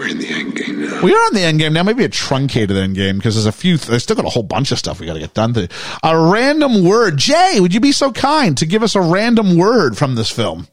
[0.00, 1.02] We're in the end game now.
[1.02, 1.82] we are on the end game now.
[1.82, 3.76] Maybe a truncated end game because there's a few.
[3.76, 5.52] There's still got a whole bunch of stuff we got to get done.
[5.52, 5.68] To
[6.02, 7.58] a random word, Jay.
[7.60, 10.68] Would you be so kind to give us a random word from this film?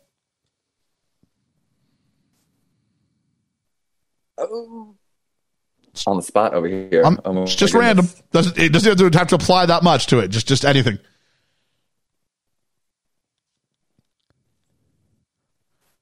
[6.05, 7.03] On the spot over here.
[7.03, 7.87] Um, Oh, it's just goodness.
[7.87, 8.07] random.
[8.31, 10.29] Doesn't it doesn't have to apply that much to it.
[10.29, 10.99] Just just anything.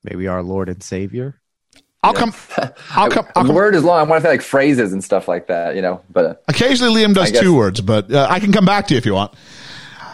[0.04, 1.42] Maybe our Lord and Savior.
[2.06, 2.34] I'll come.
[2.92, 3.26] I'll come.
[3.36, 3.56] I'll The come.
[3.56, 4.00] word is long.
[4.00, 6.02] I want to say like phrases and stuff like that, you know.
[6.10, 8.98] But uh, Occasionally, Liam does two words, but uh, I can come back to you
[8.98, 9.34] if you want.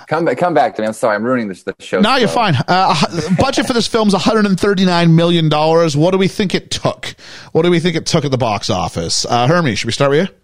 [0.07, 0.87] come back, come back to me.
[0.87, 2.01] I'm sorry, I'm ruining this the show.
[2.01, 2.55] No, you're fine.
[2.67, 2.95] Uh,
[3.37, 5.95] budget for this film's 139 million dollars.
[5.95, 7.15] What do we think it took?
[7.51, 9.25] What do we think it took at the box office?
[9.25, 10.35] Uh, Hermie, should we start with you?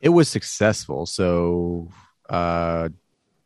[0.00, 1.88] It was successful, so
[2.28, 2.90] uh,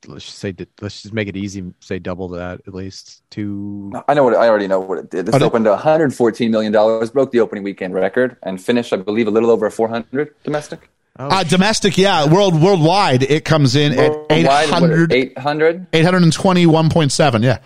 [0.09, 1.65] let's just say let's just make it easy.
[1.81, 3.23] Say double that at least.
[3.31, 3.93] Two.
[4.09, 5.27] I know what I already know what it did.
[5.27, 8.97] This Oh, opened to 114 million dollars, broke the opening weekend record, and finished, I
[8.97, 10.91] believe, a little over 400 domestic.
[11.20, 15.91] Oh, Uh, domestic, yeah, world worldwide, it comes in at Worldwide, what, 800, 800.
[15.93, 17.43] 821.7.
[17.43, 17.59] Yeah.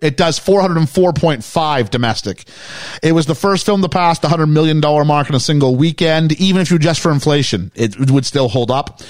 [0.00, 2.44] It does 404.5 domestic.
[3.02, 6.32] It was the first film to pass the $100 million mark in a single weekend.
[6.40, 9.00] Even if you adjust for inflation, it would still hold up.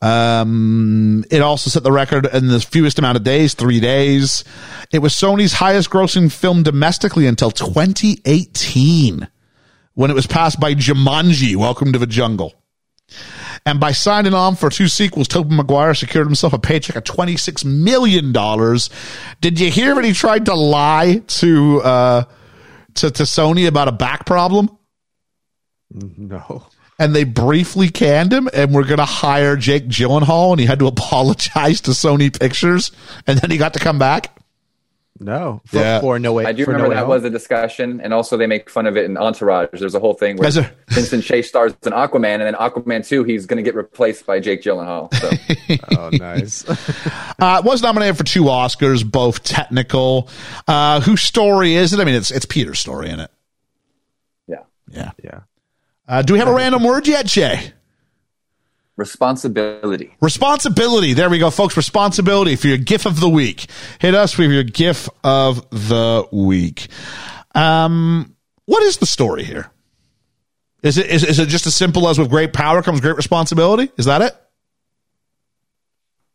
[0.00, 4.44] Um, it also set the record in the fewest amount of days, three days.
[4.92, 9.28] It was Sony's highest grossing film domestically until 2018
[9.94, 12.54] when it was passed by Jumanji, Welcome to the Jungle.
[13.66, 17.64] And by signing on for two sequels, Tobey Maguire secured himself a paycheck of $26
[17.64, 18.32] million.
[19.40, 22.24] Did you hear when he tried to lie to, uh,
[22.94, 24.70] to, to Sony about a back problem?
[25.90, 26.66] no.
[26.98, 30.80] And they briefly canned him and were going to hire Jake Gyllenhaal and he had
[30.80, 32.90] to apologize to Sony Pictures
[33.26, 34.34] and then he got to come back.
[35.20, 35.60] No.
[35.66, 36.00] For, Yeah.
[36.00, 36.44] for no way.
[36.44, 37.08] I do for remember no that Home?
[37.08, 39.68] was a discussion, and also they make fun of it in Entourage.
[39.72, 40.70] There's a whole thing where there?
[40.90, 44.38] Vincent Chase stars in Aquaman, and then Aquaman 2, he's going to get replaced by
[44.38, 45.12] Jake Gyllenhaal.
[45.14, 46.64] So Oh, nice.
[47.40, 50.28] Uh, it was nominated for two Oscars, both technical.
[50.68, 51.98] Uh, whose story is it?
[52.00, 53.30] I mean, it's, it's Peter's story in it.
[54.48, 54.62] yeah,
[54.92, 55.10] Yeah.
[55.22, 55.40] yeah.
[56.08, 57.72] Uh, do we have a random word yet, Jay?
[58.98, 60.14] responsibility.
[60.20, 61.14] Responsibility.
[61.14, 61.76] There we go, folks.
[61.76, 63.66] Responsibility for your GIF of the week.
[64.00, 66.88] Hit us with your GIF of the week.
[67.54, 69.70] Um, what is the story here?
[70.82, 73.90] Is it is, is it just as simple as with great power comes great responsibility?
[73.96, 74.36] Is that it?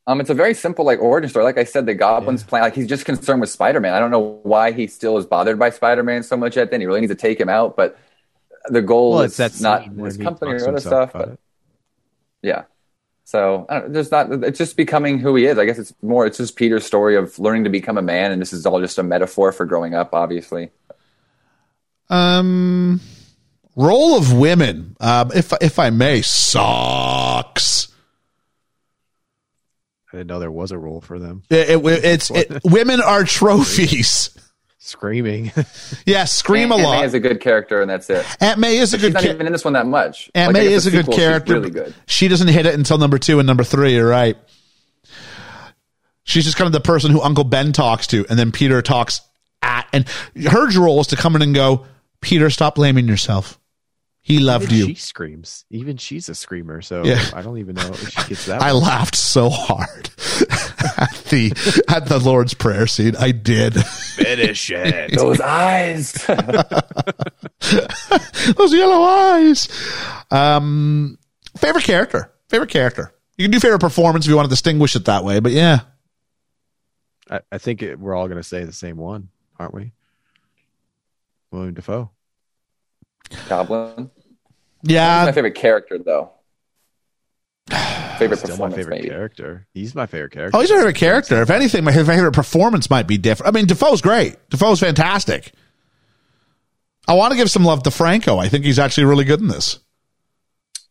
[0.05, 1.45] Um, it's a very simple like origin story.
[1.45, 2.63] Like I said, the Goblin's plan.
[2.63, 3.93] Like he's just concerned with Spider-Man.
[3.93, 6.57] I don't know why he still is bothered by Spider-Man so much.
[6.57, 7.77] Yet then he really needs to take him out.
[7.77, 7.97] But
[8.69, 11.11] the goal Well, is it's that not scene when his company or other stuff.
[11.13, 11.39] But it.
[12.41, 12.63] Yeah.
[13.25, 14.31] So I don't, there's not.
[14.43, 15.57] It's just becoming who he is.
[15.57, 16.25] I guess it's more.
[16.25, 18.97] It's just Peter's story of learning to become a man, and this is all just
[18.97, 20.13] a metaphor for growing up.
[20.13, 20.71] Obviously.
[22.09, 22.99] Um,
[23.75, 27.87] role of women, um, if if I may, sucks.
[30.11, 31.43] I didn't know there was a role for them.
[31.49, 34.29] It, it- it's it, women are trophies.
[34.85, 35.51] Screaming.
[36.05, 36.79] Yeah, scream a lot.
[36.81, 37.05] Aunt May lot.
[37.05, 38.25] is a good character, and that's it.
[38.41, 39.13] Aunt May is a She's good.
[39.13, 40.29] not Ca- even in this one that much.
[40.35, 41.53] Aunt Like, May is a the good sequel, she's character.
[41.53, 41.93] Really good.
[42.05, 43.93] She doesn't hit it until number two and number three.
[43.95, 44.35] You're right.
[46.25, 49.21] She's just kind of the person who Uncle Ben talks to, and then Peter talks
[49.61, 50.07] at, and
[50.47, 51.85] her role is to come in and go,
[52.21, 53.59] Peter, stop blaming yourself.
[54.21, 54.85] He loved Even you.
[54.87, 55.65] She screams.
[55.69, 56.81] Even she's a screamer.
[56.81, 57.21] So Yeah.
[57.33, 58.61] I don't even know if she gets that.
[58.61, 58.83] I one.
[58.83, 60.09] laughed so hard
[60.97, 63.15] at the at the Lord's Prayer scene.
[63.17, 63.73] I did.
[63.73, 65.11] Finish it.
[65.17, 66.13] Those eyes.
[68.57, 69.67] Those yellow eyes.
[70.31, 71.17] Um,
[71.57, 72.31] favorite character.
[72.49, 73.13] Favorite character.
[73.37, 75.79] You can do favorite performance if you want to distinguish it that way, but yeah.
[77.29, 79.29] I, I think it, we're all going to say the same one,
[79.59, 79.91] aren't we?
[81.51, 82.11] Willem Dafoe.
[83.49, 84.11] Goblin.
[84.83, 85.25] Yeah.
[85.25, 86.31] my favorite character, though.
[88.19, 89.09] Favorite Still my favorite maybe.
[89.09, 89.67] character.
[89.73, 90.57] He's my favorite character.
[90.57, 91.41] Oh, he's my favorite character.
[91.41, 93.53] If anything, my favorite performance might be different.
[93.53, 94.37] I mean, Dafoe's great.
[94.49, 95.51] Dafoe's fantastic.
[97.07, 98.37] I want to give some love to Franco.
[98.37, 99.79] I think he's actually really good in this.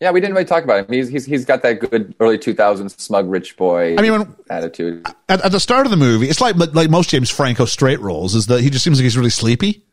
[0.00, 0.92] Yeah, we didn't really talk about him.
[0.92, 5.06] He's he's he's got that good early 2000s smug rich boy I mean, when, attitude.
[5.28, 8.34] at, at the start of the movie, it's like like most James Franco straight roles
[8.34, 9.84] is that he just seems like he's really sleepy.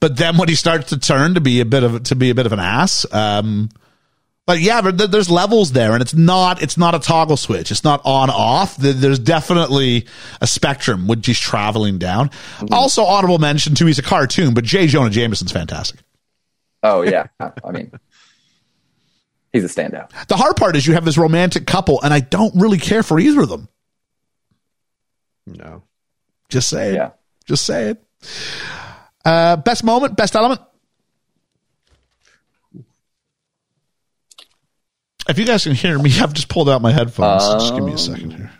[0.00, 2.34] But then when he starts to turn to be a bit of to be a
[2.34, 3.68] bit of an ass, um,
[4.48, 7.70] like yeah, but there's levels there, and it's not it's not a toggle switch.
[7.70, 8.76] It's not on off.
[8.78, 10.06] There's definitely
[10.40, 12.30] a spectrum which he's traveling down.
[12.72, 13.84] Also, honorable mention too.
[13.84, 14.86] He's a cartoon, but J.
[14.86, 16.00] Jonah Jameson's fantastic.
[16.82, 17.92] Oh yeah, I mean,
[19.52, 20.10] he's a standout.
[20.28, 23.20] The hard part is you have this romantic couple, and I don't really care for
[23.20, 23.68] either of them.
[25.46, 25.82] No.
[26.48, 26.94] Just saying.
[26.94, 27.10] Yeah.
[27.46, 27.98] Just saying.
[29.24, 30.60] Uh, best moment, best element.
[35.28, 37.44] If you guys can hear me, I've just pulled out my headphones.
[37.44, 38.50] So just give me a second here.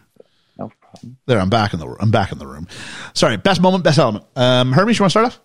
[0.59, 1.17] No problem.
[1.27, 2.69] There, I'm back in the I'm back in the room.
[3.15, 4.25] Sorry, best moment, best element.
[4.37, 5.41] Um, Hermes, you want to start off?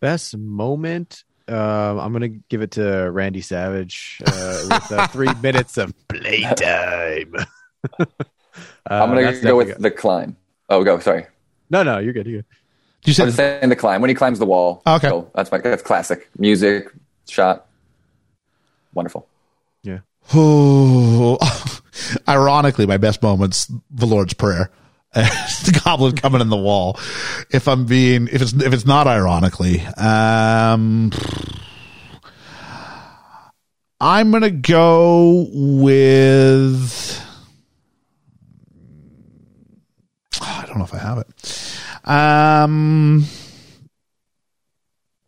[0.00, 1.24] Best moment.
[1.48, 7.34] Um, I'm gonna give it to Randy Savage uh, with uh, three minutes of playtime.
[8.00, 8.04] uh,
[8.90, 10.36] I'm gonna go with definitely- the climb.
[10.68, 10.98] Oh, go.
[10.98, 11.26] Sorry.
[11.70, 12.26] No, no, you're good.
[12.26, 12.46] You're good.
[13.04, 14.82] You I'm said just saying the climb when he climbs the wall.
[14.84, 15.08] Okay.
[15.08, 16.92] So that's my that's classic music
[17.28, 17.66] shot.
[18.94, 19.28] Wonderful.
[22.28, 24.70] Ironically, my best moments, the Lord's Prayer.
[25.16, 26.98] the goblin coming in the wall.
[27.50, 31.10] If I'm being, if it's if it's not ironically, um,
[33.98, 37.18] I'm gonna go with.
[40.42, 41.26] I don't know if I have it.
[42.06, 43.24] Um,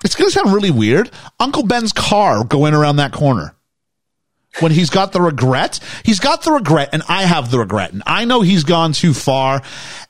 [0.05, 1.10] it's gonna sound really weird.
[1.41, 3.55] Uncle Ben's car going around that corner
[4.61, 5.81] when he's got the regret.
[6.05, 9.15] He's got the regret, and I have the regret, and I know he's gone too
[9.15, 9.62] far.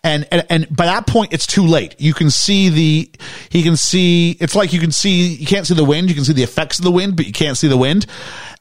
[0.04, 1.96] And, and and by that point, it's too late.
[1.98, 3.10] You can see the
[3.50, 4.36] he can see.
[4.40, 6.08] It's like you can see you can't see the wind.
[6.08, 8.06] You can see the effects of the wind, but you can't see the wind.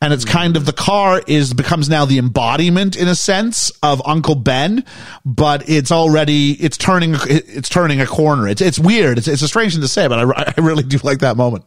[0.02, 4.02] And it's kind of the car is becomes now the embodiment in a sense of
[4.06, 4.84] Uncle Ben,
[5.26, 8.48] but it's already it's turning it's turning a corner.
[8.48, 9.18] It's it's weird.
[9.18, 11.66] It's it's a strange thing to say, but I I really do like that moment.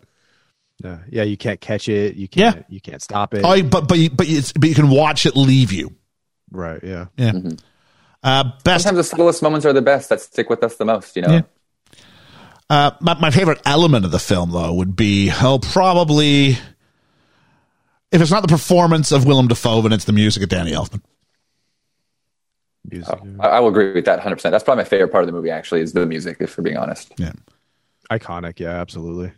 [0.82, 2.16] Uh, yeah, you can't catch it.
[2.16, 2.56] You can't.
[2.56, 2.62] Yeah.
[2.68, 3.42] You can't stop it.
[3.44, 5.94] Oh, but but you, but it's, but you can watch it leave you.
[6.50, 6.82] right.
[6.82, 7.06] Yeah.
[7.16, 7.32] Yeah.
[8.22, 11.16] Uh, best Sometimes the subtlest moments are the best that stick with us the most.
[11.16, 11.32] You know.
[11.32, 11.42] Yeah.
[12.68, 16.56] Uh, my, my favorite element of the film, though, would be oh, probably
[18.12, 21.02] if it's not the performance of Willem Dafoe, then it's the music of Danny Elfman.
[22.90, 23.18] Music.
[23.38, 24.36] I, I will agree with that 100.
[24.36, 25.50] percent That's probably my favorite part of the movie.
[25.50, 26.38] Actually, is the music.
[26.40, 27.12] If we're being honest.
[27.18, 27.32] Yeah.
[28.10, 28.58] Iconic.
[28.58, 29.32] Yeah, absolutely.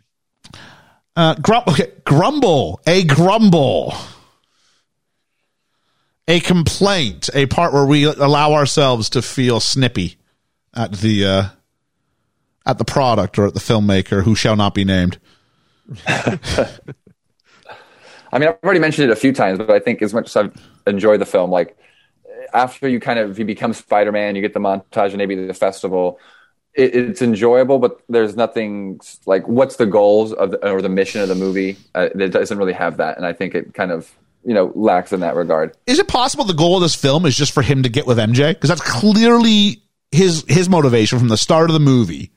[1.15, 3.93] Uh, grum- okay, grumble, a grumble,
[6.27, 10.17] a complaint, a part where we allow ourselves to feel snippy
[10.75, 11.43] at the uh,
[12.65, 15.19] at the product or at the filmmaker who shall not be named.
[16.07, 16.39] I
[18.39, 20.53] mean, I've already mentioned it a few times, but I think as much as I've
[20.87, 21.77] enjoyed the film, like
[22.53, 26.19] after you kind of you become Spider-Man, you get the montage and maybe the festival.
[26.75, 31.21] It, it's enjoyable, but there's nothing like what's the goals of the, or the mission
[31.21, 31.77] of the movie.
[31.93, 34.11] Uh, it doesn't really have that, and I think it kind of
[34.45, 35.75] you know lacks in that regard.
[35.87, 38.17] is it possible the goal of this film is just for him to get with
[38.17, 38.49] MJ?
[38.49, 42.31] Because that's clearly his his motivation from the start of the movie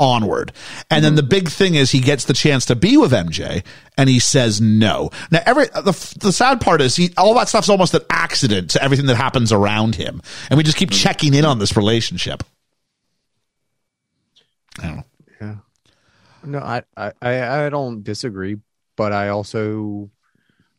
[0.00, 0.52] onward.
[0.90, 3.64] And then the big thing is he gets the chance to be with MJ
[3.96, 5.10] and he says no.
[5.30, 8.82] Now, every, the, the sad part is he, all that stuff's almost an accident to
[8.82, 10.22] everything that happens around him.
[10.50, 12.44] And we just keep checking in on this relationship.
[15.40, 15.56] Yeah.
[16.44, 18.56] No, I, I, I don't disagree,
[18.96, 20.10] but I also,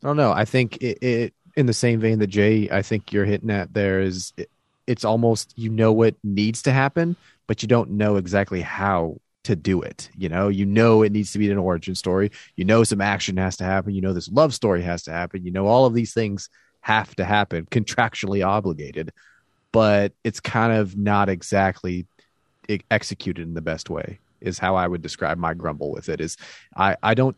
[0.04, 0.32] I don't know.
[0.32, 3.74] I think it, it in the same vein that Jay, I think you're hitting at
[3.74, 4.50] there is it,
[4.88, 7.16] it's almost you know what needs to happen,
[7.48, 10.10] but you don't know exactly how to do it.
[10.16, 12.32] You know, you know it needs to be an origin story.
[12.56, 13.94] You know some action has to happen.
[13.94, 15.46] You know this love story has to happen.
[15.46, 16.50] You know all of these things
[16.82, 19.12] have to happen, contractually obligated,
[19.72, 22.08] but it's kind of not exactly
[22.92, 26.38] executed in the best way is how I would describe my grumble with it is
[26.76, 27.36] I, I don't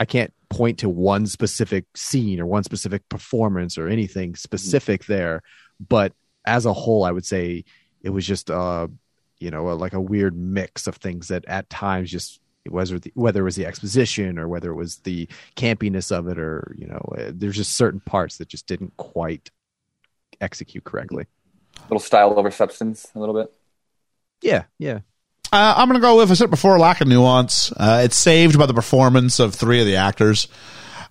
[0.00, 5.42] I can't point to one specific scene or one specific performance or anything specific there,
[5.86, 6.12] but
[6.46, 7.64] as a whole I would say
[8.02, 8.88] it was just uh
[9.38, 13.40] you know like a weird mix of things that at times just whether the, whether
[13.40, 17.00] it was the exposition or whether it was the campiness of it or you know
[17.18, 19.50] uh, there's just certain parts that just didn't quite
[20.40, 21.26] execute correctly.
[21.78, 23.52] A little style over substance, a little bit.
[24.42, 25.00] Yeah, yeah.
[25.50, 27.72] Uh, I'm going to go with, I said before, lack of nuance.
[27.72, 30.46] Uh, it's saved by the performance of three of the actors,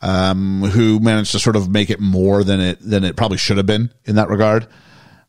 [0.01, 3.57] um, who managed to sort of make it more than it, than it probably should
[3.57, 4.67] have been in that regard.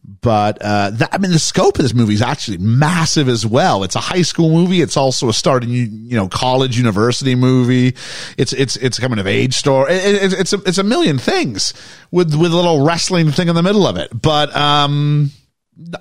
[0.04, 3.82] But, uh, that, I mean, the scope of this movie is actually massive as well.
[3.82, 4.80] It's a high school movie.
[4.80, 7.96] It's also a starting, you, know, college university movie.
[8.36, 9.92] It's, it's, it's coming of age story.
[9.94, 11.74] It, it, it's a, it's a million things
[12.10, 14.10] with, with a little wrestling thing in the middle of it.
[14.18, 15.30] But, um,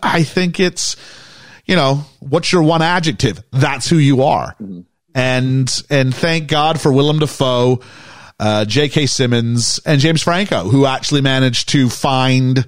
[0.04, 0.96] I think it's,
[1.68, 3.44] you know, what's your one adjective?
[3.52, 4.56] That's who you are.
[5.14, 7.82] And, and thank God for Willem Dafoe,
[8.40, 9.08] uh, J.K.
[9.08, 12.66] Simmons and James Franco, who actually managed to find,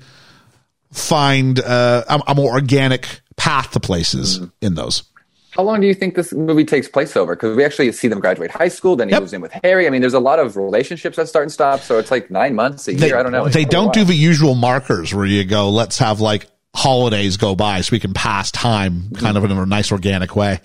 [0.92, 5.04] find, uh, a, a more organic path to places in those.
[5.52, 7.36] How long do you think this movie takes place over?
[7.36, 9.22] Because we actually see them graduate high school, then he Yep.
[9.22, 9.88] moves in with Harry.
[9.88, 12.54] I mean, there's a lot of relationships that start and stop, so it's like nine
[12.54, 13.12] months, a They.
[13.12, 13.48] I don't know.
[13.48, 17.82] They don't do the usual markers where you go, let's have like holidays go by
[17.82, 20.60] so we can pass time kind of in a nice organic way.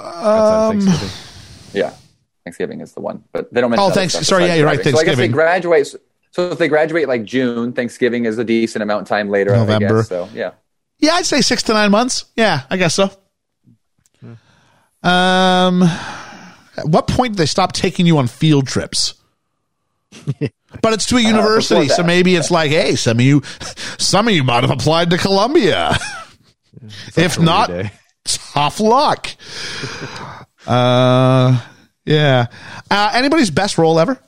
[0.00, 1.16] Outside of Thanksgiving.
[1.72, 1.92] Yeah,
[2.44, 3.82] Thanksgiving is the one, but they don't mention.
[3.82, 4.92] Oh, other thanks- sorry, yeah, you're right, graduating.
[4.94, 5.30] So I guess they Thanksgiving.
[5.32, 5.94] graduate.
[6.32, 9.52] So if they graduate like June, Thanksgiving is a decent amount of time later.
[9.54, 9.98] I November.
[9.98, 10.52] guess, so yeah.
[10.98, 12.26] Yeah, I'd say six to nine months.
[12.36, 13.10] Yeah, I guess so.
[15.02, 19.14] Um, at what point do they stop taking you on field trips?
[20.82, 23.42] but it's to a university, before so maybe it's like, hey, some of you,
[23.98, 25.96] some of you might have applied to Columbia.
[27.16, 27.90] if not, day.
[28.24, 29.28] tough luck.
[30.66, 31.60] uh,
[32.04, 32.46] yeah.
[32.90, 34.18] Uh, anybody's best role ever?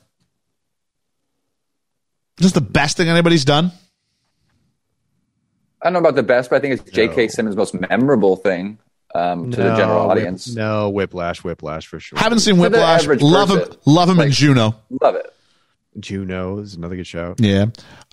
[2.39, 3.71] Just the best thing anybody's done?
[5.81, 7.27] I don't know about the best, but I think it's J.K.
[7.27, 8.77] Simmons' most memorable thing
[9.13, 10.55] um, to the general Whip- audience.
[10.55, 12.17] no, Whiplash, Whiplash for sure.
[12.17, 13.03] Haven't seen the Whiplash.
[13.03, 13.63] average Love him.
[13.85, 14.75] Love him in like- Juno.
[15.01, 15.33] Love it.
[15.99, 17.35] Juno is another good show.
[17.37, 17.65] Yeah.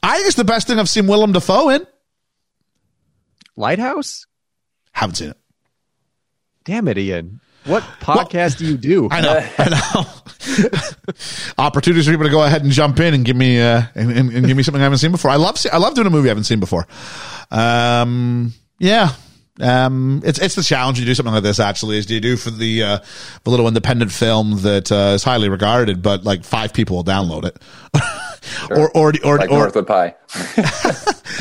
[0.02, 1.86] I think it's the best thing I've seen Willem Dafoe in.
[3.57, 4.26] Lighthouse?
[4.92, 5.36] Haven't seen it.
[6.65, 7.41] Damn it, Ian.
[7.65, 9.09] What podcast do you do?
[9.10, 9.47] I know.
[9.59, 10.05] I know.
[11.59, 14.33] Opportunities for people to go ahead and jump in and give me uh, and, and,
[14.33, 15.31] and give me something I haven't seen before.
[15.31, 16.86] I love see, I love doing a movie I haven't seen before.
[17.50, 19.10] Um, yeah.
[19.60, 21.60] Um, it's it's the challenge you do something like this.
[21.60, 22.98] Actually, is do you do for the uh,
[23.44, 27.44] the little independent film that uh, is highly regarded, but like five people will download
[27.44, 27.58] it,
[28.70, 30.14] or or or, Like or Northwood Pie.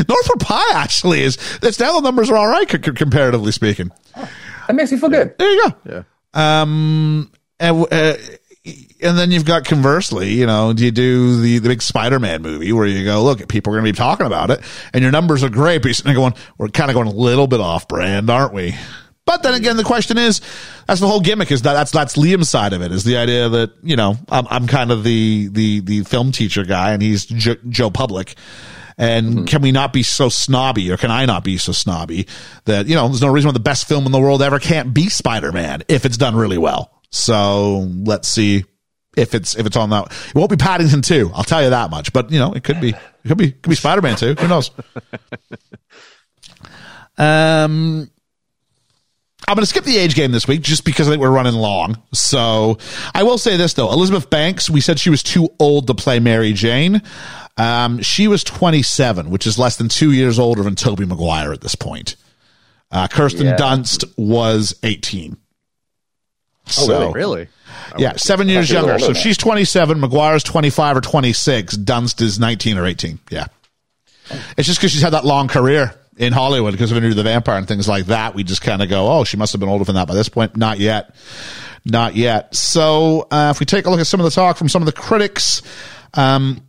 [0.07, 1.35] Northwood Pie actually is.
[1.61, 3.91] Its download numbers are all right c- c- comparatively speaking.
[4.15, 5.35] That makes me feel good.
[5.37, 5.75] There you go.
[6.33, 6.61] Yeah.
[6.61, 8.13] Um, and, uh,
[9.01, 12.71] and then you've got conversely, you know, do you do the, the big Spider-Man movie
[12.71, 14.61] where you go, look, people are going to be talking about it
[14.93, 17.61] and your numbers are great, but you're going, we're kind of going a little bit
[17.61, 18.75] off brand, aren't we?
[19.25, 20.41] But then again, the question is,
[20.87, 23.47] that's the whole gimmick is that that's, that's Liam's side of it is the idea
[23.47, 27.25] that, you know, I'm, I'm kind of the, the, the film teacher guy and he's
[27.25, 28.35] jo- Joe Public.
[28.97, 29.45] And mm-hmm.
[29.45, 32.27] can we not be so snobby or can I not be so snobby
[32.65, 34.93] that, you know, there's no reason why the best film in the world ever can't
[34.93, 36.98] be Spider-Man if it's done really well.
[37.11, 38.65] So let's see
[39.17, 40.05] if it's, if it's on that.
[40.29, 41.31] It won't be Paddington 2.
[41.33, 43.69] I'll tell you that much, but you know, it could be, it could be, could
[43.69, 44.35] be Spider-Man 2.
[44.35, 44.71] Who knows?
[47.17, 48.09] Um,
[49.47, 51.53] I'm going to skip the age game this week just because I think we're running
[51.55, 52.01] long.
[52.13, 52.77] So
[53.13, 53.91] I will say this though.
[53.91, 57.01] Elizabeth Banks, we said she was too old to play Mary Jane.
[57.57, 61.61] Um, she was 27, which is less than two years older than Tobey Maguire at
[61.61, 62.15] this point.
[62.91, 63.57] Uh, Kirsten Yeah.
[63.57, 65.35] Dunst was 18.
[66.77, 67.13] Oh, So- really?
[67.13, 67.47] Really?
[67.97, 68.99] Yeah, seven years she younger.
[68.99, 69.99] So she's 27.
[69.99, 71.75] Maguire's 25 or 26.
[71.77, 73.17] Dunst is 19 or 18.
[73.31, 73.47] Yeah.
[74.57, 77.23] It's just because she's had that long career in Hollywood because of Interview with the
[77.23, 78.35] Vampire and things like that.
[78.35, 80.29] We just kind of go, oh, she must have been older than that by this
[80.29, 80.55] point.
[80.55, 81.15] Not yet.
[81.85, 82.53] Not yet.
[82.53, 84.85] So uh, if we take a look at some of the talk from some of
[84.85, 85.63] the critics,
[86.13, 86.61] um,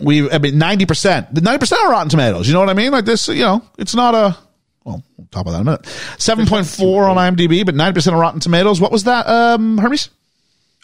[0.00, 2.48] we, I mean, 90%, the 90% are Rotten Tomatoes.
[2.48, 2.92] You know what I mean?
[2.92, 4.36] Like this, you know, it's not a,
[4.86, 5.82] well, we'll talk about that in a minute.
[5.82, 8.80] 7.4 on IMDb, but 90% of Rotten Tomatoes.
[8.80, 10.10] What was that, um, Hermes?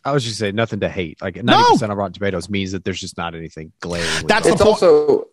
[0.05, 1.23] I was just saying nothing to hate.
[1.23, 4.27] Like ninety percent of Rotten Tomatoes means that there's just not anything glaring.
[4.27, 4.83] That's the It's point.
[4.83, 5.29] also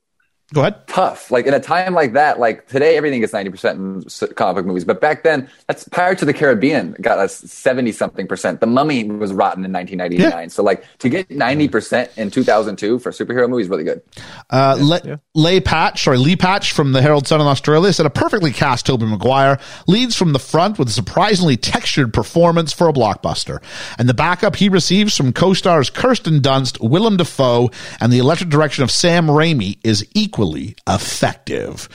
[0.54, 0.88] Go ahead.
[0.88, 1.30] tough.
[1.30, 4.84] Like in a time like that, like today, everything gets 90% in comic book movies.
[4.84, 8.60] But back then, that's Pirates of the Caribbean got us 70 something percent.
[8.60, 10.50] The Mummy was rotten in 1999.
[10.50, 14.02] So, like, to get 90% in 2002 for superhero movies really good.
[14.50, 18.10] Uh, Le- Lay Patch, sorry, Leigh Paatsch from the Herald Sun in Australia said a
[18.10, 22.94] perfectly cast Tobey Maguire leads from the front with a surprisingly textured performance for a
[22.94, 23.62] blockbuster.
[23.98, 27.70] And the backup he receives from co-stars Kirsten Dunst, Willem Dafoe,
[28.02, 30.06] and the electric direction of Sam Raimi is
[30.40, 31.90] equally effective.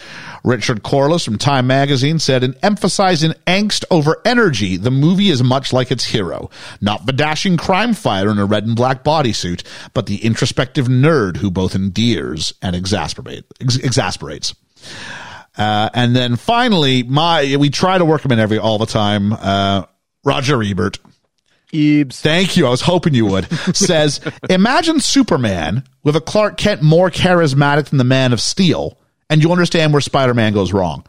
[0.44, 5.72] Richard Corliss from Time Magazine said, in emphasizing angst over energy, the movie is much
[5.72, 6.50] like its hero.
[6.82, 9.64] Not the dashing crime fighter in a red and black bodysuit,
[9.94, 14.54] but the introspective nerd who both endears and exasperate, ex- exasperates.
[15.56, 19.32] Uh, and then finally, my, we try to work him in every, all the time,
[19.32, 19.84] uh,
[20.22, 20.98] Roger Ebert.
[21.74, 22.20] Ebs.
[22.20, 22.66] Thank you.
[22.66, 23.50] I was hoping you would.
[23.76, 29.42] Says, imagine Superman with a Clark Kent more charismatic than the Man of Steel, and
[29.42, 31.04] you understand where Spider-Man goes wrong.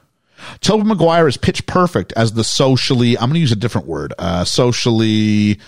[0.62, 4.14] Tobey Maguire is pitch perfect as the socially, I'm going to use a different word,
[4.20, 5.60] uh, socially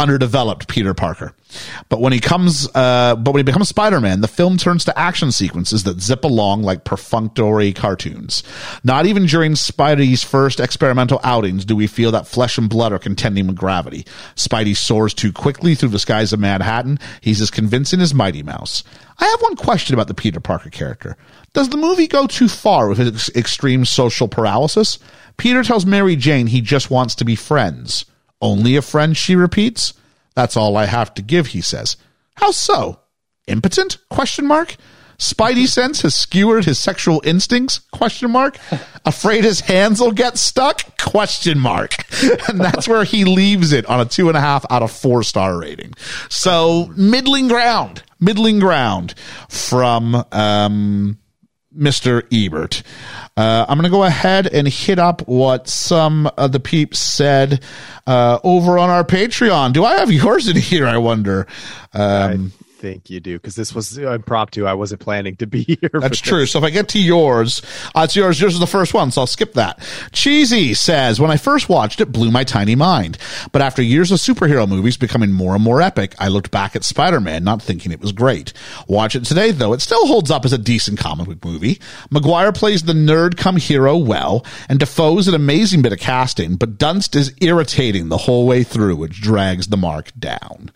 [0.00, 1.34] underdeveloped Peter Parker.
[1.88, 5.32] But when he comes, uh, but when he becomes Spider-Man, the film turns to action
[5.32, 8.42] sequences that zip along like perfunctory cartoons.
[8.84, 12.98] Not even during Spidey's first experimental outings do we feel that flesh and blood are
[12.98, 14.06] contending with gravity.
[14.36, 16.98] Spidey soars too quickly through the skies of Manhattan.
[17.20, 18.84] He's as convincing as Mighty Mouse.
[19.18, 21.16] I have one question about the Peter Parker character.
[21.52, 24.98] Does the movie go too far with his ex- extreme social paralysis?
[25.36, 28.04] Peter tells Mary Jane he just wants to be friends.
[28.40, 29.94] Only a friend, she repeats.
[30.34, 31.96] That's all I have to give, he says.
[32.36, 33.00] How so?
[33.46, 33.98] Impotent?
[34.08, 34.76] Question mark.
[35.18, 37.80] Spidey sense has skewered his sexual instincts?
[37.92, 38.56] Question mark.
[39.04, 40.96] Afraid his hands will get stuck?
[40.98, 41.94] Question mark.
[42.48, 45.22] And that's where he leaves it on a two and a half out of four
[45.22, 45.92] star rating.
[46.30, 49.14] So middling ground, middling ground
[49.48, 51.18] from, um,
[51.76, 52.22] Mr.
[52.32, 52.82] Ebert.
[53.36, 57.62] Uh, I'm going to go ahead and hit up what some of the peeps said
[58.06, 59.72] uh, over on our Patreon.
[59.72, 60.86] Do I have yours in here?
[60.86, 61.46] I wonder.
[61.92, 64.64] Um, think you do because this was impromptu.
[64.64, 65.90] I wasn't planning to be here.
[65.92, 66.20] That's this.
[66.20, 66.46] true.
[66.46, 67.62] So if I get to yours,
[67.94, 68.40] uh, it's yours.
[68.40, 69.78] Yours is the first one, so I'll skip that.
[70.12, 73.18] Cheesy says, when I first watched it, blew my tiny mind.
[73.52, 76.84] But after years of superhero movies becoming more and more epic, I looked back at
[76.84, 78.52] Spider-Man, not thinking it was great.
[78.88, 79.72] Watch it today, though.
[79.74, 81.80] It still holds up as a decent comic book movie.
[82.10, 86.78] Maguire plays the nerd come hero well, and Dafoe's an amazing bit of casting, but
[86.78, 90.70] Dunst is irritating the whole way through, which drags the mark down.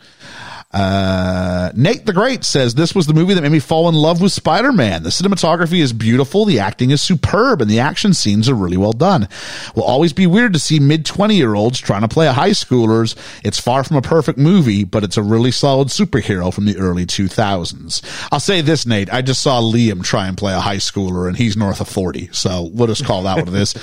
[0.74, 4.20] Uh, Nate the Great says this was the movie that made me fall in love
[4.20, 5.04] with Spider-Man.
[5.04, 8.92] The cinematography is beautiful, the acting is superb, and the action scenes are really well
[8.92, 9.28] done.
[9.76, 12.50] Will always be weird to see mid 20 year olds trying to play a high
[12.50, 13.14] schoolers.
[13.44, 17.06] It's far from a perfect movie, but it's a really solid superhero from the early
[17.06, 18.28] 2000s.
[18.32, 19.12] I'll say this, Nate.
[19.12, 22.30] I just saw Liam try and play a high schooler, and he's north of 40,
[22.32, 23.76] so we'll just call that what it is.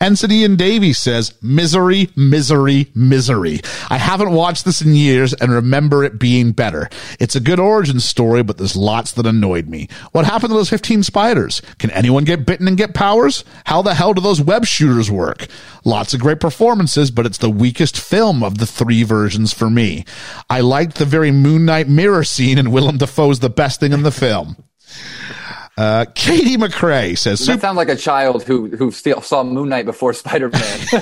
[0.00, 3.60] Ensign Ian Davies says, misery, misery, misery.
[3.90, 6.88] I haven't watched this in years and remember it being better.
[7.20, 9.88] It's a good origin story, but there's lots that annoyed me.
[10.12, 11.60] What happened to those 15 spiders?
[11.78, 13.44] Can anyone get bitten and get powers?
[13.64, 15.46] How the hell do those web shooters work?
[15.84, 20.04] Lots of great performances, but it's the weakest film of the three versions for me.
[20.48, 24.02] I liked the very Moon Knight mirror scene and Willem Dafoe's the best thing in
[24.02, 24.56] the film.
[25.78, 29.84] Uh, Katie McRae says, That sounds like a child who who still saw Moon Knight
[29.84, 30.60] before Spider Man.
[30.90, 30.98] you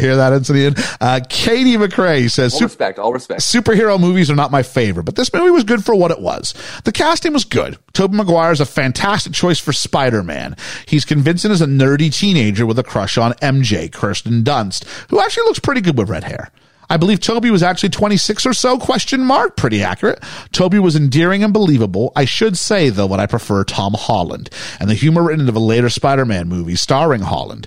[0.00, 0.74] hear that, Ensign Ian?
[1.00, 3.40] Uh, Katie McRae says, all respect, all respect.
[3.40, 6.54] superhero movies are not my favorite, but this movie was good for what it was.
[6.82, 7.78] The casting was good.
[7.92, 10.56] Tobey Maguire is a fantastic choice for Spider-Man.
[10.86, 15.44] He's convincing as a nerdy teenager with a crush on MJ, Kirsten Dunst, who actually
[15.44, 16.50] looks pretty good with red hair.
[16.88, 19.56] I believe Tobey was actually 26 or so, question mark.
[19.56, 20.22] Pretty accurate.
[20.52, 22.12] Tobey was endearing and believable.
[22.14, 25.60] I should say, though, that I prefer Tom Holland and the humor written into the
[25.60, 27.66] later Spider-Man movie starring Holland.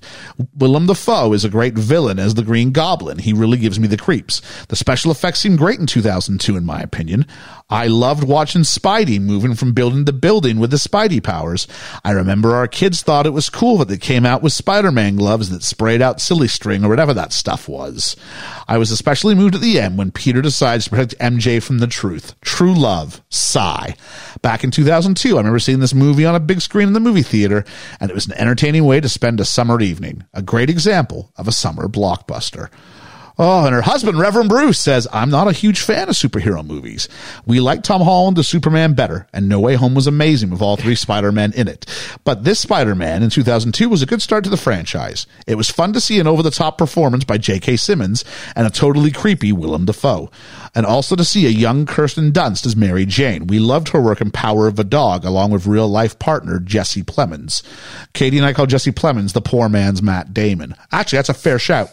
[0.56, 3.20] Willem Dafoe is a great villain as the Green Goblin.
[3.20, 4.42] He really gives me the creeps.
[4.68, 7.26] The special effects seemed great in 2002, in my opinion.
[7.70, 11.68] I loved watching Spidey moving from building to building with the Spidey powers.
[12.06, 15.50] I remember our kids thought it was cool that they came out with Spider-Man gloves
[15.50, 18.16] that sprayed out silly string or whatever that stuff was.
[18.68, 21.77] I was especially especially moved at the end when Peter decides to protect MJ from
[21.77, 22.36] the truth.
[22.42, 23.22] True love.
[23.30, 23.95] Sigh.
[24.42, 27.22] Back in 2002, I remember seeing this movie on a big screen in the movie
[27.22, 27.64] theater,
[28.02, 30.26] and it was an entertaining way to spend a summer evening.
[30.34, 32.69] A great example of a summer blockbuster.
[33.40, 37.07] Oh, and her husband, Reverend Bruce, says, I'm not a huge fan of superhero movies.
[37.45, 40.75] We like Tom Holland as Superman better, and No Way Home was amazing with all
[40.75, 41.85] three Spider-Men in it.
[42.24, 45.27] But this Spider-Man in 2002 was a good start to the franchise.
[45.45, 47.75] It was fun to see an over-the-top performance by J.K.
[47.75, 48.25] Simmons
[48.56, 50.32] and a totally creepy Willem Dafoe.
[50.74, 53.45] And also to see a young Kirsten Dunst as Mary Jane.
[53.45, 57.61] We loved her work in Power of a Dog, along with real-life partner Jesse Plemons.
[58.14, 60.74] Katie and I call Jesse Plemons the poor man's Matt Damon.
[60.91, 61.91] Actually, that's a fair shout.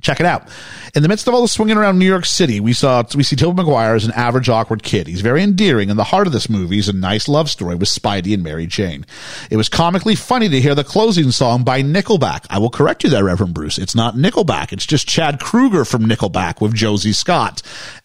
[0.00, 0.48] Check it out.
[0.94, 3.36] In the midst of all the swinging around New York City, we saw we see
[3.36, 5.06] Tobey Maguire as an average awkward kid.
[5.06, 7.88] He's very endearing, and the heart of this movie is a nice love story with
[7.88, 9.06] Spidey and Mary Jane.
[9.50, 12.46] It was comically funny to hear the closing song by Nickelback.
[12.50, 13.78] I will correct you there, Reverend Bruce.
[13.78, 14.72] It's not Nickelback.
[14.72, 17.62] It's just Chad Kroeger from Nickelback with Josie Scott.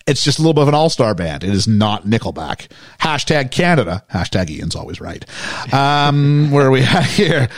[0.07, 1.43] It's just a little bit of an all-star band.
[1.43, 2.67] It is not Nickelback.
[2.99, 4.03] Hashtag Canada.
[4.11, 5.25] Hashtag Ian's always right.
[5.73, 7.49] Um, where are we at here?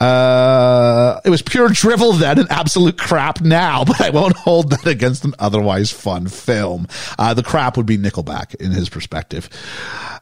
[0.00, 4.86] Uh, it was pure drivel then and absolute crap now, but I won't hold that
[4.86, 6.88] against an otherwise fun film.
[7.18, 9.50] Uh, the crap would be Nickelback in his perspective.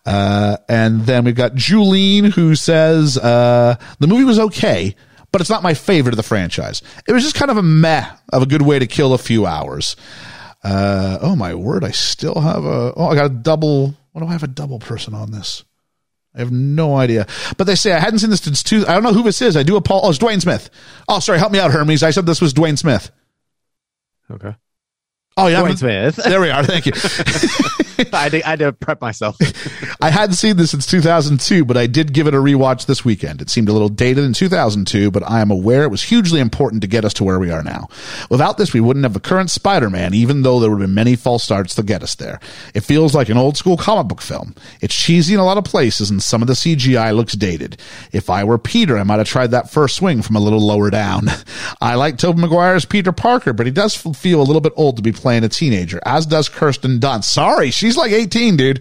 [0.04, 4.96] Uh, and then we've got Julene who says, uh, the movie was okay,
[5.30, 6.82] but it's not my favorite of the franchise.
[7.06, 9.46] It was just kind of a meh of a good way to kill a few
[9.46, 9.94] hours.
[10.62, 11.84] Uh, oh my word!
[11.84, 12.92] I still have a.
[12.96, 13.94] Oh, I got a double.
[14.12, 15.64] What do I have a double person on this?
[16.34, 17.26] I have no idea.
[17.56, 18.86] But they say I hadn't seen this since two.
[18.86, 19.56] I don't know who this is.
[19.56, 20.06] I do apologize.
[20.06, 20.70] Oh, it's Dwayne Smith.
[21.08, 21.38] Oh, sorry.
[21.38, 22.02] Help me out, Hermes.
[22.02, 23.10] I said this was Dwayne Smith.
[24.30, 24.54] Okay.
[25.36, 26.16] Oh yeah, Dwayne Smith.
[26.16, 26.64] There we are.
[26.64, 26.92] Thank you.
[28.12, 29.36] I, had to, I had to prep myself.
[30.00, 33.42] I hadn't seen this since 2002, but I did give it a rewatch this weekend.
[33.42, 36.82] It seemed a little dated in 2002, but I am aware it was hugely important
[36.82, 37.88] to get us to where we are now.
[38.30, 41.16] Without this, we wouldn't have the current Spider-Man, even though there would have been many
[41.16, 42.40] false starts to get us there.
[42.74, 44.54] It feels like an old school comic book film.
[44.80, 47.80] It's cheesy in a lot of places, and some of the CGI looks dated.
[48.12, 50.90] If I were Peter, I might have tried that first swing from a little lower
[50.90, 51.26] down.
[51.80, 55.02] I like Tobey Maguire's Peter Parker, but he does feel a little bit old to
[55.02, 57.24] be playing a teenager, as does Kirsten Dunst.
[57.24, 58.80] Sorry, she's like 18, dude.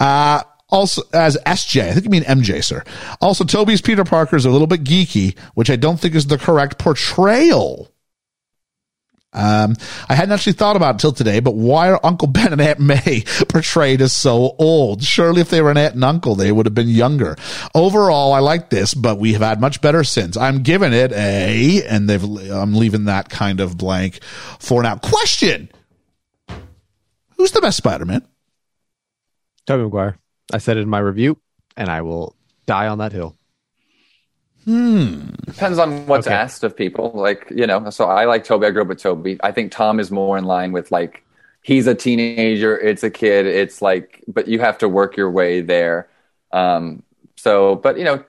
[0.00, 2.82] Uh, also, as SJ, I think you mean MJ, sir.
[3.20, 6.38] Also, Tobey's Peter Parker is a little bit geeky, which I don't think is the
[6.38, 7.90] correct portrayal.
[9.34, 9.76] Um,
[10.08, 12.80] I hadn't actually thought about it until today, but why are Uncle Ben and Aunt
[12.80, 15.02] May portrayed as so old?
[15.02, 17.36] Surely if they were an aunt and uncle, they would have been younger.
[17.74, 20.36] Overall, I like this, but we have had much better since.
[20.36, 24.22] I'm giving it a, and they've, I'm leaving that kind of blank
[24.58, 24.96] for now.
[24.96, 25.70] Question.
[27.36, 28.26] Who's the best Spider-Man?
[29.68, 30.16] Tobey Maguire.
[30.50, 31.36] I said it in my review,
[31.76, 33.36] and I will die on that hill.
[34.64, 35.28] Hmm.
[35.44, 36.34] Depends on what's Okay.
[36.34, 37.12] asked of people.
[37.14, 38.66] Like, you know, so I like Tobey.
[38.66, 39.38] I grew up with Tobey.
[39.42, 41.22] I think Tom is more in line with like,
[41.62, 45.60] he's a teenager, it's a kid, it's like, but you have to work your way
[45.60, 46.08] there.
[46.50, 47.02] Um,
[47.36, 48.24] so, but you know,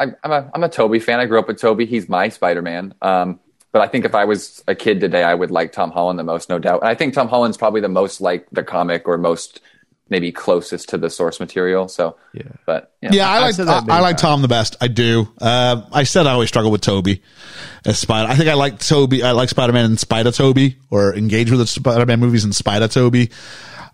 [0.00, 1.20] I, I'm a I'm a Tobey fan.
[1.20, 1.86] I grew up with Tobey.
[1.86, 2.92] He's my Spider Man.
[3.02, 3.38] Um,
[3.72, 6.24] but I think if I was a kid today, I would like Tom Holland the
[6.24, 6.80] most, no doubt.
[6.80, 9.60] And I think Tom Holland's probably the most like the comic or most
[10.08, 11.88] maybe closest to the source material.
[11.88, 12.42] So, Yeah.
[12.64, 14.16] but yeah, Yeah, I I've like I, I like.
[14.18, 14.76] Tom the best.
[14.80, 15.28] I do.
[15.40, 17.22] Uh, I said I always struggle with Tobey
[17.84, 18.30] as Spider.
[18.30, 19.22] I think I like Tobey.
[19.22, 22.52] I like Spider Man in Spider Tobey, or engage with the Spider Man movies in
[22.52, 23.30] Spider Tobey.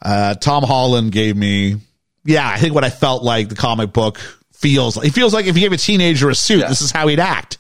[0.03, 1.77] Uh, Tom Holland gave me,
[2.25, 4.19] yeah, I think what I felt like the comic book
[4.53, 5.03] feels.
[5.03, 6.69] It feels like if you gave a teenager a suit, Yeah.
[6.69, 7.59] this is how he'd act.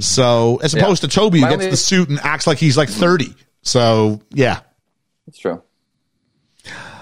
[0.00, 2.76] So as opposed to Tobey, who My gets only- the suit and acts like he's
[2.76, 3.32] like thirty.
[3.62, 4.60] So yeah,
[5.26, 5.62] that's true.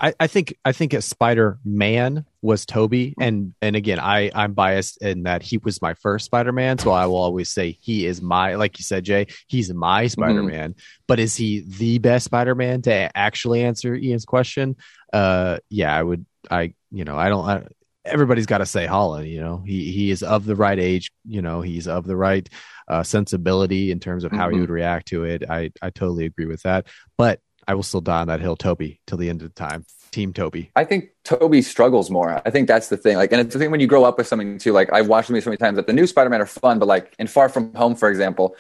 [0.03, 4.53] I, I think I think a Spider Man was Tobey, and and again, I I'm
[4.53, 8.05] biased in that he was my first Spider Man, so I will always say he
[8.07, 10.75] is my like you said, Jay, he's my Spider Man.
[11.07, 14.75] But is he the best Spider Man to actually answer Ian's question?
[15.13, 16.27] Uh, yeah, I would.
[16.51, 17.45] I you know I don't.
[17.49, 17.67] I,
[18.05, 19.29] everybody's got to say Holland.
[19.29, 21.13] You know, he he is of the right age.
[21.25, 22.49] You know, he's of the right
[22.89, 24.61] uh, sensibility in terms of how he Mhm.
[24.63, 25.45] would react to it.
[25.49, 27.39] I I totally agree with that, but.
[27.67, 29.85] I will still die on that hill, Tobey, till the end of the time.
[30.11, 30.71] Team Tobey.
[30.77, 32.43] I think Tobey struggles more.
[32.45, 33.17] I think that's the thing.
[33.17, 34.73] Like, and it's the thing when you grow up with something too.
[34.73, 37.15] Like, I've watched movies so many times that the new Spider-Man are fun, but like
[37.19, 38.55] in Far From Home, for example,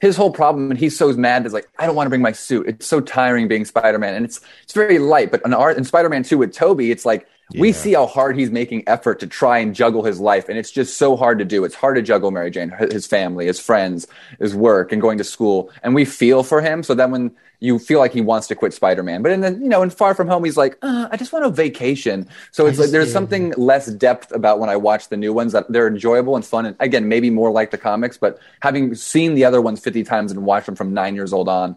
[0.00, 2.30] his whole problem, and he's so mad, is like, I don't want to bring my
[2.30, 2.68] suit.
[2.68, 5.32] It's so tiring being Spider-Man, and it's it's very light.
[5.32, 8.50] But in art in Spider-Man Two with Tobey, it's like we see how hard he's
[8.50, 11.64] making effort to try and juggle his life, and it's just so hard to do.
[11.64, 14.06] It's hard to juggle Mary Jane, his family, his friends,
[14.38, 16.82] his work, and going to school, and we feel for him.
[16.82, 19.68] So then when you feel like he wants to quit Spider-Man, but in the you
[19.68, 22.28] know in Far From Home, he's like, uh, I just want a vacation.
[22.50, 25.70] So it's like there's something less depth about when I watch the new ones that
[25.70, 28.18] they're enjoyable and fun, and again maybe more like the comics.
[28.18, 31.48] But having seen the other ones 50 times and watched them from nine years old
[31.48, 31.76] on,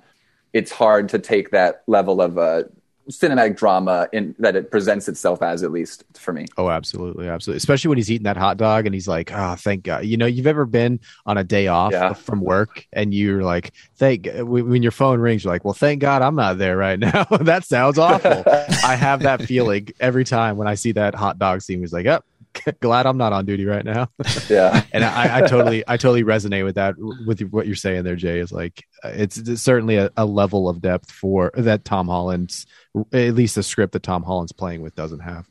[0.53, 2.63] it's hard to take that level of uh,
[3.09, 6.45] cinematic drama in that it presents itself as, at least for me.
[6.57, 7.57] Oh, absolutely, absolutely.
[7.57, 10.25] Especially when he's eating that hot dog and he's like, "Oh, thank God." You know,
[10.25, 12.13] you've ever been on a day off Yeah.
[12.13, 16.01] from work and you're like, "Thank." When when your phone rings, you're like, "Well, thank
[16.01, 18.43] God I'm not there right now." that sounds awful.
[18.85, 21.79] I have that feeling every time when I see that hot dog scene.
[21.81, 22.23] He's like, "Yep,
[22.79, 24.09] glad I'm not on duty right now."
[24.49, 24.83] Yeah.
[24.93, 26.95] and I, I totally, I totally resonate with that.
[26.97, 30.81] With what you're saying there, Jay, is like it's, it's certainly a, a level of
[30.81, 32.65] depth for that Tom Holland's,
[33.13, 35.47] at least the script that Tom Holland's playing with doesn't have.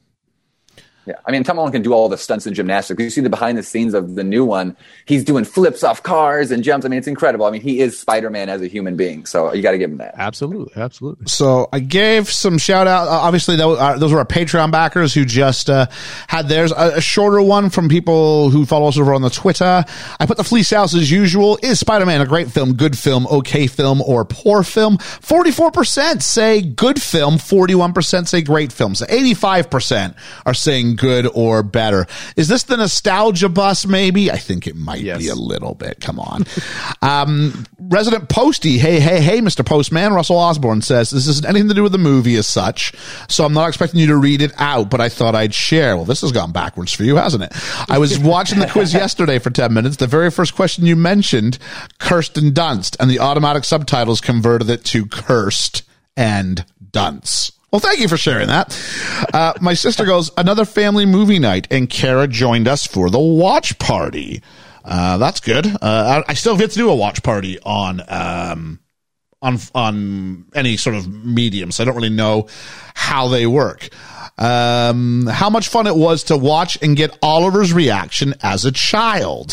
[1.06, 3.02] Yeah, I mean, Tom Holland can do all the stunts and gymnastics.
[3.02, 4.76] You see the behind the scenes of the new one.
[5.04, 6.86] He's doing flips off cars and jumps.
[6.86, 7.44] I mean, it's incredible.
[7.44, 9.26] I mean, he is Spider Man as a human being.
[9.26, 10.14] So you got to give him that.
[10.16, 11.26] Absolutely, absolutely.
[11.26, 13.08] So I gave some shout out.
[13.08, 15.86] Uh, obviously, those, uh, those were our Patreon backers who just uh,
[16.26, 16.72] had theirs.
[16.72, 19.84] A, a shorter one from people who follow us over on the Twitter.
[20.20, 21.58] I put the Fleece House as usual.
[21.62, 24.96] Is Spider Man a great film, good film, okay film, or poor film?
[24.98, 28.94] 44% say good film, 41% say great film.
[28.94, 30.16] So 85%
[30.46, 32.06] are saying good or better.
[32.36, 34.30] Is this the nostalgia bus, maybe?
[34.30, 35.18] I think it might Yes.
[35.18, 36.00] be a little bit.
[36.00, 36.44] Come on.
[37.02, 39.64] um, Resident Posty, hey, hey, hey, Mr.
[39.64, 42.92] Postman, Russell Osborne says, this isn't anything to do with the movie as such,
[43.28, 45.96] so I'm not expecting you to read it out, but I thought I'd share.
[45.96, 47.52] Well, this has gone backwards for you, hasn't it?
[47.88, 49.96] I was watching the quiz yesterday for 10 minutes.
[49.96, 51.58] The very first question you mentioned,
[51.98, 55.82] Kirsten Dunst, and the automatic subtitles converted it to cursed
[56.16, 57.50] and dunce.
[57.74, 58.80] Well, thank you for sharing that.
[59.34, 63.80] Uh, my sister goes, another family movie night, and Kara joined us for the watch
[63.80, 64.44] party.
[64.84, 65.66] Uh, that's good.
[65.66, 68.78] Uh, I, I still get to do a watch party on, um,
[69.42, 71.72] on, on any sort of medium.
[71.72, 72.46] So I don't really know
[72.94, 73.88] how they work.
[74.38, 79.52] Um, how much fun it was to watch and get Oliver's reaction as a child.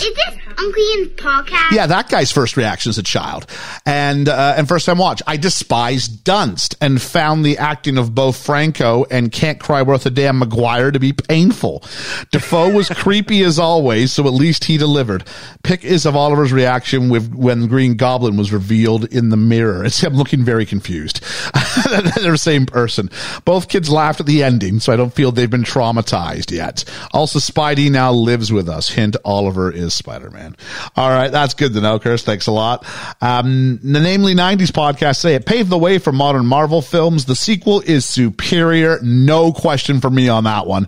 [0.57, 1.71] Uncle Ian's podcast?
[1.71, 3.45] Yeah, that guy's first reaction as a child,
[3.85, 5.21] and uh, and first time watch.
[5.27, 10.09] I despised Dunst and found the acting of both Franco and Can't Cry Worth a
[10.09, 11.83] Damn Maguire to be painful.
[12.31, 15.23] Dafoe was creepy as always, so at least he delivered.
[15.63, 19.85] Pick is of Oliver's reaction with when Green Goblin was revealed in the mirror.
[19.91, 21.21] It's him looking very confused.
[21.89, 23.09] They're the same person.
[23.43, 26.85] Both kids laughed at the ending, so I don't feel they've been traumatized yet.
[27.11, 28.89] Also, Spidey now lives with us.
[28.89, 29.93] Hint: Oliver is
[30.41, 30.55] Spider-Man.
[30.95, 32.23] All right, that's good to know, Chris.
[32.23, 32.85] Thanks a lot.
[33.21, 37.25] Um, the Namely '90s podcast say it paved the way for modern Marvel films.
[37.25, 40.87] The sequel is superior, no question for me on that one.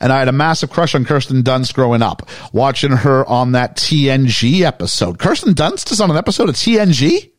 [0.00, 3.76] And I had a massive crush on Kirsten Dunst growing up, watching her on that
[3.76, 5.18] TNG episode.
[5.18, 7.30] Kirsten Dunst is on an episode of TNG.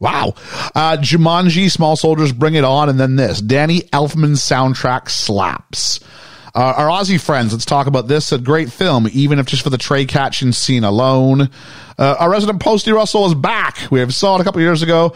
[0.00, 0.34] Wow.
[0.76, 3.40] Uh, Jumanji, Small Soldiers, Bring It On, and then this.
[3.40, 5.98] Danny Elfman's soundtrack slaps.
[6.58, 8.32] Uh, our Aussie friends, let's talk about this.
[8.32, 11.50] A great film, even if just for the tray catching scene alone.
[11.96, 13.88] Uh, our resident Posty Russell is back.
[13.92, 15.14] We have saw it a couple years ago.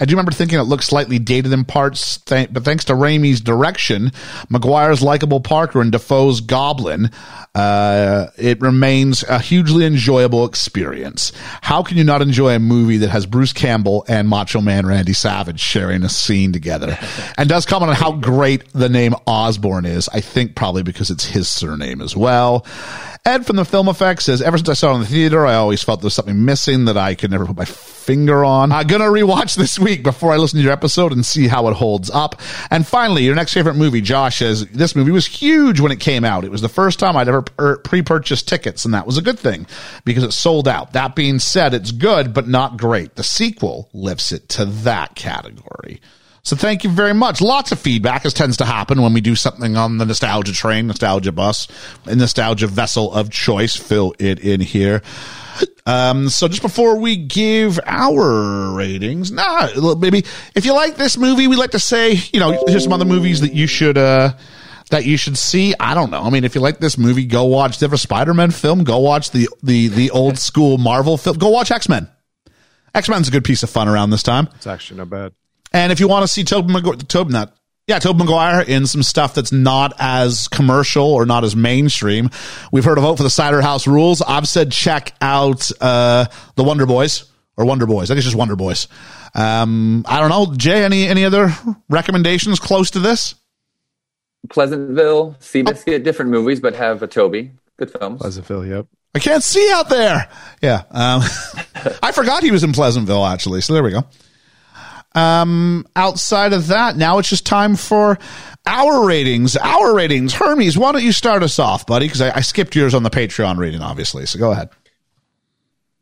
[0.00, 3.40] I do remember thinking it looked slightly dated in parts, th- but thanks to Raimi's
[3.40, 4.10] direction,
[4.48, 7.10] Maguire's likable Parker and Dafoe's Goblin,
[7.54, 11.32] uh, it remains a hugely enjoyable experience.
[11.60, 15.12] How can you not enjoy a movie that has Bruce Campbell and Macho Man Randy
[15.12, 16.98] Savage sharing a scene together?
[17.38, 20.08] and does comment on how great the name Osborne is.
[20.08, 22.66] I think probably because it's his surname as well.
[23.24, 25.54] Ed from the Film Effects says, ever since I saw it in the theater, I
[25.54, 28.72] always felt there was something missing that I could never put my finger on.
[28.72, 31.74] I'm gonna rewatch this week before I listen to your episode and see how it
[31.74, 32.40] holds up.
[32.68, 36.24] And finally, your next favorite movie, Josh says, this movie was huge when it came
[36.24, 36.44] out.
[36.44, 37.42] It was the first time I'd ever
[37.84, 39.68] pre-purchased tickets, and that was a good thing
[40.04, 40.92] because it sold out.
[40.92, 43.14] That being said, it's good, but not great.
[43.14, 46.00] The sequel lifts it to that category.
[46.44, 47.40] So thank you very much.
[47.40, 50.88] Lots of feedback, as tends to happen when we do something on the nostalgia train,
[50.88, 51.68] nostalgia bus,
[52.04, 53.76] and nostalgia vessel of choice.
[53.76, 55.02] Fill it in here.
[55.86, 60.24] Um, so just before we give our ratings, nah, maybe
[60.56, 63.42] if you like this movie, we like to say, you know, here's some other movies
[63.42, 64.32] that you should, uh,
[64.90, 65.74] that you should see.
[65.78, 66.22] I don't know.
[66.22, 68.82] I mean, if you like this movie, go watch the Spider-Man film.
[68.82, 71.38] Go watch the, the, the old school Marvel film.
[71.38, 72.08] Go watch X-Men.
[72.94, 74.48] X-Men's a good piece of fun around this time.
[74.56, 75.32] It's actually not bad.
[75.72, 77.54] And if you want to see Tobey Maguire, Tobey, not,
[77.86, 82.30] yeah, Tobey Maguire in some stuff that's not as commercial or not as mainstream,
[82.70, 84.22] we've heard a vote for the Cider House Rules.
[84.22, 86.26] I've said check out, uh,
[86.56, 87.24] the Wonder Boys
[87.56, 88.10] or Wonder Boys.
[88.10, 88.88] I guess just Wonder Boys.
[89.34, 90.54] Um, I don't know.
[90.56, 91.54] Jay, any, any other
[91.88, 93.34] recommendations close to this?
[94.50, 97.52] Pleasantville, Seabiscuit, different movies, but have a Tobey.
[97.78, 98.20] Good films.
[98.20, 98.86] Pleasantville, yep.
[99.14, 100.28] I can't see out there.
[100.62, 100.82] Yeah.
[100.90, 101.22] Um,
[102.02, 103.60] I forgot he was in Pleasantville actually.
[103.60, 104.04] So there we go.
[105.14, 108.18] Um, outside of that, now it's just time for
[108.66, 109.56] our ratings.
[109.56, 110.34] Our ratings.
[110.34, 112.06] Hermes, why don't you start us off, buddy?
[112.06, 114.26] Because I, I skipped yours on the Patreon reading, obviously.
[114.26, 114.70] So go ahead.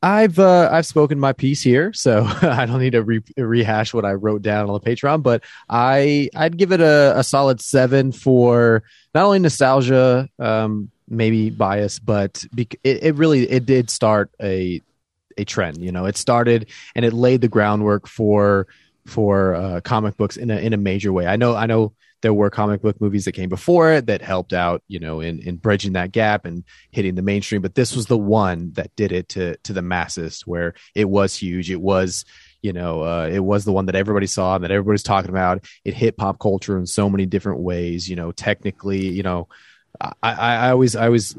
[0.03, 4.05] I've uh, I've spoken my piece here, so I don't need to re- rehash what
[4.05, 5.23] I wrote down on the Patreon.
[5.23, 8.83] But I I'd give it a, a solid seven for
[9.15, 14.81] not only nostalgia, um, maybe bias, but it, it really it did start a
[15.37, 15.83] a trend.
[15.83, 18.67] You know, it started and it laid the groundwork for
[19.11, 21.27] for uh, comic books in a in a major way.
[21.27, 24.53] I know I know there were comic book movies that came before it that helped
[24.53, 28.07] out, you know, in in bridging that gap and hitting the mainstream, but this was
[28.07, 31.71] the one that did it to to the masses where it was huge.
[31.71, 32.25] It was
[32.63, 35.65] you know, uh, it was the one that everybody saw and that everybody's talking about.
[35.83, 38.09] It hit pop culture in so many different ways.
[38.09, 39.49] You know, technically, you know,
[40.01, 41.35] I, I, I always, I always,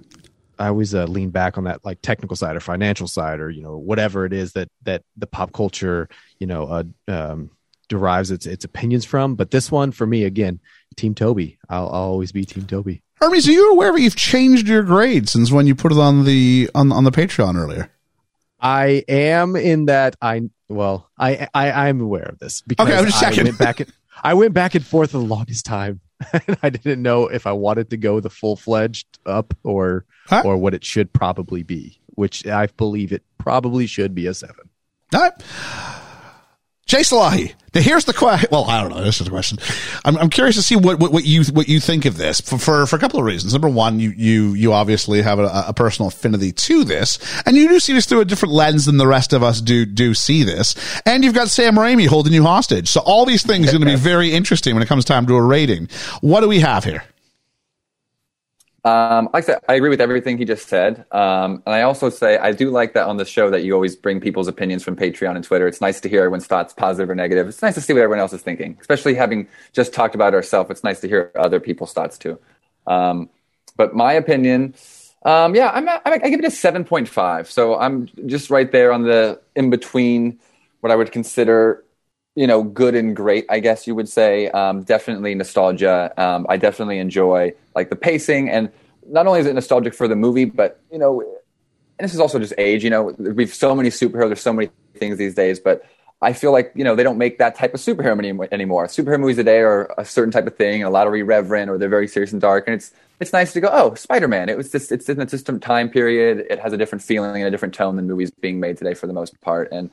[0.58, 3.64] I always uh, lean back on that like technical side or financial side or you
[3.64, 6.08] know whatever it is that that the pop culture
[6.40, 7.50] you know uh, um,
[7.92, 9.36] derives its its opinions from.
[9.36, 10.60] But this one for me again,
[10.95, 11.60] Team Tobey.
[11.70, 13.03] I'll, I'll always be Team Tobey.
[13.16, 16.24] Hermes, are you aware that you've changed your grade since when you put it on
[16.26, 17.92] the on on the Patreon earlier?
[18.60, 23.06] I am in that I well I I I'm aware of this because Okay, I'm
[23.06, 23.44] just I checking.
[23.45, 23.92] went back and
[24.24, 26.00] I went back and forth for the longest time.
[26.48, 30.44] and I didn't know if I wanted to go the full fledged up or Huh?
[30.45, 34.70] or what it should probably be, which I believe it probably should be a seven.
[35.14, 35.34] All right.
[36.92, 37.53] Jay Salahi.
[37.74, 38.50] Now here's the question.
[38.52, 39.02] Well, I don't know.
[39.02, 39.60] This is the question.
[40.03, 42.58] I'm, I'm curious to see what, what, what you what you think of this for,
[42.58, 43.53] for for a couple of reasons.
[43.53, 47.70] Number one, you you you obviously have a, a personal affinity to this, and you
[47.70, 50.44] do see this through a different lens than the rest of us do do see
[50.44, 50.76] this.
[51.06, 52.90] And you've got Sam Raimi holding you hostage.
[52.90, 55.36] So all these things are going to be very interesting when it comes time to
[55.36, 55.88] a rating.
[56.20, 57.06] What do we have here?
[58.84, 61.06] Um, like I said, I agree with everything he just said.
[61.11, 63.95] Um, and I also say I do like that on the show that you always
[63.95, 65.68] bring people's opinions from Patreon and Twitter.
[65.68, 67.48] It's nice to hear everyone's thoughts, positive or negative.
[67.48, 70.72] It's nice to see what everyone else is thinking, especially having just talked about ourselves.
[70.72, 72.40] It's nice to hear other people's thoughts too.
[72.88, 73.30] Um,
[73.77, 74.74] but my opinion,
[75.24, 77.48] um, yeah, I'm at, I give it a 7.5.
[77.48, 80.40] So I'm just right there on the in between
[80.80, 81.84] what I would consider
[82.35, 84.50] you know, good and great, I guess you would say.
[84.50, 86.14] Um, definitely nostalgia.
[86.18, 88.72] Um, I definitely enjoy like the pacing, and
[89.08, 92.40] not only is it nostalgic for the movie, but you know, and this is also
[92.40, 92.84] just age.
[92.84, 94.27] You know, we've so many superheroes.
[94.27, 95.84] There's so many things these days, but
[96.22, 98.88] I feel like you know they don't make that type of superhero any- anymore.
[98.88, 101.90] Superhero movies today are a certain type of thing, a lot of irreverent, or they're
[101.90, 102.66] very serious and dark.
[102.68, 104.48] And it's it's nice to go, oh, Spider Man.
[104.48, 106.45] It was just it's in a different time period.
[106.50, 109.08] It has a different feeling and a different tone than movies being made today for
[109.08, 109.90] the most part, and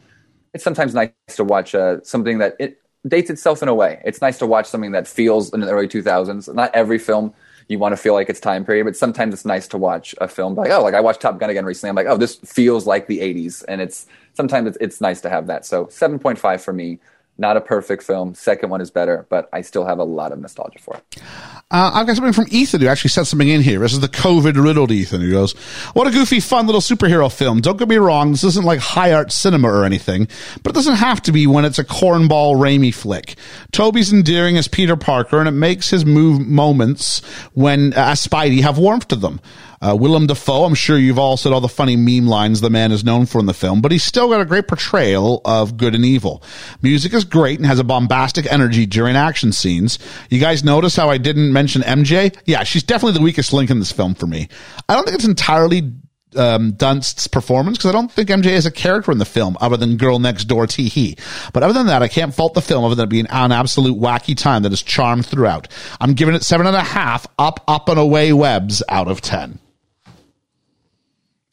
[0.59, 4.03] it's sometimes nice to watch uh, something that it dates itself in a way.
[4.05, 6.53] It's nice to watch something that feels in the early 2000s.
[6.53, 7.33] Not every film
[7.69, 10.27] you want to feel like it's time period, but sometimes it's nice to watch a
[10.27, 11.91] film like, oh, like I watched Top Gun again recently.
[11.91, 13.65] I'm like, oh, this feels like the 80s.
[13.69, 15.65] And it's sometimes it's, it's nice to have that.
[15.65, 16.99] So 7.5 for me.
[17.41, 18.34] Not a perfect film.
[18.34, 21.23] Second one is better, but I still have a lot of nostalgia for it.
[21.70, 23.78] Uh, I've got something from Ethan who actually sent something in here.
[23.78, 25.52] This is the COVID riddled Ethan who goes,
[25.92, 27.60] What a goofy, fun little superhero film.
[27.60, 30.26] Don't get me wrong, this isn't like high art cinema or anything,
[30.65, 33.36] but it doesn't have to be when it's a cornball Raimi flick.
[33.70, 37.20] Tobey's endearing as Peter Parker, and it makes his move moments
[37.52, 39.41] when, uh, as Spidey, have warmth to them.
[39.81, 42.92] Uh, Willem Dafoe, I'm sure you've all said all the funny meme lines the man
[42.92, 45.94] is known for in the film, but he's still got a great portrayal of good
[45.94, 46.42] and evil.
[46.82, 49.98] Music is great and has a bombastic energy during action scenes.
[50.31, 52.36] You guys notice how I didn't mention MJ?
[52.44, 54.48] Yeah, she's definitely the weakest link in this film for me.
[54.89, 55.92] I don't think it's entirely
[56.36, 59.76] um, Dunst's performance because I don't think MJ is a character in the film other
[59.76, 61.16] than girl next door tee hee.
[61.52, 64.36] But other than that, I can't fault the film other than being an absolute wacky
[64.36, 65.68] time that is charmed throughout.
[66.00, 69.58] I'm giving it seven and a half up, up and away webs out of 10.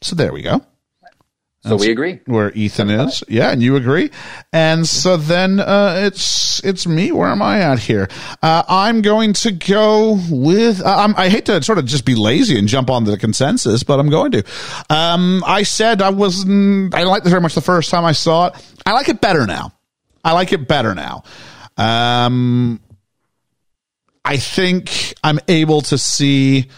[0.05, 0.61] So there we go.
[1.63, 2.19] So we agree.
[2.27, 4.11] Where Ethan is, yeah, and you agree,
[4.53, 7.11] and so then uh, it's it's me.
[7.11, 8.07] Where am I at here?
[8.43, 10.79] Uh, I'm going to go with.
[10.79, 13.81] Uh, I'm, I hate to sort of just be lazy and jump on the consensus,
[13.81, 14.43] but I'm going to.
[14.91, 16.93] Um, I said I wasn't.
[16.93, 18.53] I liked it very much the first time I saw it.
[18.85, 19.73] I like it better now.
[20.23, 21.23] I like it better now.
[21.77, 22.79] Um,
[24.23, 26.69] I think I'm able to see.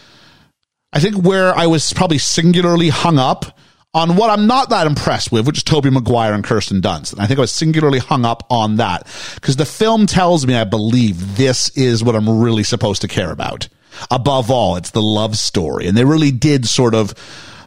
[0.94, 3.58] I think where I was probably singularly hung up
[3.94, 7.14] on what I'm not that impressed with, which is Tobey Maguire and Kirsten Dunst.
[7.14, 10.56] And I think I was singularly hung up on that because the film tells me,
[10.56, 13.68] I believe this is what I'm really supposed to care about.
[14.12, 15.88] Above all, it's the love story.
[15.88, 17.14] And they really did sort of,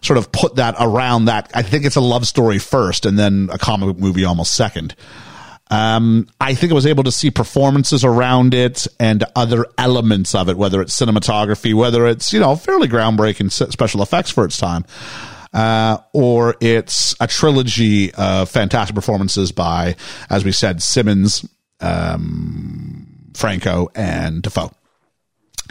[0.03, 1.51] sort of put that around that.
[1.53, 4.95] I think it's a love story first and then a comic movie almost second.
[5.71, 10.49] Um, I think I was able to see performances around it and other elements of
[10.49, 14.85] it, whether it's cinematography, whether it's, you know, fairly groundbreaking special effects for its time,
[15.55, 19.95] uh, or it's a trilogy of fantastic performances by,
[20.29, 21.49] as we said, Simmons,
[21.81, 24.73] um, Franco, and Dafoe.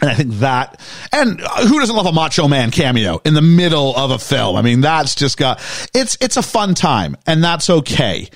[0.00, 0.80] And I think that,
[1.12, 4.56] and uh, who doesn't love a Macho Man cameo in the middle of a film?
[4.56, 5.60] I mean, that's just got,
[5.92, 8.30] it's, it's a fun time and that's okay.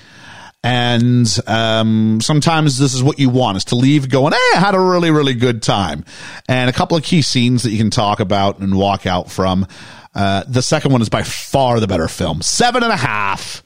[0.65, 4.73] And, um, sometimes this is what you want is to leave going, Hey, I had
[4.73, 6.03] a really, really good time.
[6.49, 9.67] And a couple of key scenes that you can talk about and walk out from.
[10.15, 12.41] Uh, the second one is by far the better film.
[12.41, 13.61] Seven and a half.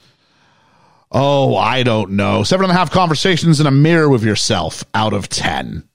[1.09, 2.43] Oh, I don't know.
[2.43, 5.87] Seven and a half conversations in a mirror with yourself out of 10.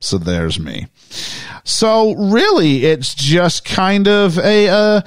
[0.00, 0.86] So there's me.
[1.64, 5.00] So really, it's just kind of a, uh,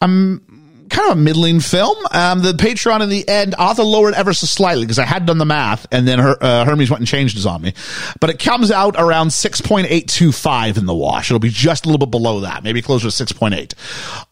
[0.00, 0.42] um,
[0.90, 1.96] kind of a middling film.
[2.10, 4.98] Um, the Patreon in the end, I'll have to lower it ever so slightly because
[4.98, 7.62] I had done the math and then her, uh, Hermes went and changed his on
[7.62, 7.72] me.
[8.20, 11.30] But it comes out around 6.825 in the wash.
[11.30, 13.74] It'll be just a little bit below that, maybe closer to 6.8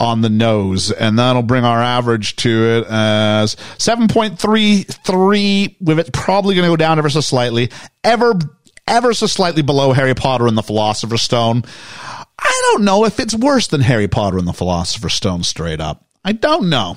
[0.00, 0.90] on the nose.
[0.90, 6.76] And that'll bring our average to it as 7.33 with it probably going to go
[6.76, 7.70] down ever so slightly.
[8.02, 8.34] Ever,
[8.86, 11.64] ever so slightly below Harry Potter and the Philosopher's Stone.
[12.38, 16.07] I don't know if it's worse than Harry Potter and the Philosopher's Stone straight up.
[16.24, 16.96] I don't know.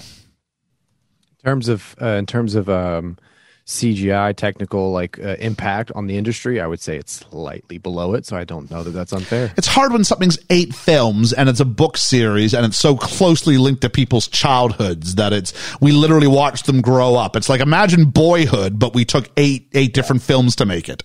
[1.43, 3.17] In terms of uh, in terms of um,
[3.65, 8.25] CGI technical like uh, impact on the industry, I would say it's slightly below it.
[8.25, 9.53] So I don't know that that's unfair.
[9.57, 13.57] It's hard when something's eight films and it's a book series and it's so closely
[13.57, 17.35] linked to people's childhoods that it's we literally watched them grow up.
[17.35, 21.03] It's like imagine Boyhood, but we took eight eight different films to make it.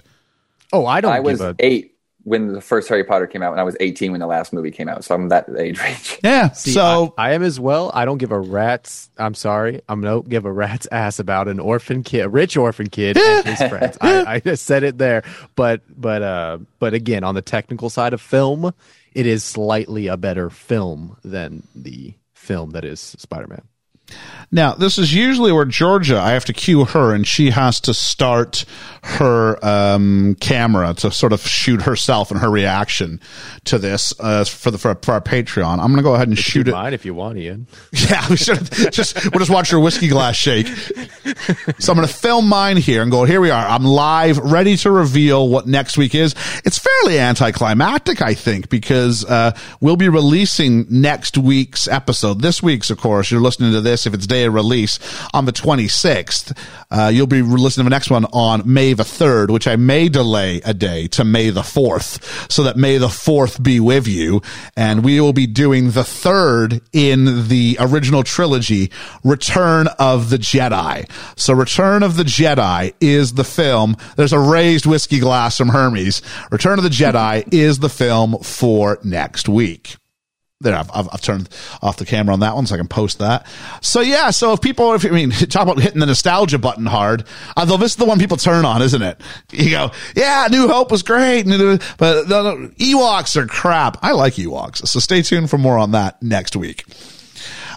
[0.73, 1.96] Oh, I don't I was give a eight
[2.27, 4.73] when the first Harry Potter came out, and I was 18 when the last movie
[4.73, 5.05] came out.
[5.05, 6.19] So I'm that age range.
[6.25, 6.51] Yeah.
[6.51, 7.93] See, so I, I am as well.
[7.95, 9.11] I don't give a rat's.
[9.17, 9.81] I'm sorry.
[9.89, 13.47] I'm no give a rat's ass about an orphan kid, a rich orphan kid, and
[13.57, 13.97] his friends.
[14.01, 15.23] I, I just said it there.
[15.55, 18.75] But but uh but again, on the technical side of film,
[19.15, 23.63] it is slightly a better film than the film that is Spider Man.
[24.53, 27.93] Now, this is usually where Georgia, I have to cue her and she has to
[27.93, 28.65] start
[29.03, 33.21] her um, camera to sort of shoot herself and her reaction
[33.65, 35.79] to this uh, for the for, for our Patreon.
[35.79, 36.73] I'm going to go ahead and shoot it.
[36.73, 37.67] Mine if you want, Ian.
[37.93, 40.69] Yeah, we should just we'll just watch your whiskey glass shake.
[41.79, 43.25] So I'm going to film mine here and go.
[43.25, 43.67] Here we are.
[43.67, 46.35] I'm live, ready to reveal what next week is.
[46.65, 52.43] It's fairly anticlimactic, I think, because uh, we'll be releasing next week's episode.
[52.43, 54.99] This week's, of course, you're listening to this if it's day of release
[55.33, 56.57] on the 26th.
[56.91, 60.09] Uh, you'll be listening to the next one on May the 3rd, which I may
[60.09, 64.43] delay a day to May the 4th, so that May the 4th be with you.
[64.77, 68.91] And we will be doing the third in the original trilogy,
[69.25, 71.09] Return of the Jedi.
[71.37, 73.97] So Return of the Jedi is the film.
[74.17, 76.23] There's a raised whiskey glass from Hermes.
[76.51, 79.97] Return of the Jedi is the film for next week.
[80.61, 81.51] There, I've, I've, I've, turned
[81.83, 83.47] off the camera on that one so I can post that.
[83.83, 87.23] So yeah, so if people, if I mean, talk about hitting the nostalgia button hard,
[87.23, 87.25] uh,
[87.59, 89.21] although this is the one people turn on, isn't it?
[89.53, 93.99] You go, yeah, New Hope was great, but Ewoks are crap.
[94.01, 96.85] I like Ewoks, so stay tuned for more on that next week.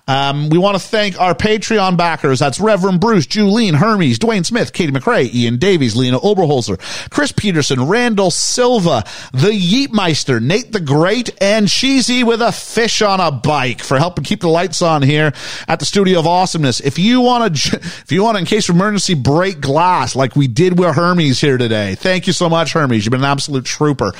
[0.09, 2.39] Um, we want to thank our Patreon backers.
[2.39, 6.79] That's Reverend Bruce, Julene, Hermes, Dwayne Smith, Katie McRae, Ian Davies, Lena Oberholzer,
[7.11, 13.19] Chris Peterson, Randall Silva, The Yeetmeister, Nate the Great, and Cheesy with a fish on
[13.19, 15.31] a bike for helping keep the lights on here
[15.67, 16.79] at the Studio of Awesomeness.
[16.79, 20.35] If you want to, if you want to, in case of emergency, break glass like
[20.35, 23.05] we did with Hermes here today, thank you so much, Hermes.
[23.05, 24.11] You've been an absolute trooper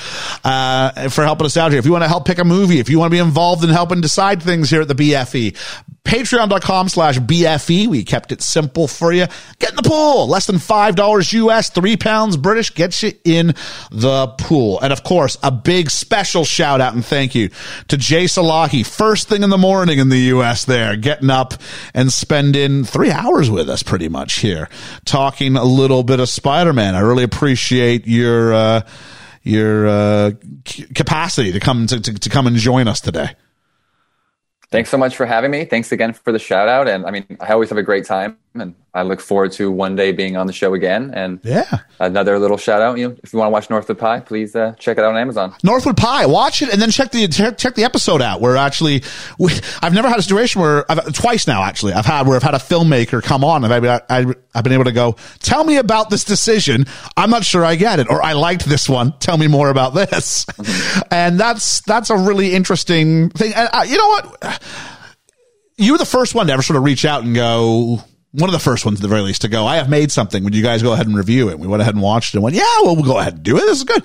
[0.44, 1.80] uh, for helping us out here.
[1.80, 3.70] If you want to help pick a movie, if you want to be involved in
[3.70, 7.86] helping decide things here at the BFE, Patreon.com slash BFE.
[7.86, 9.26] We kept it simple for you.
[9.60, 10.26] Get in the pool.
[10.26, 13.54] Less than $5 US, three pounds British gets you in
[13.92, 14.80] the pool.
[14.80, 17.50] And of course, a big special shout out and thank you
[17.88, 18.84] to Jay Salahi.
[18.84, 21.54] First thing in the morning in the US there, getting up
[21.94, 24.68] and spending three hours with us pretty much here,
[25.04, 26.96] talking a little bit of Spider-Man.
[26.96, 28.80] I really appreciate your, uh,
[29.44, 30.30] your, uh,
[30.94, 33.36] capacity to come to, to, to come and join us today.
[34.70, 35.64] Thanks so much for having me.
[35.64, 36.88] Thanks again for the shout out.
[36.88, 39.94] And I mean, I always have a great time and I look forward to one
[39.94, 41.12] day being on the show again.
[41.14, 41.62] And Yeah.
[42.00, 44.72] another little shout out, you know, if you want to watch Northwood Pie, please uh,
[44.76, 45.54] check it out on Amazon.
[45.62, 46.26] Northwood Pie.
[46.26, 48.40] Watch it and then check the check, check the episode out.
[48.40, 49.04] Where actually,
[49.38, 52.42] we, I've never had a situation where I've twice now actually I've had where I've
[52.42, 55.76] had a filmmaker come on and I've, I, I've been able to go tell me
[55.76, 56.86] about this decision.
[57.16, 59.12] I'm not sure I get it, or I liked this one.
[59.20, 60.44] Tell me more about this.
[61.12, 63.52] and that's that's a really interesting thing.
[63.54, 64.62] And uh, you know what?
[65.76, 68.00] You were the first one to ever sort of reach out and go.
[68.32, 69.66] One of the first ones, at the very least, to go.
[69.66, 70.44] I have made something.
[70.44, 71.58] Would you guys go ahead and review it?
[71.58, 73.56] We went ahead and watched it and went, yeah, well, we'll go ahead and do
[73.56, 73.62] it.
[73.62, 74.04] This is good.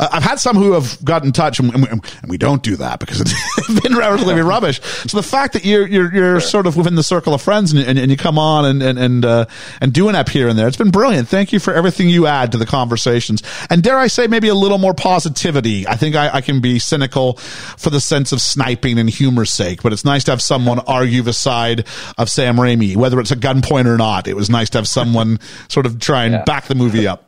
[0.00, 2.74] Uh, I've had some who have got in touch, and, and, and we don't do
[2.76, 4.80] that because it's been relatively rubbish.
[4.82, 7.98] So the fact that you're you're you're sort of within the circle of friends, and,
[7.98, 9.44] and, you come on and and and, uh,
[9.80, 11.28] and do an app here and there, it's been brilliant.
[11.28, 14.54] Thank you for everything you add to the conversations, and dare I say, maybe a
[14.54, 15.86] little more positivity.
[15.86, 19.82] I think I, I can be cynical for the sense of sniping and humor's sake,
[19.82, 23.36] but it's nice to have someone argue the side of Sam Raimi, whether it's a
[23.60, 24.26] gunpoint or not.
[24.28, 26.44] It was nice to have someone sort of try and Yeah.
[26.44, 27.26] back the movie up.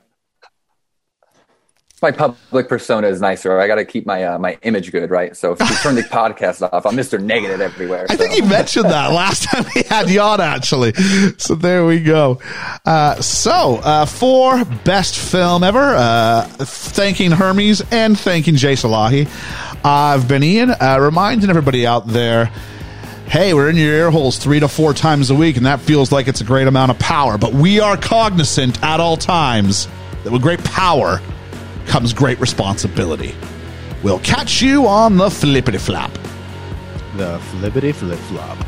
[2.03, 3.61] my public persona is nicer.
[3.61, 5.37] I got to keep my uh, my image good, right?
[5.37, 7.23] So if you turn the podcast off, I'm Mr.
[7.23, 8.07] Negative everywhere.
[8.11, 10.95] I think he mentioned that last time we had you on, actually.
[11.39, 12.41] So there we go.
[12.85, 19.29] Uh, so uh, for best film ever, uh, thanking Hermes and thanking Jay Salahi.
[19.85, 22.51] I've been Ian, uh, reminding everybody out there.
[23.27, 26.13] Hey, we're in your ear holes three to four times a week, and that feels
[26.13, 27.39] like it's a great amount of power.
[27.39, 29.89] But we are cognizant at all times
[30.25, 31.21] that with great power
[31.87, 33.35] comes great responsibility.
[34.03, 36.13] We'll catch you on the flippity flop.
[37.17, 38.59] The flippity flip flop.